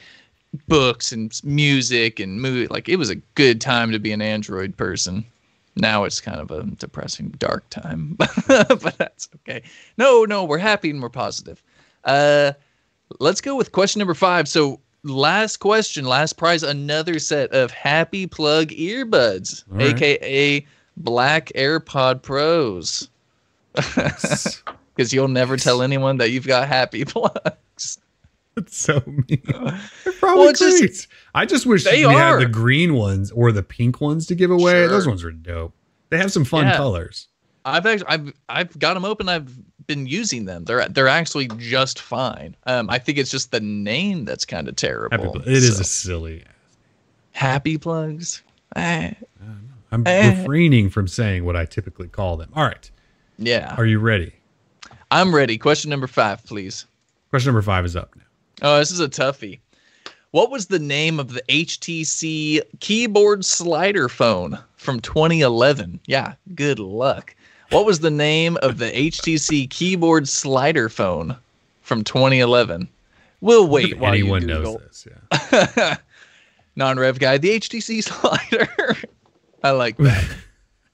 books 0.67 1.11
and 1.11 1.39
music 1.43 2.19
and 2.19 2.41
movie. 2.41 2.65
Like 2.67 2.89
it 2.89 2.95
was 2.95 3.11
a 3.11 3.15
good 3.35 3.61
time 3.61 3.91
to 3.91 3.99
be 3.99 4.11
an 4.11 4.21
Android 4.21 4.75
person. 4.75 5.23
Now 5.75 6.03
it's 6.03 6.19
kind 6.19 6.39
of 6.39 6.49
a 6.49 6.63
depressing, 6.63 7.29
dark 7.37 7.69
time, 7.69 8.15
but 8.17 8.95
that's 8.97 9.29
okay. 9.35 9.61
No, 9.97 10.25
no, 10.25 10.43
we're 10.43 10.57
happy 10.57 10.89
and 10.89 11.03
we're 11.03 11.09
positive. 11.09 11.61
Uh, 12.03 12.53
let's 13.19 13.41
go 13.41 13.55
with 13.55 13.71
question 13.71 13.99
number 13.99 14.15
five. 14.15 14.47
So, 14.47 14.79
last 15.07 15.57
question, 15.57 16.05
last 16.05 16.33
prize, 16.33 16.63
another 16.63 17.19
set 17.19 17.51
of 17.51 17.71
Happy 17.71 18.27
Plug 18.27 18.69
earbuds, 18.69 19.63
All 19.71 19.77
right. 19.77 19.93
aka 19.95 20.65
Black 20.97 21.51
AirPod 21.55 22.21
Pros, 22.21 23.09
because 23.73 25.13
you'll 25.13 25.27
never 25.27 25.57
tell 25.57 25.81
anyone 25.81 26.17
that 26.17 26.31
you've 26.31 26.47
got 26.47 26.67
Happy 26.67 27.05
Plugs. 27.05 27.99
That's 28.55 28.75
so 28.75 29.01
mean. 29.05 29.41
They're 29.45 30.13
probably 30.19 30.39
Well, 30.41 30.49
it's 30.49 30.59
just- 30.59 30.79
great. 30.79 31.07
I 31.35 31.45
just 31.45 31.65
wish 31.67 31.83
They 31.83 31.99
we 32.05 32.13
are. 32.13 32.39
had 32.39 32.47
the 32.47 32.51
green 32.51 32.95
ones 32.95 33.29
or 33.31 33.51
the 33.51 33.61
pink 33.61 34.01
ones 34.01 34.25
to 34.27 34.35
give 34.35 34.49
away. 34.49 34.73
Sure. 34.73 34.87
Those 34.87 35.07
ones 35.07 35.23
are 35.23 35.31
dope. 35.31 35.73
They 36.09 36.17
have 36.17 36.31
some 36.31 36.43
fun 36.45 36.65
Yeah. 36.65 36.77
colors. 36.77 37.27
I've 37.63 37.85
actually 37.85 38.07
I've 38.07 38.33
I've 38.49 38.79
got 38.79 38.95
them 38.95 39.05
open. 39.05 39.29
I've 39.29 39.53
been 39.87 40.05
using 40.05 40.45
them. 40.45 40.65
They're 40.65 40.87
they're 40.89 41.07
actually 41.07 41.47
just 41.57 41.99
fine. 42.01 42.55
Um, 42.65 42.89
I 42.89 42.99
think 42.99 43.17
it's 43.17 43.31
just 43.31 43.51
the 43.51 43.59
name 43.61 44.25
that's 44.25 44.45
kind 44.45 44.67
of 44.67 44.75
terrible. 44.75 45.33
Happy, 45.39 45.49
it 45.49 45.63
is 45.63 45.75
So, 45.75 45.81
a 45.81 45.83
silly. 45.85 46.43
Happy 47.31 47.77
Plugs. 47.77 48.43
Eh, 48.75 49.13
I'm 49.91 50.05
Eh. 50.05 50.39
refraining 50.41 50.89
from 50.89 51.07
saying 51.07 51.45
what 51.45 51.55
I 51.55 51.65
typically 51.65 52.07
call 52.09 52.35
them. 52.37 52.49
All 52.53 52.63
right. 52.65 52.89
yeah, 53.37 53.73
Are 53.77 53.85
you 53.85 53.99
ready? 53.99 54.33
I'm 55.11 55.33
ready. 55.33 55.57
Question 55.57 55.89
number 55.89 56.07
five, 56.07 56.43
please. 56.45 56.85
Question 57.29 57.49
number 57.49 57.61
five 57.61 57.85
is 57.85 57.95
up 57.95 58.13
now. 58.15 58.23
Oh, 58.63 58.79
this 58.79 58.91
is 58.91 58.99
a 58.99 59.07
toughie. 59.07 59.59
What 60.31 60.51
was 60.51 60.65
the 60.67 60.79
name 60.79 61.19
of 61.19 61.31
the 61.33 61.41
HTC 61.47 62.61
keyboard 62.81 63.45
slider 63.45 64.09
phone 64.09 64.59
from 64.75 64.99
2011? 64.99 66.01
Yeah, 66.07 66.33
good 66.55 66.79
luck. 66.79 67.33
What 67.69 67.85
was 67.85 67.99
the 67.99 68.09
name 68.11 68.57
of 68.61 68.77
the 68.77 68.89
HTC 68.91 69.69
keyboard 69.69 70.27
slider 70.27 70.87
phone 70.89 71.35
from 71.81 72.03
2011? 72.03 72.87
We'll 73.41 73.67
wait 73.67 73.99
while 73.99 74.13
anyone 74.13 74.41
you 74.41 74.47
knows 74.47 74.77
this. 74.77 75.07
Yeah. 75.51 75.97
Non-rev 76.75 77.19
guy, 77.19 77.37
the 77.37 77.59
HTC 77.59 78.03
slider. 78.03 78.95
I 79.63 79.71
like 79.71 79.97
that. 79.97 80.25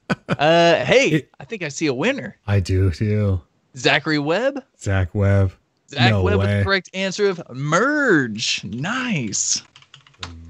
uh, 0.38 0.84
hey, 0.84 1.08
It- 1.08 1.30
I 1.38 1.44
think 1.44 1.62
I 1.62 1.68
see 1.68 1.86
a 1.86 1.94
winner. 1.94 2.36
I 2.46 2.60
do 2.60 2.90
too. 2.90 3.40
Zachary 3.76 4.18
Webb. 4.18 4.62
Zach 4.80 5.14
Webb. 5.14 5.52
Zach 5.90 6.10
No 6.10 6.22
Webb 6.22 6.38
with 6.38 6.48
the 6.48 6.64
correct 6.64 6.90
answer 6.94 7.28
of 7.28 7.42
merge. 7.50 8.62
Nice. 8.64 9.62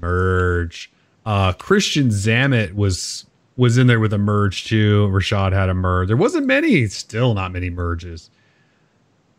merge. 0.01 0.91
Uh, 1.25 1.53
Christian 1.53 2.09
Zamet 2.09 2.73
was 2.73 3.25
was 3.57 3.77
in 3.77 3.87
there 3.87 3.99
with 3.99 4.13
a 4.13 4.17
merge 4.17 4.65
too. 4.65 5.07
Rashad 5.11 5.53
had 5.53 5.69
a 5.69 5.73
merge. 5.73 6.07
There 6.07 6.17
wasn't 6.17 6.45
many, 6.45 6.87
still 6.87 7.33
not 7.33 7.51
many 7.51 7.69
merges. 7.69 8.29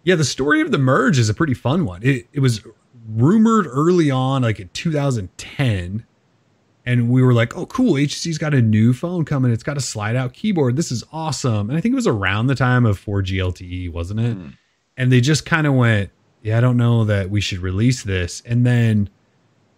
Yeah, 0.05 0.14
the 0.14 0.24
story 0.24 0.60
of 0.60 0.70
the 0.70 0.78
merge 0.78 1.18
is 1.18 1.28
a 1.28 1.34
pretty 1.34 1.55
fun 1.55 1.84
one. 1.84 2.02
It 2.02 2.26
it 2.32 2.40
was 2.40 2.62
rumored 3.09 3.66
early 3.68 4.10
on, 4.10 4.43
like 4.43 4.60
in 4.60 4.68
2010, 4.72 6.05
and 6.84 7.09
we 7.10 7.22
were 7.22 7.34
like, 7.34 7.56
"Oh, 7.56 7.66
cool! 7.66 7.94
HTC's 7.94 8.38
got 8.38 8.55
a 8.55 8.62
new 8.62 8.93
phone 8.93 9.24
coming. 9.24 9.52
It's 9.52 9.62
got 9.62 9.76
a 9.76 9.80
slide 9.80 10.16
out 10.16 10.32
keyboard. 10.32 10.76
This 10.76 10.93
is 10.93 11.05
awesome." 11.12 11.68
And 11.68 11.76
I 11.76 11.80
think 11.80 11.93
it 11.93 11.97
was 11.97 12.06
around 12.06 12.47
the 12.47 12.55
time 12.55 12.86
of 12.86 12.98
4G 12.98 13.38
LTE, 13.38 13.90
wasn't 13.90 14.20
it? 14.20 14.38
Mm. 14.38 14.52
And 14.97 15.12
they 15.12 15.20
just 15.20 15.44
kind 15.44 15.66
of 15.66 15.74
went, 15.74 16.10
"Yeah, 16.43 16.59
I 16.59 16.60
don't 16.60 16.76
know 16.76 17.05
that 17.05 17.28
we 17.30 17.40
should 17.40 17.59
release 17.59 18.02
this." 18.02 18.43
And 18.47 18.64
then, 18.64 19.10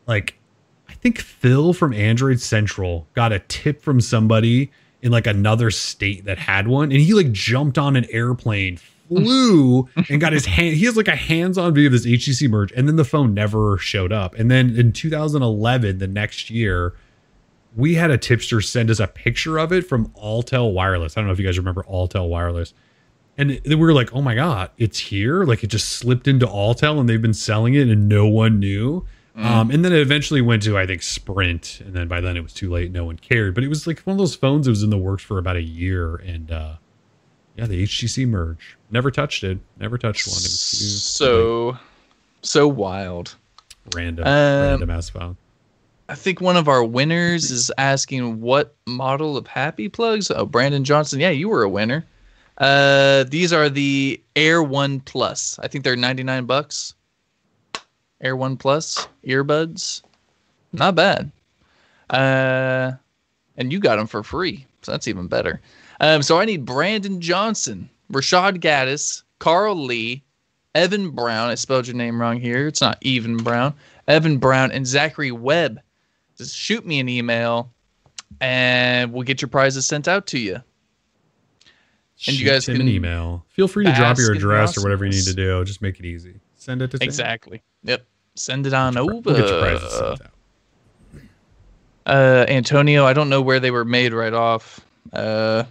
like, 0.07 0.38
I 0.89 0.95
think 0.95 1.19
Phil 1.19 1.73
from 1.73 1.93
Android 1.93 2.41
Central 2.41 3.07
got 3.15 3.33
a 3.33 3.41
tip 3.41 3.83
from 3.83 4.01
somebody 4.01 4.71
in 5.03 5.13
like 5.13 5.27
another 5.27 5.71
state 5.71 6.25
that 6.25 6.39
had 6.39 6.67
one, 6.67 6.91
and 6.91 7.01
he 7.01 7.15
like 7.15 7.33
jumped 7.33 7.79
on 7.79 7.97
an 7.97 8.07
airplane, 8.11 8.79
flew, 9.09 9.89
and 10.09 10.21
got 10.21 10.33
his 10.33 10.47
hand. 10.47 10.77
He 10.77 10.87
has 10.87 10.97
like 10.97 11.09
a 11.09 11.17
hands-on 11.17 11.75
view 11.75 11.87
of 11.87 11.93
this 11.93 12.07
HTC 12.07 12.49
merge, 12.49 12.73
and 12.73 12.89
then 12.89 12.97
the 12.97 13.05
phone 13.05 13.35
never 13.35 13.79
showed 13.79 14.13
up. 14.13 14.35
And 14.35 14.51
then 14.51 14.75
in 14.77 14.93
2011, 14.93 15.99
the 15.99 16.07
next 16.07 16.51
year, 16.51 16.95
we 17.77 17.95
had 17.95 18.11
a 18.11 18.19
tipster 18.19 18.61
send 18.61 18.91
us 18.91 18.99
a 18.99 19.07
picture 19.07 19.59
of 19.59 19.73
it 19.73 19.83
from 19.83 20.09
Alltel 20.11 20.73
Wireless. 20.73 21.17
I 21.17 21.21
don't 21.21 21.27
know 21.27 21.33
if 21.33 21.39
you 21.39 21.47
guys 21.47 21.59
remember 21.59 21.85
Alltel 21.85 22.29
Wireless. 22.29 22.75
And 23.37 23.61
we 23.65 23.77
were 23.77 23.93
like, 23.93 24.13
oh 24.13 24.21
my 24.21 24.35
God, 24.35 24.71
it's 24.79 24.99
here. 24.99 25.45
Like 25.45 25.63
it 25.63 25.69
just 25.69 25.91
slipped 25.91 26.27
into 26.27 26.45
Alltel 26.45 26.99
and 26.99 27.09
they've 27.09 27.23
been 27.23 27.33
selling 27.33 27.75
it 27.75 27.89
and 27.89 28.09
no 28.09 28.27
one 28.27 28.59
knew. 28.59 29.07
Um, 29.39 29.71
and 29.71 29.85
then 29.85 29.93
it 29.93 30.01
eventually 30.01 30.41
went 30.41 30.65
to, 30.65 30.77
I 30.77 30.85
think, 30.85 31.01
Sprint. 31.03 31.81
And 31.85 31.95
then 31.95 32.09
by 32.09 32.21
then 32.21 32.37
it 32.37 32.43
was 32.43 32.53
too 32.53 32.71
late. 32.71 32.91
No 32.91 33.05
one 33.05 33.17
cared. 33.19 33.55
But 33.55 33.63
it 33.63 33.69
was 33.69 33.87
like 33.87 34.01
one 34.01 34.13
of 34.15 34.19
those 34.19 34.35
phones 34.35 34.67
that 34.67 34.71
was 34.73 34.83
in 34.83 34.91
the 34.91 34.99
works 34.99 35.23
for 35.23 35.39
about 35.39 35.55
a 35.57 35.63
year. 35.63 36.17
And 36.17 36.51
uh, 36.51 36.75
yeah, 37.57 37.67
the 37.67 37.85
HTC 37.85 38.27
merge. 38.27 38.77
Never 38.91 39.11
touched 39.13 39.45
it. 39.45 39.59
Never 39.79 39.97
touched 39.97 40.27
one. 40.27 40.39
It 40.39 40.43
was 40.43 40.71
too 40.71 40.85
So, 40.87 41.79
so 42.43 42.67
wild. 42.67 43.37
random, 43.95 44.27
Um, 44.27 44.33
random 44.33 44.91
ass 44.91 45.09
phone. 45.11 45.37
I 46.09 46.15
think 46.15 46.41
one 46.41 46.57
of 46.57 46.67
our 46.69 46.83
winners 46.83 47.51
is 47.51 47.71
asking 47.79 48.41
what 48.41 48.75
model 48.87 49.37
of 49.37 49.47
Happy 49.47 49.89
Plugs. 49.89 50.31
Oh, 50.31 50.47
Brandon 50.47 50.83
Johnson. 50.83 51.21
Yeah, 51.21 51.31
you 51.31 51.49
were 51.49 51.63
a 51.63 51.69
winner. 51.69 52.05
Uh, 52.57 53.25
these 53.25 53.53
are 53.53 53.69
the 53.69 54.21
Air 54.35 54.63
One 54.65 54.99
Plus. 55.01 55.59
I 55.63 55.69
think 55.69 55.85
they're 55.85 55.95
ninety 55.97 56.25
nine 56.25 56.45
bucks. 56.47 56.95
Air 58.21 58.37
One 58.37 58.57
Plus 58.57 59.09
earbuds, 59.25 60.03
not 60.73 60.95
bad. 60.95 61.31
Uh, 62.11 62.93
and 63.57 63.73
you 63.73 63.79
got 63.81 63.97
them 63.97 64.07
for 64.07 64.23
free, 64.23 64.67
so 64.83 64.93
that's 64.93 65.09
even 65.09 65.27
better. 65.29 65.61
Um, 66.01 66.23
so 66.23 66.39
I 66.39 66.45
need 66.45 66.65
Brandon 66.65 67.21
Johnson, 67.21 67.91
Rashad 68.13 68.59
Gaddis, 68.61 69.23
Carl 69.39 69.77
Lee, 69.77 70.23
Evan 70.75 71.11
Brown. 71.11 71.51
I 71.51 71.55
spelled 71.55 71.87
your 71.87 71.97
name 71.97 72.21
wrong 72.21 72.41
here. 72.41 72.67
It's 72.67 72.81
not 72.81 72.99
even 73.01 73.37
Brown. 73.37 73.75
Evan 74.07 74.39
Brown 74.39 74.71
and 74.73 74.87
Zachary 74.87 75.33
Webb. 75.33 75.81
Just 76.37 76.57
shoot 76.57 76.87
me 76.87 77.01
an 77.01 77.09
email, 77.09 77.71
and 78.41 79.13
we'll 79.13 79.25
get 79.25 79.43
your 79.43 79.49
prizes 79.49 79.87
sent 79.87 80.07
out 80.09 80.27
to 80.29 80.39
you. 80.39 80.55
and 82.27 82.39
you 82.39 82.47
guys 82.47 82.69
him 82.69 82.77
an 82.77 82.81
can 82.83 82.89
email. 82.89 83.45
Feel 83.49 83.69
free 83.69 83.85
to 83.85 83.93
drop 83.93 84.19
your 84.19 84.29
bask 84.29 84.29
in 84.29 84.33
the 84.35 84.39
address 84.39 84.79
or 84.79 84.83
whatever 84.83 85.05
you 85.05 85.11
need 85.11 85.25
to 85.25 85.35
do. 85.35 85.65
Just 85.65 85.83
make 85.83 85.99
it 85.99 86.07
easy. 86.07 86.41
Send 86.57 86.81
it 86.83 86.91
to 86.93 86.99
Sam. 86.99 87.07
Yep. 87.85 88.05
Send 88.35 88.67
it 88.67 88.73
on 88.75 88.95
We'll 88.95 89.17
over. 89.19 89.35
get 89.35 89.49
your 89.49 89.61
prizes 89.61 89.93
sent 89.93 90.21
out. 90.23 90.31
Uh, 92.07 92.47
Antonio, 92.49 93.05
I 93.05 93.13
don't 93.13 93.29
know 93.29 93.43
where 93.43 93.61
they 93.61 93.71
were 93.71 93.85
made 93.85 94.13
right 94.13 94.33
off. 94.33 94.81
Uh, 95.13 95.65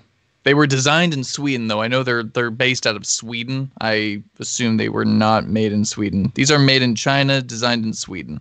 they 0.43 0.53
were 0.53 0.67
designed 0.67 1.13
in 1.13 1.23
Sweden, 1.23 1.67
though. 1.67 1.81
I 1.81 1.87
know 1.87 2.03
they're 2.03 2.23
they're 2.23 2.51
based 2.51 2.85
out 2.85 2.95
of 2.95 3.05
Sweden. 3.05 3.71
I 3.81 4.21
assume 4.39 4.77
they 4.77 4.89
were 4.89 5.03
not 5.05 5.47
made 5.47 5.71
in 5.73 5.83
Sweden. 5.83 6.31
These 6.35 6.51
are 6.51 6.59
made 6.59 6.81
in 6.81 6.95
China, 6.95 7.41
designed 7.41 7.85
in 7.85 7.93
Sweden. 7.93 8.39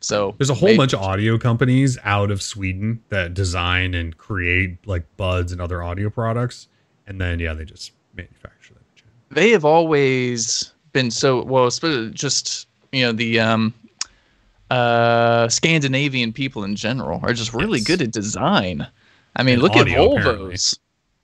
So 0.00 0.34
There's 0.38 0.50
a 0.50 0.54
whole 0.54 0.68
made- 0.70 0.76
bunch 0.78 0.92
of 0.92 1.00
audio 1.00 1.36
companies 1.38 1.98
out 2.04 2.30
of 2.30 2.42
Sweden 2.42 3.02
that 3.10 3.34
design 3.34 3.94
and 3.94 4.16
create 4.16 4.78
like 4.86 5.04
buds 5.16 5.52
and 5.52 5.60
other 5.60 5.82
audio 5.82 6.10
products, 6.10 6.68
and 7.06 7.20
then 7.20 7.38
yeah, 7.40 7.54
they 7.54 7.64
just 7.64 7.92
manufacture 8.16 8.74
them. 8.74 8.82
in 8.96 9.02
China. 9.02 9.12
they 9.30 9.50
have 9.50 9.64
always 9.64 10.72
been 10.92 11.10
so 11.10 11.42
well 11.44 11.68
just 12.12 12.66
you 12.92 13.02
know 13.04 13.12
the 13.12 13.40
um 13.40 13.74
uh 14.70 15.48
scandinavian 15.48 16.32
people 16.32 16.64
in 16.64 16.76
general 16.76 17.20
are 17.22 17.32
just 17.32 17.52
really 17.52 17.78
Yes. 17.78 17.86
good 17.86 18.02
at 18.02 18.10
design 18.10 18.86
i 19.36 19.42
mean 19.42 19.54
And 19.54 19.62
look 19.62 19.76
audio, 19.76 20.04
at 20.04 20.18
apparently. 20.18 20.54
volvos 20.54 20.78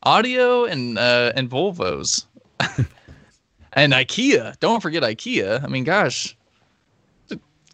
audio 0.05 0.65
and 0.65 0.97
uh, 0.99 1.33
and 1.35 1.51
Volvos, 1.51 2.25
and 3.73 3.93
IKEA. 3.93 4.59
Don't 4.61 4.81
forget 4.81 5.03
IKEA. 5.03 5.63
I 5.63 5.67
mean, 5.67 5.83
gosh, 5.85 6.37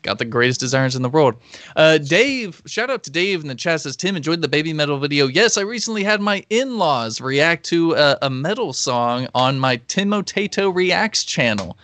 got 0.02 0.18
the 0.18 0.24
greatest 0.24 0.58
designers 0.58 0.96
in 0.96 1.02
the 1.02 1.08
world. 1.10 1.34
Uh, 1.76 1.98
Dave, 1.98 2.62
shout 2.66 2.88
out 2.90 3.04
to 3.04 3.10
Dave 3.10 3.42
in 3.42 3.48
the 3.48 3.54
chat 3.54 3.82
says 3.82 3.94
Tim 3.94 4.16
enjoyed 4.16 4.40
the 4.40 4.48
baby 4.48 4.72
metal 4.72 4.98
video. 4.98 5.26
Yes, 5.26 5.58
I 5.58 5.62
recently 5.62 6.02
had 6.02 6.20
my 6.22 6.42
in-laws 6.50 7.20
react 7.20 7.64
to 7.66 7.92
a, 7.92 8.18
a 8.22 8.30
metal 8.30 8.72
song 8.72 9.28
on 9.34 9.58
my 9.58 9.76
Timotato 9.76 10.74
Reacts 10.74 11.24
channel. 11.24 11.76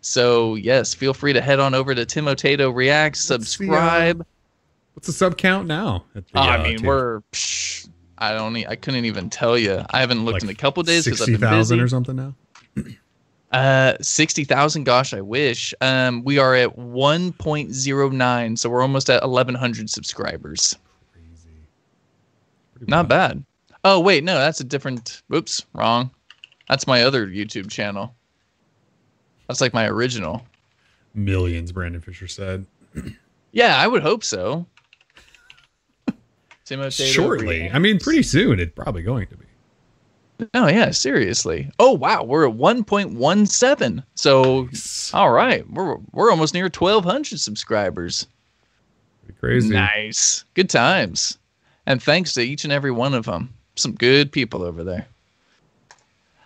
So 0.00 0.54
yes, 0.54 0.94
feel 0.94 1.12
free 1.14 1.32
to 1.32 1.40
head 1.40 1.58
on 1.60 1.74
over 1.74 1.94
to 1.94 2.06
Timotato 2.06 2.74
Reacts, 2.74 3.20
subscribe. 3.20 4.24
What's 4.94 5.06
the 5.06 5.12
sub 5.12 5.36
count 5.36 5.66
now? 5.68 6.04
the, 6.14 6.24
Oh, 6.34 6.40
I 6.40 6.58
uh, 6.58 6.62
mean, 6.62 6.82
we're. 6.82 7.20
Psh, 7.32 7.88
I 8.18 8.32
don't. 8.32 8.56
e- 8.56 8.66
I 8.66 8.74
couldn't 8.76 9.04
even 9.04 9.30
tell 9.30 9.56
you. 9.58 9.82
I 9.90 10.00
haven't 10.00 10.24
looked 10.24 10.34
Like 10.34 10.42
in 10.44 10.48
a 10.48 10.54
couple 10.54 10.82
days 10.82 11.04
because 11.04 11.20
I've 11.20 11.26
been 11.28 11.40
thousand 11.40 11.76
busy. 11.78 11.84
or 11.84 11.88
something 11.88 12.16
now. 12.16 12.34
Uh, 13.50 13.94
sixty 14.02 14.44
thousand. 14.44 14.84
Gosh, 14.84 15.14
I 15.14 15.22
wish. 15.22 15.72
Um, 15.80 16.22
we 16.22 16.36
are 16.36 16.54
at 16.54 16.76
one 16.76 17.32
point 17.32 17.72
zero 17.72 18.10
nine, 18.10 18.54
so 18.58 18.68
we're 18.68 18.82
almost 18.82 19.08
at 19.08 19.22
eleven 19.22 19.54
hundred 19.54 19.88
subscribers. 19.88 20.76
Crazy. 21.14 21.48
Not 22.86 23.08
bad. 23.08 23.42
Oh 23.84 24.00
wait, 24.00 24.22
no, 24.22 24.34
that's 24.34 24.60
a 24.60 24.64
different. 24.64 25.22
Oops, 25.34 25.64
wrong. 25.72 26.10
That's 26.68 26.86
my 26.86 27.02
other 27.04 27.26
YouTube 27.26 27.70
channel. 27.70 28.14
That's 29.48 29.60
like 29.60 29.74
my 29.74 29.88
original. 29.88 30.44
Millions, 31.14 31.72
Brandon 31.72 32.00
Fisher 32.00 32.28
said. 32.28 32.66
Yeah, 33.52 33.76
I 33.76 33.86
would 33.86 34.02
hope 34.02 34.22
so. 34.22 34.66
Shortly. 36.90 37.70
I 37.70 37.78
mean, 37.78 37.98
pretty 37.98 38.22
soon. 38.22 38.60
It's 38.60 38.74
probably 38.74 39.02
going 39.02 39.26
to 39.28 39.36
be. 39.36 39.46
Oh 40.54 40.68
yeah, 40.68 40.90
seriously. 40.92 41.70
Oh 41.80 41.92
wow, 41.92 42.22
we're 42.22 42.48
at 42.48 42.54
1.17. 42.54 44.04
So 44.14 44.68
all 45.12 45.30
right, 45.30 45.68
we're 45.70 45.96
we're 46.12 46.30
almost 46.30 46.54
near 46.54 46.64
1200 46.64 47.40
subscribers. 47.40 48.26
Pretty 49.24 49.40
crazy. 49.40 49.70
Nice. 49.70 50.44
Good 50.54 50.70
times. 50.70 51.38
And 51.86 52.02
thanks 52.02 52.34
to 52.34 52.42
each 52.42 52.64
and 52.64 52.72
every 52.72 52.90
one 52.92 53.14
of 53.14 53.24
them. 53.24 53.52
Some 53.74 53.94
good 53.94 54.30
people 54.30 54.62
over 54.62 54.84
there. 54.84 55.06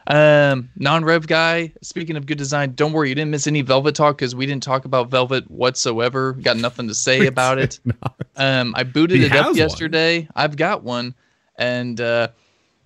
Um, 0.08 0.70
non-rev 0.76 1.26
guy. 1.26 1.72
Speaking 1.82 2.16
of 2.16 2.26
good 2.26 2.38
design, 2.38 2.74
don't 2.74 2.92
worry, 2.92 3.08
you 3.08 3.14
didn't 3.14 3.30
miss 3.30 3.46
any 3.46 3.62
Velvet 3.62 3.94
talk 3.94 4.16
because 4.18 4.34
we 4.34 4.46
didn't 4.46 4.62
talk 4.62 4.84
about 4.84 5.10
Velvet 5.10 5.50
whatsoever. 5.50 6.32
Got 6.34 6.56
nothing 6.56 6.88
to 6.88 6.94
say 6.94 7.26
about 7.32 7.58
it. 7.58 7.78
Um, 8.36 8.74
I 8.76 8.82
booted 8.82 9.18
He 9.18 9.26
it 9.26 9.32
up 9.32 9.46
one. 9.46 9.54
yesterday. 9.56 10.28
I've 10.34 10.56
got 10.56 10.82
one, 10.82 11.14
and 11.56 12.00
uh, 12.00 12.28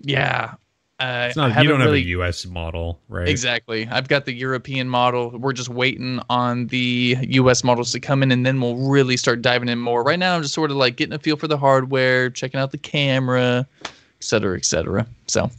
yeah, 0.00 0.54
uh, 0.98 1.26
It's 1.28 1.36
not, 1.36 1.62
you 1.62 1.68
don't 1.68 1.80
have 1.80 1.92
a 1.92 2.00
US 2.00 2.46
model, 2.46 3.00
right? 3.08 3.28
Exactly. 3.28 3.86
I've 3.90 4.08
got 4.08 4.24
the 4.24 4.32
European 4.32 4.88
model. 4.88 5.30
We're 5.30 5.52
just 5.52 5.68
waiting 5.68 6.20
on 6.30 6.68
the 6.68 7.16
US 7.20 7.62
models 7.62 7.92
to 7.92 8.00
come 8.00 8.22
in 8.22 8.32
and 8.32 8.46
then 8.46 8.60
we'll 8.62 8.76
really 8.76 9.18
start 9.18 9.42
diving 9.42 9.68
in 9.68 9.78
more. 9.78 10.02
Right 10.02 10.18
now 10.18 10.36
I'm 10.36 10.42
just 10.42 10.54
sort 10.54 10.70
of 10.70 10.78
like 10.78 10.96
getting 10.96 11.12
a 11.12 11.18
feel 11.18 11.36
for 11.36 11.48
the 11.48 11.58
hardware, 11.58 12.30
checking 12.30 12.58
out 12.60 12.70
the 12.70 12.78
camera, 12.78 13.66
et 13.84 13.90
cetera, 14.20 14.56
et 14.56 14.64
cetera. 14.64 15.06
So 15.26 15.50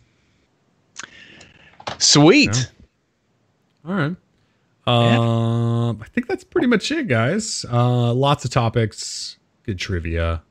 sweet. 1.97 2.55
Yeah. 3.85 3.91
All 3.91 3.95
right. 3.95 4.15
Um, 4.87 6.01
I 6.01 6.05
think 6.07 6.27
that's 6.27 6.43
pretty 6.43 6.67
much 6.67 6.91
it, 6.91 7.07
guys. 7.07 7.65
Uh, 7.69 8.13
lots 8.13 8.45
of 8.45 8.51
topics, 8.51 9.37
good 9.63 9.77
trivia. 9.77 10.41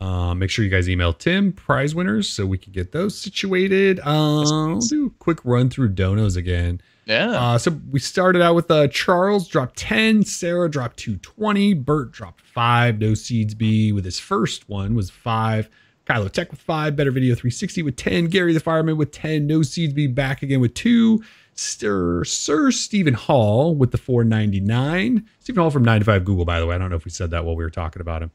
Uh, 0.00 0.32
make 0.32 0.48
sure 0.48 0.64
you 0.64 0.70
guys 0.70 0.88
email 0.88 1.12
Tim 1.12 1.52
prize 1.52 1.92
winners 1.92 2.28
so 2.28 2.46
we 2.46 2.56
can 2.56 2.72
get 2.72 2.92
those 2.92 3.18
situated. 3.18 3.98
Uh, 4.00 4.42
I'll 4.42 4.78
do 4.78 5.06
a 5.06 5.10
quick 5.18 5.40
run 5.44 5.70
through 5.70 5.94
donos 5.94 6.36
again. 6.36 6.80
Yeah. 7.06 7.30
Uh, 7.30 7.58
so 7.58 7.72
we 7.90 7.98
started 7.98 8.40
out 8.40 8.54
with 8.54 8.70
uh, 8.70 8.86
Charles 8.88 9.48
dropped 9.48 9.76
10, 9.76 10.24
Sarah 10.24 10.70
dropped 10.70 10.98
220, 10.98 11.74
Bert 11.74 12.12
dropped 12.12 12.42
5, 12.42 13.00
No 13.00 13.14
Seeds 13.14 13.54
B 13.54 13.92
with 13.92 14.04
his 14.04 14.20
first 14.20 14.68
one 14.68 14.94
was 14.94 15.10
5, 15.10 15.68
Kylo 16.08 16.30
Tech 16.30 16.50
with 16.50 16.60
5, 16.60 16.96
Better 16.96 17.10
Video 17.10 17.34
360 17.34 17.82
with 17.82 17.96
10, 17.96 18.26
Gary 18.28 18.54
the 18.54 18.60
Fireman 18.60 18.96
with 18.96 19.12
10, 19.12 19.46
No 19.46 19.62
Seeds 19.62 19.92
be 19.92 20.06
back 20.06 20.42
again 20.42 20.60
with 20.60 20.72
2, 20.74 21.22
Sir, 21.54 22.24
Sir 22.24 22.70
Stephen 22.70 23.14
Hall 23.14 23.74
with 23.74 23.90
the 23.90 23.98
499. 23.98 25.28
Stephen 25.40 25.60
Hall 25.60 25.70
from 25.70 25.84
9to5Google, 25.84 26.46
by 26.46 26.60
the 26.60 26.66
way. 26.66 26.74
I 26.74 26.78
don't 26.78 26.88
know 26.88 26.96
if 26.96 27.04
we 27.04 27.10
said 27.10 27.30
that 27.32 27.44
while 27.44 27.56
we 27.56 27.64
were 27.64 27.70
talking 27.70 28.00
about 28.00 28.22
him. 28.22 28.30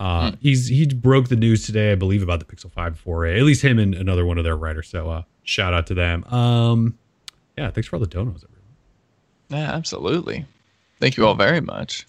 Uh, 0.00 0.30
he's 0.40 0.68
he 0.68 0.86
broke 0.86 1.28
the 1.28 1.36
news 1.36 1.66
today, 1.66 1.90
I 1.90 1.96
believe, 1.96 2.22
about 2.22 2.38
the 2.38 2.44
Pixel 2.44 2.70
5 2.70 3.02
4A. 3.04 3.36
At 3.36 3.42
least 3.42 3.62
him 3.62 3.80
and 3.80 3.96
another 3.96 4.24
one 4.24 4.38
of 4.38 4.44
their 4.44 4.56
writers. 4.56 4.88
So 4.88 5.10
uh, 5.10 5.22
shout 5.42 5.74
out 5.74 5.88
to 5.88 5.94
them. 5.94 6.22
Um, 6.32 6.96
yeah, 7.56 7.70
thanks 7.72 7.88
for 7.88 7.96
all 7.96 8.00
the 8.00 8.06
donos, 8.06 8.44
everyone. 8.44 8.52
yeah, 9.48 9.74
absolutely. 9.74 10.46
Thank 11.00 11.16
you 11.16 11.26
all 11.26 11.34
very 11.34 11.60
much. 11.60 12.06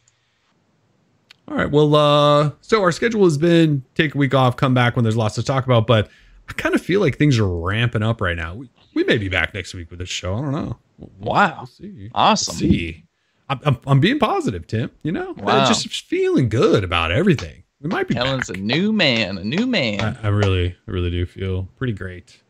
All 1.50 1.56
right. 1.56 1.70
Well, 1.70 1.96
uh, 1.96 2.52
so 2.62 2.82
our 2.84 2.92
schedule 2.92 3.24
has 3.24 3.38
been 3.38 3.84
take 3.96 4.14
a 4.14 4.18
week 4.18 4.34
off, 4.36 4.56
come 4.56 4.74
back 4.76 4.96
when 4.96 5.04
there's 5.04 5.18
lots 5.18 5.36
to 5.36 5.44
talk 5.44 5.66
about, 5.66 5.88
but 5.88 6.10
I 6.48 6.54
kind 6.54 6.76
of 6.76 6.82
feel 6.82 7.00
like 7.02 7.18
things 7.18 7.40
are 7.40 7.48
ramping 7.48 8.04
up 8.04 8.22
right 8.22 8.38
now. 8.38 8.54
We, 8.54 8.70
we 8.94 9.04
may 9.04 9.18
be 9.18 9.30
back 9.30 9.54
next 9.54 9.74
week 9.74 9.90
with 9.90 9.98
this 10.00 10.10
show. 10.10 10.36
I 10.36 10.42
don't 10.42 10.52
know. 10.52 10.78
Wow. 11.20 11.56
We'll 11.58 11.66
see. 11.66 12.10
Awesome. 12.14 12.54
We'll 12.54 12.72
see. 12.72 13.04
I'm, 13.50 13.60
I'm, 13.64 13.78
I'm 13.88 14.00
being 14.00 14.20
positive, 14.20 14.68
Tim. 14.68 14.92
You 15.02 15.12
know, 15.12 15.34
Wow. 15.38 15.66
Just 15.66 15.88
feeling 15.88 16.50
good 16.50 16.84
about 16.84 17.12
everything. 17.12 17.64
We 17.82 17.90
might 17.90 18.08
be 18.08 18.14
back. 18.14 18.50
a 18.50 18.54
new 18.54 18.92
man, 18.94 19.38
a 19.38 19.44
new 19.44 19.66
man. 19.66 20.18
I, 20.22 20.28
I 20.28 20.30
really, 20.30 20.76
I 20.88 20.92
really 20.92 21.10
do 21.10 21.26
feel 21.26 21.68
pretty 21.78 21.94
great. 21.94 22.42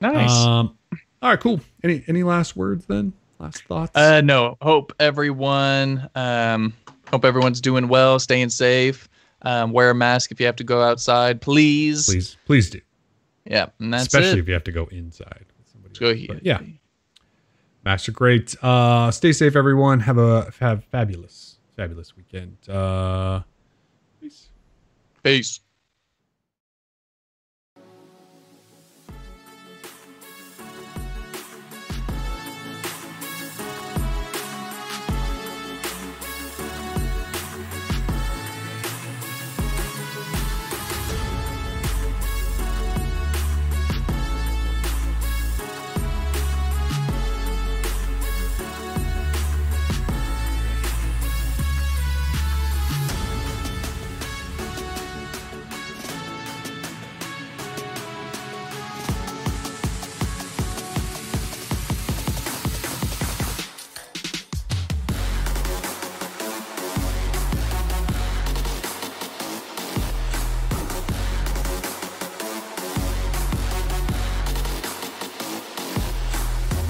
nice. 0.00 0.30
Um, 0.30 0.76
all 1.22 1.30
right, 1.30 1.40
cool. 1.40 1.60
Any 1.82 2.04
any 2.06 2.22
last 2.22 2.54
words 2.54 2.84
then? 2.86 3.14
Last 3.38 3.64
thoughts? 3.64 3.96
Uh, 3.96 4.20
no. 4.20 4.58
Hope 4.60 4.92
everyone, 5.00 6.08
um, 6.14 6.74
hope 7.14 7.24
everyone's 7.24 7.60
doing 7.60 7.86
well, 7.88 8.18
staying 8.18 8.50
safe. 8.50 9.08
Um, 9.42 9.72
wear 9.72 9.90
a 9.90 9.94
mask 9.94 10.32
if 10.32 10.40
you 10.40 10.46
have 10.46 10.56
to 10.56 10.64
go 10.64 10.82
outside, 10.82 11.40
please. 11.40 12.06
please, 12.06 12.36
please 12.44 12.70
do. 12.70 12.80
Yeah, 13.44 13.66
and 13.78 13.92
that's 13.92 14.06
Especially 14.06 14.30
it. 14.30 14.38
if 14.38 14.48
you 14.48 14.54
have 14.54 14.64
to 14.64 14.72
go 14.72 14.86
inside. 14.86 15.46
With 15.82 15.98
Go 15.98 16.14
here. 16.14 16.40
Yeah, 16.42 16.60
Master, 17.84 18.10
great. 18.10 18.56
Uh, 18.64 19.10
stay 19.10 19.32
safe, 19.32 19.54
everyone. 19.54 20.00
Have 20.00 20.18
a 20.18 20.50
have 20.60 20.84
fabulous, 20.84 21.58
fabulous 21.76 22.16
weekend. 22.16 22.56
Uh, 22.68 23.42
peace. 24.20 24.48
Peace. 25.22 25.60